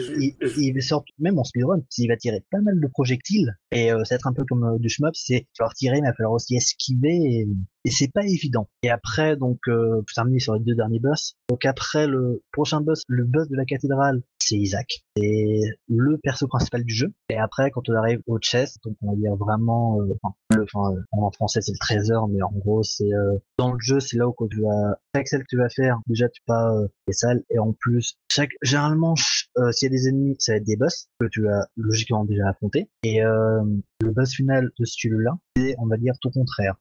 il 0.57 0.81
sortir- 0.83 1.13
même 1.19 1.39
en 1.39 1.43
speedrun 1.43 1.81
il 1.97 2.07
va 2.07 2.17
tirer 2.17 2.43
pas 2.51 2.59
mal 2.61 2.79
de 2.79 2.87
projectiles. 2.87 3.55
Et 3.71 3.91
euh, 3.91 4.03
ça 4.03 4.15
va 4.15 4.17
être 4.17 4.27
un 4.27 4.33
peu 4.33 4.45
comme 4.45 4.63
euh, 4.63 4.77
du 4.79 4.89
shmup 4.89 5.15
c'est 5.15 5.47
falloir 5.57 5.73
tirer 5.73 6.01
mais 6.01 6.07
il 6.07 6.11
va 6.11 6.13
falloir 6.13 6.33
aussi 6.33 6.55
esquiver 6.55 7.15
et, 7.15 7.47
et 7.85 7.91
c'est 7.91 8.11
pas 8.11 8.23
évident. 8.25 8.69
Et 8.83 8.89
après 8.89 9.35
donc 9.37 9.59
euh, 9.67 9.97
pour 9.97 10.13
terminer 10.13 10.39
sur 10.39 10.53
les 10.55 10.61
deux 10.63 10.75
derniers 10.75 10.99
boss 10.99 11.35
donc 11.49 11.65
après 11.65 12.07
le 12.07 12.43
prochain 12.51 12.81
boss 12.81 13.01
le 13.07 13.25
boss 13.25 13.47
de 13.49 13.55
la 13.55 13.65
cathédrale 13.65 14.21
c'est 14.45 14.55
Isaac. 14.55 15.03
C'est 15.17 15.61
le 15.87 16.17
perso 16.17 16.47
principal 16.47 16.83
du 16.83 16.93
jeu. 16.93 17.13
Et 17.29 17.37
après 17.37 17.71
quand 17.71 17.87
on 17.89 17.93
arrive 17.93 18.19
au 18.27 18.37
chess 18.41 18.77
donc 18.83 18.95
on 19.01 19.11
va 19.11 19.15
dire 19.15 19.35
vraiment 19.35 20.01
euh, 20.01 20.13
enfin, 20.21 20.35
le, 20.55 20.63
euh, 20.63 21.01
en 21.11 21.31
français 21.31 21.61
c'est 21.61 21.71
le 21.71 21.77
trésor 21.79 22.27
mais 22.27 22.41
en 22.41 22.51
gros 22.51 22.83
c'est 22.83 23.13
euh, 23.13 23.37
dans 23.57 23.73
le 23.73 23.79
jeu 23.79 23.99
c'est 23.99 24.17
là 24.17 24.27
où 24.27 24.33
quand 24.33 24.47
tu 24.47 24.61
vas 24.61 24.97
chaque 25.15 25.27
celle 25.27 25.41
que 25.41 25.47
tu 25.49 25.57
vas 25.57 25.69
faire 25.69 25.99
déjà 26.07 26.29
tu 26.29 26.41
pas 26.45 26.71
euh, 26.73 26.87
les 27.07 27.13
salles. 27.13 27.43
Et 27.49 27.59
en 27.59 27.73
plus 27.73 28.15
chaque 28.31 28.51
généralement 28.61 29.15
euh, 29.57 29.71
s'il 29.71 29.91
y 29.91 29.95
a 29.95 29.97
des 29.97 30.07
ennemis 30.09 30.35
ça 30.39 30.53
va 30.53 30.57
être 30.57 30.65
des 30.65 30.75
boss 30.75 31.07
que 31.19 31.27
tu 31.27 31.47
as 31.47 31.67
logiquement 31.75 32.25
déjà 32.25 32.49
affronté 32.49 32.89
et 33.03 33.23
euh, 33.23 33.63
le 34.01 34.11
boss 34.11 34.33
final 34.33 34.69
de 34.77 34.85
ce 34.85 35.07
là 35.09 35.37
c'est 35.55 35.75
on 35.79 35.87
va 35.87 35.97
dire 35.97 36.13
tout 36.21 36.29
contraire. 36.31 36.75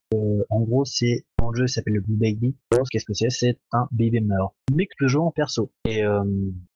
En 0.51 0.61
gros 0.61 0.85
c'est 0.85 1.25
dans 1.39 1.51
le 1.51 1.57
jeu 1.57 1.65
il 1.65 1.69
s'appelle 1.69 1.95
le 1.95 2.01
Blue 2.01 2.17
Baby. 2.17 2.57
Qu'est-ce 2.91 3.05
que 3.05 3.15
c'est? 3.15 3.31
C'est 3.31 3.59
un 3.73 3.87
baby 3.93 4.21
mort. 4.21 4.55
Mais 4.75 4.87
que 4.87 4.93
peux 4.99 5.09
jouer 5.09 5.23
en 5.23 5.31
perso. 5.31 5.73
Et 5.85 6.03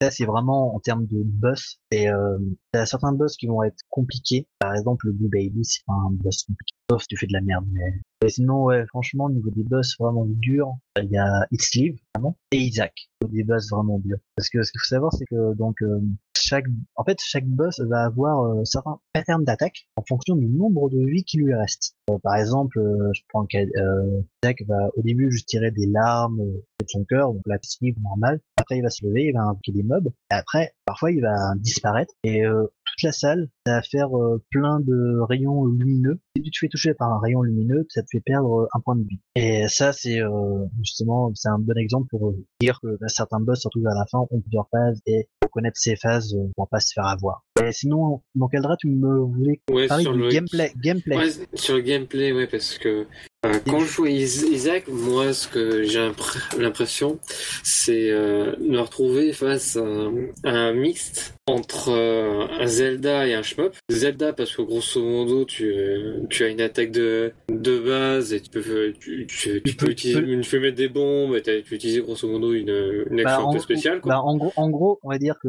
ça 0.01 0.11
c'est 0.11 0.24
vraiment 0.24 0.78
en 0.79 0.81
termes 0.81 1.09
de 1.09 1.22
boss 1.24 1.81
et 1.91 2.09
euh, 2.09 2.39
t'as 2.72 2.86
certains 2.86 3.12
boss 3.12 3.36
qui 3.36 3.47
vont 3.47 3.62
être 3.62 3.80
compliqués 3.89 4.47
par 4.59 4.74
exemple 4.74 5.07
le 5.07 5.12
Blue 5.12 5.28
Baby 5.28 5.64
c'est 5.64 5.82
un 5.89 6.11
boss 6.11 6.45
compliqué 6.45 6.74
sauf 6.91 7.03
si 7.03 7.09
tu 7.09 7.16
fais 7.16 7.26
de 7.26 7.32
la 7.32 7.41
merde 7.41 7.66
mais 7.72 8.01
et 8.24 8.30
sinon, 8.30 8.64
ouais, 8.64 8.84
franchement, 8.86 9.26
au 9.26 9.30
niveau 9.30 9.51
des 9.51 9.62
boss 9.62 9.95
vraiment 9.99 10.26
durs, 10.26 10.74
il 11.01 11.09
y 11.09 11.16
a 11.16 11.47
It's 11.53 11.72
Live, 11.74 12.01
vraiment, 12.14 12.36
et 12.51 12.59
Isaac. 12.59 12.93
Des 13.28 13.45
boss 13.45 13.70
vraiment 13.70 14.01
durs. 14.01 14.18
Parce 14.36 14.49
que 14.49 14.62
ce 14.64 14.72
qu'il 14.72 14.80
faut 14.80 14.89
savoir, 14.89 15.12
c'est 15.12 15.24
que, 15.26 15.55
donc, 15.55 15.80
euh, 15.82 16.01
chaque, 16.36 16.64
en 16.97 17.05
fait, 17.05 17.20
chaque 17.22 17.47
boss 17.47 17.78
va 17.78 18.05
avoir 18.05 18.43
euh, 18.43 18.64
certains 18.64 18.99
patterns 19.12 19.45
d'attaque 19.45 19.89
en 19.95 20.03
fonction 20.03 20.34
du 20.34 20.49
nombre 20.49 20.91
de 20.91 20.99
vies 20.99 21.22
qui 21.22 21.36
lui 21.36 21.55
reste. 21.55 21.95
Euh, 22.11 22.18
par 22.18 22.34
exemple, 22.34 22.80
euh, 22.80 23.11
je 23.14 23.22
prends 23.28 23.43
le 23.43 23.47
cas, 23.47 23.61
euh, 23.61 24.22
Isaac 24.43 24.64
va 24.66 24.89
au 24.97 25.03
début 25.03 25.30
juste 25.30 25.49
tirer 25.49 25.70
des 25.70 25.86
larmes 25.86 26.39
de 26.41 26.86
son 26.89 27.05
cœur, 27.05 27.32
donc 27.32 27.43
la 27.47 27.59
Live 27.80 28.01
normale. 28.03 28.41
Après, 28.57 28.78
il 28.78 28.82
va 28.82 28.91
se 28.91 29.07
lever, 29.07 29.26
il 29.26 29.32
va 29.32 29.43
invoquer 29.43 29.70
des 29.70 29.84
mobs. 29.84 30.09
Et 30.32 30.34
après, 30.34 30.72
parfois, 30.89 31.12
il 31.12 31.20
va 31.20 31.55
disparaître. 31.57 32.14
Et 32.24 32.47
euh, 32.47 32.64
toute 32.86 33.03
la 33.03 33.12
salle, 33.12 33.49
ça 33.66 33.74
va 33.74 33.82
faire 33.82 34.16
euh, 34.16 34.43
plein 34.51 34.80
de 34.80 35.20
rayons 35.20 35.66
lumineux. 35.66 36.18
Si 36.34 36.43
tu 36.43 36.51
te 36.51 36.59
fais 36.59 36.68
toucher 36.68 36.95
par 36.95 37.12
un 37.12 37.20
rayon 37.20 37.43
lumineux, 37.43 37.86
ça 37.91 38.03
te 38.03 38.09
fait 38.11 38.22
perdre 38.24 38.62
euh, 38.62 38.68
un 38.72 38.80
point 38.80 38.97
de 38.97 39.05
vie. 39.07 39.20
Et 39.34 39.68
ça, 39.68 39.93
c'est 39.93 40.22
euh, 40.22 40.64
justement, 40.78 41.30
c'est 41.34 41.51
un 41.51 41.59
bon 41.59 41.76
exemple 41.76 42.09
pour 42.11 42.34
dire 42.61 42.80
que 42.82 42.97
bah, 43.01 43.09
certains 43.09 43.39
boss, 43.39 43.61
surtout 43.61 43.82
vers 43.82 43.95
la 43.95 44.07
fin, 44.11 44.20
ont 44.30 44.41
plusieurs 44.41 44.68
phases 44.70 45.01
et 45.07 45.28
faut 45.45 45.51
connaître 45.51 45.76
ces 45.78 45.97
phases 45.97 46.34
pour 46.57 46.68
pas 46.68 46.80
se 46.80 46.95
faire 46.95 47.07
avoir. 47.07 47.45
Et 47.62 47.72
sinon, 47.72 48.22
dans 48.34 48.49
quel 48.49 48.62
drap 48.62 48.76
tu 48.78 48.89
me 48.89 49.18
voulais 49.18 49.61
ouais, 49.70 49.89
parler 49.89 50.05
sur 50.05 50.14
du 50.14 50.20
le 50.20 50.28
gameplay 50.28 50.72
Gameplay. 50.82 51.16
Ouais, 51.16 51.30
sur 51.53 51.74
le 51.74 51.82
gameplay, 51.82 52.32
ouais, 52.32 52.47
parce 52.47 52.78
que 52.78 53.07
euh, 53.47 53.53
quand 53.68 53.80
je 53.80 54.03
Is- 54.09 54.45
Isaac, 54.51 54.89
moi, 54.89 55.32
ce 55.32 55.47
que 55.49 55.82
j'ai 55.84 56.01
impr- 56.01 56.59
l'impression, 56.61 57.18
c'est 57.62 58.11
euh, 58.11 58.57
de 58.57 58.64
me 58.68 58.80
retrouver 58.80 59.32
face 59.32 59.76
à, 59.76 59.80
un- 59.80 60.12
à 60.45 60.51
un 60.51 60.72
mixte 60.72 61.34
entre 61.47 61.91
euh, 61.91 62.47
un 62.59 62.66
Zelda 62.66 63.26
et 63.28 63.34
un 63.34 63.43
shmup. 63.43 63.74
Zelda 63.91 64.32
parce 64.32 64.55
que 64.57 64.62
grosso 64.62 65.01
modo, 65.03 65.45
tu, 65.45 65.66
euh, 65.72 66.20
tu 66.28 66.43
as 66.45 66.49
une 66.49 66.61
attaque 66.61 66.91
de, 66.91 67.32
de 67.49 67.78
base 67.78 68.32
et 68.34 68.41
tu 68.41 68.51
peux, 68.51 68.93
tu, 68.99 69.26
tu, 69.26 69.61
peux 69.76 69.91
utiliser, 69.91 70.20
peux- 70.20 70.41
tu 70.41 70.51
peux 70.51 70.61
mettre 70.61 70.76
des 70.76 70.89
bombes, 70.89 71.36
et 71.36 71.43
tu 71.43 71.62
peux 71.68 71.76
utiliser 71.76 72.01
grosso 72.03 72.28
modo 72.28 72.53
une, 72.53 72.68
une 73.11 73.22
Bah, 73.22 73.30
action 73.30 73.45
un 73.47 73.51
en, 73.51 73.53
peu 73.53 73.59
spéciale, 73.61 74.01
quoi. 74.01 74.14
bah, 74.14 74.20
en 74.22 74.36
gros, 74.36 74.53
en 74.57 74.68
gros, 74.68 74.99
on 75.03 75.11
va 75.11 75.18
dire 75.18 75.36
que 75.43 75.49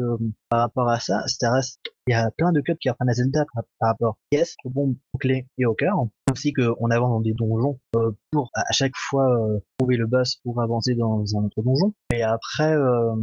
par 0.50 0.60
rapport 0.60 0.88
à 0.88 0.98
ça, 0.98 1.22
ça 1.26 1.52
reste, 1.52 1.80
il 2.08 2.10
y 2.10 2.14
a 2.14 2.30
plein 2.36 2.52
de 2.52 2.60
codes 2.60 2.76
qui 2.78 2.90
reprennent 2.90 3.08
à 3.08 3.14
Zelda 3.14 3.44
par, 3.78 3.90
rapport 3.90 4.18
yes, 4.32 4.56
aux 4.64 4.70
bombes, 4.70 4.96
aux 5.14 5.18
clés 5.18 5.46
et 5.58 5.64
au 5.64 5.74
cœur. 5.74 5.94
Ainsi 6.30 6.52
qu'on 6.52 6.90
avance 6.90 7.10
dans 7.10 7.20
des 7.20 7.34
donjons 7.34 7.78
euh, 7.96 8.10
pour 8.32 8.50
à 8.54 8.62
à 8.68 8.72
chaque 8.72 8.96
fois 8.96 9.28
euh, 9.30 9.60
trouver 9.78 9.96
le 9.96 10.06
boss 10.06 10.36
pour 10.42 10.60
avancer 10.60 10.94
dans 10.94 11.24
un 11.36 11.44
autre 11.44 11.62
donjon. 11.62 11.94
Et 12.12 12.22
après, 12.22 12.74
euh, 12.74 13.14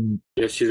aussi 0.41 0.65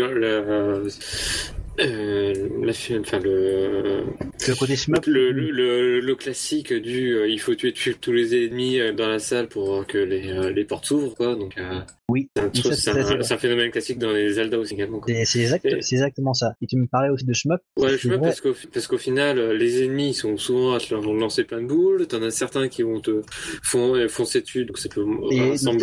euh, 1.81 2.49
la, 2.63 2.71
enfin, 3.01 3.19
le, 3.19 4.05
le 4.49 4.55
côté 4.59 4.77
shmup, 4.77 5.07
Le, 5.07 5.31
le, 5.31 5.51
le, 5.51 6.01
le 6.01 6.15
classique 6.15 6.73
du 6.73 7.15
euh, 7.15 7.29
il 7.29 7.39
faut 7.41 7.55
tuer, 7.55 7.73
tous 8.01 8.13
les 8.13 8.47
ennemis 8.47 8.81
euh, 8.81 8.93
dans 8.93 9.09
la 9.09 9.19
salle 9.19 9.49
pour 9.49 9.87
que 9.87 9.99
les, 9.99 10.31
euh, 10.31 10.51
les 10.51 10.65
portes 10.65 10.87
s'ouvrent 10.87 11.15
quoi 11.15 11.35
donc 11.35 11.57
euh, 11.59 11.81
oui, 12.09 12.31
c'est 12.73 12.91
un, 12.91 13.37
phénomène 13.39 13.71
classique 13.73 13.99
dans 13.99 14.13
les 14.13 14.35
Zelda 14.35 14.59
aussi 14.59 14.75
également 14.75 15.01
c'est 15.25 15.41
exact, 15.41 15.67
exactement 15.67 16.35
ça. 16.35 16.55
Et 16.63 16.67
tu 16.67 16.77
me 16.77 16.87
parlais 16.87 17.09
aussi 17.11 17.25
de 17.25 17.33
shmup. 17.33 17.61
Ouais, 17.77 17.97
vrai. 17.97 18.19
parce 18.21 18.41
qu'au 18.41 18.55
parce 18.73 18.87
qu'au 18.87 18.97
final, 18.99 19.39
les 19.53 19.85
ennemis 19.85 20.15
sont 20.15 20.37
souvent 20.37 20.75
à 20.75 20.79
te 20.79 20.95
lancer 20.95 21.43
plein 21.43 21.61
de 21.61 21.67
boules. 21.67 22.07
T'en 22.07 22.23
as 22.23 22.31
certains 22.31 22.69
qui 22.69 22.83
vont 22.83 23.01
te 23.01 23.23
fon- 23.63 23.97
euh, 23.97 24.09
foncer 24.09 24.41
dessus, 24.41 24.65
donc 24.65 24.79
ça 24.79 24.89
peut 24.89 25.05
Et 25.33 25.57
sembler. 25.57 25.81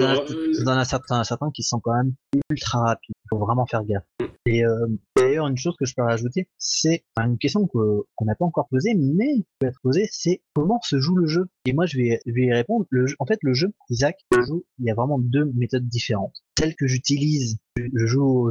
dans 0.64 0.72
euh, 0.72 0.78
un 0.78 0.84
certains, 0.86 1.24
certains 1.26 1.52
qui 1.52 1.64
sont 1.64 1.80
quand 1.82 1.94
même 1.96 2.14
ultra 2.50 2.80
rapides. 2.80 3.16
Faut 3.30 3.38
vraiment 3.40 3.66
faire 3.66 3.84
gaffe. 3.84 4.04
Mm. 4.22 4.26
Et 4.54 4.64
euh, 4.64 4.86
d'ailleurs, 5.16 5.48
une 5.48 5.58
chose 5.58 5.76
que 5.78 5.86
je 5.86 5.96
peux 5.96 6.04
rajouter, 6.04 6.48
c'est 6.60 7.04
une 7.18 7.40
question 7.40 7.66
que 7.66 8.04
qu'on 8.14 8.26
n'a 8.26 8.36
pas 8.36 8.46
encore 8.46 8.68
posée, 8.68 8.94
mais 8.94 9.38
qui 9.38 9.48
peut 9.58 9.66
être 9.66 9.80
posée, 9.82 10.08
c'est 10.12 10.44
comment 10.54 10.80
se 10.84 11.00
joue 11.00 11.16
le 11.16 11.26
jeu? 11.26 11.50
Et 11.66 11.74
moi, 11.74 11.88
je 11.88 11.98
vais, 11.98 12.20
y 12.28 12.54
répondre. 12.54 12.86
En 13.18 13.26
fait, 13.26 13.40
le 13.42 13.56
jeu, 13.56 13.74
Isaac, 13.90 14.20
il 14.32 14.86
y 14.86 14.92
a 14.92 14.94
vraiment 14.94 15.18
deux 15.18 15.46
méthodes 15.56 15.88
différentes. 15.88 16.44
Celle 16.58 16.76
que 16.76 16.88
j'utilise, 16.88 17.58
je, 17.78 18.06
joue 18.06 18.50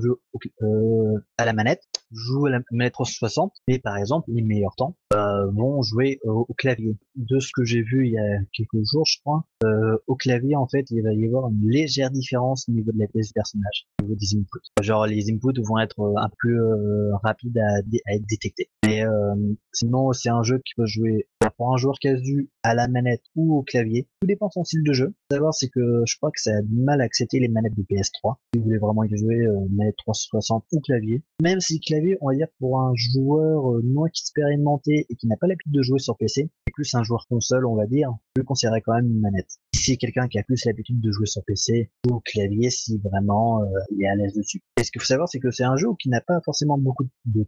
euh, 0.63 1.19
à 1.39 1.45
la 1.45 1.53
manette, 1.53 1.83
je 2.11 2.21
joue 2.21 2.47
à 2.47 2.51
la 2.51 2.61
manette 2.73 2.95
360, 2.95 3.53
mais 3.69 3.79
par 3.79 3.97
exemple, 3.97 4.31
les 4.33 4.43
meilleurs 4.43 4.75
temps 4.77 4.97
euh, 5.15 5.47
vont 5.53 5.83
jouer 5.83 6.19
au, 6.25 6.47
clavier. 6.57 6.97
De 7.15 7.39
ce 7.39 7.51
que 7.55 7.65
j'ai 7.65 7.83
vu 7.83 8.07
il 8.07 8.13
y 8.13 8.19
a 8.19 8.39
quelques 8.53 8.85
jours, 8.91 9.05
je 9.07 9.19
crois, 9.21 9.45
euh, 9.65 9.97
au 10.07 10.17
clavier, 10.17 10.57
en 10.57 10.67
fait, 10.67 10.87
il 10.91 11.03
va 11.03 11.13
y 11.13 11.27
avoir 11.27 11.49
une 11.51 11.69
légère 11.69 12.11
différence 12.11 12.69
au 12.69 12.73
niveau 12.73 12.91
de 12.93 12.99
la 12.99 13.07
pièce 13.07 13.29
du 13.29 13.33
personnage, 13.35 13.87
au 14.01 14.05
niveau 14.05 14.17
des 14.17 14.37
inputs. 14.37 14.73
Genre, 14.83 15.07
les 15.07 15.31
inputs 15.31 15.61
vont 15.63 15.79
être 15.79 16.01
euh, 16.01 16.15
un 16.17 16.31
peu 16.43 16.51
euh, 16.51 17.15
rapides 17.23 17.59
à, 17.59 17.79
être 18.15 18.27
détectés. 18.29 18.69
Mais 18.85 19.05
euh, 19.05 19.35
sinon, 19.73 20.13
c'est 20.13 20.31
un 20.31 20.43
jeu 20.43 20.59
qui 20.65 20.75
peut 20.77 20.87
jouer 20.87 21.29
pour 21.57 21.73
un 21.75 21.77
joueur 21.77 21.99
casu 22.01 22.51
à 22.63 22.75
la 22.75 22.89
manette 22.89 23.23
ou 23.37 23.57
au 23.57 23.63
clavier. 23.63 24.09
Tout 24.21 24.27
dépend 24.27 24.49
de 24.49 24.53
son 24.53 24.65
style 24.65 24.83
de 24.83 24.93
jeu. 24.93 25.15
Savoir, 25.31 25.55
c'est 25.55 25.69
que 25.69 26.03
je 26.07 26.17
crois 26.17 26.31
que 26.31 26.41
ça 26.41 26.57
a 26.57 26.63
du 26.63 26.77
mal 26.77 27.01
à 27.01 27.05
accepter 27.05 27.39
les 27.39 27.49
manettes 27.49 27.77
de 27.77 27.83
PS3. 27.93 28.37
Si 28.55 28.59
vous 28.59 28.65
voulez 28.65 28.79
vraiment 28.79 29.05
jouer, 29.07 29.47
euh, 29.47 29.67
manette 29.71 29.97
360 29.99 30.65
ou 30.73 30.81
clavier. 30.81 31.23
Même 31.43 31.61
si 31.61 31.81
clavier, 31.81 32.17
on 32.21 32.29
va 32.29 32.35
dire 32.35 32.49
pour 32.59 32.81
un 32.81 32.93
joueur 32.95 33.73
euh, 33.73 33.83
non 33.85 34.07
expérimenté 34.07 35.07
et 35.09 35.17
qui 35.17 35.27
n'a 35.27 35.37
pas 35.37 35.47
l'habitude 35.47 35.73
de 35.73 35.83
jouer 35.83 35.99
sur 35.99 36.17
PC, 36.17 36.51
c'est 36.67 36.73
plus 36.75 36.95
un 36.95 37.03
joueur 37.03 37.27
console, 37.29 37.67
on 37.67 37.75
va 37.75 37.87
dire, 37.87 38.11
je 38.37 38.41
le 38.41 38.45
conseillerais 38.45 38.81
quand 38.81 38.95
même 38.95 39.07
une 39.07 39.21
manette. 39.21 39.59
Si 39.75 39.99
quelqu'un 39.99 40.29
qui 40.29 40.39
a 40.39 40.43
plus 40.43 40.65
l'habitude 40.65 41.01
de 41.01 41.11
jouer 41.11 41.27
sur 41.27 41.43
PC 41.45 41.91
ou 42.09 42.21
clavier, 42.21 42.71
si 42.71 42.99
vraiment 42.99 43.63
euh, 43.63 43.67
il 43.91 44.03
est 44.03 44.09
à 44.09 44.15
l'aise 44.15 44.35
dessus. 44.35 44.63
Et 44.81 44.85
ce 44.85 44.91
qu'il 44.91 45.01
faut 45.01 45.07
savoir, 45.07 45.29
c'est 45.29 45.41
que 45.41 45.51
c'est 45.51 45.65
un 45.65 45.77
jeu 45.77 45.89
qui 45.99 46.09
n'a 46.09 46.21
pas 46.21 46.41
forcément 46.45 46.79
beaucoup 46.79 47.05
de, 47.25 47.47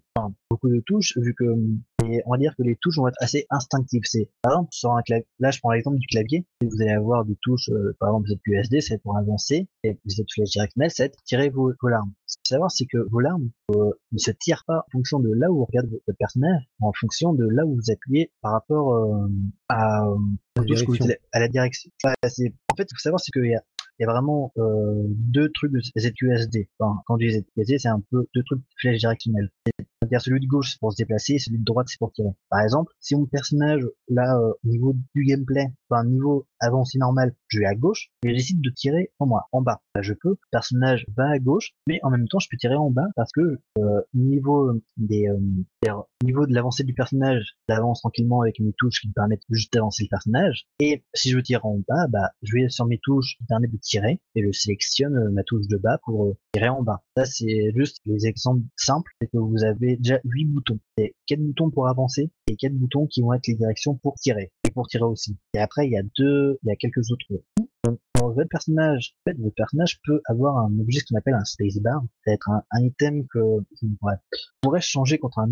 beaucoup 0.50 0.68
de 0.68 0.80
touches, 0.80 1.16
vu 1.18 1.34
que 1.34 1.44
il 1.44 1.78
mais 2.14 2.22
on 2.26 2.30
va 2.32 2.38
dire 2.38 2.54
que 2.56 2.62
les 2.62 2.76
touches 2.76 2.96
vont 2.98 3.08
être 3.08 3.16
assez 3.20 3.46
instinctives. 3.50 4.02
C'est 4.04 4.28
par 4.42 4.52
exemple 4.52 4.68
sur 4.72 4.92
un 4.92 5.02
clavier, 5.02 5.26
là 5.40 5.50
je 5.50 5.58
prends 5.60 5.72
l'exemple 5.72 5.98
du 5.98 6.06
clavier, 6.06 6.46
vous 6.62 6.80
allez 6.80 6.90
avoir 6.92 7.24
des 7.24 7.36
touches, 7.42 7.68
euh, 7.70 7.96
par 7.98 8.10
exemple 8.10 8.28
ZQSD, 8.28 8.80
c'est 8.80 8.98
pour 9.02 9.16
avancer, 9.16 9.68
et 9.82 9.98
les 10.04 10.24
flèches 10.32 10.50
directionnelles, 10.50 10.90
c'est 10.90 11.12
tirer 11.24 11.48
vos, 11.50 11.72
vos 11.80 11.88
larmes. 11.88 12.12
Ce 12.26 12.36
qu'il 12.36 12.40
faut 12.48 12.54
savoir, 12.54 12.70
c'est 12.70 12.86
que 12.86 12.98
vos 13.10 13.20
larmes 13.20 13.50
euh, 13.74 13.90
ne 14.12 14.18
se 14.18 14.30
tirent 14.30 14.64
pas 14.66 14.78
en 14.86 14.90
fonction 14.92 15.20
de 15.20 15.30
là 15.32 15.50
où 15.50 15.58
vous 15.58 15.64
regardez 15.64 15.90
votre 16.06 16.18
personnage, 16.18 16.62
en 16.80 16.92
fonction 16.92 17.32
de 17.32 17.46
là 17.48 17.64
où 17.66 17.74
vous 17.74 17.90
appuyez 17.92 18.30
par 18.40 18.52
rapport 18.52 18.94
euh, 18.94 19.28
à, 19.68 20.04
La 20.04 20.62
vous 20.62 20.64
direction. 20.64 21.04
allez- 21.04 21.18
à 21.32 21.40
la 21.40 21.48
direction. 21.48 21.90
Enfin, 22.04 22.14
c'est- 22.28 22.52
en 22.72 22.76
fait, 22.76 22.84
il 22.90 22.94
faut 22.94 23.00
savoir, 23.00 23.20
c'est 23.20 23.30
qu'il 23.32 23.50
y 23.50 23.54
a 23.54 23.62
il 23.98 24.02
y 24.02 24.06
a 24.06 24.12
vraiment 24.12 24.52
euh, 24.58 25.04
deux 25.08 25.50
trucs 25.52 25.72
de 25.72 25.80
ZQSD. 25.98 26.68
Enfin, 26.78 27.00
quand 27.06 27.18
je 27.18 27.26
dis 27.26 27.32
ZQSD, 27.32 27.78
c'est 27.78 27.88
un 27.88 28.02
peu 28.10 28.26
deux 28.34 28.42
trucs 28.44 28.60
de 28.60 28.64
flèche 28.78 28.98
directionnelle. 28.98 29.50
C'est-à-dire 29.66 30.20
celui 30.20 30.40
de 30.40 30.46
gauche 30.46 30.72
c'est 30.72 30.80
pour 30.80 30.92
se 30.92 30.96
déplacer, 30.96 31.34
et 31.34 31.38
celui 31.38 31.58
de 31.58 31.64
droite 31.64 31.86
c'est 31.88 31.98
pour 31.98 32.12
tirer. 32.12 32.30
Par 32.50 32.60
exemple, 32.60 32.92
si 33.00 33.16
mon 33.16 33.26
personnage, 33.26 33.82
là, 34.08 34.36
euh, 34.38 34.52
au 34.64 34.68
niveau 34.68 34.94
du 35.14 35.24
gameplay, 35.24 35.66
enfin 35.88 36.04
niveau 36.04 36.46
avancé 36.64 36.98
normal, 36.98 37.34
je 37.48 37.60
vais 37.60 37.66
à 37.66 37.74
gauche, 37.74 38.10
et 38.24 38.36
je 38.36 38.54
de 38.54 38.70
tirer 38.70 39.10
en 39.18 39.26
moi, 39.26 39.48
en 39.52 39.62
bas. 39.62 39.80
Là, 39.94 40.02
je 40.02 40.12
peux, 40.12 40.30
le 40.30 40.48
personnage 40.50 41.06
va 41.16 41.30
à 41.30 41.38
gauche, 41.38 41.72
mais 41.86 42.00
en 42.02 42.10
même 42.10 42.28
temps 42.28 42.38
je 42.38 42.48
peux 42.50 42.56
tirer 42.56 42.76
en 42.76 42.90
bas 42.90 43.06
parce 43.16 43.32
que 43.32 43.58
euh, 43.78 44.00
niveau 44.12 44.70
euh, 44.70 44.78
niveau 46.24 46.46
de 46.46 46.54
l'avancée 46.54 46.84
du 46.84 46.94
personnage, 46.94 47.56
j'avance 47.68 48.00
tranquillement 48.00 48.40
avec 48.40 48.58
mes 48.60 48.72
touches 48.76 49.00
qui 49.00 49.08
me 49.08 49.12
permettent 49.12 49.44
juste 49.50 49.72
d'avancer 49.72 50.04
le 50.04 50.08
personnage. 50.08 50.66
Et 50.80 51.04
si 51.14 51.30
je 51.30 51.36
veux 51.36 51.42
tirer 51.42 51.60
en 51.62 51.80
bas, 51.88 52.06
bah, 52.08 52.30
je 52.42 52.54
vais 52.54 52.68
sur 52.68 52.86
mes 52.86 52.98
touches 52.98 53.36
qui 53.38 53.44
permettent 53.44 53.72
de 53.72 53.78
tirer 53.78 54.20
et 54.34 54.42
je 54.42 54.50
sélectionne 54.52 55.16
euh, 55.16 55.30
ma 55.30 55.42
touche 55.44 55.66
de 55.68 55.76
bas 55.76 55.98
pour 56.04 56.26
euh, 56.26 56.36
tirer 56.52 56.68
en 56.68 56.82
bas. 56.82 57.02
Ça, 57.16 57.24
c'est 57.24 57.72
juste 57.76 57.98
les 58.06 58.26
exemples 58.26 58.62
simples. 58.76 59.12
C'est 59.20 59.28
que 59.28 59.38
vous 59.38 59.64
avez 59.64 59.96
déjà 59.96 60.20
huit 60.24 60.46
boutons. 60.46 60.80
C'est 60.98 61.14
quatre 61.26 61.40
boutons 61.40 61.70
pour 61.70 61.88
avancer 61.88 62.30
et 62.48 62.56
quatre 62.56 62.74
boutons 62.74 63.06
qui 63.06 63.20
vont 63.20 63.32
être 63.32 63.46
les 63.46 63.54
directions 63.54 63.94
pour 63.94 64.14
tirer 64.14 64.52
et 64.66 64.70
pour 64.70 64.88
tirer 64.88 65.04
aussi. 65.04 65.36
Et 65.54 65.58
après, 65.58 65.86
il 65.86 65.92
y 65.92 65.98
a 65.98 66.02
deux, 66.18 66.53
il 66.62 66.68
y 66.68 66.72
a 66.72 66.76
quelques 66.76 67.10
autres 67.10 67.26
donc, 67.84 67.98
dans 68.18 68.32
votre 68.32 68.48
personnage, 68.48 69.14
en 69.26 69.32
votre 69.42 69.54
personnage 69.54 70.00
peut 70.04 70.22
avoir 70.26 70.56
un 70.58 70.78
objet 70.78 71.00
qu'on 71.00 71.16
appelle 71.16 71.34
un 71.34 71.44
spacebar. 71.44 72.02
Ça 72.24 72.30
va 72.30 72.32
être 72.32 72.48
un, 72.48 72.62
item 72.80 73.26
que 73.26 73.38
pourrez, 74.00 74.14
pourrait 74.62 74.80
changer 74.80 75.18
contre 75.18 75.38
un 75.38 75.50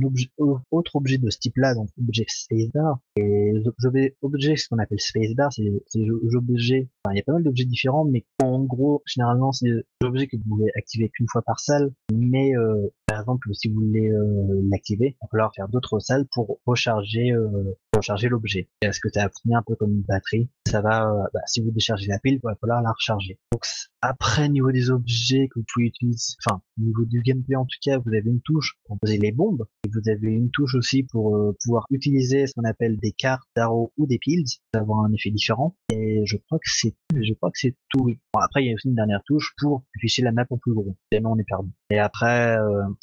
autre 0.70 0.96
objet 0.96 1.18
de 1.18 1.28
ce 1.28 1.38
type-là, 1.38 1.74
donc 1.74 1.88
objet 2.00 2.24
spacebar. 2.28 2.98
Et 3.16 3.52
les 3.52 4.56
ce 4.56 4.68
qu'on 4.68 4.78
appelle 4.78 5.00
spacebar, 5.00 5.52
c'est 5.52 5.70
c'est 5.86 5.98
des 5.98 6.34
objets, 6.34 6.88
enfin, 7.04 7.14
il 7.14 7.18
y 7.18 7.20
a 7.20 7.24
pas 7.24 7.32
mal 7.32 7.42
d'objets 7.42 7.66
différents, 7.66 8.04
mais 8.04 8.24
en 8.42 8.60
gros, 8.60 9.02
généralement, 9.06 9.52
c'est 9.52 9.68
des 9.68 10.06
objets 10.06 10.26
que 10.26 10.36
vous 10.36 10.56
pouvez 10.56 10.70
activer 10.76 11.10
qu'une 11.10 11.26
fois 11.28 11.42
par 11.42 11.60
salle. 11.60 11.92
Mais, 12.12 12.56
euh, 12.56 12.88
exemple, 13.22 13.48
si 13.54 13.68
vous 13.68 13.80
voulez 13.80 14.10
euh, 14.10 14.60
l'activer, 14.70 15.16
il 15.16 15.18
va 15.22 15.28
falloir 15.30 15.52
faire 15.54 15.68
d'autres 15.68 15.98
salles 15.98 16.26
pour 16.32 16.58
recharger, 16.66 17.32
euh, 17.32 17.76
recharger 17.94 18.28
l'objet. 18.28 18.68
Est-ce 18.82 19.00
que 19.00 19.08
as 19.18 19.26
obtenu 19.26 19.54
un 19.54 19.62
peu 19.66 19.74
comme 19.76 19.92
une 19.92 20.02
batterie? 20.02 20.50
Ça 20.68 20.80
va, 20.80 21.10
euh, 21.10 21.22
bah, 21.32 21.40
si 21.46 21.62
vous 21.62 21.70
déchargez 21.70 22.08
la 22.08 22.18
pile, 22.18 22.34
il 22.34 22.40
va 22.42 22.54
falloir 22.56 22.82
la 22.82 22.92
recharger. 22.92 23.38
Donc 23.52 23.62
après, 24.00 24.48
niveau 24.48 24.72
des 24.72 24.90
objets 24.90 25.48
que 25.48 25.60
vous 25.60 25.64
pouvez 25.72 25.86
utiliser, 25.86 26.34
enfin, 26.44 26.60
au 26.78 26.82
niveau 26.82 27.04
du 27.04 27.22
gameplay 27.22 27.56
en 27.56 27.64
tout 27.64 27.78
cas, 27.82 27.98
vous 27.98 28.10
avez 28.10 28.28
une 28.28 28.40
touche 28.40 28.74
pour 28.84 28.98
poser 28.98 29.18
les 29.18 29.32
bombes, 29.32 29.64
et 29.86 29.90
vous 29.90 30.10
avez 30.10 30.32
une 30.32 30.50
touche 30.50 30.74
aussi 30.74 31.04
pour 31.04 31.36
euh, 31.36 31.56
pouvoir 31.62 31.86
utiliser 31.90 32.46
ce 32.46 32.54
qu'on 32.54 32.64
appelle 32.64 32.96
des 32.98 33.12
cartes, 33.12 33.46
d'arrows 33.54 33.92
ou 33.96 34.06
des 34.06 34.18
piles, 34.18 34.44
avoir 34.74 35.04
un 35.04 35.12
effet 35.12 35.30
différent. 35.30 35.76
Et 35.92 36.22
je 36.26 36.36
crois 36.36 36.58
que 36.58 36.68
c'est, 36.68 36.96
je 37.14 37.32
crois 37.34 37.50
que 37.50 37.58
c'est 37.58 37.76
tout. 37.90 38.06
Bon, 38.34 38.40
après, 38.40 38.64
il 38.64 38.68
y 38.68 38.70
a 38.72 38.74
aussi 38.74 38.88
une 38.88 38.94
dernière 38.94 39.22
touche 39.24 39.54
pour 39.58 39.84
afficher 39.96 40.22
la 40.22 40.32
map 40.32 40.46
en 40.50 40.58
plus 40.58 40.74
gros. 40.74 40.96
Sinon, 41.12 41.32
on 41.32 41.38
est 41.38 41.44
perdu. 41.44 41.70
Et 41.90 41.98
après, 41.98 42.56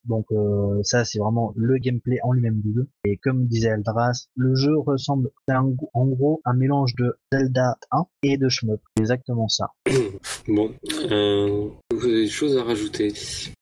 donc 0.09 0.25
euh, 0.31 0.81
ça, 0.83 1.05
c'est 1.05 1.19
vraiment 1.19 1.53
le 1.55 1.77
gameplay 1.77 2.17
en 2.23 2.33
lui-même 2.33 2.59
du 2.59 2.73
jeu. 2.73 2.87
Et 3.05 3.15
comme 3.17 3.45
disait 3.45 3.69
Aldras, 3.69 4.27
le 4.35 4.55
jeu 4.55 4.77
ressemble 4.77 5.29
à 5.47 5.57
un- 5.59 5.73
en 5.93 6.05
gros 6.07 6.41
un 6.45 6.53
mélange 6.53 6.95
de 6.95 7.17
Zelda 7.31 7.77
1 7.91 8.05
et 8.23 8.37
de 8.37 8.49
Shmup. 8.49 8.81
Exactement 8.99 9.47
ça. 9.47 9.69
Bon, 10.47 10.71
euh, 11.11 11.69
vous 11.93 12.03
avez 12.05 12.23
des 12.23 12.27
choses 12.27 12.57
à 12.57 12.63
rajouter. 12.63 13.13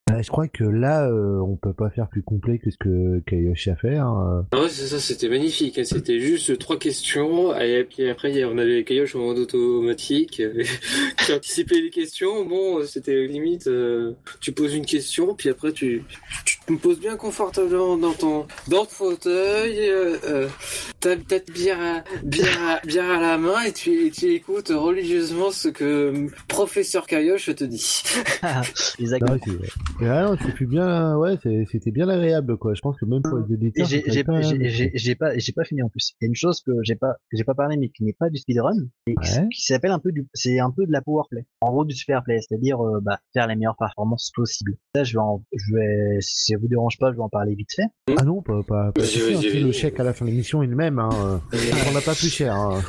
Euh, 0.09 0.21
je 0.21 0.29
crois 0.29 0.47
que 0.47 0.63
là, 0.63 1.05
euh, 1.09 1.39
on 1.41 1.57
peut 1.57 1.73
pas 1.73 1.89
faire 1.89 2.07
plus 2.07 2.21
complet 2.23 2.59
que 2.59 2.71
ce 2.71 2.77
que 2.77 3.19
Kayoshi 3.27 3.71
a 3.71 3.75
fait. 3.75 3.97
hein. 3.97 4.45
Ah 4.51 4.61
ouais, 4.61 4.69
c'est 4.69 4.87
ça, 4.87 4.99
c'était 4.99 5.27
magnifique. 5.27 5.77
hein. 5.77 5.83
C'était 5.83 6.19
juste 6.21 6.57
trois 6.59 6.79
questions. 6.79 7.53
Et 7.59 7.83
puis 7.83 8.09
après, 8.09 8.43
on 8.45 8.57
avait 8.57 8.83
Kayosh 8.85 9.15
en 9.15 9.19
mode 9.19 9.39
automatique 9.39 10.39
euh, 10.39 10.63
qui 11.25 11.33
anticipait 11.33 11.81
les 11.81 11.89
questions. 11.89 12.45
Bon, 12.45 12.85
c'était 12.85 13.27
limite, 13.27 13.67
euh, 13.67 14.13
tu 14.39 14.53
poses 14.53 14.75
une 14.75 14.85
question, 14.85 15.35
puis 15.35 15.49
après, 15.49 15.73
tu 15.73 16.03
te 16.75 16.81
poses 16.81 16.99
bien 16.99 17.15
confortablement 17.15 17.97
dans 17.97 18.13
ton, 18.13 18.45
dans 18.67 18.85
ton 18.85 18.89
fauteuil. 18.91 19.89
Euh, 19.89 20.17
euh, 20.25 20.47
T'as 20.99 21.15
ta 21.15 21.37
bière, 21.53 21.77
à, 21.79 22.03
bière, 22.23 22.57
à, 22.67 22.85
bière 22.85 23.09
à 23.09 23.21
la 23.21 23.37
main 23.37 23.61
et 23.61 23.71
tu, 23.71 24.07
et 24.07 24.11
tu 24.11 24.33
écoutes 24.33 24.69
religieusement 24.69 25.51
ce 25.51 25.67
que 25.69 26.27
professeur 26.47 27.05
Kayosh 27.05 27.53
te 27.55 27.63
dit. 27.63 28.01
Exactement. 28.99 29.37
Ah 30.01 30.23
non, 30.23 30.37
c'était 30.43 30.65
bien, 30.65 31.15
ouais, 31.17 31.37
c'était 31.71 31.91
bien 31.91 32.09
agréable, 32.09 32.57
quoi. 32.57 32.73
Je 32.73 32.81
pense 32.81 32.97
que 32.99 33.05
même 33.05 33.21
pour 33.21 33.37
les 33.37 33.53
Et 33.53 33.67
éditeurs, 33.67 33.85
j'ai 33.87 34.23
pas- 34.23 34.41
j'ai- 34.41 35.15
pas 35.15 35.37
j'ai 35.37 35.51
pas 35.53 35.63
fini 35.65 35.83
en 35.83 35.89
plus. 35.89 36.13
Il 36.19 36.25
y 36.25 36.27
a 36.27 36.29
une 36.29 36.35
chose 36.35 36.61
que 36.65 36.71
j'ai 36.83 36.95
pas 36.95 37.15
j'ai 37.31 37.43
pas 37.43 37.53
parlé 37.53 37.77
mais 37.77 37.89
qui 37.89 38.03
n'est 38.03 38.13
pas 38.17 38.29
du 38.29 38.37
speedrun 38.37 38.73
et 39.07 39.13
qui, 39.15 39.37
Ouais. 39.39 39.47
qui 39.53 39.63
s'appelle 39.63 39.91
un 39.91 39.99
peu 39.99 40.11
du 40.11 40.27
c'est 40.33 40.59
un 40.59 40.71
peu 40.71 40.85
de 40.85 40.91
la 40.91 41.01
powerplay. 41.01 41.45
En 41.61 41.71
gros 41.71 41.85
du 41.85 41.95
superplay, 41.95 42.39
c'est-à-dire 42.41 42.79
euh, 42.81 42.99
bah, 43.01 43.19
faire 43.33 43.47
les 43.47 43.55
meilleures 43.55 43.77
performances 43.77 44.31
possibles. 44.35 44.75
Ça 44.95 45.03
je 45.03 45.13
vais 45.13 45.19
en, 45.19 45.43
je 45.55 45.73
vais 45.75 46.17
ça 46.57 46.61
vous 46.61 46.67
dérange 46.67 46.97
pas, 46.97 47.11
je 47.11 47.17
vais 47.17 47.21
en 47.23 47.29
parler 47.29 47.53
vite 47.53 47.71
fait. 47.73 47.85
Ah 48.17 48.23
non, 48.23 48.41
pas, 48.41 48.63
pas, 48.63 48.91
pas 48.91 49.01
vas-y. 49.01 49.61
le 49.61 49.71
chèque 49.71 49.99
à 49.99 50.03
la 50.03 50.13
fin 50.13 50.25
de 50.25 50.31
l'émission 50.31 50.63
est 50.63 50.67
le 50.67 50.75
même, 50.75 50.97
hein. 50.97 51.09
On 51.89 51.93
n'a 51.93 52.01
pas 52.01 52.15
plus 52.15 52.29
cher, 52.29 52.55
hein. 52.55 52.81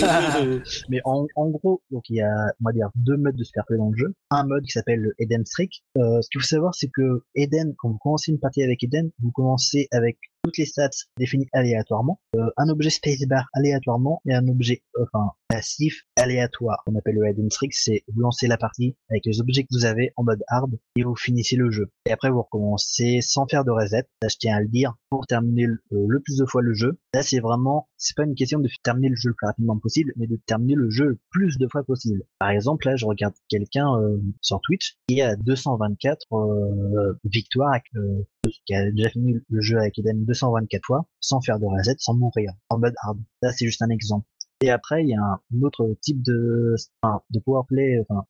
Mais 0.88 1.00
en, 1.04 1.26
en 1.36 1.48
gros, 1.50 1.80
donc 1.90 2.04
il 2.10 2.16
y 2.16 2.20
a 2.20 2.34
on 2.60 2.64
va 2.64 2.72
dire 2.72 2.88
deux 2.96 3.16
modes 3.16 3.36
de 3.36 3.44
superplay 3.44 3.76
dans 3.76 3.90
le 3.90 3.96
jeu. 3.96 4.14
Un 4.30 4.44
mode 4.46 4.64
qui 4.64 4.72
s'appelle 4.72 5.00
le 5.00 5.14
Eden 5.18 5.44
Streak. 5.46 5.84
Euh, 5.96 6.20
ce 6.22 6.28
qu'il 6.28 6.40
faut 6.40 6.46
savoir 6.46 6.74
c'est 6.74 6.90
que 6.92 7.22
Eden 7.34 7.74
quand 7.78 7.88
vous 7.90 7.98
commencez 7.98 8.32
une 8.32 8.40
partie 8.40 8.62
avec 8.62 8.82
Eden, 8.82 9.10
vous 9.22 9.30
commencez 9.30 9.86
avec 9.92 10.18
toutes 10.44 10.58
les 10.58 10.66
stats 10.66 10.90
définies 11.18 11.48
aléatoirement, 11.52 12.20
euh, 12.36 12.50
un 12.56 12.68
objet 12.68 12.90
spacebar 12.90 13.46
aléatoirement 13.54 14.20
et 14.28 14.34
un 14.34 14.46
objet 14.46 14.82
enfin 15.00 15.32
passif 15.48 16.02
aléatoire. 16.16 16.82
On 16.86 16.94
appelle 16.96 17.14
le 17.14 17.28
hidden 17.28 17.50
streak, 17.50 17.72
c'est 17.74 18.04
vous 18.12 18.20
lancez 18.20 18.46
la 18.46 18.58
partie 18.58 18.96
avec 19.10 19.24
les 19.24 19.40
objets 19.40 19.62
que 19.62 19.68
vous 19.70 19.84
avez 19.86 20.12
en 20.16 20.24
mode 20.24 20.42
hard 20.48 20.78
et 20.96 21.02
vous 21.02 21.16
finissez 21.16 21.56
le 21.56 21.70
jeu. 21.70 21.90
Et 22.06 22.12
après 22.12 22.30
vous 22.30 22.42
recommencez 22.42 23.20
sans 23.22 23.46
faire 23.46 23.64
de 23.64 23.70
reset. 23.70 24.06
Ça 24.22 24.28
je 24.28 24.36
tiens 24.38 24.56
à 24.56 24.60
le 24.60 24.68
dire 24.68 24.94
pour 25.10 25.26
terminer 25.26 25.64
le, 25.66 25.78
euh, 25.92 26.04
le 26.08 26.20
plus 26.20 26.36
de 26.36 26.44
fois 26.44 26.60
le 26.60 26.74
jeu. 26.74 26.98
Là 27.14 27.22
c'est 27.22 27.40
vraiment 27.40 27.88
c'est 27.96 28.16
pas 28.16 28.24
une 28.24 28.34
question 28.34 28.58
de 28.58 28.68
terminer 28.82 29.08
le 29.08 29.16
jeu 29.16 29.30
le 29.30 29.34
plus 29.34 29.46
rapidement 29.46 29.78
possible, 29.78 30.12
mais 30.16 30.26
de 30.26 30.38
terminer 30.46 30.74
le 30.74 30.90
jeu 30.90 31.04
le 31.06 31.18
plus 31.30 31.56
de 31.56 31.66
fois 31.70 31.84
possible. 31.84 32.22
Par 32.38 32.50
exemple 32.50 32.86
là 32.86 32.96
je 32.96 33.06
regarde 33.06 33.34
quelqu'un 33.48 33.88
euh, 33.98 34.18
sur 34.40 34.60
Twitch 34.60 34.96
qui 35.08 35.22
a 35.22 35.36
224 35.36 36.26
euh, 36.32 37.14
victoires 37.24 37.78
euh, 37.96 38.26
qui 38.66 38.74
a 38.74 38.90
déjà 38.90 39.10
fini 39.10 39.34
le 39.48 39.60
jeu 39.60 39.78
avec 39.78 39.98
Eden 39.98 40.24
224 40.24 40.84
fois, 40.84 41.06
sans 41.20 41.40
faire 41.40 41.58
de 41.58 41.66
reset, 41.66 41.96
sans 41.98 42.14
mourir, 42.14 42.52
en 42.68 42.78
mode 42.78 42.94
hard. 43.02 43.18
Ça, 43.42 43.52
c'est 43.52 43.66
juste 43.66 43.82
un 43.82 43.90
exemple. 43.90 44.26
Et 44.60 44.70
après, 44.70 45.02
il 45.02 45.10
y 45.10 45.14
a 45.14 45.20
un 45.20 45.62
autre 45.62 45.94
type 46.00 46.22
de, 46.22 46.74
enfin, 47.02 47.20
de 47.30 47.40
enfin, 47.46 48.24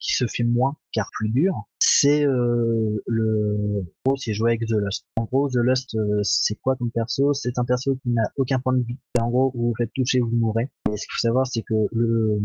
qui 0.00 0.14
se 0.14 0.26
fait 0.26 0.44
moins, 0.44 0.76
car 0.92 1.10
plus 1.12 1.30
dur. 1.30 1.54
C'est 1.80 2.24
euh, 2.24 3.02
le, 3.06 3.80
en 4.04 4.10
gros, 4.10 4.16
c'est 4.16 4.34
jouer 4.34 4.52
avec 4.52 4.68
The 4.68 4.74
Lust. 4.74 5.06
En 5.16 5.24
gros, 5.24 5.48
The 5.48 5.56
Lust, 5.56 5.94
euh, 5.96 6.20
c'est 6.22 6.54
quoi 6.60 6.76
comme 6.76 6.90
perso? 6.90 7.32
C'est 7.34 7.58
un 7.58 7.64
perso 7.64 7.96
qui 7.96 8.10
n'a 8.10 8.30
aucun 8.36 8.60
point 8.60 8.74
de 8.74 8.84
vie. 8.84 8.98
En 9.18 9.30
gros, 9.30 9.50
vous 9.54 9.68
vous 9.68 9.74
faites 9.76 9.92
toucher, 9.92 10.20
vous 10.20 10.30
mourrez. 10.30 10.70
Et 10.92 10.96
ce 10.96 11.02
qu'il 11.06 11.12
faut 11.12 11.26
savoir, 11.28 11.46
c'est 11.46 11.62
que 11.62 11.74
le 11.92 12.40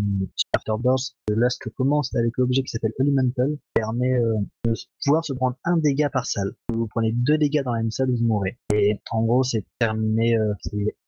Afterburst, 0.53 1.15
The 1.27 1.33
Lust 1.35 1.69
commence 1.77 2.13
avec 2.15 2.33
l'objet 2.37 2.61
qui 2.61 2.69
s'appelle 2.69 2.91
Elemental, 2.99 3.57
permet 3.73 4.13
euh, 4.15 4.35
de 4.65 4.73
pouvoir 5.05 5.23
se 5.23 5.33
prendre 5.33 5.55
un 5.63 5.77
dégât 5.77 6.09
par 6.09 6.25
salle. 6.25 6.51
Vous 6.73 6.87
prenez 6.87 7.11
deux 7.13 7.37
dégâts 7.37 7.63
dans 7.63 7.73
la 7.73 7.81
même 7.81 7.91
salle, 7.91 8.09
vous 8.11 8.25
mourrez. 8.25 8.57
Et 8.73 8.99
en 9.11 9.23
gros, 9.23 9.43
c'est 9.43 9.63
terminé. 9.79 10.37
Euh, 10.37 10.53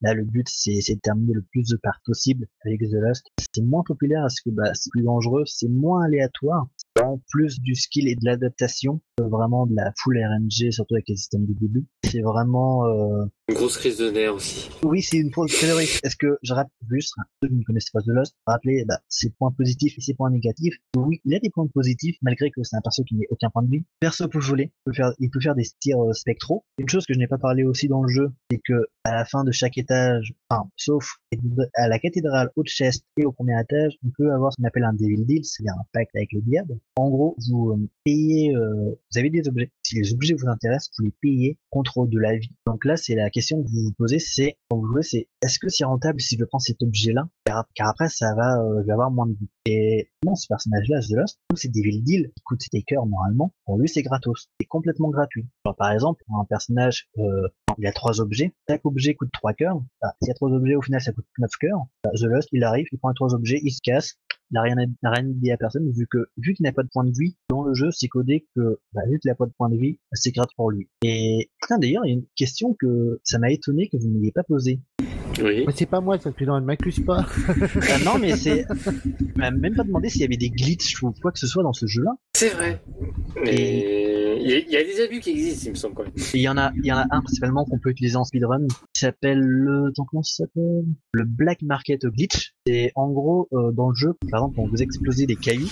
là, 0.02 0.14
le 0.14 0.24
but, 0.24 0.48
c'est 0.50 0.80
de 0.96 1.00
terminer 1.00 1.34
le 1.34 1.44
plus 1.52 1.68
de 1.68 1.78
parts 1.78 2.00
possible 2.06 2.48
avec 2.66 2.80
The 2.80 2.94
Lust. 2.94 3.26
C'est 3.54 3.64
moins 3.64 3.84
populaire 3.84 4.22
parce 4.22 4.40
que 4.42 4.50
bah, 4.50 4.74
c'est 4.74 4.90
plus 4.92 5.04
dangereux, 5.04 5.44
c'est 5.46 5.70
moins 5.70 6.06
aléatoire. 6.06 6.68
Vraiment 6.98 7.22
plus 7.30 7.60
du 7.60 7.76
skill 7.76 8.08
et 8.08 8.16
de 8.16 8.24
l'adaptation 8.24 9.02
que 9.18 9.24
vraiment 9.24 9.66
de 9.68 9.76
la 9.76 9.92
full 9.98 10.18
RNG, 10.18 10.72
surtout 10.72 10.96
avec 10.96 11.10
les 11.10 11.18
systèmes 11.18 11.46
du 11.46 11.54
début. 11.54 11.86
C'est 12.06 12.22
vraiment 12.22 12.86
euh, 12.86 13.26
Une 13.50 13.56
grosse 13.56 13.78
crise 13.78 13.98
de 13.98 14.10
nerfs 14.10 14.36
aussi. 14.36 14.70
oui, 14.84 15.02
c'est 15.02 15.18
une 15.18 15.34
fausse 15.34 15.60
théorie. 15.60 15.90
Est-ce 16.04 16.16
que 16.16 16.38
je 16.42 16.54
rappelle 16.54 16.72
juste 16.90 17.14
ceux 17.42 17.50
qui 17.50 17.56
ne 17.56 17.64
connaissent 17.64 17.90
pas 17.90 18.02
The 18.02 18.08
Lost, 18.08 18.36
rappeler 18.46 18.86
bah, 18.86 19.00
ses 19.10 19.30
points 19.32 19.52
positifs 19.52 19.98
et 19.98 20.02
ses 20.02 20.14
points 20.14 20.30
négatifs. 20.30 20.76
Oui, 20.98 21.22
il 21.26 21.36
a 21.36 21.40
des 21.40 21.50
points 21.50 21.68
positifs, 21.74 22.18
malgré 22.22 22.50
que 22.52 22.64
c'est 22.64 22.76
un 22.76 22.82
perso 22.82 23.04
qui 23.04 23.16
n'ait 23.16 23.28
aucun 23.30 23.50
point 23.50 23.64
de 23.64 23.70
vie. 23.70 23.86
Perso 24.00 24.28
peut 24.28 24.40
voler, 24.40 24.72
faire, 24.94 25.12
il 25.20 25.30
peut 25.30 25.40
faire 25.40 25.56
des 25.56 25.66
tirs 25.80 26.02
euh, 26.04 26.14
spectraux. 26.14 26.64
Une 26.78 26.90
chose 26.90 27.06
que 27.06 27.14
je 27.14 27.20
n'ai 27.20 27.28
pas 27.28 27.38
parlé 27.38 27.64
aussi 27.64 27.88
dans 27.88 28.02
le 28.02 28.10
jeu, 28.10 28.32
c'est 28.50 28.60
que 28.64 28.88
à 29.04 29.14
la 29.14 29.26
fin 29.26 29.44
de 29.44 29.52
chaque 29.52 29.78
étage, 29.78 30.34
enfin, 30.50 30.70
sauf 30.76 31.18
à 31.76 31.88
la 31.88 32.00
cathédrale 32.00 32.50
haute 32.56 32.68
chest 32.68 33.06
et 33.18 33.26
au 33.26 33.32
premier 33.32 33.60
étage, 33.60 33.98
on 34.06 34.10
peut 34.18 34.32
avoir 34.32 34.52
ce 34.52 34.58
qu'on 34.58 34.68
appelle 34.68 34.84
un 34.84 34.94
Devil 34.94 35.26
Deal, 35.26 35.44
c'est-à-dire 35.44 35.74
un 35.80 35.86
pacte 35.94 36.16
avec 36.16 36.32
le 36.34 36.42
diable. 36.42 36.80
En 36.96 37.10
gros, 37.10 37.36
vous 37.48 37.72
euh, 37.72 37.90
payez, 38.04 38.56
euh, 38.56 38.92
vous 39.12 39.20
avez 39.20 39.30
des 39.30 39.48
objets. 39.48 39.72
Si 39.84 39.96
les 39.96 40.14
objets 40.14 40.34
vous 40.34 40.48
intéressent, 40.48 40.92
vous 40.98 41.06
les 41.06 41.14
payez 41.22 41.58
contre 41.70 42.08
de 42.08 42.20
la 42.20 42.36
vie. 42.38 42.52
Donc 42.66 42.86
là, 42.86 42.98
c'est 42.98 43.16
la 43.16 43.30
question 43.30 43.62
que 43.62 43.68
vous 43.68 43.84
vous 43.84 43.94
posez, 43.98 44.20
c'est 44.20 44.58
quand 44.70 44.78
vous 44.78 44.88
jouez, 44.88 45.04
c'est 45.04 45.28
est-ce 45.42 45.60
que 45.60 45.70
c'est 45.70 45.86
rentable 45.86 46.20
si 46.22 46.38
je 46.38 46.46
prends 46.46 46.60
cet 46.60 46.82
car, 47.46 47.90
après, 47.90 48.10
ça 48.10 48.34
va, 48.36 48.62
euh, 48.62 48.92
avoir 48.92 49.12
moins 49.12 49.28
de 49.28 49.34
vie. 49.34 49.50
Et 49.66 50.10
non, 50.26 50.36
ce 50.36 50.48
personnage-là, 50.48 51.02
The 51.02 51.12
Lost, 51.12 51.40
c'est 51.56 51.72
Devil 51.72 52.02
Deal 52.04 52.32
qui 52.36 52.44
coûte 52.44 52.62
ses 52.62 52.82
cœurs 52.84 53.06
normalement. 53.06 53.54
Pour 53.66 53.78
lui, 53.78 53.88
c'est 53.88 54.04
gratos, 54.04 54.50
c'est 54.60 54.68
complètement 54.68 55.10
gratuit. 55.10 55.48
par 55.78 55.92
exemple, 55.92 56.24
un 56.30 56.46
personnage, 56.46 57.10
euh, 57.18 57.48
il 57.78 57.86
a 57.88 57.92
trois 57.92 58.22
objets. 58.22 58.54
Chaque 58.70 58.86
objet 58.86 59.16
coûte 59.16 59.30
trois 59.32 59.54
cœurs. 59.54 59.82
S'il 60.22 60.30
y 60.30 60.32
a 60.32 60.34
trois 60.34 60.52
objets, 60.52 60.76
au 60.76 60.82
final, 60.82 61.02
ça 61.02 61.12
coûte 61.12 61.26
neuf 61.40 61.52
cœurs. 61.60 61.80
The 62.04 62.24
Lost, 62.24 62.50
il 62.52 62.64
arrive, 62.64 62.86
il 62.92 63.00
prend 63.00 63.10
les 63.10 63.16
trois 63.16 63.34
objets, 63.34 63.60
il 63.64 63.72
se 63.72 63.82
casse, 63.84 64.18
il 64.52 64.56
n'a 64.56 64.62
rien, 64.62 64.76
à, 64.78 65.10
rien 65.10 65.24
dit 65.26 65.52
à 65.52 65.58
personne, 65.58 65.90
vu 65.92 66.08
que, 66.08 66.30
vu 66.38 66.54
qu'il 66.54 66.64
n'a 66.64 66.72
pas 66.72 66.84
de 66.84 66.90
point 66.90 67.04
de 67.04 67.12
vie, 67.12 67.36
dans 67.50 67.64
le 67.64 67.74
jeu, 67.74 67.90
c'est 67.92 68.08
codé 68.08 68.48
que, 68.56 68.80
bah, 68.94 69.02
vu 69.10 69.20
qu'il 69.20 69.30
n'a 69.30 69.36
pas 69.36 69.46
de 69.46 69.54
point 69.58 69.70
de 69.70 69.78
vie, 69.78 70.00
c'est 70.14 70.32
gratuit 70.32 70.56
pour 70.56 70.72
lui. 70.72 70.90
Et, 71.04 71.50
d'ailleurs, 71.70 72.06
il 72.06 72.10
y 72.10 72.12
a 72.12 72.18
une 72.18 72.26
question 72.36 72.76
que 72.80 73.20
ça 73.24 73.40
m'a 73.40 73.52
étonné 73.52 73.90
que 73.90 73.98
vous 73.98 74.08
ne 74.08 74.20
m'ayez 74.20 74.32
pas 74.32 74.44
posée. 74.44 74.82
Oui. 75.42 75.64
Mais 75.66 75.74
c'est 75.76 75.86
pas 75.86 76.02
moi, 76.02 76.18
ça 76.20 76.32
que 76.32 76.44
ne 76.44 76.60
m'accuse 76.60 77.04
pas. 77.06 77.26
ah 77.26 77.98
non, 78.06 78.18
mais 78.20 78.36
c'est. 78.36 78.66
m'a 79.36 79.52
même 79.52 79.76
pas 79.76 79.84
demandé 79.84 80.10
s'il 80.10 80.22
y 80.22 80.24
avait 80.26 80.38
des 80.38 80.50
glitches 80.50 81.02
ou 81.04 81.14
quoi 81.22 81.32
que 81.32 81.40
ce 81.40 81.48
soit 81.48 81.64
dans 81.64 81.74
ce 81.74 81.86
jeu-là. 81.86 82.12
C'est 82.34 82.50
vrai. 82.50 82.82
Mais 83.44 84.38
il 84.42 84.72
y, 84.72 84.78
a 84.78 84.84
des 84.84 85.02
abus 85.02 85.20
qui 85.20 85.32
existent, 85.32 85.66
il 85.68 85.72
me 85.72 85.76
semble 85.76 85.96
quand 85.96 86.04
même. 86.04 86.14
Il 86.34 86.42
y 86.42 86.50
en 86.50 86.58
a, 86.58 86.72
il 86.76 86.86
y 86.86 86.92
en 86.92 86.98
a 86.98 87.06
un 87.10 87.22
principalement 87.22 87.66
qu'on 87.66 87.80
peut 87.80 87.90
utiliser 87.90 88.16
en 88.16 88.24
speedrun, 88.24 88.68
qui 88.94 89.00
s'appelle 89.00 89.40
le, 89.40 89.92
comment 90.08 90.24
ça 90.24 90.44
s'appelle? 90.44 90.86
Le 91.14 91.24
Black 91.24 91.62
Market 91.62 92.06
Glitch. 92.06 92.54
Et 92.66 92.92
en 92.96 93.10
gros, 93.10 93.48
euh, 93.54 93.72
dans 93.72 93.90
le 93.90 93.96
jeu, 93.96 94.14
par 94.30 94.42
exemple, 94.42 94.56
quand 94.58 94.68
vous 94.68 94.82
explosez 94.82 95.26
des 95.26 95.36
cailloux, 95.36 95.70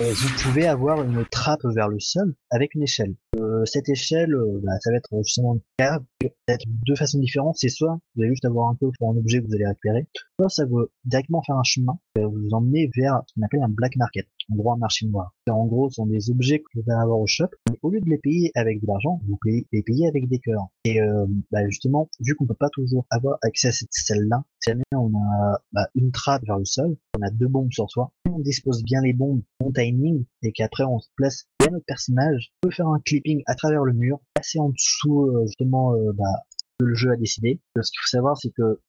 euh, 0.00 0.12
vous 0.14 0.28
pouvez 0.42 0.66
avoir 0.66 1.02
une 1.02 1.24
trappe 1.26 1.64
vers 1.64 1.88
le 1.88 2.00
sol 2.00 2.34
avec 2.50 2.74
une 2.74 2.82
échelle. 2.82 3.14
Euh, 3.36 3.64
cette 3.66 3.88
échelle, 3.88 4.34
euh, 4.34 4.60
bah, 4.62 4.72
ça 4.80 4.90
va 4.90 4.96
être 4.96 5.10
justement 5.22 5.54
une 5.54 5.60
cave, 5.78 6.02
peut-être 6.18 6.64
deux 6.86 6.96
façons 6.96 7.18
différentes. 7.18 7.56
C'est 7.58 7.68
soit 7.68 7.98
vous 8.14 8.22
allez 8.22 8.30
juste 8.30 8.44
avoir 8.44 8.61
un 8.68 8.74
peu 8.74 8.90
pour 8.98 9.10
un 9.10 9.16
objet 9.16 9.40
que 9.40 9.46
vous 9.46 9.54
allez 9.54 9.66
récupérer, 9.66 10.06
soit 10.38 10.48
ça 10.48 10.64
va 10.66 10.82
directement 11.04 11.42
faire 11.42 11.56
un 11.56 11.64
chemin, 11.64 11.98
qui 12.14 12.22
va 12.22 12.28
vous 12.28 12.48
emmener 12.52 12.90
vers 12.96 13.22
ce 13.26 13.34
qu'on 13.34 13.42
appelle 13.42 13.62
un 13.62 13.68
black 13.68 13.96
market, 13.96 14.26
un 14.50 14.56
gros 14.56 14.76
marché 14.76 15.06
noir. 15.06 15.34
En 15.48 15.66
gros, 15.66 15.90
ce 15.90 15.96
sont 15.96 16.06
des 16.06 16.30
objets 16.30 16.60
que 16.60 16.64
vous 16.74 16.90
allez 16.90 17.00
avoir 17.00 17.18
au 17.18 17.26
shop, 17.26 17.48
mais 17.70 17.78
au 17.82 17.90
lieu 17.90 18.00
de 18.00 18.08
les 18.08 18.18
payer 18.18 18.50
avec 18.54 18.80
de 18.80 18.86
l'argent, 18.86 19.20
vous 19.26 19.38
pouvez 19.40 19.66
les 19.72 19.82
payer 19.82 20.08
avec 20.08 20.28
des 20.28 20.38
cœurs. 20.38 20.68
Et 20.84 21.00
bah, 21.50 21.68
justement, 21.68 22.08
vu 22.20 22.34
qu'on 22.34 22.46
peut 22.46 22.54
pas 22.54 22.70
toujours 22.70 23.06
avoir 23.10 23.38
accès 23.42 23.68
à 23.68 23.72
cette 23.72 23.88
celle-là, 23.90 24.44
si 24.60 24.70
jamais 24.70 24.84
on 24.94 25.12
a 25.14 25.60
bah, 25.72 25.88
une 25.94 26.12
trappe 26.12 26.44
vers 26.46 26.58
le 26.58 26.64
sol, 26.64 26.96
on 27.18 27.22
a 27.22 27.30
deux 27.30 27.48
bombes 27.48 27.72
sur 27.72 27.90
soi, 27.90 28.12
on 28.30 28.38
dispose 28.38 28.82
bien 28.82 29.00
les 29.02 29.12
bombes, 29.12 29.42
bon 29.60 29.72
timing, 29.72 30.24
et 30.42 30.52
qu'après 30.52 30.84
on 30.84 30.98
se 30.98 31.08
place 31.16 31.46
bien 31.58 31.70
notre 31.70 31.84
personnage, 31.84 32.52
on 32.62 32.68
peut 32.68 32.74
faire 32.74 32.88
un 32.88 33.00
clipping 33.00 33.42
à 33.46 33.54
travers 33.54 33.84
le 33.84 33.92
mur, 33.92 34.20
passer 34.34 34.58
en 34.58 34.70
dessous 34.70 35.26
euh, 35.26 35.46
justement 35.46 35.94
euh, 35.94 36.12
bah, 36.12 36.44
le 36.80 36.94
jeu 36.94 37.10
a 37.10 37.16
décidé. 37.16 37.60
Ce 37.76 37.90
qu'il 37.90 38.00
faut 38.02 38.08
savoir, 38.08 38.36
c'est 38.36 38.50
que 38.50 38.80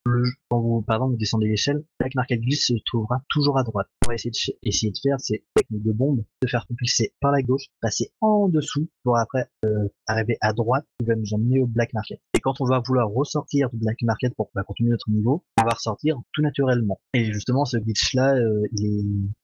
quand 0.50 0.60
vous, 0.60 0.82
par 0.82 0.98
exemple, 0.98 1.14
vous 1.14 1.18
descendez 1.18 1.48
l'échelle, 1.48 1.84
Black 2.00 2.16
Market 2.16 2.42
Glitch 2.42 2.68
se 2.68 2.74
trouvera 2.86 3.22
toujours 3.30 3.58
à 3.58 3.64
droite. 3.64 3.88
On 4.06 4.10
va 4.10 4.16
essayer 4.16 4.32
de, 4.32 4.68
essayer 4.68 4.92
de 4.92 4.98
faire, 5.02 5.18
c'est 5.20 5.44
technique 5.56 5.84
de 5.84 5.92
bombe, 5.92 6.24
de 6.42 6.48
faire 6.48 6.66
propulser 6.66 7.14
par 7.20 7.32
la 7.32 7.42
gauche, 7.42 7.66
passer 7.82 8.12
en 8.22 8.48
dessous, 8.50 8.90
pour 9.04 9.18
après 9.18 9.48
euh, 9.66 9.88
arriver 10.08 10.38
à 10.42 10.54
droite, 10.54 10.86
qui 11.00 11.06
va 11.06 11.16
nous 11.16 11.34
emmener 11.34 11.62
au 11.62 11.68
Black 11.68 11.94
Market. 11.94 12.20
Et 12.36 12.40
quand 12.40 12.62
on 12.62 12.66
va 12.66 12.82
vouloir 12.86 13.10
ressortir 13.10 13.70
du 13.72 13.78
Black 13.78 14.02
Market 14.02 14.34
pour 14.36 14.50
bah, 14.54 14.64
continuer 14.64 14.92
notre 14.92 15.10
niveau, 15.10 15.44
on 15.62 15.66
va 15.66 15.74
ressortir 15.74 16.18
tout 16.34 16.42
naturellement. 16.42 17.00
Et 17.14 17.26
justement, 17.32 17.66
ce 17.66 17.78
glitch-là, 17.78 18.36
euh, 18.36 18.64
il 18.72 18.86
est 18.86 19.04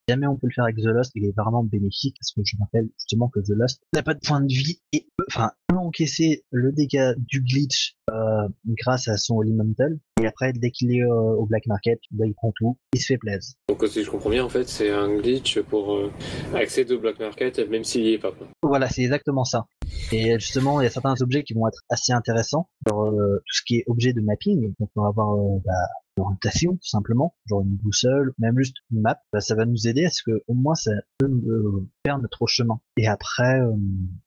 jamais 0.10 0.28
on 0.28 0.36
peut 0.36 0.48
le 0.48 0.54
faire 0.54 0.64
avec 0.64 0.78
The 0.78 0.86
Lost, 0.86 1.12
il 1.16 1.26
est 1.26 1.36
vraiment 1.36 1.64
bénéfique 1.64 2.16
parce 2.20 2.32
que 2.32 2.42
je 2.44 2.58
rappelle 2.60 2.90
justement 2.98 3.30
que 3.30 3.40
The 3.40 3.52
Lost 3.56 3.82
n'a 3.94 4.02
pas 4.02 4.16
de 4.16 4.20
point 4.20 4.42
de 4.42 4.52
vie 4.52 4.82
et 4.92 5.08
enfin 5.28 5.52
peut 5.68 5.78
encaisser 5.78 6.44
le 6.50 6.72
dégât 6.72 7.14
du 7.16 7.42
glitch 7.42 7.96
euh, 8.10 8.48
grâce 8.66 9.08
à 9.08 9.18
son 9.18 9.42
elemental 9.44 10.00
et 10.22 10.28
après 10.28 10.54
dès 10.54 10.72
qu'il 10.72 10.96
est 10.96 11.04
euh, 11.04 11.36
au 11.38 11.46
black 11.46 11.66
market, 11.68 12.00
bah, 12.12 12.26
il 12.26 12.34
prend 12.34 12.52
tout, 12.56 12.78
il 12.94 13.00
se 13.00 13.08
fait 13.08 13.18
plaisir. 13.18 13.54
Donc 13.68 13.84
si 13.88 14.04
je 14.04 14.10
comprends 14.10 14.30
bien 14.30 14.44
en 14.44 14.50
fait 14.50 14.68
c'est 14.68 14.90
un 14.90 15.16
glitch 15.18 15.60
pour 15.62 15.96
euh, 15.96 16.12
accéder 16.54 16.94
au 16.94 17.00
black 17.00 17.20
market 17.20 17.60
même 17.70 17.84
s'il 17.84 18.04
n'y 18.04 18.14
est 18.14 18.20
pas. 18.20 18.32
Voilà 18.64 18.88
c'est 18.88 19.02
exactement 19.02 19.46
ça. 19.46 19.66
Et 20.12 20.40
justement 20.40 20.82
il 20.82 20.84
y 20.84 20.88
a 20.88 20.92
certains 20.92 21.16
objets 21.22 21.44
qui 21.44 21.54
vont 21.54 21.68
être 21.68 21.82
assez 21.90 22.12
intéressants, 22.12 22.70
genre 22.88 23.10
tout 23.10 23.54
ce 23.54 23.62
qui 23.66 23.78
est 23.78 23.84
objet 23.88 24.14
de 24.14 24.22
mapping, 24.22 24.74
donc 24.80 24.90
on 24.96 25.02
va 25.02 25.08
avoir 25.08 25.36
bah, 25.66 25.74
orientation 26.20 26.74
tout 26.74 26.88
simplement, 26.88 27.36
genre 27.48 27.62
une 27.62 27.78
boussole, 27.78 28.34
même 28.38 28.58
juste 28.58 28.78
une 28.92 29.02
map, 29.02 29.20
bah, 29.32 29.40
ça 29.40 29.56
va 29.56 29.66
nous 29.66 29.88
aider 29.88 30.06
à 30.06 30.10
ce 30.10 30.22
que 30.24 30.44
au 30.48 30.54
moins 30.54 30.76
ça 30.76 30.92
peut 31.18 31.28
nous 31.28 31.88
faire 32.06 32.20
notre 32.20 32.48
chemin. 32.48 32.80
Et 32.98 33.08
après, 33.08 33.60
euh, 33.60 33.74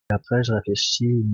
après 0.09 0.43
je 0.43 0.53
réfléchis. 0.53 1.25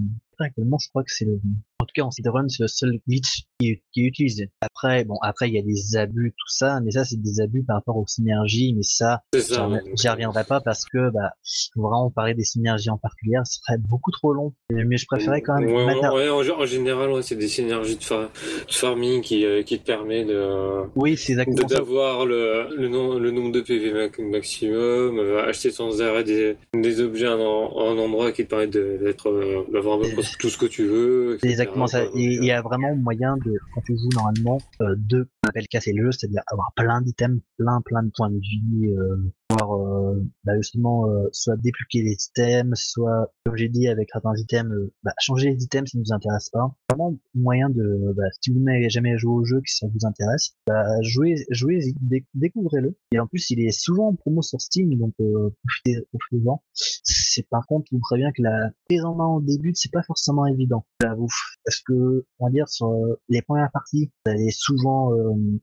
Actuellement, 0.41 0.77
je 0.77 0.87
crois 0.87 1.03
que 1.03 1.11
c'est 1.11 1.25
le, 1.25 1.37
en 1.79 1.85
tout 1.85 1.91
cas 1.93 2.03
en 2.03 2.11
speedrun, 2.11 2.47
c'est 2.47 2.63
le 2.63 2.69
seul 2.69 2.99
glitch 3.05 3.43
qui 3.59 3.71
est, 3.71 3.83
qui 3.91 4.05
est, 4.05 4.07
utilisé. 4.07 4.49
Après, 4.61 5.03
bon, 5.03 5.17
après 5.21 5.49
il 5.49 5.53
y 5.55 5.59
a 5.59 5.61
des 5.61 5.97
abus, 5.97 6.31
tout 6.31 6.53
ça, 6.53 6.79
mais 6.81 6.91
ça 6.91 7.03
c'est 7.03 7.21
des 7.21 7.41
abus 7.41 7.63
par 7.63 7.75
rapport 7.75 7.97
aux 7.97 8.07
synergies, 8.07 8.73
mais 8.73 8.83
ça, 8.83 9.21
j'y 9.33 10.07
reviendrai 10.07 10.45
pas 10.45 10.61
parce 10.61 10.85
que 10.85 11.09
bah, 11.09 11.31
faut 11.73 11.81
vraiment 11.81 12.09
parler 12.09 12.33
des 12.35 12.43
synergies 12.43 12.89
en 12.89 12.97
particulier, 12.97 13.37
ce 13.43 13.59
serait 13.59 13.77
beaucoup 13.77 14.11
trop 14.11 14.33
long. 14.33 14.53
Mais 14.69 14.97
je 14.97 15.05
préférais 15.05 15.41
quand 15.41 15.59
même. 15.59 15.71
Ouais, 15.71 16.29
en, 16.29 16.65
général, 16.65 17.11
ouais, 17.11 17.21
c'est 17.21 17.35
des 17.35 17.47
synergies 17.47 17.97
de, 17.97 18.29
farming 18.69 19.21
qui, 19.21 19.45
euh, 19.45 19.63
qui 19.63 19.79
te 19.79 19.85
permet 19.85 20.25
de. 20.25 20.83
Oui, 20.95 21.17
c'est 21.17 21.33
exactement 21.33 21.67
D'avoir 21.67 22.25
le, 22.25 22.67
le, 22.75 22.87
le, 23.19 23.31
nombre 23.31 23.51
de 23.51 23.61
PV 23.61 24.09
maximum, 24.19 25.19
euh, 25.19 25.47
acheter 25.47 25.71
sans 25.71 26.01
arrêt 26.01 26.23
des, 26.23 26.57
des 26.73 27.01
objets 27.01 27.27
en, 27.27 27.39
en 27.39 27.97
endroit 27.97 28.31
qui 28.31 28.43
te 28.43 28.49
permettent 28.49 28.58
d'être, 28.67 29.29
euh, 29.29 29.63
d'avoir 29.71 29.99
tout 30.39 30.49
ce 30.49 30.57
que 30.57 30.65
tu 30.65 30.85
veux. 30.85 31.37
C'est 31.41 31.49
exactement 31.49 31.87
ça. 31.87 32.05
Il 32.15 32.43
y 32.43 32.51
a 32.51 32.61
vraiment 32.61 32.95
moyen 32.95 33.37
de, 33.37 33.53
quand 33.73 33.81
tu 33.81 33.97
joues 33.97 34.09
normalement, 34.13 34.59
euh, 34.81 34.95
de, 34.97 35.27
on 35.43 35.49
appelle 35.49 35.67
casser 35.67 35.93
le 35.93 36.05
jeu, 36.05 36.11
c'est-à-dire 36.11 36.43
avoir 36.47 36.71
plein 36.75 37.01
d'items, 37.01 37.41
plein, 37.57 37.81
plein 37.81 38.03
de 38.03 38.11
points 38.15 38.29
de 38.29 38.39
vie, 38.39 38.93
euh, 38.97 39.17
pouvoir 39.49 39.75
euh, 39.75 40.23
bah 40.43 40.55
justement 40.57 41.09
euh, 41.09 41.27
soit 41.31 41.57
débloquer 41.57 42.03
les 42.03 42.15
items, 42.29 42.79
soit 42.79 43.33
comme 43.45 43.57
j'ai 43.57 43.69
dit 43.69 43.87
avec 43.87 44.09
certains 44.11 44.35
items, 44.37 44.71
euh, 44.71 44.93
bah, 45.03 45.13
changer 45.19 45.51
les 45.51 45.63
items 45.63 45.89
si 45.89 45.97
ça 45.97 45.99
nous 45.99 46.13
intéresse 46.15 46.49
pas. 46.49 46.75
Vraiment 46.89 47.17
moyen 47.33 47.69
de, 47.69 48.13
bah, 48.15 48.23
si 48.41 48.51
vous 48.51 48.59
n'avez 48.59 48.89
jamais 48.89 49.17
joué 49.17 49.31
au 49.31 49.45
jeu, 49.45 49.57
que 49.57 49.69
ça 49.69 49.87
vous 49.87 50.05
intéresse, 50.05 50.55
bah, 50.67 50.83
jouez, 51.01 51.35
jouez, 51.49 51.93
découvrez-le. 52.33 52.95
Et 53.11 53.19
en 53.19 53.27
plus, 53.27 53.49
il 53.49 53.59
est 53.61 53.71
souvent 53.71 54.09
en 54.09 54.15
promo 54.15 54.41
sur 54.41 54.61
Steam, 54.61 54.95
donc 54.97 55.13
euh, 55.19 55.49
profitez, 55.63 56.05
profitez-en. 56.11 56.61
C'est 56.73 57.47
par 57.49 57.65
contre, 57.65 57.87
vous 57.91 57.99
préviens 57.99 58.31
que 58.31 58.43
la 58.43 58.71
prise 58.85 59.03
en 59.03 59.15
main 59.15 59.27
au 59.27 59.41
début, 59.41 59.71
c'est 59.73 59.91
pas 59.91 60.03
forcément 60.03 60.45
évident. 60.45 60.85
J'avoue, 61.01 61.27
parce 61.65 61.81
que 61.81 62.25
on 62.39 62.45
va 62.45 62.51
dire 62.51 62.67
sur 62.67 62.93
les 63.29 63.41
premières 63.41 63.71
parties, 63.71 64.11
vous 64.25 64.31
allez 64.31 64.51
souvent 64.51 65.11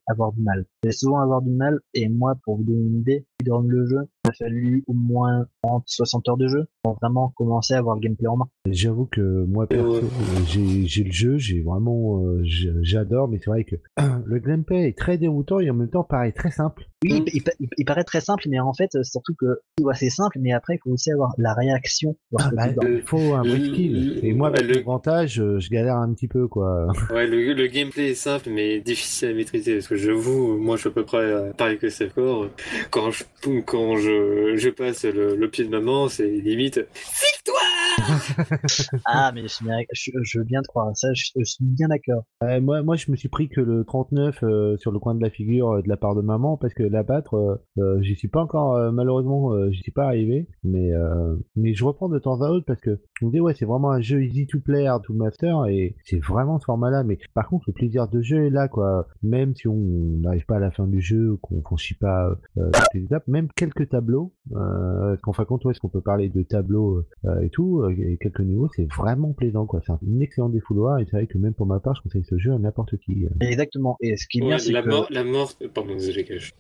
avoir 0.07 0.33
du 0.33 0.43
mal. 0.43 0.61
Vous 0.61 0.89
allez 0.89 0.97
souvent 0.97 1.21
avoir 1.21 1.43
du 1.43 1.51
mal, 1.51 1.81
et 1.95 2.09
moi, 2.09 2.35
pour 2.45 2.57
vous 2.57 2.65
donner 2.65 2.81
une 2.81 3.01
idée, 3.01 3.27
le 3.45 3.76
jeu. 3.85 4.16
Il 4.27 4.31
a 4.31 4.33
fallu 4.33 4.85
au 4.89 4.93
moins 4.93 5.47
30, 5.63 5.85
60 5.87 6.29
heures 6.29 6.37
de 6.37 6.49
jeu 6.49 6.67
pour 6.83 6.99
vraiment 7.01 7.33
commencer 7.37 7.75
à 7.75 7.79
avoir 7.79 7.95
le 7.95 8.01
gameplay 8.01 8.27
en 8.27 8.37
main. 8.37 8.49
J'avoue 8.69 9.07
que 9.07 9.21
moi, 9.21 9.69
perso, 9.69 10.01
j'ai 10.47 11.05
le 11.05 11.13
jeu, 11.13 11.39
j'ai 11.39 11.63
vraiment, 11.63 12.25
euh, 12.25 12.43
j'adore, 12.83 13.29
mais 13.29 13.39
c'est 13.39 13.51
vrai 13.51 13.65
que 13.65 13.77
le 14.25 14.39
gameplay 14.41 14.89
est 14.89 14.99
très 14.99 15.17
déroutant 15.17 15.61
et 15.61 15.71
en 15.71 15.75
même 15.75 15.91
temps 15.91 16.03
paraît 16.03 16.33
très 16.33 16.51
simple. 16.51 16.89
Oui, 17.05 17.23
il, 17.79 17.85
paraît 17.85 18.05
très 18.05 18.21
simple, 18.21 18.45
mais 18.49 18.59
en 18.59 18.73
fait, 18.73 18.91
surtout 19.05 19.35
que 19.39 19.61
c'est 19.95 20.11
simple, 20.11 20.39
mais 20.41 20.53
après, 20.53 20.77
il 20.77 20.79
faut 20.83 20.91
aussi 20.91 21.13
avoir 21.13 21.35
la 21.39 21.53
réaction. 21.55 22.17
Ah 22.39 22.51
bah, 22.53 22.69
il 22.83 23.03
faut 23.03 23.35
un 23.35 23.43
vrai 23.43 23.61
skill. 23.61 24.21
Et 24.23 24.33
moi, 24.33 24.49
avec 24.49 24.63
le 24.63 24.75
l'avantage, 24.75 25.41
euh, 25.41 25.61
je 25.61 25.69
galère 25.71 25.97
un 25.97 26.13
petit 26.15 26.27
peu, 26.27 26.49
quoi. 26.49 26.89
Ouais, 27.11 27.27
le, 27.27 27.67
gameplay 27.67 28.11
est 28.11 28.15
simple, 28.15 28.51
mais 28.51 28.81
difficile 28.81 29.29
à 29.29 29.35
maîtriser. 29.35 29.75
Parce 29.75 29.89
que 29.89 29.97
je 29.97 30.11
vous, 30.11 30.57
moi, 30.59 30.77
je 30.77 30.81
suis 30.81 30.89
à 30.89 30.93
peu 30.93 31.05
près 31.05 31.53
pareil 31.57 31.79
que 31.79 31.89
Sefcore. 31.89 32.49
Quand 32.91 33.11
je, 33.11 33.25
quand 33.65 33.97
je, 33.97 34.16
je 34.57 34.71
passe 34.71 35.05
le, 35.05 35.49
pied 35.49 35.65
de 35.65 35.71
maman, 35.71 36.09
c'est 36.09 36.27
limite 36.27 36.77
victoire 36.77 37.77
ah, 39.07 39.33
mais 39.35 39.43
je, 39.43 39.65
je, 39.93 40.11
je 40.23 40.39
veux 40.39 40.45
bien 40.45 40.61
te 40.63 40.69
croire. 40.69 40.97
Ça, 40.97 41.09
je, 41.15 41.31
je 41.37 41.45
suis 41.45 41.65
bien 41.65 41.89
d'accord. 41.89 42.25
Euh, 42.43 42.61
moi, 42.61 42.83
moi, 42.83 42.97
je 42.97 43.11
me 43.11 43.17
suis 43.17 43.29
pris 43.29 43.49
que 43.49 43.61
le 43.61 43.85
39 43.85 44.43
euh, 44.43 44.77
sur 44.79 44.93
le 44.93 44.99
coin 44.99 45.15
de 45.15 45.23
la 45.23 45.31
figure 45.31 45.73
euh, 45.73 45.83
de 45.83 45.89
la 45.89 45.97
part 45.97 46.15
de 46.15 46.21
maman, 46.21 46.57
parce 46.57 46.75
que 46.75 46.83
l'abattre, 46.83 47.35
euh, 47.35 47.57
euh, 47.79 48.03
j'y 48.03 48.17
suis 48.17 48.29
pas 48.29 48.41
encore, 48.41 48.75
euh, 48.77 48.91
malheureusement, 48.91 49.53
euh, 49.53 49.71
j'y 49.71 49.83
suis 49.83 49.93
pas 49.93 50.07
arrivé. 50.07 50.49
Mais, 50.63 50.93
euh, 50.93 51.37
mais 51.57 51.75
je 51.75 51.85
reprends 51.85 52.09
de 52.09 52.19
temps 52.19 52.41
à 52.43 52.51
autre 52.51 52.67
parce 52.67 52.81
que 52.81 53.01
je 53.21 53.27
me 53.27 53.31
dis, 53.31 53.41
ouais, 53.41 53.55
c'est 53.55 53.65
vraiment 53.65 53.91
un 53.91 54.01
jeu 54.01 54.23
easy 54.23 54.47
to 54.47 54.61
play, 54.61 54.87
hard 54.87 55.03
to 55.05 55.15
master, 55.15 55.67
et 55.67 55.97
c'est 56.05 56.23
vraiment 56.23 56.59
ce 56.59 56.65
format-là. 56.65 57.05
Mais 57.05 57.19
par 57.35 57.49
contre, 57.49 57.65
le 57.69 57.73
plaisir 57.73 58.09
de 58.09 58.21
jeu 58.21 58.47
est 58.47 58.51
là, 58.51 58.69
quoi. 58.69 59.07
Même 59.23 59.55
si 59.55 59.69
on 59.69 59.77
n'arrive 59.77 60.47
pas 60.47 60.57
à 60.57 60.61
la 60.61 60.71
fin 60.71 60.87
du 60.87 61.01
jeu, 61.01 61.33
ou 61.33 61.37
qu'on 61.39 61.63
franchit 61.63 61.95
pas 61.95 62.31
euh, 62.59 62.71
toutes 62.73 62.95
les 62.95 63.05
étapes, 63.05 63.27
même 63.27 63.49
quelques 63.57 63.89
tableaux, 64.07 64.33
euh, 64.55 65.17
qu'en 65.23 65.33
fin 65.33 65.43
de 65.43 65.49
compte, 65.49 65.65
où 65.65 65.71
est-ce 65.71 65.81
qu'on 65.81 65.89
peut 65.89 66.01
parler 66.01 66.29
de 66.29 66.43
tableaux 66.43 67.05
euh, 67.25 67.41
et 67.41 67.51
tout, 67.51 67.81
euh, 67.81 67.95
et 67.99 68.17
quelques 68.19 68.41
niveaux, 68.41 68.69
c'est 68.75 68.87
vraiment 68.93 69.33
plaisant, 69.33 69.67
quoi. 69.67 69.81
C'est 69.85 69.93
un 69.93 70.21
excellent 70.21 70.49
défouloir, 70.49 70.99
et 70.99 71.07
c'est 71.07 71.17
vrai 71.17 71.27
que 71.27 71.39
même 71.39 71.55
pour 71.55 71.67
ma 71.67 71.81
part, 71.81 71.95
je 71.97 72.03
conseille 72.03 72.25
ce 72.25 72.39
jeu 72.39 72.53
à 72.53 72.59
n'importe 72.59 72.97
qui. 72.99 73.27
Exactement. 73.41 73.97
Et 74.01 74.17
ce 74.17 74.27
qui 74.29 74.39
est 74.39 74.43
bien, 74.43 74.59
c'est 74.59 74.73
la, 74.73 74.83
que... 74.83 74.89
mort, 74.89 75.07
la 75.11 75.25
mort, 75.25 75.53
pardon, 75.75 75.95
désolé, 75.95 76.25
Cash. 76.25 76.55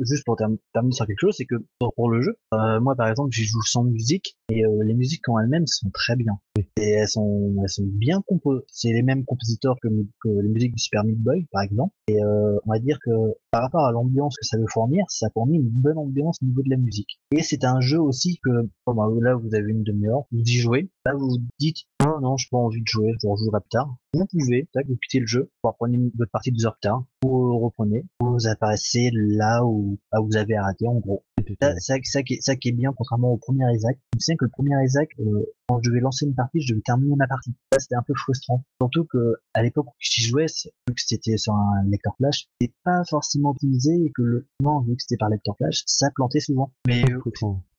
Juste 0.00 0.24
pour 0.24 0.36
term- 0.36 0.56
terminer 0.72 0.94
sur 0.94 1.06
quelque 1.06 1.20
chose, 1.20 1.34
c'est 1.36 1.44
que 1.44 1.56
pour, 1.78 2.10
le 2.10 2.22
jeu, 2.22 2.36
euh, 2.54 2.80
moi 2.80 2.94
par 2.94 3.08
exemple, 3.08 3.30
j'y 3.32 3.44
joue 3.44 3.62
sans 3.62 3.84
musique 3.84 4.36
et 4.50 4.64
euh, 4.64 4.82
les 4.84 4.94
musiques 4.94 5.28
en 5.28 5.38
elles-mêmes 5.38 5.66
sont 5.66 5.90
très 5.90 6.16
bien. 6.16 6.38
Et 6.76 6.90
elles 6.90 7.08
sont, 7.08 7.54
bien 7.82 8.22
composées. 8.26 8.62
C'est 8.68 8.92
les 8.92 9.02
mêmes 9.02 9.24
compositeurs 9.24 9.76
que, 9.82 9.88
les 9.88 10.48
musiques 10.48 10.74
du 10.74 10.82
Super 10.82 11.04
Meat 11.04 11.18
Boy, 11.18 11.46
par 11.52 11.62
exemple. 11.62 11.92
Et 12.08 12.22
euh, 12.22 12.56
on 12.66 12.70
va 12.72 12.78
dire 12.78 12.98
que 13.04 13.10
par 13.50 13.62
rapport 13.62 13.84
à 13.84 13.92
l'ambiance 13.92 14.36
que 14.36 14.44
ça 14.46 14.58
veut 14.58 14.66
fournir, 14.68 15.04
ça 15.08 15.28
fournit 15.30 15.56
une 15.58 15.68
bonne 15.68 15.98
ambiance 15.98 16.38
au 16.42 16.46
niveau 16.46 16.62
de 16.62 16.70
la 16.70 16.76
musique. 16.76 17.20
Et 17.32 17.42
c'est 17.42 17.64
un 17.64 17.80
jeu 17.80 18.00
aussi 18.00 18.38
que, 18.42 18.50
bon, 18.86 18.94
bah, 18.94 19.08
là 19.20 19.34
vous 19.34 19.54
avez 19.54 19.70
une 19.70 19.82
demi-heure, 19.82 20.22
vous 20.32 20.40
y 20.40 20.58
jouez, 20.58 20.90
là 21.04 21.14
vous 21.14 21.28
vous 21.28 21.38
dites, 21.58 21.78
non, 22.04 22.20
non, 22.20 22.36
j'ai 22.36 22.48
pas 22.50 22.58
envie 22.58 22.80
de 22.80 22.86
jouer, 22.86 23.12
je 23.22 23.26
rejouerai 23.28 23.60
plus 23.60 23.70
tard. 23.70 23.94
Vous 24.14 24.24
pouvez, 24.26 24.68
vous 24.86 24.96
quittez 24.96 25.20
le 25.20 25.26
jeu, 25.26 25.50
pour 25.62 25.72
reprendre 25.72 25.94
une- 25.94 26.10
votre 26.16 26.30
partie 26.30 26.52
deux 26.52 26.64
heures 26.66 26.74
plus 26.80 26.88
tard, 26.88 27.04
vous 27.22 27.58
reprenez, 27.58 28.04
vous 28.20 28.46
apparaissez 28.46 29.10
là 29.12 29.64
où, 29.64 29.98
vous 30.12 30.36
avez 30.36 30.56
arrêté, 30.56 30.86
en 30.86 30.94
gros. 30.94 31.22
Ça, 31.60 31.74
ça, 31.78 31.94
ça, 32.02 32.22
qui 32.22 32.34
est, 32.34 32.40
ça 32.40 32.56
qui 32.56 32.68
est 32.68 32.72
bien, 32.72 32.92
contrairement 32.96 33.32
au 33.32 33.36
premier 33.36 33.64
Isaac. 33.74 33.98
Je 34.12 34.16
me 34.16 34.20
souviens 34.20 34.36
que 34.36 34.44
le 34.44 34.50
premier 34.50 34.84
Isaac, 34.84 35.08
euh, 35.20 35.46
quand 35.68 35.80
je 35.82 35.90
devais 35.90 36.00
lancer 36.00 36.26
une 36.26 36.34
partie, 36.34 36.60
je 36.60 36.72
devais 36.72 36.82
terminer 36.82 37.16
ma 37.16 37.26
partie. 37.26 37.52
Ça, 37.72 37.78
c'était 37.78 37.94
un 37.94 38.02
peu 38.02 38.14
frustrant. 38.14 38.64
Surtout 38.80 39.04
que, 39.04 39.36
à 39.54 39.62
l'époque 39.62 39.86
où 39.88 39.96
j'y 39.98 40.22
jouais, 40.22 40.46
vu 40.88 40.94
que 40.94 41.00
c'était 41.00 41.36
sur 41.36 41.54
un 41.54 41.84
lecteur 41.88 42.14
flash, 42.16 42.48
c'était 42.60 42.74
pas 42.84 43.02
forcément 43.08 43.50
optimisé 43.50 43.92
et 43.94 44.12
que 44.14 44.22
le, 44.22 44.48
non, 44.62 44.80
vu 44.80 44.96
que 44.96 45.02
c'était 45.02 45.18
par 45.18 45.28
lecteur 45.28 45.56
flash, 45.56 45.82
ça 45.86 46.10
plantait 46.14 46.40
souvent. 46.40 46.72
Mais, 46.86 47.02
euh, 47.10 47.20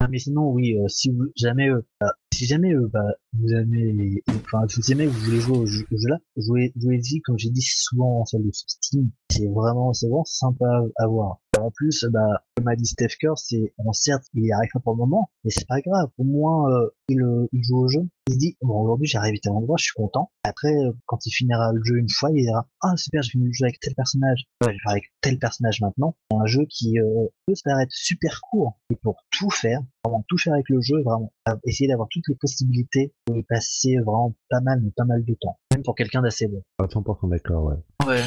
ah, 0.01 0.07
mais 0.09 0.19
sinon, 0.19 0.51
oui, 0.51 0.77
euh, 0.77 0.87
si 0.87 1.11
vous 1.11 1.25
jamais, 1.35 1.69
euh, 1.69 1.85
bah, 1.99 2.13
si 2.33 2.45
jamais, 2.45 2.73
euh, 2.73 2.87
bah, 2.87 3.03
vous 3.33 3.49
aimez, 3.49 4.23
enfin, 4.29 4.65
si 4.69 4.81
jamais 4.81 5.07
vous 5.07 5.19
voulez 5.19 5.41
jouer 5.41 5.57
au 5.57 5.65
jeu, 5.65 5.85
au 5.91 5.97
jeu 5.97 6.07
là, 6.07 6.17
jouez, 6.37 6.71
jouez-y, 6.77 7.19
comme 7.21 7.37
j'ai 7.37 7.49
dit 7.49 7.61
souvent 7.61 8.21
en 8.21 8.25
salle 8.25 8.43
de 8.43 8.51
Steam. 8.53 9.11
C'est 9.29 9.47
vraiment, 9.47 9.93
c'est 9.93 10.07
vraiment 10.07 10.23
sympa 10.25 10.83
à 10.97 11.07
voir. 11.07 11.39
En 11.61 11.71
plus, 11.71 12.05
bah, 12.11 12.43
comme 12.55 12.67
a 12.67 12.75
dit 12.75 12.85
Steph 12.85 13.15
Curry, 13.19 13.35
c'est, 13.37 13.73
bon, 13.77 13.93
certes, 13.93 14.23
il 14.33 14.45
y 14.45 14.51
arrive 14.51 14.69
pas 14.73 14.79
pour 14.79 14.93
le 14.93 14.97
moment, 14.97 15.29
mais 15.43 15.51
c'est 15.51 15.67
pas 15.67 15.81
grave. 15.81 16.09
Au 16.17 16.23
moins, 16.23 16.69
euh, 16.71 16.89
il, 17.09 17.21
euh, 17.21 17.47
il 17.53 17.63
joue 17.63 17.77
au 17.79 17.87
jeu. 17.87 18.01
Il 18.27 18.33
se 18.33 18.37
dit, 18.39 18.57
bon, 18.61 18.81
aujourd'hui, 18.81 19.07
j'arrive 19.07 19.35
à 19.35 19.39
tel 19.41 19.51
endroit, 19.53 19.75
je 19.79 19.83
suis 19.85 19.93
content. 19.95 20.31
Après, 20.43 20.73
euh, 20.73 20.91
quand 21.05 21.25
il 21.25 21.31
finira 21.31 21.71
le 21.73 21.83
jeu 21.83 21.97
une 21.97 22.09
fois, 22.09 22.29
il 22.31 22.43
dira, 22.43 22.67
ah, 22.81 22.95
super, 22.95 23.21
j'ai 23.23 23.31
fini 23.31 23.45
le 23.47 23.53
jeu 23.53 23.65
avec 23.65 23.79
tel 23.79 23.95
personnage. 23.95 24.45
Ouais, 24.63 24.67
je 24.69 24.73
vais 24.73 24.79
faire 24.83 24.91
avec 24.91 25.03
tel 25.21 25.39
personnage 25.39 25.81
maintenant. 25.81 26.15
C'est 26.31 26.37
un 26.37 26.45
jeu 26.45 26.65
qui, 26.69 26.99
euh, 26.99 27.25
peut 27.47 27.55
se 27.55 27.63
paraître 27.63 27.91
super 27.93 28.39
court. 28.41 28.79
Et 28.91 28.95
pour 28.95 29.17
tout 29.31 29.49
faire, 29.49 29.81
vraiment 30.05 30.23
tout 30.27 30.37
faire 30.37 30.53
avec 30.53 30.69
le 30.69 30.81
jeu, 30.81 31.01
vraiment, 31.03 31.33
essayer 31.65 31.87
d'avoir 31.87 32.07
toutes 32.09 32.27
les 32.27 32.35
possibilités, 32.35 33.13
pour 33.25 33.37
y 33.37 33.43
passer 33.43 33.97
vraiment 34.05 34.35
pas 34.49 34.61
mal, 34.61 34.79
mais 34.83 34.91
pas 34.95 35.05
mal 35.05 35.23
de 35.25 35.35
temps. 35.39 35.57
Même 35.73 35.83
pour 35.83 35.95
quelqu'un 35.95 36.21
d'assez 36.21 36.47
bon. 36.47 36.61
À 36.77 36.85
100% 36.85 37.27
d'accord, 37.29 37.63
ouais. 37.65 37.75
Ouais. 38.07 38.21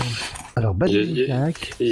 Alors, 0.57 0.75
Bad 0.75 0.91
il 0.91 1.17
y 1.19 1.23
a- 1.31 1.47
Jack, 1.47 1.75
Il 1.81 1.89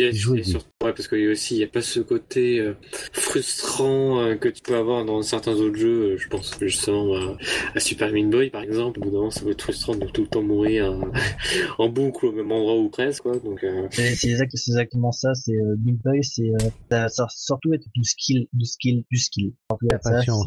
ouais, 0.84 0.92
parce 0.92 1.08
qu'il 1.08 1.20
y 1.20 1.26
a 1.26 1.30
aussi, 1.30 1.54
il 1.54 1.58
n'y 1.58 1.64
a 1.64 1.68
pas 1.68 1.82
ce 1.82 2.00
côté 2.00 2.58
euh, 2.60 2.74
frustrant 3.12 4.20
euh, 4.20 4.36
que 4.36 4.48
tu 4.48 4.62
peux 4.62 4.76
avoir 4.76 5.04
dans 5.04 5.20
certains 5.22 5.52
autres 5.54 5.76
jeux. 5.76 6.12
euh, 6.12 6.16
Je 6.18 6.28
pense 6.28 6.56
justement 6.60 7.14
à, 7.16 7.36
à 7.74 7.80
Super 7.80 8.12
Meat 8.12 8.30
Boy, 8.30 8.50
par 8.50 8.62
exemple. 8.62 8.98
Au 9.00 9.02
bout 9.02 9.10
d'un 9.10 9.16
moment, 9.18 9.30
ça 9.30 9.42
peut 9.42 9.50
être 9.50 9.62
frustrant 9.62 9.94
de 9.94 10.06
tout 10.06 10.22
le 10.22 10.28
temps 10.28 10.42
mourir 10.42 10.92
en 11.78 11.88
boucle 11.88 12.26
au 12.26 12.32
même 12.32 12.50
endroit 12.50 12.78
ou 12.78 12.88
presque, 12.88 13.22
quoi. 13.22 13.38
Donc, 13.38 13.62
euh, 13.64 13.86
C'est 13.90 14.14
c'est 14.14 14.28
exact, 14.30 14.50
c'est 14.54 14.70
exactement 14.72 15.12
ça. 15.12 15.34
C'est 15.34 15.56
euh, 15.56 15.74
Big 15.78 15.96
Boy, 16.02 16.22
c'est 16.24 16.48
euh, 16.50 16.68
ça, 16.90 17.08
ça- 17.08 17.26
surtout 17.30 17.72
être 17.74 17.86
du 17.94 18.04
skill, 18.04 18.46
du 18.52 18.64
skill, 18.66 19.04
du 19.10 19.18
skill. 19.18 19.52
La 19.90 19.98
ça, 20.00 20.10
patience. 20.10 20.46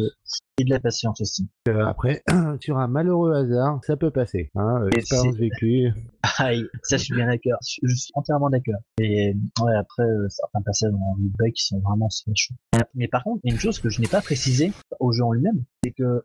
et 0.60 0.64
de 0.66 0.70
la 0.70 0.80
patience 0.80 1.20
aussi. 1.22 1.48
euh, 1.68 1.86
après, 1.86 2.24
sur 2.60 2.78
un 2.78 2.88
malheureux 2.88 3.34
hasard, 3.34 3.80
ça 3.86 3.98
peut 3.98 4.12
passer. 4.12 4.52
Hein, 4.56 4.82
euh, 4.84 4.90
expérience 4.96 5.36
vécue. 5.36 5.90
Aïe, 6.38 6.64
ça 6.84 6.98
je 6.98 7.04
suis 7.06 7.16
bien 7.16 7.28
d'accord. 7.28 7.58
Je, 7.68 7.80
je 7.88 7.96
suis 7.96 8.12
entièrement 8.16 8.50
d'accord. 8.50 8.80
Et 9.00 9.34
ouais, 9.62 9.76
après 9.76 10.04
euh, 10.04 10.23
certains 10.30 10.62
passages 10.62 10.92
dans 10.92 11.16
Boy 11.18 11.52
qui 11.54 11.64
sont 11.64 11.80
vraiment 11.80 12.10
super 12.10 12.36
chauds. 12.36 12.56
Mais 12.96 13.08
par 13.08 13.24
contre, 13.24 13.42
il 13.44 13.50
y 13.50 13.52
a 13.52 13.56
une 13.56 13.60
chose 13.60 13.80
que 13.80 13.90
je 13.90 14.02
n'ai 14.02 14.08
pas 14.08 14.22
précisé 14.22 14.72
au 15.00 15.12
jeu 15.12 15.24
en 15.24 15.32
lui-même, 15.32 15.64
c'est 15.84 15.92
que 15.92 16.24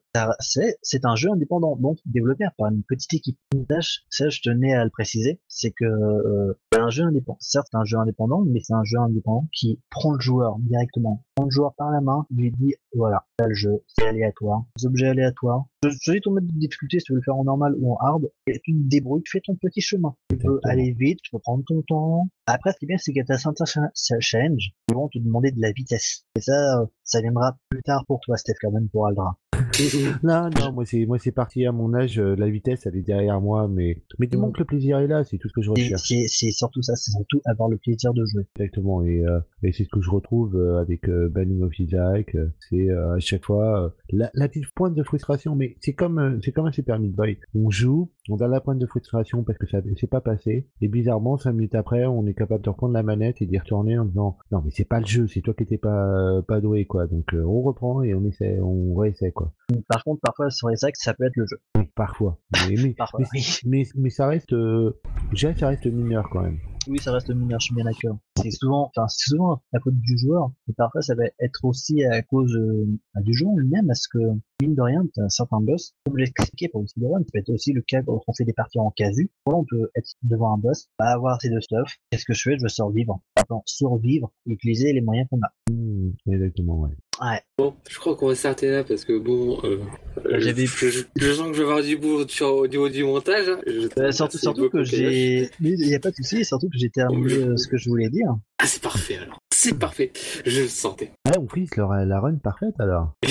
c'est 0.80 1.04
un 1.04 1.14
jeu 1.16 1.30
indépendant, 1.30 1.76
donc 1.76 1.98
développé 2.06 2.44
par 2.56 2.70
une 2.70 2.82
petite 2.82 3.12
équipe. 3.14 3.38
Je- 3.70 3.98
ça, 4.10 4.28
je 4.28 4.40
tenais 4.42 4.74
à 4.74 4.84
le 4.84 4.90
préciser, 4.90 5.40
c'est 5.48 5.70
que 5.72 5.84
euh, 5.84 6.54
c'est 6.72 6.80
un 6.80 6.90
jeu 6.90 7.04
indépendant. 7.04 7.38
Certes, 7.40 7.68
un 7.74 7.84
jeu 7.84 7.98
indépendant, 7.98 8.44
mais 8.46 8.60
c'est 8.62 8.74
un 8.74 8.84
jeu 8.84 8.98
indépendant 8.98 9.46
qui 9.52 9.80
prend 9.90 10.12
le 10.12 10.20
joueur 10.20 10.56
directement, 10.60 11.24
prend 11.34 11.44
le 11.46 11.50
joueur 11.50 11.74
par 11.74 11.90
la 11.90 12.00
main, 12.00 12.26
lui 12.34 12.50
dit 12.52 12.74
voilà, 12.94 13.26
là 13.38 13.46
le 13.46 13.54
jeu, 13.54 13.82
c'est 13.86 14.06
aléatoire, 14.06 14.64
des 14.78 14.86
objets 14.86 15.08
aléatoires. 15.08 15.64
Je 15.84 15.90
choisis 16.00 16.22
ton 16.22 16.32
mode 16.32 16.46
de 16.46 16.58
difficulté 16.58 16.98
si 16.98 17.04
tu 17.04 17.12
veux 17.12 17.18
le 17.18 17.22
faire 17.22 17.36
en 17.36 17.44
normal 17.44 17.74
ou 17.78 17.92
en 17.92 17.96
hard, 18.00 18.30
et 18.46 18.58
tu 18.64 18.72
te 18.72 18.88
débrouilles, 18.88 19.22
tu 19.22 19.32
fais 19.32 19.40
ton 19.44 19.54
petit 19.54 19.80
chemin. 19.80 20.14
Tu 20.30 20.36
peux 20.38 20.60
aller 20.64 20.92
vite, 20.92 21.20
tu 21.22 21.30
peux 21.30 21.38
prendre 21.38 21.62
ton 21.66 21.82
temps. 21.82 22.28
Après, 22.46 22.72
ce 22.72 22.78
qui 22.78 22.86
est 22.86 22.88
bien, 22.88 22.96
c'est 22.98 23.12
a 23.18 23.24
ta 23.24 24.20
challenge 24.20 24.70
qui 24.88 24.94
vont 24.94 25.08
te 25.08 25.18
demander 25.18 25.50
de 25.50 25.60
la 25.60 25.72
vitesse. 25.72 26.24
Et 26.36 26.40
ça, 26.40 26.80
euh, 26.80 26.86
ça 27.04 27.20
viendra 27.20 27.56
plus 27.68 27.82
tard 27.82 28.04
pour 28.06 28.20
toi, 28.20 28.36
Steph, 28.36 28.54
quand 28.60 28.70
même, 28.70 28.88
pour 28.88 29.06
Aldra. 29.06 29.36
Non, 30.22 30.50
non, 30.50 30.72
moi 30.72 30.84
c'est 30.84 31.06
moi 31.06 31.18
c'est 31.18 31.32
parti 31.32 31.66
à 31.66 31.72
mon 31.72 31.94
âge, 31.94 32.18
euh, 32.18 32.34
la 32.36 32.48
vitesse 32.48 32.86
elle 32.86 32.96
est 32.96 33.02
derrière 33.02 33.40
moi, 33.40 33.68
mais 33.68 34.02
mais 34.18 34.26
du 34.26 34.36
moment 34.36 34.52
que 34.52 34.58
le 34.60 34.64
plaisir 34.64 34.98
est 34.98 35.06
là, 35.06 35.24
c'est 35.24 35.38
tout 35.38 35.48
ce 35.48 35.52
que 35.52 35.62
je 35.62 35.70
recherche. 35.70 36.02
C'est 36.08 36.24
c'est 36.28 36.50
surtout 36.50 36.82
ça, 36.82 36.94
c'est 36.96 37.10
surtout 37.12 37.40
avoir 37.44 37.68
le 37.68 37.76
plaisir 37.76 38.12
de 38.14 38.24
jouer. 38.24 38.44
Exactement, 38.56 39.04
et, 39.04 39.24
euh, 39.26 39.40
et 39.62 39.72
c'est 39.72 39.84
ce 39.84 39.88
que 39.88 40.00
je 40.00 40.10
retrouve 40.10 40.56
euh, 40.56 40.80
avec 40.80 41.08
euh, 41.08 41.28
Banning 41.28 41.62
of 41.62 41.78
Isaac. 41.78 42.34
euh, 42.34 42.48
c'est 42.68 42.90
euh, 42.90 43.14
à 43.14 43.18
chaque 43.20 43.44
fois 43.44 43.84
euh, 43.84 43.88
la, 44.10 44.30
la 44.34 44.48
petite 44.48 44.64
pointe 44.74 44.94
de 44.94 45.02
frustration, 45.02 45.54
mais 45.54 45.76
c'est 45.80 45.92
comme 45.94 46.40
c'est 46.42 46.52
comme 46.52 46.66
un 46.66 46.72
Super 46.72 46.98
Meat 46.98 47.14
Boy. 47.14 47.38
On 47.54 47.70
joue, 47.70 48.10
on 48.28 48.36
a 48.36 48.48
la 48.48 48.60
pointe 48.60 48.78
de 48.78 48.86
frustration 48.86 49.42
parce 49.42 49.58
que 49.58 49.66
ça 49.66 49.78
c'est 49.98 50.10
pas 50.10 50.20
passé, 50.20 50.66
et 50.80 50.88
bizarrement 50.88 51.36
cinq 51.36 51.52
minutes 51.52 51.74
après, 51.74 52.06
on 52.06 52.26
est 52.26 52.34
capable 52.34 52.64
de 52.64 52.70
reprendre 52.70 52.94
la 52.94 53.02
manette 53.02 53.42
et 53.42 53.46
d'y 53.46 53.58
retourner 53.58 53.98
en 53.98 54.04
disant 54.04 54.38
non 54.50 54.62
mais 54.64 54.70
c'est 54.70 54.84
pas 54.84 55.00
le 55.00 55.06
jeu, 55.06 55.26
c'est 55.26 55.40
toi 55.40 55.54
qui 55.54 55.62
étais 55.64 55.78
pas 55.78 56.42
pas 56.46 56.60
doué 56.60 56.86
quoi. 56.86 57.06
Donc 57.06 57.32
euh, 57.34 57.42
on 57.42 57.62
reprend 57.62 58.02
et 58.02 58.14
on 58.14 58.24
essaie, 58.24 58.58
on 58.60 58.94
réessaie 58.94 59.32
quoi. 59.32 59.52
Par 59.88 60.04
contre, 60.04 60.20
parfois, 60.20 60.50
sur 60.50 60.68
les 60.68 60.84
actes, 60.84 61.00
ça 61.00 61.14
peut 61.14 61.24
être 61.24 61.36
le 61.36 61.46
jeu. 61.46 61.58
Parfois, 61.94 62.38
mais 62.68 62.74
mais, 62.76 62.94
Parfois, 62.98 63.20
mais, 63.20 63.26
oui. 63.32 63.58
mais, 63.64 63.82
mais 63.96 64.10
ça 64.10 64.26
reste, 64.26 64.52
euh, 64.52 65.00
que 65.30 65.58
ça 65.58 65.68
reste 65.68 65.86
mineur 65.86 66.28
quand 66.30 66.42
même. 66.42 66.58
Oui, 66.88 66.98
ça 67.00 67.12
reste 67.12 67.28
mineur, 67.28 67.60
je 67.60 67.66
suis 67.66 67.74
bien 67.74 67.84
d'accord. 67.84 68.16
C'est 68.42 68.50
souvent, 68.50 68.86
enfin, 68.86 69.06
c'est 69.08 69.28
souvent 69.28 69.60
à 69.74 69.78
cause 69.78 69.92
du 69.92 70.16
joueur, 70.16 70.50
mais 70.66 70.74
parfois 70.74 71.02
ça 71.02 71.14
va 71.14 71.24
être 71.38 71.64
aussi 71.64 72.02
à 72.02 72.22
cause 72.22 72.56
euh, 72.56 72.86
du 73.20 73.34
jeu 73.34 73.46
en 73.46 73.56
lui-même, 73.58 73.88
parce 73.88 74.08
que, 74.08 74.18
mine 74.62 74.74
de 74.74 74.80
rien, 74.80 75.06
t'as 75.14 75.28
certains 75.28 75.60
boss, 75.60 75.92
comme 76.06 76.14
je 76.16 76.22
l'ai 76.22 76.30
expliqué 76.30 76.68
pour 76.68 76.80
le 76.80 77.06
Run, 77.06 77.18
ça 77.18 77.24
peut 77.30 77.38
être 77.40 77.50
aussi 77.50 77.74
le 77.74 77.82
cas 77.82 78.00
quand 78.02 78.22
on 78.26 78.32
fait 78.32 78.44
des 78.44 78.54
parties 78.54 78.78
en 78.78 78.90
casu. 78.90 79.30
Voilà, 79.44 79.60
on 79.60 79.66
peut 79.66 79.90
être 79.94 80.14
devant 80.22 80.54
un 80.54 80.58
boss, 80.58 80.88
pas 80.96 81.10
avoir 81.10 81.38
ces 81.42 81.50
deux 81.50 81.60
stuff. 81.60 81.94
Qu'est-ce 82.10 82.24
que 82.24 82.32
je 82.32 82.42
fais? 82.42 82.56
Je 82.56 82.62
veux 82.62 82.68
survivre. 82.68 83.20
Attends, 83.36 83.62
survivre, 83.66 84.32
utiliser 84.46 84.94
les 84.94 85.02
moyens 85.02 85.28
qu'on 85.28 85.40
a. 85.42 85.52
Hmm, 85.70 86.12
exactement, 86.26 86.80
ouais. 86.80 86.96
Ouais. 87.20 87.40
bon, 87.58 87.74
je 87.88 87.98
crois 87.98 88.14
qu'on 88.16 88.28
va 88.28 88.34
s'arrêter 88.36 88.70
là 88.70 88.84
parce 88.84 89.04
que 89.04 89.18
bon, 89.18 89.58
euh, 89.64 89.78
euh, 90.26 90.38
J'avais- 90.40 90.66
je, 90.66 90.88
je- 90.88 91.02
je 91.16 91.32
sens 91.32 91.48
que 91.48 91.54
je 91.54 91.62
vais 91.62 91.68
avoir 91.68 91.82
du 91.82 91.96
boulot 91.96 92.28
sur, 92.28 92.48
au 92.54 92.66
niveau 92.68 92.88
du 92.88 93.02
montage. 93.02 93.48
hein. 93.48 93.60
Je 93.66 93.88
Euh, 94.00 94.12
surtout, 94.12 94.38
surtout 94.38 94.70
que 94.70 94.84
j'ai, 94.84 95.50
il 95.60 95.74
n'y 95.74 95.94
a 95.94 95.98
pas 96.00 96.10
de 96.10 96.16
souci, 96.16 96.44
surtout 96.44 96.68
que 96.68 96.78
j'ai 96.78 96.90
terminé 96.90 97.32
euh, 97.34 97.56
ce 97.56 97.66
que 97.66 97.76
je 97.76 97.88
voulais 97.88 98.08
dire. 98.08 98.28
Ah, 98.60 98.66
c'est 98.66 98.82
parfait 98.82 99.18
alors. 99.18 99.38
C'est 99.54 99.78
parfait. 99.78 100.12
Je 100.46 100.62
le 100.62 100.68
sentais. 100.68 101.12
Ouais, 101.26 101.38
on 101.38 101.46
frise 101.48 101.70
la, 101.76 102.04
la 102.04 102.20
run 102.20 102.36
parfaite 102.36 102.74
alors. 102.78 103.12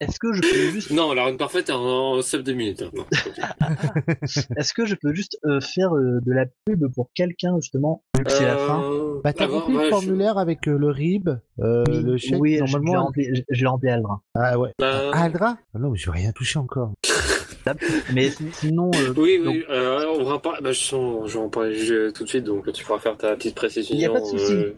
Est-ce 0.00 0.18
que 0.18 0.32
je 0.32 0.40
peux 0.40 0.70
juste, 0.72 0.90
Non, 0.90 1.12
la 1.12 1.24
run 1.24 1.36
parfaite 1.36 1.68
est 1.68 1.72
en, 1.72 1.80
en 2.16 2.22
sub 2.22 2.42
de 2.42 2.52
minutes. 2.52 2.82
hein. 2.82 2.90
Non, 2.94 3.04
est-ce 4.56 4.72
que 4.72 4.86
je 4.86 4.94
peux 4.94 5.12
juste 5.14 5.36
euh, 5.44 5.60
faire 5.60 5.94
euh, 5.94 6.20
de 6.24 6.32
la 6.32 6.46
pub 6.64 6.86
pour 6.94 7.10
quelqu'un 7.14 7.56
justement, 7.60 8.02
vu 8.16 8.24
que 8.24 8.30
c'est 8.32 8.46
la 8.46 8.56
fin? 8.56 8.82
Euh, 8.82 9.20
Bah, 9.22 9.32
t'as 9.32 9.44
avant, 9.44 9.60
rempli 9.60 9.76
ouais, 9.76 9.82
le 9.82 9.84
je- 9.86 9.90
formulaire 9.90 10.38
avec 10.38 10.66
euh, 10.68 10.78
le 10.78 10.88
RIB, 10.90 11.28
euh, 11.60 11.84
Oui, 11.88 12.02
le 12.02 12.16
chèque, 12.16 12.40
oui, 12.40 12.54
je- 12.54 12.60
normalement. 12.60 12.86
je 12.86 12.92
l'ai 12.92 12.98
rempli, 12.98 13.28
je, 13.34 13.42
je 13.50 13.60
l'ai 13.60 13.66
rempli 13.68 13.88
à 13.90 13.94
Aldrin. 13.94 14.20
Ah 14.34 14.58
ouais. 14.58 14.70
Bah, 14.78 15.10
Aldra 15.12 15.58
ah 15.74 15.78
Non, 15.78 15.90
mais 15.90 15.98
je 15.98 16.06
vais 16.10 16.18
rien 16.18 16.32
toucher 16.32 16.58
encore. 16.58 16.92
Mais 18.12 18.30
sin- 18.30 18.52
sinon, 18.52 18.90
euh, 18.94 19.12
Oui, 19.16 19.38
donc, 19.42 19.54
oui, 19.54 19.64
euh, 19.70 20.04
on 20.18 20.24
va 20.24 20.34
en 20.34 20.38
parler, 20.38 20.60
bah, 20.62 20.72
je, 20.72 20.80
sens- 20.80 21.28
je 21.28 21.34
vais 21.38 21.44
en 21.44 21.48
parler 21.48 21.74
je- 21.76 22.10
tout 22.10 22.24
de 22.24 22.28
suite, 22.28 22.44
donc 22.44 22.70
tu 22.72 22.84
pourras 22.84 22.98
faire 22.98 23.16
ta 23.16 23.34
petite 23.36 23.54
précision. 23.54 23.96
Y 23.96 24.04
a 24.06 24.10
pas 24.10 24.20
de 24.20 24.24
souci. 24.26 24.52
euh, 24.52 24.72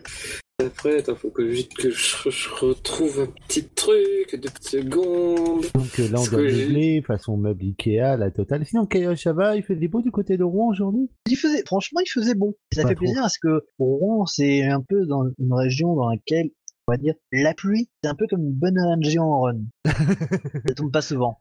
après, 0.65 0.99
attends, 0.99 1.17
faut 1.17 1.31
que 1.31 1.43
vite 1.43 1.75
que 1.75 1.91
je, 1.91 2.31
je 2.31 2.49
retrouve 2.51 3.21
un 3.21 3.47
petit 3.49 3.65
truc, 3.65 4.31
deux 4.33 4.49
petites 4.49 4.69
secondes. 4.69 5.65
Donc 5.75 5.99
euh, 5.99 6.09
là, 6.09 6.21
on 6.21 6.25
doit 6.27 6.41
meubler 6.43 7.03
façon 7.05 7.37
meuble 7.37 7.65
Ikea, 7.65 8.17
la 8.17 8.31
totale. 8.31 8.65
Sinon, 8.65 8.87
Kayosh, 8.87 9.23
ça 9.25 9.33
va 9.33 9.57
Il 9.57 9.65
fait 9.65 9.75
des 9.75 9.89
beaux 9.89 10.03
du 10.03 10.13
côté 10.13 10.37
de 10.37 10.45
Rouen 10.45 10.69
aujourd'hui? 10.71 11.09
Il 11.29 11.37
faisait, 11.37 11.65
franchement, 11.67 12.01
il 12.05 12.09
faisait 12.09 12.35
bon. 12.35 12.55
Ça 12.73 12.83
Pas 12.83 12.89
fait 12.91 12.95
trop. 12.95 13.05
plaisir 13.05 13.23
parce 13.23 13.39
que 13.39 13.65
Rouen, 13.81 14.27
c'est 14.27 14.63
un 14.65 14.81
peu 14.81 15.05
dans 15.07 15.25
une 15.39 15.53
région 15.53 15.97
dans 15.97 16.09
laquelle, 16.11 16.51
on 16.87 16.93
va 16.93 16.97
dire, 16.97 17.15
la 17.33 17.55
pluie, 17.55 17.89
c'est 18.03 18.11
un 18.11 18.15
peu 18.15 18.27
comme 18.29 18.43
une 18.43 18.53
bonne 18.53 18.79
ONG 18.79 19.17
en 19.19 19.41
run. 19.43 19.59
ça 19.87 20.75
tombe 20.75 20.91
pas 20.93 21.03
souvent. 21.03 21.39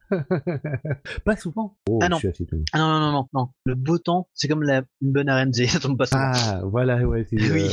Pas 1.25 1.35
souvent. 1.35 1.77
Oh, 1.89 1.99
Ah 2.01 2.09
non. 2.09 2.17
je 2.17 2.29
suis. 2.31 2.47
Ah 2.73 2.77
non, 2.79 2.87
non, 2.89 2.99
non, 2.99 3.11
non, 3.11 3.27
non. 3.33 3.49
Le 3.65 3.75
beau 3.75 3.97
temps, 3.97 4.27
c'est 4.33 4.47
comme 4.47 4.63
la, 4.63 4.83
une 5.01 5.11
bonne 5.11 5.29
RNG, 5.29 5.53
ça 5.67 5.79
tombe 5.79 5.97
pas 5.97 6.05
souvent. 6.05 6.21
Ah, 6.23 6.61
voilà, 6.65 7.07
ouais, 7.07 7.21
euh, 7.33 7.37
oui, 7.53 7.67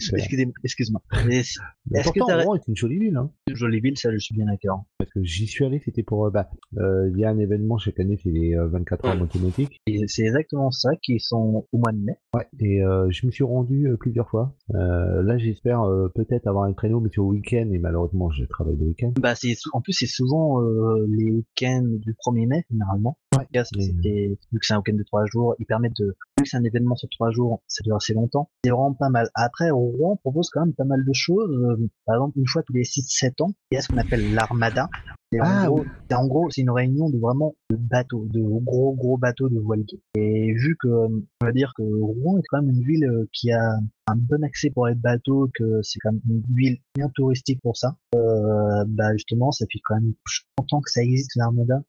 c'est- 0.00 0.14
Excusez- 0.16 0.52
Excuse-moi. 0.64 1.00
Mais 1.26 1.42
c'est 1.42 1.60
Mais 1.90 2.00
Est-ce 2.00 2.10
que 2.12 2.20
Rouen 2.20 2.54
est 2.56 2.66
une 2.68 2.76
jolie 2.76 2.98
ville, 2.98 3.16
hein. 3.16 3.30
une 3.48 3.56
jolie 3.56 3.80
ville, 3.80 3.96
ça, 3.98 4.10
je 4.12 4.18
suis 4.18 4.34
bien 4.34 4.46
d'accord. 4.46 4.84
Parce 4.98 5.10
que 5.10 5.22
j'y 5.22 5.46
suis 5.46 5.64
allé, 5.64 5.80
c'était 5.84 6.02
pour... 6.02 6.26
euh, 6.26 6.30
bah, 6.30 6.48
euh, 6.78 7.10
il 7.12 7.18
y 7.20 7.24
a 7.24 7.30
un 7.30 7.38
événement 7.38 7.78
chaque 7.78 8.00
année, 8.00 8.18
c'est 8.22 8.30
les 8.30 8.54
euh, 8.56 8.66
24 8.68 9.04
heures 9.04 9.12
Ouais. 9.14 9.20
motonautique. 9.20 9.80
Et 9.86 10.06
c'est 10.08 10.22
exactement 10.22 10.70
ça 10.70 10.90
qui 11.02 11.20
sont 11.20 11.66
au 11.72 11.78
mois 11.78 11.92
de 11.92 11.98
mai. 11.98 12.16
Ouais, 12.34 12.46
et 12.60 12.82
euh, 12.82 13.08
je 13.10 13.26
me 13.26 13.30
suis 13.32 13.44
rendu 13.44 13.86
euh, 13.88 13.96
plusieurs 13.96 14.28
fois. 14.28 14.54
Euh, 14.74 15.22
là, 15.22 15.38
j'espère 15.38 15.82
euh, 15.82 16.08
peut-être 16.14 16.46
avoir 16.46 16.64
un 16.64 16.72
créneau, 16.72 17.00
mais 17.00 17.10
c'est 17.12 17.20
au 17.20 17.28
week-end, 17.28 17.68
et 17.72 17.78
malheureusement, 17.78 18.23
je 18.30 18.44
travaille 18.44 18.76
le 18.76 18.86
week-end. 18.86 19.12
Bah, 19.18 19.34
c'est 19.34 19.54
en 19.72 19.80
plus 19.80 19.92
c'est 19.92 20.06
souvent 20.06 20.62
euh, 20.62 21.06
les 21.08 21.30
week-ends 21.30 21.86
du 21.86 22.12
1er 22.12 22.46
mai 22.46 22.64
généralement. 22.70 23.18
Ouais. 23.38 23.46
Mais- 23.54 23.62
c'était- 23.64 24.38
vu 24.52 24.58
que 24.58 24.66
c'est 24.66 24.74
un 24.74 24.78
week-end 24.78 24.96
de 24.96 25.02
trois 25.02 25.24
jours, 25.26 25.54
ils 25.58 25.66
permettent 25.66 25.96
de 25.98 26.06
vu 26.06 26.42
que 26.42 26.48
c'est 26.48 26.56
un 26.56 26.64
événement 26.64 26.96
sur 26.96 27.08
trois 27.10 27.30
jours, 27.30 27.62
ça 27.68 27.82
dure 27.84 27.96
assez 27.96 28.14
longtemps. 28.14 28.48
C'est 28.64 28.70
vraiment 28.70 28.92
pas 28.94 29.08
mal. 29.08 29.28
Après, 29.34 29.70
Rouen 29.70 30.16
propose 30.16 30.50
quand 30.50 30.60
même 30.64 30.74
pas 30.74 30.84
mal 30.84 31.04
de 31.04 31.12
choses. 31.12 31.50
Euh, 31.50 31.88
Par 32.06 32.16
exemple, 32.16 32.38
une 32.38 32.46
fois 32.46 32.62
tous 32.62 32.72
les 32.74 32.84
6-7 32.84 33.40
ans, 33.40 33.52
il 33.70 33.76
y 33.76 33.78
a 33.78 33.80
ce 33.82 33.88
qu'on 33.88 33.96
appelle 33.98 34.34
l'armada. 34.34 34.88
Et 35.32 35.40
en 35.40 35.44
Ah, 35.46 35.66
gros, 35.66 35.84
en 36.12 36.26
gros, 36.28 36.50
c'est 36.50 36.60
une 36.60 36.70
réunion 36.70 37.10
de 37.10 37.18
vraiment 37.18 37.54
de 37.70 37.76
bateaux, 37.76 38.24
de 38.30 38.40
gros 38.60 38.94
gros 38.94 39.16
bateaux 39.16 39.48
de 39.48 39.58
voiliers. 39.58 40.00
Et 40.16 40.52
vu 40.52 40.76
que, 40.80 40.86
euh, 40.86 41.08
on 41.40 41.44
va 41.44 41.50
dire 41.52 41.72
que 41.76 41.82
Rouen 41.82 42.38
est 42.38 42.42
quand 42.48 42.62
même 42.62 42.70
une 42.70 42.84
ville 42.84 43.04
euh, 43.04 43.28
qui 43.32 43.50
a 43.50 43.78
un 44.06 44.16
bon 44.16 44.44
accès 44.44 44.70
pour 44.70 44.86
les 44.86 44.94
bateaux, 44.94 45.48
que 45.54 45.80
c'est 45.82 45.98
quand 46.00 46.12
même 46.12 46.20
une 46.28 46.42
ville 46.54 46.76
bien 46.94 47.08
touristique 47.14 47.60
pour 47.62 47.76
ça. 47.76 47.96
Euh, 48.14 48.84
bah 48.86 49.12
justement, 49.14 49.50
ça 49.50 49.64
fait 49.72 49.80
quand 49.84 49.94
même 49.96 50.12
longtemps 50.58 50.80
que 50.82 50.90
ça 50.90 51.02
existe 51.02 51.32
l'armada. 51.36 51.82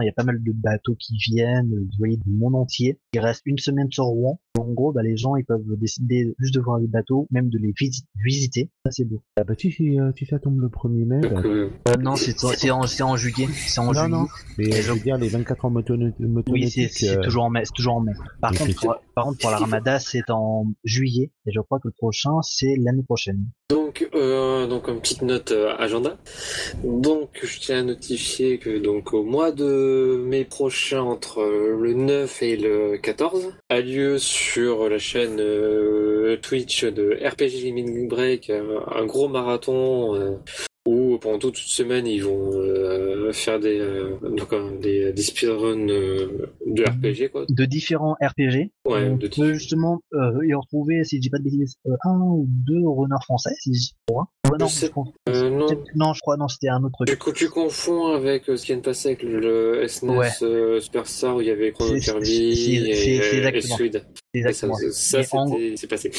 Il 0.00 0.06
y 0.06 0.08
a 0.08 0.12
pas 0.12 0.24
mal 0.24 0.42
de 0.42 0.52
bateaux 0.52 0.94
qui 0.98 1.16
viennent, 1.16 1.70
vous 1.70 1.98
voyez, 1.98 2.16
du 2.16 2.30
monde 2.30 2.54
entier. 2.54 2.98
Il 3.12 3.20
reste 3.20 3.42
une 3.46 3.58
semaine 3.58 3.90
sur 3.90 4.04
Rouen. 4.04 4.40
En 4.58 4.64
gros, 4.72 4.92
bah, 4.92 5.02
les 5.02 5.16
gens 5.16 5.36
ils 5.36 5.44
peuvent 5.44 5.62
décider 5.78 6.34
juste 6.38 6.54
de 6.54 6.60
voir 6.60 6.78
les 6.78 6.88
bateaux, 6.88 7.26
même 7.30 7.48
de 7.50 7.58
les 7.58 7.72
visi- 7.72 8.04
visiter. 8.16 8.68
Ça 8.84 8.90
c'est 8.90 9.04
beau. 9.04 9.22
Ah 9.36 9.44
bah 9.44 9.54
si, 9.56 9.70
si, 9.70 9.98
euh, 10.00 10.10
si 10.18 10.26
ça 10.26 10.38
tombe 10.40 10.60
le 10.60 10.68
1er 10.68 11.04
mai, 11.04 11.20
bah, 11.20 11.28
Donc, 11.28 11.44
euh, 11.46 11.70
non, 12.00 12.16
c'est 12.16 12.32
en, 13.02 13.16
juillet. 13.16 13.46
C'est 13.54 13.78
en 13.80 13.86
Non, 13.86 13.92
juillet. 13.92 14.08
non. 14.08 14.26
mais 14.58 14.64
Et 14.66 14.82
je 14.82 14.92
veux 14.92 14.98
dire, 14.98 15.16
les 15.18 15.28
24 15.28 15.64
ans 15.66 15.70
motono- 15.70 16.12
Oui, 16.48 16.68
c'est 16.68 17.08
euh, 17.10 17.20
toujours 17.22 17.44
en 17.44 17.50
mai. 17.50 17.62
Toujours 17.74 17.94
en 17.94 18.00
mai. 18.00 18.12
Par 18.40 18.52
contre, 18.52 18.74
pour, 18.80 18.96
par 19.14 19.24
contre, 19.24 19.38
pour 19.38 19.50
l'armada, 19.50 20.00
c'est 20.00 20.28
en 20.30 20.66
juillet. 20.84 21.30
Et 21.46 21.52
je 21.54 21.60
crois 21.60 21.78
que 21.78 21.86
le 21.88 21.94
prochain, 21.96 22.42
c'est 22.42 22.74
l'année 22.76 23.04
prochaine. 23.04 23.46
Donc, 23.70 24.08
euh, 24.14 24.66
donc 24.66 24.88
une 24.88 25.00
petite 25.00 25.22
note 25.22 25.52
euh, 25.52 25.74
agenda. 25.78 26.18
Donc, 26.84 27.30
je 27.42 27.60
tiens 27.60 27.80
à 27.80 27.82
notifier 27.82 28.58
que 28.58 28.78
donc 28.82 29.12
au 29.14 29.22
mois 29.22 29.52
de 29.52 30.22
mai 30.26 30.44
prochain, 30.44 31.02
entre 31.02 31.40
euh, 31.40 31.78
le 31.80 31.94
9 31.94 32.42
et 32.42 32.56
le 32.56 32.98
14, 32.98 33.52
a 33.68 33.80
lieu 33.80 34.18
sur 34.18 34.39
la 34.88 34.98
chaîne 34.98 35.38
euh, 35.40 36.36
Twitch 36.40 36.84
de 36.84 37.18
RPG 37.24 37.62
Limit 37.64 38.06
Break 38.08 38.50
euh, 38.50 38.78
un 38.94 39.04
gros 39.06 39.28
marathon 39.28 40.14
euh, 40.14 40.32
où 40.86 41.18
pendant 41.18 41.38
toute 41.38 41.60
une 41.60 41.68
semaine 41.68 42.06
ils 42.06 42.24
vont 42.24 42.52
euh, 42.54 43.32
faire 43.32 43.60
des 43.60 43.78
donc, 44.22 44.80
des, 44.80 45.12
des 45.12 45.22
speedruns 45.22 45.86
de 45.86 46.82
RPG 46.82 47.30
quoi. 47.30 47.44
De 47.48 47.64
différents 47.66 48.16
RPG. 48.20 48.70
Ouais, 48.86 49.08
on 49.10 49.16
de 49.16 49.28
peut 49.28 49.52
justement 49.52 50.00
y 50.12 50.54
retrouver, 50.54 51.04
si 51.04 51.16
je 51.16 51.20
dis 51.20 51.30
pas 51.30 51.38
de 51.38 51.44
bêtises, 51.44 51.74
un 52.04 52.18
ou 52.20 52.46
deux 52.48 52.80
runners 52.88 53.22
français, 53.24 53.50
si 53.60 53.74
je 53.74 53.78
dis 53.78 53.94
pas. 54.06 54.24
Ouais, 54.50 54.58
non, 54.58 54.66
Je 54.66 55.46
non. 55.94 56.12
je 56.12 56.20
crois, 56.22 56.36
non, 56.36 56.48
c'était 56.48 56.70
un 56.70 56.82
autre 56.82 57.04
Tu, 57.06 57.16
truc. 57.16 57.36
tu 57.36 57.48
confonds 57.50 58.06
avec 58.06 58.46
ce 58.46 58.56
qui 58.56 58.68
vient 58.68 58.78
de 58.78 58.82
passer 58.82 59.10
avec 59.10 59.22
le, 59.22 59.38
le 59.38 59.86
SNES 59.86 60.10
Ouais. 60.16 60.28
euh, 60.42 60.80
Superstar 60.80 61.36
où 61.36 61.40
il 61.40 61.46
y 61.46 61.50
avait 61.50 61.70
Chrono 61.70 62.00
Kirby 62.00 62.32
et, 62.32 62.90
et 62.90 63.16
Et 64.29 64.29
Exactement. 64.32 64.74
ça 64.92 65.22
c'est 65.76 65.86
passé. 65.88 66.10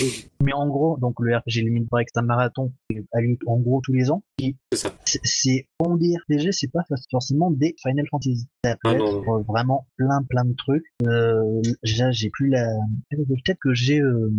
Mais 0.43 0.53
en 0.53 0.67
gros, 0.67 0.97
donc 0.97 1.15
le 1.19 1.35
RPG 1.37 1.61
Limit 1.63 1.85
Break, 1.89 2.09
c'est 2.13 2.19
un 2.19 2.23
marathon 2.23 2.73
qui 2.89 2.97
a 3.13 3.21
lieu 3.21 3.37
en 3.47 3.57
gros 3.57 3.79
tous 3.81 3.93
les 3.93 4.11
ans. 4.11 4.23
C'est 4.39 4.77
ça. 4.77 4.93
c'est- 5.05 5.19
c'est 5.23 5.67
on 5.79 5.95
dit 5.95 6.15
RPG, 6.17 6.51
c'est 6.51 6.71
pas 6.71 6.81
forcément 7.09 7.51
des 7.51 7.75
Final 7.81 8.05
Fantasy. 8.11 8.47
Ça 8.65 8.73
peut 8.75 8.89
Ah 8.89 8.93
être 8.93 8.99
non. 8.99 9.39
euh, 9.39 9.43
vraiment 9.47 9.87
plein 9.97 10.23
plein 10.29 10.43
de 10.45 10.53
trucs. 10.55 10.83
Euh, 11.03 11.61
j'ai 11.83 12.03
j'ai 12.11 12.29
plus 12.29 12.49
la 12.49 12.67
peut-être 13.11 13.59
que 13.61 13.73
j'ai 13.73 13.99
euh, 14.01 14.29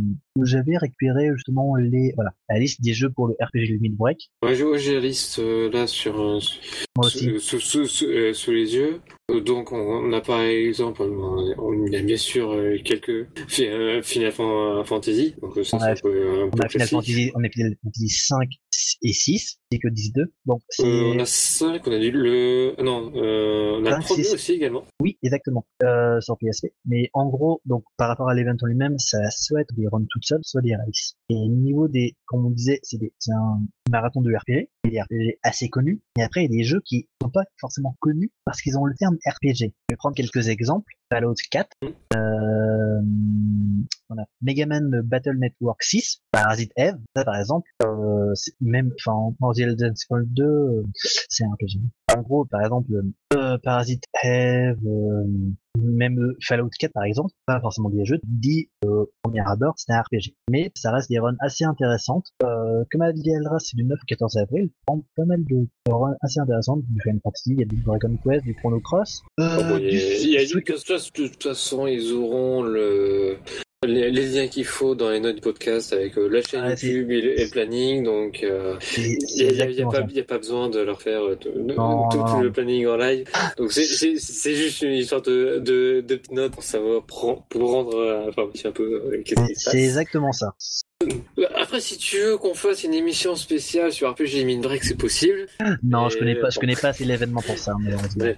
j'avais 0.42 0.76
récupéré 0.78 1.28
justement 1.34 1.76
les 1.76 2.12
voilà 2.14 2.30
la 2.48 2.58
liste 2.58 2.80
des 2.80 2.94
jeux 2.94 3.10
pour 3.10 3.28
le 3.28 3.34
RPG 3.40 3.68
Limit 3.74 3.90
Break. 3.90 4.30
Ouais, 4.42 4.54
j'ai 4.54 4.94
la 4.94 5.00
liste 5.00 5.38
euh, 5.38 5.70
là 5.70 5.86
sur 5.86 6.18
euh, 6.20 6.38
Moi 6.96 7.06
aussi. 7.06 7.38
sous, 7.38 7.60
sous, 7.60 7.86
sous, 7.86 8.06
euh, 8.06 8.32
sous 8.32 8.50
les 8.52 8.74
yeux. 8.74 9.00
Donc 9.44 9.72
on, 9.72 9.76
on 9.78 10.12
a 10.12 10.20
par 10.20 10.40
exemple, 10.42 11.02
on, 11.02 11.54
on 11.58 11.92
a 11.92 12.02
bien 12.02 12.16
sûr 12.16 12.54
quelques 12.84 13.26
fi- 13.48 13.68
Final 14.02 14.32
Fan- 14.32 14.84
Fantasy. 14.84 15.34
Donc 15.40 15.54
ça 15.64 15.76
On 15.76 15.80
c'est 15.80 15.84
a- 15.86 15.90
un 15.90 15.94
peu, 15.94 16.40
un 16.42 16.44
On 16.46 16.50
peu 16.50 16.64
a 16.64 16.68
Final. 16.68 16.88
Fantasy, 16.88 17.30
on 17.34 17.44
a 17.44 17.48
Final 17.48 17.74
Fantasy 17.82 18.08
5 18.08 18.48
et 19.02 19.12
6, 19.12 19.38
c'est 19.38 19.58
que 19.78 19.88
10-2. 19.88 20.26
Donc 20.46 20.60
c'est 20.68 20.84
Euh, 20.86 21.12
on 21.14 21.18
a 21.18 21.24
5, 21.26 21.86
on 21.86 21.92
a 21.92 21.98
dit 21.98 22.10
le... 22.10 22.74
ah 22.78 22.82
Non, 22.82 23.12
euh, 23.16 23.78
on 23.80 23.84
a 23.86 23.90
Cinq, 23.90 23.98
le 23.98 24.04
premier 24.04 24.22
six. 24.24 24.34
aussi 24.34 24.52
également. 24.52 24.84
Oui, 25.00 25.18
exactement, 25.22 25.64
euh, 25.82 26.20
sur 26.20 26.36
PSP. 26.38 26.72
Mais 26.86 27.10
en 27.12 27.28
gros, 27.28 27.60
donc 27.64 27.84
par 27.96 28.08
rapport 28.08 28.28
à 28.28 28.34
l'event 28.34 28.56
en 28.60 28.66
lui-même, 28.66 28.98
ça 28.98 29.18
a 29.24 29.30
soit 29.30 29.64
des 29.76 29.86
runs 29.88 30.04
toutes 30.08 30.24
seules, 30.24 30.40
soit 30.42 30.62
des 30.62 30.74
races. 30.74 31.14
Et 31.28 31.34
au 31.34 31.48
niveau 31.48 31.88
des, 31.88 32.16
comme 32.26 32.46
on 32.46 32.50
disait, 32.50 32.80
c'est 32.82 32.98
un 33.30 33.60
marathon 33.90 34.20
de 34.22 34.32
RPG 34.34 34.68
assez 35.42 35.68
connus. 35.68 36.00
Et 36.18 36.22
après, 36.22 36.44
il 36.44 36.50
y 36.50 36.54
a 36.54 36.58
des 36.58 36.64
jeux 36.64 36.80
qui 36.84 37.08
sont 37.20 37.30
pas 37.30 37.44
forcément 37.60 37.96
connus 38.00 38.30
parce 38.44 38.60
qu'ils 38.60 38.78
ont 38.78 38.84
le 38.84 38.94
terme 38.94 39.16
RPG. 39.26 39.56
Je 39.58 39.66
vais 39.90 39.96
prendre 39.96 40.16
quelques 40.16 40.48
exemples. 40.48 40.92
Fallout 41.10 41.34
4, 41.50 41.68
euh, 42.16 43.00
a 44.18 44.24
Mega 44.40 44.66
Man 44.66 45.02
Battle 45.02 45.36
Network 45.38 45.82
6, 45.82 46.22
Parasite 46.30 46.72
Eve, 46.76 46.96
ça 47.14 47.24
par 47.24 47.36
exemple, 47.36 47.68
euh, 47.84 48.32
même, 48.60 48.92
enfin, 48.98 49.34
en 49.40 49.52
The 49.52 49.58
Elder 49.58 49.90
Scrolls 49.94 50.26
2, 50.28 50.42
euh, 50.42 50.82
c'est 50.94 51.44
un 51.44 51.52
RPG. 51.52 51.80
En 52.16 52.20
gros, 52.22 52.44
par 52.44 52.60
exemple, 52.62 52.92
euh, 53.34 53.58
Parasite 53.62 54.04
Eve, 54.22 54.76
euh, 54.86 55.24
même 55.78 56.18
euh, 56.18 56.36
Fallout 56.46 56.68
4 56.78 56.92
par 56.92 57.04
exemple, 57.04 57.30
pas 57.46 57.60
forcément 57.60 57.88
des 57.88 58.04
jeux, 58.04 58.18
dit 58.24 58.68
au 58.84 59.08
premier 59.22 59.40
abord 59.46 59.74
c'est 59.76 59.92
un 59.92 60.00
RPG. 60.00 60.34
Mais 60.50 60.70
ça 60.74 60.90
reste 60.92 61.08
des 61.08 61.18
runs 61.18 61.36
assez 61.40 61.64
intéressantes. 61.64 62.26
Comme 62.40 63.02
a 63.02 63.12
dit 63.12 63.30
Eldra, 63.30 63.58
c'est 63.58 63.76
du 63.76 63.84
9 63.84 63.98
au 64.00 64.06
14 64.06 64.36
avril, 64.36 64.70
prend 64.86 65.02
pas 65.16 65.24
mal 65.24 65.42
de 65.44 65.66
runs 65.88 66.14
assez 66.20 66.40
intéressantes, 66.40 66.82
du 66.88 67.00
Final 67.00 67.20
Fantasy, 67.22 67.52
il 67.52 67.60
y 67.60 67.62
a 67.62 67.66
du 67.66 67.76
Dragon 67.82 68.16
Quest, 68.22 68.44
du 68.44 68.54
Chrono 68.54 68.80
Cross. 68.80 69.22
Bon, 69.38 69.44
il 69.78 69.84
y 69.84 69.96
a, 69.96 70.18
il 70.18 70.30
y 70.30 70.36
a 70.38 70.44
du- 70.44 70.62
que 70.62 70.72
de 70.72 71.28
toute 71.28 71.42
façon, 71.42 71.86
ils 71.86 72.12
auront 72.12 72.62
le, 72.62 73.38
les, 73.84 74.10
les 74.10 74.26
liens 74.28 74.46
qu'il 74.46 74.64
faut 74.64 74.94
dans 74.94 75.10
les 75.10 75.18
notes 75.20 75.36
du 75.36 75.40
podcast 75.40 75.92
avec 75.92 76.16
euh, 76.16 76.28
la 76.28 76.40
chaîne 76.42 76.60
Ah, 76.64 76.70
YouTube 76.70 77.10
et 77.10 77.20
le, 77.20 77.40
et 77.40 77.44
le 77.44 77.50
planning. 77.50 78.04
Donc, 78.04 78.42
euh, 78.44 78.76
il 78.96 79.18
n'y 79.38 79.60
a, 79.82 79.86
pas, 80.26 80.34
a 80.34 80.38
besoin 80.38 80.68
de 80.68 80.80
leur 80.80 81.02
faire 81.02 81.22
euh, 81.22 81.36
tout, 81.36 81.50
Non, 81.56 82.08
tout 82.08 82.18
non. 82.18 82.40
le 82.40 82.52
planning 82.52 82.86
en 82.86 82.96
live. 82.96 83.28
Donc, 83.56 83.72
c'est- 83.72 83.84
juste 84.54 84.82
une 84.82 84.92
histoire 84.92 85.22
de, 85.22 85.58
de, 85.58 86.00
de 86.06 86.14
petites 86.16 86.32
notes 86.32 86.52
pour 86.52 86.62
savoir, 86.62 87.02
pour, 87.04 87.42
pour 87.46 87.70
rendre 87.72 88.26
enfin, 88.28 88.48
un 88.64 88.70
peu 88.72 89.22
qu'est-ce 89.24 89.46
qui 89.46 89.54
se 89.56 89.70
C'est 89.70 89.78
exactement 89.82 90.32
ça. 90.32 90.54
Après, 91.54 91.80
si 91.80 91.96
tu 91.98 92.18
veux 92.18 92.36
qu'on 92.38 92.54
fasse 92.54 92.84
une 92.84 92.94
émission 92.94 93.36
spéciale 93.36 93.92
sur 93.92 94.10
RPG 94.10 94.34
Limit 94.34 94.58
Break, 94.58 94.84
c'est 94.84 94.96
possible. 94.96 95.46
Non, 95.82 96.08
Et 96.08 96.10
je 96.10 96.18
connais 96.18 96.34
pas, 96.34 96.50
je 96.50 96.58
connais 96.58 96.76
pas 96.76 96.88
assez 96.88 97.04
l'événement 97.04 97.42
pour 97.42 97.58
ça. 97.58 97.74
Ouais. 98.16 98.36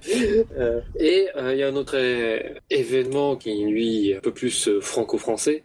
Euh, 0.57 0.81
et 0.99 1.29
euh, 1.37 1.53
il 1.53 1.59
y 1.59 1.63
a 1.63 1.69
un 1.69 1.77
autre 1.77 1.97
événement 2.71 3.37
qui 3.37 3.65
lui 3.65 4.11
est 4.11 4.17
un 4.17 4.21
peu 4.21 4.33
plus 4.33 4.69
euh, 4.69 4.81
franco-français, 4.81 5.63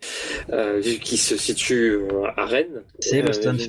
euh, 0.51 0.81
qu'il 0.81 1.17
se 1.17 1.37
situe 1.37 1.99
à 2.37 2.45
Rennes. 2.45 2.83
C'est 2.99 3.23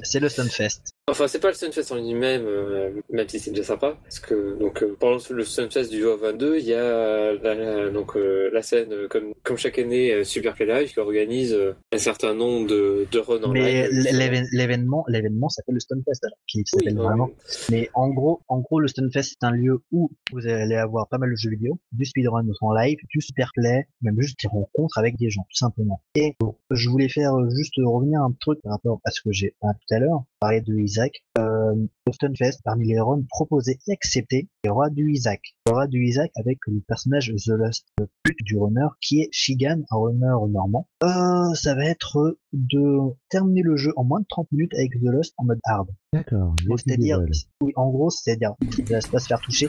c'est 0.05 0.20
le 0.20 0.28
Stunfest. 0.28 0.90
Enfin, 1.09 1.27
c'est 1.27 1.40
pas 1.40 1.48
le 1.48 1.55
Stunfest 1.55 1.90
en 1.93 1.97
lui-même, 1.97 2.44
euh, 2.47 2.90
même 3.10 3.28
si 3.28 3.40
c'est 3.40 3.51
déjà 3.51 3.64
sympa, 3.64 3.97
parce 4.05 4.20
que 4.20 4.56
donc 4.60 4.81
euh, 4.85 4.97
pendant 5.01 5.18
le 5.31 5.44
Stunfest 5.44 5.90
du 5.90 6.01
jour 6.02 6.16
22, 6.16 6.59
il 6.59 6.64
y 6.66 6.72
a 6.74 7.32
la, 7.32 7.55
la- 7.56 7.90
donc 7.90 8.16
euh, 8.16 8.48
la 8.52 8.62
scène 8.62 9.09
comme 9.09 9.32
comme 9.43 9.56
chaque 9.56 9.81
année 9.81 10.22
Super 10.22 10.55
Play 10.55 10.66
Live 10.66 10.93
qui 10.93 11.01
organise 11.01 11.56
un 11.93 11.98
certain 11.98 12.32
nombre 12.35 12.68
de 12.68 13.09
de 13.10 13.18
runs 13.18 13.43
en 13.43 13.48
Mais 13.52 13.89
live. 13.89 14.06
l'événement, 14.52 15.05
l'événement 15.09 15.48
s'appelle 15.48 15.74
le 15.74 15.81
Stunfest, 15.81 16.20
alors, 16.22 16.39
qui 16.47 16.59
Oui, 16.59 16.64
s'appelle 16.66 16.94
non, 16.94 17.02
vraiment. 17.02 17.31
Mais 17.72 17.89
en 17.94 18.09
gros, 18.10 18.43
en 18.47 18.60
gros, 18.60 18.78
le 18.78 18.86
Stunfest 18.86 19.22
c'est 19.31 19.44
un 19.44 19.51
lieu 19.51 19.81
où 19.90 20.12
vous 20.32 20.47
allez 20.47 20.77
avoir 20.77 21.09
pas 21.09 21.18
mal 21.18 21.31
de 21.31 21.36
jeux 21.36 21.51
vidéo, 21.51 21.81
du 21.90 22.05
speedrun 22.05 22.47
en 22.60 22.72
live, 22.72 22.98
du 23.09 23.20
superplay, 23.20 23.89
même 24.02 24.20
juste 24.20 24.39
des 24.40 24.48
rencontres 24.48 24.97
avec 24.98 25.16
des 25.18 25.28
gens, 25.31 25.43
tout 25.51 25.56
simplement. 25.59 26.01
Et 26.14 26.36
je 26.70 26.89
voulais 26.89 27.09
faire 27.09 27.32
juste 27.56 27.74
revenir 27.78 28.20
un 28.20 28.32
truc 28.40 28.60
par 28.62 28.74
rapport 28.74 29.01
à 29.05 29.10
ce 29.10 29.20
que 29.22 29.32
j'ai 29.32 29.56
parlé 29.60 29.77
tout 29.89 29.94
à 29.94 29.98
l'heure, 29.98 30.22
parler 30.39 30.60
de 30.60 30.72
Isaac. 30.91 31.15
Euh, 31.39 31.86
au 32.07 32.12
Stunfest, 32.12 32.61
parmi 32.65 32.89
les 32.89 33.01
runs 33.01 33.23
proposés 33.28 33.78
et 33.86 33.93
acceptés, 33.93 34.48
y 34.65 34.69
aura 34.69 34.90
du 34.90 35.12
Isaac. 35.12 35.40
Y 35.66 35.70
aura 35.70 35.86
du 35.86 36.05
Isaac 36.05 36.31
avec 36.36 36.59
le 36.66 36.81
personnage 36.81 37.32
The 37.47 37.51
Lost 37.51 37.86
Put 38.24 38.35
du 38.40 38.59
runner 38.59 38.89
qui 39.01 39.20
est 39.20 39.28
Shigan, 39.31 39.82
un 39.90 39.97
runner 39.97 40.35
normand. 40.48 40.89
Euh, 41.05 41.55
ça 41.55 41.74
va 41.74 41.85
être 41.85 42.39
de 42.52 42.98
terminer 43.28 43.62
le 43.62 43.77
jeu 43.77 43.93
en 43.97 44.05
moins 44.05 44.20
de 44.20 44.27
30 44.28 44.51
minutes 44.51 44.74
avec 44.74 44.93
The 44.93 45.05
Lost 45.05 45.35
en 45.36 45.44
mode 45.44 45.61
hard. 45.65 45.89
D'accord. 46.12 46.57
C'est-à-dire, 46.77 47.20
oui, 47.61 47.73
en 47.77 47.89
gros, 47.90 48.11
c'est-à-dire, 48.11 48.55
il 48.78 48.85
va 48.86 48.98
pas 48.98 49.20
se 49.20 49.27
faire 49.28 49.40
toucher, 49.40 49.69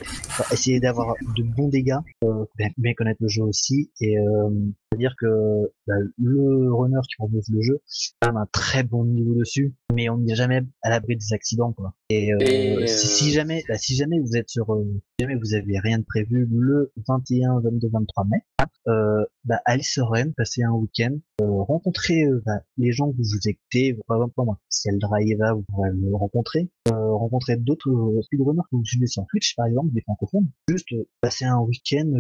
essayer 0.52 0.80
d'avoir 0.80 1.14
de 1.38 1.44
bons 1.44 1.68
dégâts, 1.68 2.00
euh, 2.24 2.46
connaître 2.98 3.22
le 3.22 3.28
jeu 3.28 3.44
aussi, 3.44 3.92
et 4.00 4.18
euh, 4.18 4.50
c'est-à-dire 4.92 5.16
que 5.20 5.72
bah, 5.86 5.94
le 6.18 6.74
runner 6.74 7.00
qui 7.08 7.16
propose 7.18 7.48
le 7.50 7.62
jeu, 7.62 7.80
a 8.22 8.30
un 8.30 8.48
très 8.52 8.84
bon 8.84 9.06
niveau 9.06 9.36
dessus, 9.36 9.76
mais 9.94 10.10
on 10.10 10.18
n'est 10.18 10.36
jamais 10.36 10.64
à 10.82 10.90
l'abri 10.90 11.16
des 11.16 11.34
accidents, 11.34 11.61
quoi. 11.70 11.94
Et, 12.12 12.34
euh, 12.34 12.38
Et, 12.42 12.88
si, 12.88 13.08
euh, 13.08 13.10
si 13.10 13.32
jamais, 13.32 13.64
bah, 13.70 13.78
si 13.78 13.96
jamais 13.96 14.20
vous 14.20 14.36
êtes 14.36 14.50
sur, 14.50 14.74
euh, 14.74 14.84
si 15.18 15.26
jamais 15.26 15.36
vous 15.36 15.54
avez 15.54 15.80
rien 15.80 16.00
de 16.00 16.04
prévu 16.04 16.46
le 16.52 16.92
21, 17.08 17.62
22, 17.62 17.88
23 17.90 18.26
mai, 18.26 18.38
hein, 18.60 18.66
euh, 18.88 19.24
bah, 19.46 19.60
allez 19.66 19.84
sur 19.84 20.10
Rennes, 20.10 20.34
passez 20.36 20.62
un 20.64 20.72
week-end, 20.72 21.18
rencontrez 21.40 22.26
bah, 22.46 22.60
les 22.78 22.92
gens 22.92 23.12
que 23.12 23.18
vous 23.18 23.48
écoutez, 23.48 23.98
par 24.08 24.18
exemple 24.18 24.34
moi, 24.38 24.60
si 24.70 24.90
elle 24.90 25.00
Eva, 25.28 25.54
vous 25.54 25.64
pourrez 25.70 25.90
le 25.94 26.16
rencontrer, 26.16 26.70
rencontrer 26.90 27.56
d'autres 27.56 27.92
speedrunners 28.24 28.62
que 28.72 28.76
vous 28.76 28.86
suivez 28.86 29.08
sur 29.08 29.26
Twitch, 29.30 29.56
par 29.56 29.68
exemple, 29.68 29.94
des 29.94 30.02
francophones, 30.02 30.48
juste 30.68 30.90
passer 31.22 31.46
un 31.46 31.60
week-end 31.60 32.12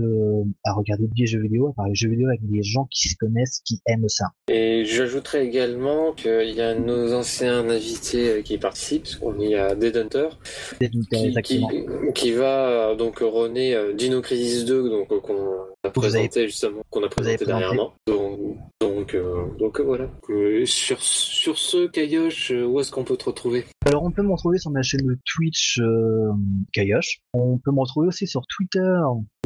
à 0.63 0.73
regarder 0.73 1.07
des 1.15 1.25
jeux 1.25 1.41
vidéo, 1.41 1.69
à 1.69 1.73
parler 1.73 1.91
de 1.91 1.95
jeux 1.95 2.09
vidéo 2.09 2.27
avec 2.27 2.47
des 2.47 2.63
gens 2.63 2.87
qui 2.91 3.09
se 3.09 3.15
connaissent, 3.19 3.61
qui 3.65 3.81
aiment 3.87 4.09
ça. 4.09 4.27
Et 4.47 4.85
j'ajouterais 4.85 5.45
également 5.45 6.13
qu'il 6.13 6.51
y 6.55 6.61
a 6.61 6.77
nos 6.77 7.13
anciens 7.13 7.67
invités 7.67 8.43
qui 8.43 8.57
participent. 8.57 9.07
On 9.21 9.39
y 9.39 9.55
a 9.55 9.75
Dead 9.81 9.97
Hunter 9.97 10.29
qui, 10.79 10.89
qui, 11.11 11.25
exactement. 11.25 11.69
qui 12.15 12.31
va 12.31 12.69
euh, 12.91 12.95
donc 12.95 13.19
René 13.19 13.75
euh, 13.75 13.93
Dino 13.93 14.21
Crisis 14.21 14.63
2 14.63 14.89
donc 14.89 15.11
euh, 15.11 15.19
qu'on 15.19 15.35
a 15.35 15.65
avez- 15.83 15.91
présenté 15.93 16.45
justement 16.47 16.81
qu'on 16.89 17.03
a 17.03 17.09
présenté 17.09 17.43
dernièrement. 17.45 17.93
Donc 18.07 18.39
donc 18.79 19.15
euh, 19.15 19.45
donc 19.59 19.81
voilà. 19.81 20.09
Euh, 20.29 20.65
sur 20.65 21.01
sur 21.01 21.57
ce 21.57 21.87
Kayosh, 21.87 22.51
où 22.51 22.79
est-ce 22.79 22.91
qu'on 22.91 23.03
peut 23.03 23.17
te 23.17 23.25
retrouver? 23.25 23.65
Alors 23.85 24.03
on 24.03 24.11
peut 24.11 24.21
me 24.21 24.31
retrouver 24.31 24.59
sur 24.59 24.69
ma 24.71 24.83
chaîne 24.83 25.17
Twitch 25.25 25.79
euh, 25.79 26.31
Kayosh. 26.73 27.19
On 27.33 27.57
peut 27.57 27.71
me 27.71 27.79
retrouver 27.79 28.07
aussi 28.07 28.27
sur 28.27 28.43
Twitter. 28.47 28.93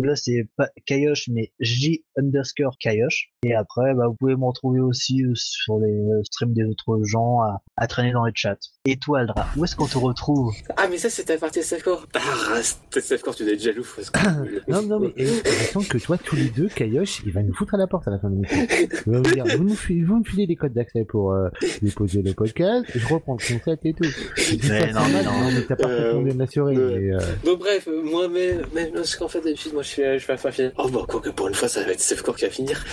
Là 0.03 0.15
c'est 0.15 0.47
pas 0.57 0.67
Kayosh 0.85 1.29
mais 1.29 1.51
J 1.59 2.03
underscore 2.17 2.77
Kayosh. 2.79 3.29
Et 3.47 3.53
après 3.53 3.93
bah, 3.93 4.07
vous 4.07 4.15
pouvez 4.15 4.35
me 4.35 4.45
retrouver 4.45 4.79
aussi 4.79 5.23
euh, 5.23 5.31
sur 5.35 5.77
les 5.79 5.91
euh, 5.91 6.21
streams 6.23 6.53
des 6.53 6.63
autres 6.63 6.99
gens 7.03 7.41
à, 7.41 7.61
à 7.77 7.85
traîner 7.87 8.11
dans 8.11 8.25
les 8.25 8.31
chats. 8.33 8.57
Et 8.85 8.97
toi 8.97 9.19
Aldra, 9.19 9.45
où 9.55 9.63
est-ce 9.63 9.75
qu'on 9.75 9.87
te 9.87 9.97
retrouve? 9.97 10.53
Ah 10.77 10.87
mais 10.89 10.97
ça 10.97 11.09
c'est 11.09 11.25
ta 11.25 11.37
partie 11.37 11.61
Safecore. 11.63 12.07
Ah 12.15 12.19
c'était 12.61 13.01
Safecore, 13.01 13.35
tu 13.35 13.43
dois 13.43 13.53
être 13.53 13.61
jaloux. 13.61 13.85
parce 13.95 14.09
que- 14.09 14.61
Non, 14.71 14.81
non, 14.81 14.99
mais 14.99 15.13
j'ai 15.15 15.25
l'impression 15.25 15.81
que 15.81 15.97
toi, 15.99 16.17
tous 16.17 16.35
les 16.35 16.49
deux, 16.49 16.67
Kayosh, 16.69 17.21
il 17.25 17.31
va 17.31 17.43
nous 17.43 17.53
foutre 17.53 17.75
à 17.75 17.77
la 17.77 17.87
porte 17.87 18.07
à 18.07 18.11
la 18.11 18.19
fin 18.19 18.29
de 18.29 18.35
l'émission. 18.35 18.67
Il 19.05 19.11
va 19.13 19.17
vous 19.19 19.23
dire, 19.33 19.45
vous 19.57 19.63
nous 19.63 19.75
filez, 19.75 20.03
vous 20.03 20.19
me 20.19 20.23
filez 20.23 20.45
les 20.47 20.55
codes 20.55 20.73
d'accès 20.73 21.03
pour 21.05 21.31
euh, 21.33 21.49
déposer 21.81 22.21
le 22.23 22.33
podcast, 22.33 22.85
je 22.93 23.07
reprends 23.07 23.37
le 23.39 23.57
concept 23.57 23.85
et 23.85 23.93
tout. 23.93 24.03
Mais 24.03 24.11
non, 24.11 24.19
c'est 24.61 24.69
mais 24.69 24.93
mal, 25.13 25.25
non. 25.25 25.31
mais 25.53 25.61
t'as 25.67 25.75
parfaitement 25.75 26.19
Euh, 26.19 26.23
bien 26.23 26.39
assuré. 26.39 26.75
euh, 26.75 26.97
mais, 26.99 27.13
euh, 27.13 27.19
Donc 27.45 27.59
bref, 27.59 27.87
euh, 27.87 28.01
moi 28.03 28.27
même, 28.27 28.63
même 28.73 28.91
parce 28.93 29.15
qu'en 29.15 29.27
fait 29.27 29.41
d'habitude 29.41 29.73
moi 29.73 29.83
je 29.83 29.89
fais 29.89 30.19
je 30.19 30.25
fais 30.25 30.33
la 30.33 30.37
fin 30.37 30.51
finale. 30.51 30.73
Oh 30.77 30.89
bah 30.89 31.01
quoi 31.07 31.21
que 31.21 31.29
pour 31.29 31.47
une 31.47 31.53
fois 31.53 31.67
ça 31.67 31.83
va 31.83 31.91
être 31.91 31.99
Safecore 31.99 32.35
qui 32.35 32.45
va 32.45 32.51
finir. 32.51 32.83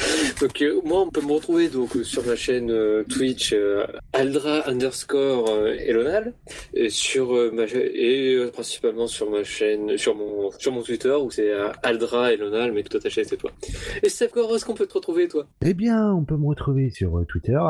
Donc 0.42 0.60
euh, 0.60 0.80
moi 0.84 1.02
on 1.02 1.08
peut 1.08 1.20
me 1.20 1.34
retrouver 1.34 1.68
donc 1.68 1.90
sur 2.02 2.26
ma 2.26 2.34
chaîne 2.34 2.68
euh, 2.72 3.04
Twitch 3.04 3.52
euh, 3.52 3.86
Aldra 4.12 4.68
underscore 4.68 5.48
Elonal 5.78 6.34
et 6.74 6.88
principalement 8.52 9.06
sur 9.06 9.30
ma 9.30 9.44
chaîne 9.44 9.96
sur 9.96 10.16
mon 10.16 10.82
Twitter 10.82 11.14
où 11.14 11.30
c'est 11.30 11.52
Aldra 11.84 12.32
Elonal 12.32 12.72
mais 12.72 12.82
tout 12.82 12.96
attaché 12.96 13.22
c'est 13.22 13.36
toi. 13.36 13.52
Et 14.02 14.08
Safecore 14.08 14.50
où 14.50 14.56
est-ce 14.56 14.64
qu'on 14.64 14.74
peut 14.74 14.86
te 14.86 14.94
retrouver 14.94 15.28
toi? 15.28 15.46
Eh 15.64 15.74
bien, 15.74 16.12
on 16.12 16.24
peut 16.24 16.36
me 16.36 16.48
retrouver 16.48 16.90
sur 16.90 17.24
Twitter, 17.28 17.60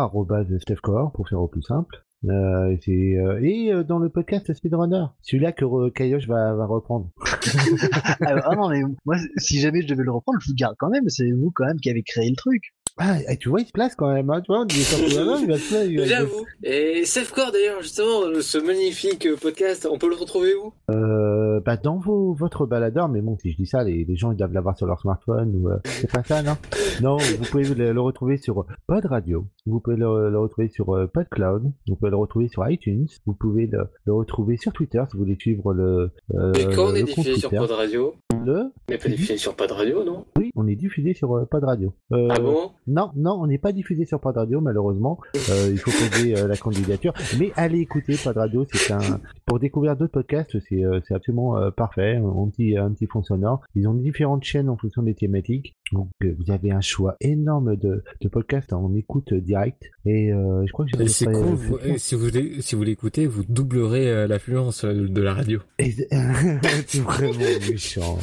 StephCore, 0.58 1.12
pour 1.12 1.28
faire 1.28 1.42
au 1.42 1.48
plus 1.48 1.62
simple. 1.62 2.02
Euh, 2.24 2.76
c'est, 2.84 3.18
euh, 3.18 3.40
et 3.42 3.72
euh, 3.72 3.82
dans 3.82 3.98
le 3.98 4.08
podcast 4.08 4.52
Speedrunner, 4.52 5.06
celui-là 5.22 5.52
que 5.52 5.88
Kayosh 5.90 6.28
va, 6.28 6.54
va 6.54 6.66
reprendre. 6.66 7.10
ah, 8.20 8.54
non 8.54 8.68
mais 8.68 8.82
moi 9.04 9.16
si 9.38 9.58
jamais 9.58 9.82
je 9.82 9.88
devais 9.88 10.04
le 10.04 10.12
reprendre, 10.12 10.38
je 10.40 10.48
vous 10.48 10.54
garde 10.54 10.76
quand 10.78 10.90
même. 10.90 11.08
C'est 11.08 11.30
vous 11.32 11.50
quand 11.54 11.66
même 11.66 11.80
qui 11.80 11.90
avez 11.90 12.02
créé 12.02 12.30
le 12.30 12.36
truc. 12.36 12.74
Ah, 12.98 13.16
et 13.30 13.36
tu 13.38 13.48
vois, 13.48 13.60
il 13.60 13.66
se 13.66 13.72
place 13.72 13.94
quand 13.96 14.12
même, 14.12 14.28
hein, 14.30 14.40
tu 14.42 14.48
vois, 14.52 14.60
on 14.60 14.64
dit 14.64 14.82
ça 14.82 14.96
pour 14.98 15.18
la 15.18 15.24
main, 15.24 15.40
il 15.40 15.48
va 15.48 15.56
se 15.58 15.68
placer, 15.68 15.86
il 15.88 15.98
va- 15.98 16.04
J'avoue. 16.06 16.44
Et 16.62 17.04
Safecore 17.04 17.50
d'ailleurs 17.52 17.80
justement 17.82 18.20
ce 18.40 18.58
magnifique 18.58 19.26
euh, 19.26 19.36
podcast 19.36 19.88
on 19.90 19.98
peut 19.98 20.08
le 20.08 20.14
retrouver 20.16 20.54
où? 20.54 20.72
Euh, 20.90 21.60
bah 21.60 21.76
dans 21.76 21.96
vos, 21.98 22.34
votre 22.34 22.66
baladeur, 22.66 23.08
mais 23.08 23.20
bon, 23.22 23.36
si 23.38 23.50
je 23.52 23.56
dis 23.56 23.66
ça, 23.66 23.82
les, 23.82 24.04
les 24.04 24.16
gens 24.16 24.30
ils 24.32 24.36
doivent 24.36 24.52
l'avoir 24.52 24.76
sur 24.76 24.86
leur 24.86 25.00
smartphone 25.00 25.54
ou 25.56 25.68
euh, 25.70 25.78
c'est 25.84 26.10
pas 26.10 26.22
ça, 26.22 26.42
non? 26.42 26.56
Non, 27.00 27.16
vous 27.16 27.44
pouvez 27.50 27.64
le, 27.64 27.92
le 27.92 28.00
retrouver 28.00 28.36
sur 28.36 28.66
Pod 28.86 29.04
Radio, 29.06 29.46
vous 29.66 29.80
pouvez 29.80 29.96
le, 29.96 30.30
le 30.30 30.38
retrouver 30.38 30.68
sur 30.68 30.94
euh, 30.94 31.06
PodCloud, 31.12 31.72
vous 31.88 31.96
pouvez 31.96 32.10
le 32.10 32.16
retrouver 32.16 32.48
sur 32.48 32.68
iTunes, 32.68 33.06
vous 33.26 33.34
pouvez 33.34 33.66
le, 33.66 33.84
le 34.04 34.12
retrouver 34.12 34.56
sur 34.58 34.72
Twitter 34.72 35.02
si 35.10 35.16
vous 35.16 35.24
voulez 35.24 35.36
suivre 35.40 35.72
le. 35.72 36.10
Euh, 36.34 36.52
Et 36.52 36.66
quand 36.74 36.90
on 36.90 36.94
est 36.94 37.02
diffusé 37.04 37.36
sur. 37.36 37.50
Pod 37.50 37.70
Radio? 37.70 38.14
Le, 38.44 38.58
On 38.88 38.92
n'est 38.92 38.98
pas 38.98 39.08
diffusé 39.08 39.36
sur 39.36 39.54
Pod 39.56 39.70
Radio 39.70 40.04
non? 40.04 40.24
Oui, 40.38 40.50
on 40.56 40.66
est 40.66 40.74
diffusé 40.74 41.14
sur 41.14 41.36
euh, 41.36 41.44
Pod 41.50 41.62
Radio. 41.64 41.94
Euh, 42.12 42.28
Ah 42.30 42.40
bon? 42.40 42.70
Non, 42.86 43.12
non, 43.14 43.38
on 43.40 43.46
n'est 43.46 43.58
pas 43.58 43.72
diffusé 43.72 44.04
sur 44.04 44.20
Pod 44.20 44.36
Radio, 44.36 44.60
malheureusement. 44.60 45.18
Euh, 45.50 45.68
il 45.70 45.78
faut 45.78 45.90
poser 45.90 46.36
euh, 46.36 46.48
la 46.48 46.56
candidature. 46.56 47.12
Mais 47.38 47.52
allez 47.56 47.78
écouter 47.78 48.16
Pod 48.22 48.36
Radio, 48.36 48.66
c'est 48.72 48.92
un 48.92 49.20
pour 49.52 49.58
découvrir 49.58 49.96
d'autres 49.96 50.12
podcasts, 50.12 50.58
c'est 50.68 50.82
euh, 50.82 51.00
absolument 51.10 51.58
euh, 51.58 51.70
parfait. 51.70 52.16
Un 52.16 52.48
petit 52.48 52.76
un 52.78 52.90
petit 52.90 53.06
fond 53.06 53.22
sonore. 53.22 53.60
Ils 53.74 53.86
ont 53.86 53.92
différentes 53.92 54.44
chaînes 54.44 54.70
en 54.70 54.78
fonction 54.78 55.02
des 55.02 55.14
thématiques. 55.14 55.76
Donc 55.92 56.08
euh, 56.24 56.34
vous 56.38 56.50
avez 56.52 56.70
un 56.72 56.80
choix 56.80 57.16
énorme 57.20 57.76
de, 57.76 58.02
de 58.20 58.28
podcasts 58.28 58.72
en 58.72 58.94
écoute 58.94 59.32
direct. 59.34 59.82
Et 60.06 60.32
euh, 60.32 60.64
je 60.66 60.72
crois 60.72 60.86
que 60.86 61.06
c'est 61.06 61.26
vous- 61.30 61.78
et 61.84 61.98
si 61.98 62.14
vous 62.14 62.28
si 62.60 62.74
vous 62.74 62.82
l'écoutez, 62.82 63.26
vous 63.26 63.44
doublerez 63.48 64.08
euh, 64.10 64.26
l'affluence 64.26 64.84
euh, 64.84 65.06
de 65.08 65.22
la 65.22 65.34
radio. 65.34 65.60
C'est 65.78 67.00
vraiment 67.00 67.32
méchant. 67.70 68.18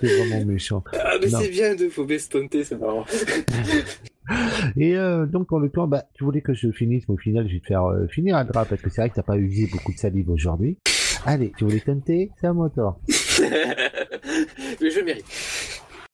C'est 0.00 0.16
vraiment 0.18 0.44
méchant. 0.44 0.84
Ah 0.92 1.14
mais 1.20 1.28
c'est 1.28 1.50
bien 1.50 1.74
de 1.74 1.88
faut 1.88 2.04
bestonter, 2.04 2.64
c'est 2.64 2.78
marrant. 2.78 3.04
Et 4.76 4.96
euh, 4.96 5.26
donc 5.26 5.48
pour 5.48 5.58
le 5.58 5.70
temps, 5.70 5.88
bah, 5.88 6.04
tu 6.14 6.24
voulais 6.24 6.40
que 6.40 6.54
je 6.54 6.70
finisse, 6.70 7.08
mais 7.08 7.14
au 7.14 7.18
final, 7.18 7.48
je 7.48 7.54
vais 7.54 7.60
te 7.60 7.66
faire 7.66 7.84
euh, 7.86 8.06
finir 8.06 8.36
un 8.36 8.44
drap 8.44 8.64
parce 8.66 8.80
que 8.80 8.88
c'est 8.90 9.00
vrai 9.00 9.10
que 9.10 9.14
t'as 9.16 9.22
pas 9.24 9.36
usé 9.36 9.66
beaucoup 9.72 9.92
de 9.92 9.98
salive 9.98 10.30
aujourd'hui. 10.30 10.78
Allez, 11.26 11.52
tu 11.58 11.64
voulais 11.64 11.80
tenter 11.80 12.30
C'est 12.40 12.46
à 12.46 12.52
moi 12.52 12.70
toi. 12.70 12.98
mais 13.40 14.90
je 14.90 15.00
mérite. 15.04 15.24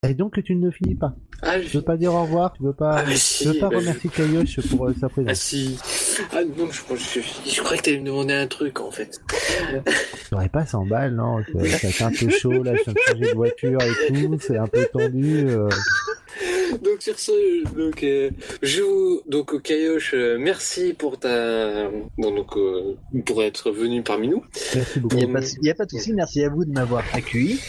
Et 0.05 0.13
donc 0.13 0.41
tu 0.43 0.53
ne 0.53 0.69
finis 0.69 0.93
pas. 0.93 1.15
Ah, 1.41 1.59
Tu 1.59 1.77
veux 1.77 1.81
pas 1.81 1.97
dire 1.97 2.13
au 2.13 2.21
revoir 2.21 2.53
Tu 2.53 2.61
veux 2.61 2.73
pas, 2.73 2.97
Ah, 2.99 3.03
tu 3.09 3.17
si, 3.17 3.45
veux 3.47 3.53
pas 3.55 3.69
bah, 3.69 3.77
je- 3.77 3.79
remercier 3.79 4.09
Kayosh 4.11 4.59
pour 4.69 4.85
euh, 4.87 4.93
sa 4.99 5.07
Ah 5.07 5.09
présence 5.09 5.39
si. 5.39 5.75
Ah 6.33 6.43
non, 6.43 6.67
je, 6.69 6.81
je, 6.95 7.19
je, 7.19 7.51
je 7.51 7.61
croyais 7.61 7.79
que 7.79 7.85
t'allais 7.85 7.99
me 7.99 8.05
demander 8.05 8.33
un 8.35 8.45
truc 8.45 8.79
en 8.79 8.91
fait. 8.91 9.19
J'aurais 10.31 10.49
pas 10.49 10.67
100 10.67 10.85
balles, 10.85 11.15
non 11.15 11.37
fait 11.43 12.03
un 12.03 12.11
peu 12.11 12.29
chaud 12.29 12.61
là, 12.61 12.75
je 12.75 12.91
de 12.91 12.97
changer 13.07 13.25
de 13.31 13.35
voiture 13.35 13.79
et 13.81 14.07
tout, 14.13 14.37
c'est 14.39 14.57
un 14.57 14.67
peu 14.67 14.85
tendu. 14.93 15.47
euh. 15.47 15.67
Donc 16.83 17.01
sur 17.01 17.17
ce, 17.17 17.63
donc 17.75 18.03
euh, 18.03 18.29
je 18.61 18.81
vous 18.83 19.21
donc 19.27 19.59
Kayosh, 19.63 20.13
merci 20.37 20.93
pour 20.93 21.17
ta 21.17 21.89
bon 22.17 22.35
donc 22.35 22.55
euh, 22.57 22.95
pour 23.25 23.41
être 23.41 23.71
venu 23.71 24.03
parmi 24.03 24.27
nous. 24.27 24.43
Merci 24.75 24.99
beaucoup. 24.99 25.15
Il 25.17 25.25
n'y 25.25 25.31
a, 25.31 25.33
pas 25.33 25.39
de- 25.41 25.65
y 25.65 25.69
a 25.71 25.73
pas 25.75 25.85
de 25.85 25.91
souci. 25.91 26.13
Merci 26.13 26.43
à 26.43 26.49
vous 26.49 26.65
de 26.65 26.71
m'avoir 26.71 27.03
accueilli. 27.13 27.59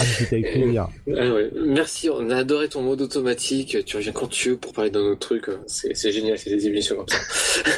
Ah, 0.00 0.04
c'était 0.04 0.36
avec 0.36 0.52
plaisir. 0.52 0.86
Ah 1.08 1.32
ouais. 1.34 1.50
Merci, 1.72 2.10
on 2.10 2.28
a 2.30 2.36
adoré 2.36 2.68
ton 2.68 2.82
mode 2.82 3.00
automatique. 3.00 3.78
Tu 3.86 3.96
reviens 3.96 4.12
quand 4.12 4.28
tu 4.28 4.50
veux 4.50 4.56
pour 4.58 4.72
parler 4.72 4.90
d'un 4.90 5.00
autre 5.00 5.20
truc. 5.20 5.46
C'est 5.66 6.12
génial, 6.12 6.38
c'est 6.38 6.50
des 6.50 6.66
émissions 6.66 6.96
comme 6.96 7.08
ça. 7.08 7.16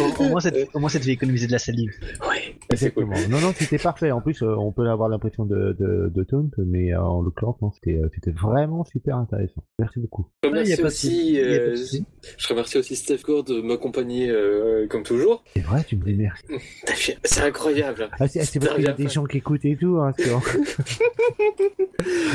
Au, 0.00 0.04
au 0.24 0.28
moins, 0.28 0.40
ça 0.40 0.50
te- 0.50 1.04
fait 1.04 1.10
économiser 1.12 1.46
de 1.46 1.52
la 1.52 1.58
salive. 1.58 1.90
Ouais. 2.28 2.54
Cool. 2.60 2.66
Exactement. 2.72 3.14
Non, 3.30 3.40
non, 3.40 3.52
c'était 3.56 3.78
parfait. 3.78 4.10
En 4.10 4.20
plus, 4.20 4.42
euh, 4.42 4.54
on 4.56 4.72
peut 4.72 4.88
avoir 4.88 5.08
l'impression 5.08 5.44
de, 5.44 5.76
de, 5.78 6.10
de 6.12 6.24
taunt, 6.24 6.50
mais 6.58 6.92
euh, 6.92 7.00
en 7.00 7.22
l'occurrence, 7.22 7.56
non, 7.62 7.70
c'était, 7.72 7.98
euh, 7.98 8.08
c'était 8.14 8.30
vraiment 8.32 8.84
super 8.84 9.16
intéressant. 9.16 9.62
Merci 9.78 10.00
beaucoup. 10.00 10.26
Je 10.42 10.48
remercie 10.48 10.82
aussi, 10.82 11.40
euh, 11.40 11.76
je 12.36 12.48
remercie 12.48 12.78
aussi 12.78 12.96
Steph 12.96 13.18
Cord 13.18 13.44
de 13.44 13.60
m'accompagner 13.60 14.28
euh, 14.30 14.86
comme 14.88 15.02
toujours. 15.04 15.44
C'est 15.54 15.62
vrai, 15.62 15.84
tu 15.86 15.96
me 15.96 16.04
dis 16.04 16.14
merci. 16.14 16.44
C'est 17.24 17.40
incroyable. 17.42 18.08
Ah, 18.18 18.26
c'est, 18.28 18.40
parce 18.40 18.50
qu'il 18.50 18.84
y 18.84 18.88
a 18.88 18.92
des 18.92 19.08
gens 19.08 19.24
qui 19.24 19.38
écoutent 19.38 19.64
et 19.64 19.76
tout, 19.76 19.98
hein, 20.00 20.12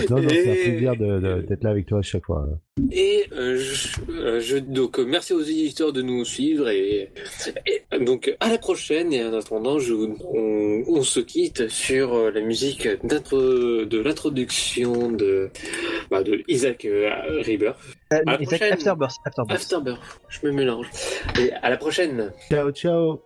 Non, 0.09 0.21
non, 0.21 0.27
c'est 0.29 0.52
un 0.53 0.55
Et- 0.55 0.69
plaisir 0.69 0.95
de, 0.95 1.19
de- 1.19 1.41
d'être 1.41 1.63
là 1.63 1.69
avec 1.71 1.85
toi 1.85 1.99
à 1.99 2.01
chaque 2.01 2.25
fois. 2.25 2.47
Et 2.91 3.25
euh, 3.33 3.57
je, 3.57 4.01
euh, 4.11 4.39
je- 4.39 4.57
donc 4.57 4.99
euh, 4.99 5.05
merci 5.05 5.33
aux 5.33 5.41
éditeurs 5.41 5.93
de 5.93 6.01
nous 6.01 6.25
suivre 6.25 6.69
et, 6.69 7.11
et, 7.67 7.99
donc 8.03 8.35
à 8.39 8.49
la 8.49 8.57
prochaine 8.57 9.13
et 9.13 9.23
en 9.23 9.33
attendant 9.33 9.77
je, 9.79 9.93
on, 9.93 10.83
on 10.87 11.03
se 11.03 11.19
quitte 11.19 11.67
sur 11.69 12.13
euh, 12.13 12.31
la 12.31 12.41
musique 12.41 12.87
d'intro- 13.05 13.85
de 13.85 13.99
l'introduction 13.99 15.11
de 15.11 15.49
bah, 16.09 16.23
de 16.23 16.43
Isaac 16.47 16.85
euh, 16.85 17.09
Euh, 18.13 18.19
À 18.25 18.33
la 18.33 18.41
Isaac 18.41 18.47
prochaine. 18.59 18.73
Afterbirth. 18.73 19.15
Afterbirth. 19.25 19.57
Afterbirth 19.61 20.19
je 20.29 20.39
me 20.47 20.51
mélange 20.51 20.89
et 21.39 21.51
à 21.53 21.69
la 21.69 21.77
prochaine 21.77 22.31
Ciao, 22.49 22.71
ciao. 22.71 23.21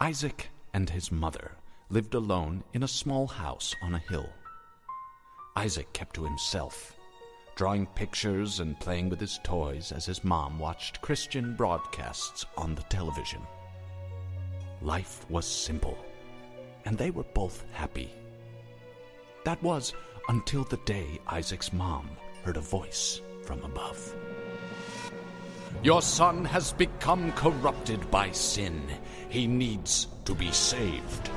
Isaac 0.00 0.50
and 0.74 0.86
his 0.90 1.10
mother 1.12 1.52
lived 1.90 2.14
alone 2.14 2.62
in 2.74 2.82
a 2.82 2.88
small 2.88 3.26
house 3.28 3.74
on 3.82 3.94
a 3.94 4.00
hill. 4.10 4.26
Isaac 5.54 5.92
kept 5.92 6.14
to 6.16 6.24
himself, 6.24 6.96
drawing 7.56 7.86
pictures 7.86 8.60
and 8.60 8.78
playing 8.80 9.10
with 9.10 9.20
his 9.20 9.38
toys 9.44 9.92
as 9.92 10.06
his 10.06 10.24
mom 10.24 10.58
watched 10.58 11.02
Christian 11.02 11.54
broadcasts 11.54 12.46
on 12.56 12.74
the 12.74 12.82
television. 12.84 13.42
Life 14.80 15.26
was 15.28 15.46
simple, 15.46 15.98
and 16.86 16.96
they 16.96 17.10
were 17.10 17.26
both 17.34 17.64
happy. 17.72 18.10
That 19.44 19.62
was 19.62 19.92
until 20.28 20.64
the 20.64 20.80
day 20.86 21.20
Isaac's 21.28 21.72
mom 21.72 22.08
heard 22.44 22.56
a 22.56 22.60
voice 22.60 23.20
from 23.44 23.62
above. 23.62 24.14
Your 25.82 26.00
son 26.00 26.44
has 26.44 26.72
become 26.72 27.32
corrupted 27.32 28.10
by 28.10 28.30
sin. 28.30 28.82
He 29.28 29.46
needs 29.46 30.06
to 30.24 30.34
be 30.34 30.50
saved. 30.50 31.30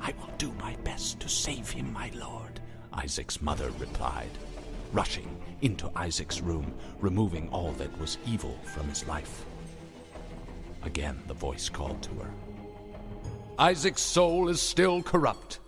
I 0.00 0.12
will 0.18 0.32
do 0.38 0.52
my 0.60 0.76
best 0.84 1.20
to 1.20 1.28
save 1.28 1.70
him, 1.70 1.92
my 1.92 2.10
lord, 2.14 2.47
Isaac's 2.98 3.40
mother 3.40 3.70
replied, 3.78 4.30
rushing 4.92 5.28
into 5.60 5.88
Isaac's 5.94 6.40
room, 6.40 6.74
removing 7.00 7.48
all 7.50 7.70
that 7.74 7.96
was 8.00 8.18
evil 8.26 8.58
from 8.64 8.88
his 8.88 9.06
life. 9.06 9.44
Again, 10.82 11.22
the 11.28 11.34
voice 11.34 11.68
called 11.68 12.02
to 12.02 12.10
her. 12.14 12.30
Isaac's 13.56 14.02
soul 14.02 14.48
is 14.48 14.60
still 14.60 15.00
corrupt. 15.00 15.60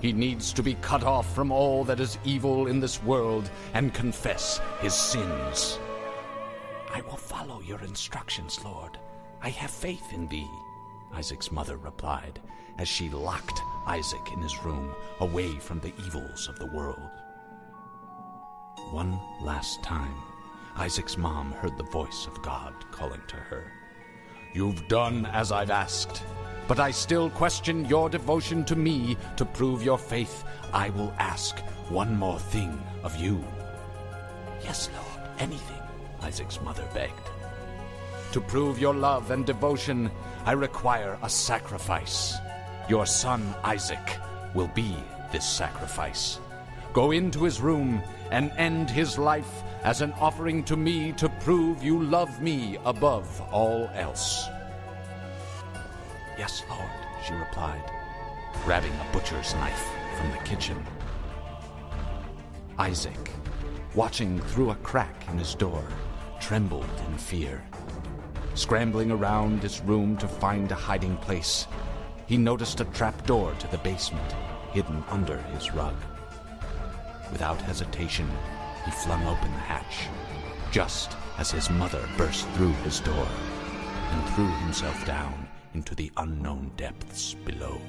He 0.00 0.14
needs 0.14 0.50
to 0.54 0.62
be 0.62 0.76
cut 0.76 1.04
off 1.04 1.34
from 1.34 1.52
all 1.52 1.84
that 1.84 2.00
is 2.00 2.18
evil 2.24 2.68
in 2.68 2.80
this 2.80 3.02
world 3.02 3.50
and 3.74 3.92
confess 3.92 4.58
his 4.80 4.94
sins. 4.94 5.78
I 6.90 7.02
will 7.02 7.18
follow 7.18 7.60
your 7.60 7.82
instructions, 7.82 8.64
Lord. 8.64 8.98
I 9.42 9.50
have 9.50 9.70
faith 9.70 10.14
in 10.14 10.26
thee, 10.28 10.48
Isaac's 11.12 11.52
mother 11.52 11.76
replied 11.76 12.40
as 12.78 12.88
she 12.88 13.10
locked 13.10 13.60
Isaac 13.86 14.32
in 14.32 14.40
his 14.40 14.62
room 14.62 14.94
away 15.20 15.58
from 15.58 15.80
the 15.80 15.92
evils 16.04 16.48
of 16.48 16.58
the 16.58 16.66
world. 16.66 17.10
One 18.90 19.18
last 19.40 19.82
time, 19.82 20.14
Isaac's 20.76 21.18
mom 21.18 21.52
heard 21.52 21.76
the 21.76 21.84
voice 21.84 22.26
of 22.26 22.40
God 22.42 22.72
calling 22.92 23.22
to 23.28 23.36
her. 23.36 23.72
You've 24.54 24.86
done 24.88 25.26
as 25.26 25.52
I've 25.52 25.70
asked, 25.70 26.22
but 26.68 26.78
I 26.78 26.90
still 26.90 27.30
question 27.30 27.84
your 27.86 28.08
devotion 28.08 28.64
to 28.66 28.76
me. 28.76 29.16
To 29.36 29.44
prove 29.44 29.82
your 29.82 29.98
faith, 29.98 30.44
I 30.72 30.90
will 30.90 31.12
ask 31.18 31.58
one 31.88 32.16
more 32.16 32.38
thing 32.38 32.80
of 33.02 33.16
you. 33.16 33.44
Yes, 34.62 34.90
Lord, 34.94 35.30
anything, 35.38 35.82
Isaac's 36.22 36.60
mother 36.60 36.84
begged. 36.94 37.28
To 38.32 38.40
prove 38.40 38.78
your 38.78 38.94
love 38.94 39.30
and 39.30 39.44
devotion, 39.46 40.10
I 40.44 40.52
require 40.52 41.18
a 41.22 41.28
sacrifice. 41.28 42.36
Your 42.88 43.04
son 43.04 43.54
Isaac 43.64 44.18
will 44.54 44.70
be 44.74 44.96
this 45.30 45.46
sacrifice. 45.46 46.40
Go 46.94 47.10
into 47.10 47.44
his 47.44 47.60
room 47.60 48.02
and 48.30 48.50
end 48.52 48.88
his 48.88 49.18
life 49.18 49.62
as 49.84 50.00
an 50.00 50.12
offering 50.12 50.64
to 50.64 50.76
me 50.76 51.12
to 51.12 51.28
prove 51.40 51.82
you 51.82 52.02
love 52.02 52.40
me 52.40 52.78
above 52.86 53.42
all 53.52 53.90
else. 53.92 54.48
Yes, 56.38 56.62
Lord, 56.70 56.90
she 57.26 57.34
replied, 57.34 57.84
grabbing 58.64 58.92
a 58.92 59.12
butcher's 59.12 59.54
knife 59.56 59.84
from 60.16 60.30
the 60.30 60.38
kitchen. 60.38 60.82
Isaac, 62.78 63.32
watching 63.94 64.40
through 64.40 64.70
a 64.70 64.76
crack 64.76 65.26
in 65.30 65.36
his 65.36 65.54
door, 65.54 65.84
trembled 66.40 66.88
in 67.06 67.18
fear. 67.18 67.62
Scrambling 68.54 69.10
around 69.10 69.62
his 69.62 69.82
room 69.82 70.16
to 70.16 70.26
find 70.26 70.72
a 70.72 70.74
hiding 70.74 71.16
place, 71.18 71.66
he 72.28 72.36
noticed 72.36 72.80
a 72.80 72.84
trap 72.84 73.26
door 73.26 73.54
to 73.54 73.66
the 73.68 73.78
basement 73.78 74.34
hidden 74.72 75.02
under 75.08 75.38
his 75.54 75.72
rug. 75.72 75.94
Without 77.32 77.60
hesitation, 77.62 78.28
he 78.84 78.90
flung 78.90 79.26
open 79.26 79.50
the 79.52 79.58
hatch, 79.58 80.08
just 80.70 81.16
as 81.38 81.50
his 81.50 81.70
mother 81.70 82.06
burst 82.18 82.46
through 82.50 82.74
his 82.84 83.00
door 83.00 83.28
and 84.10 84.28
threw 84.34 84.48
himself 84.60 85.06
down 85.06 85.48
into 85.72 85.94
the 85.94 86.12
unknown 86.18 86.70
depths 86.76 87.32
below. 87.32 87.80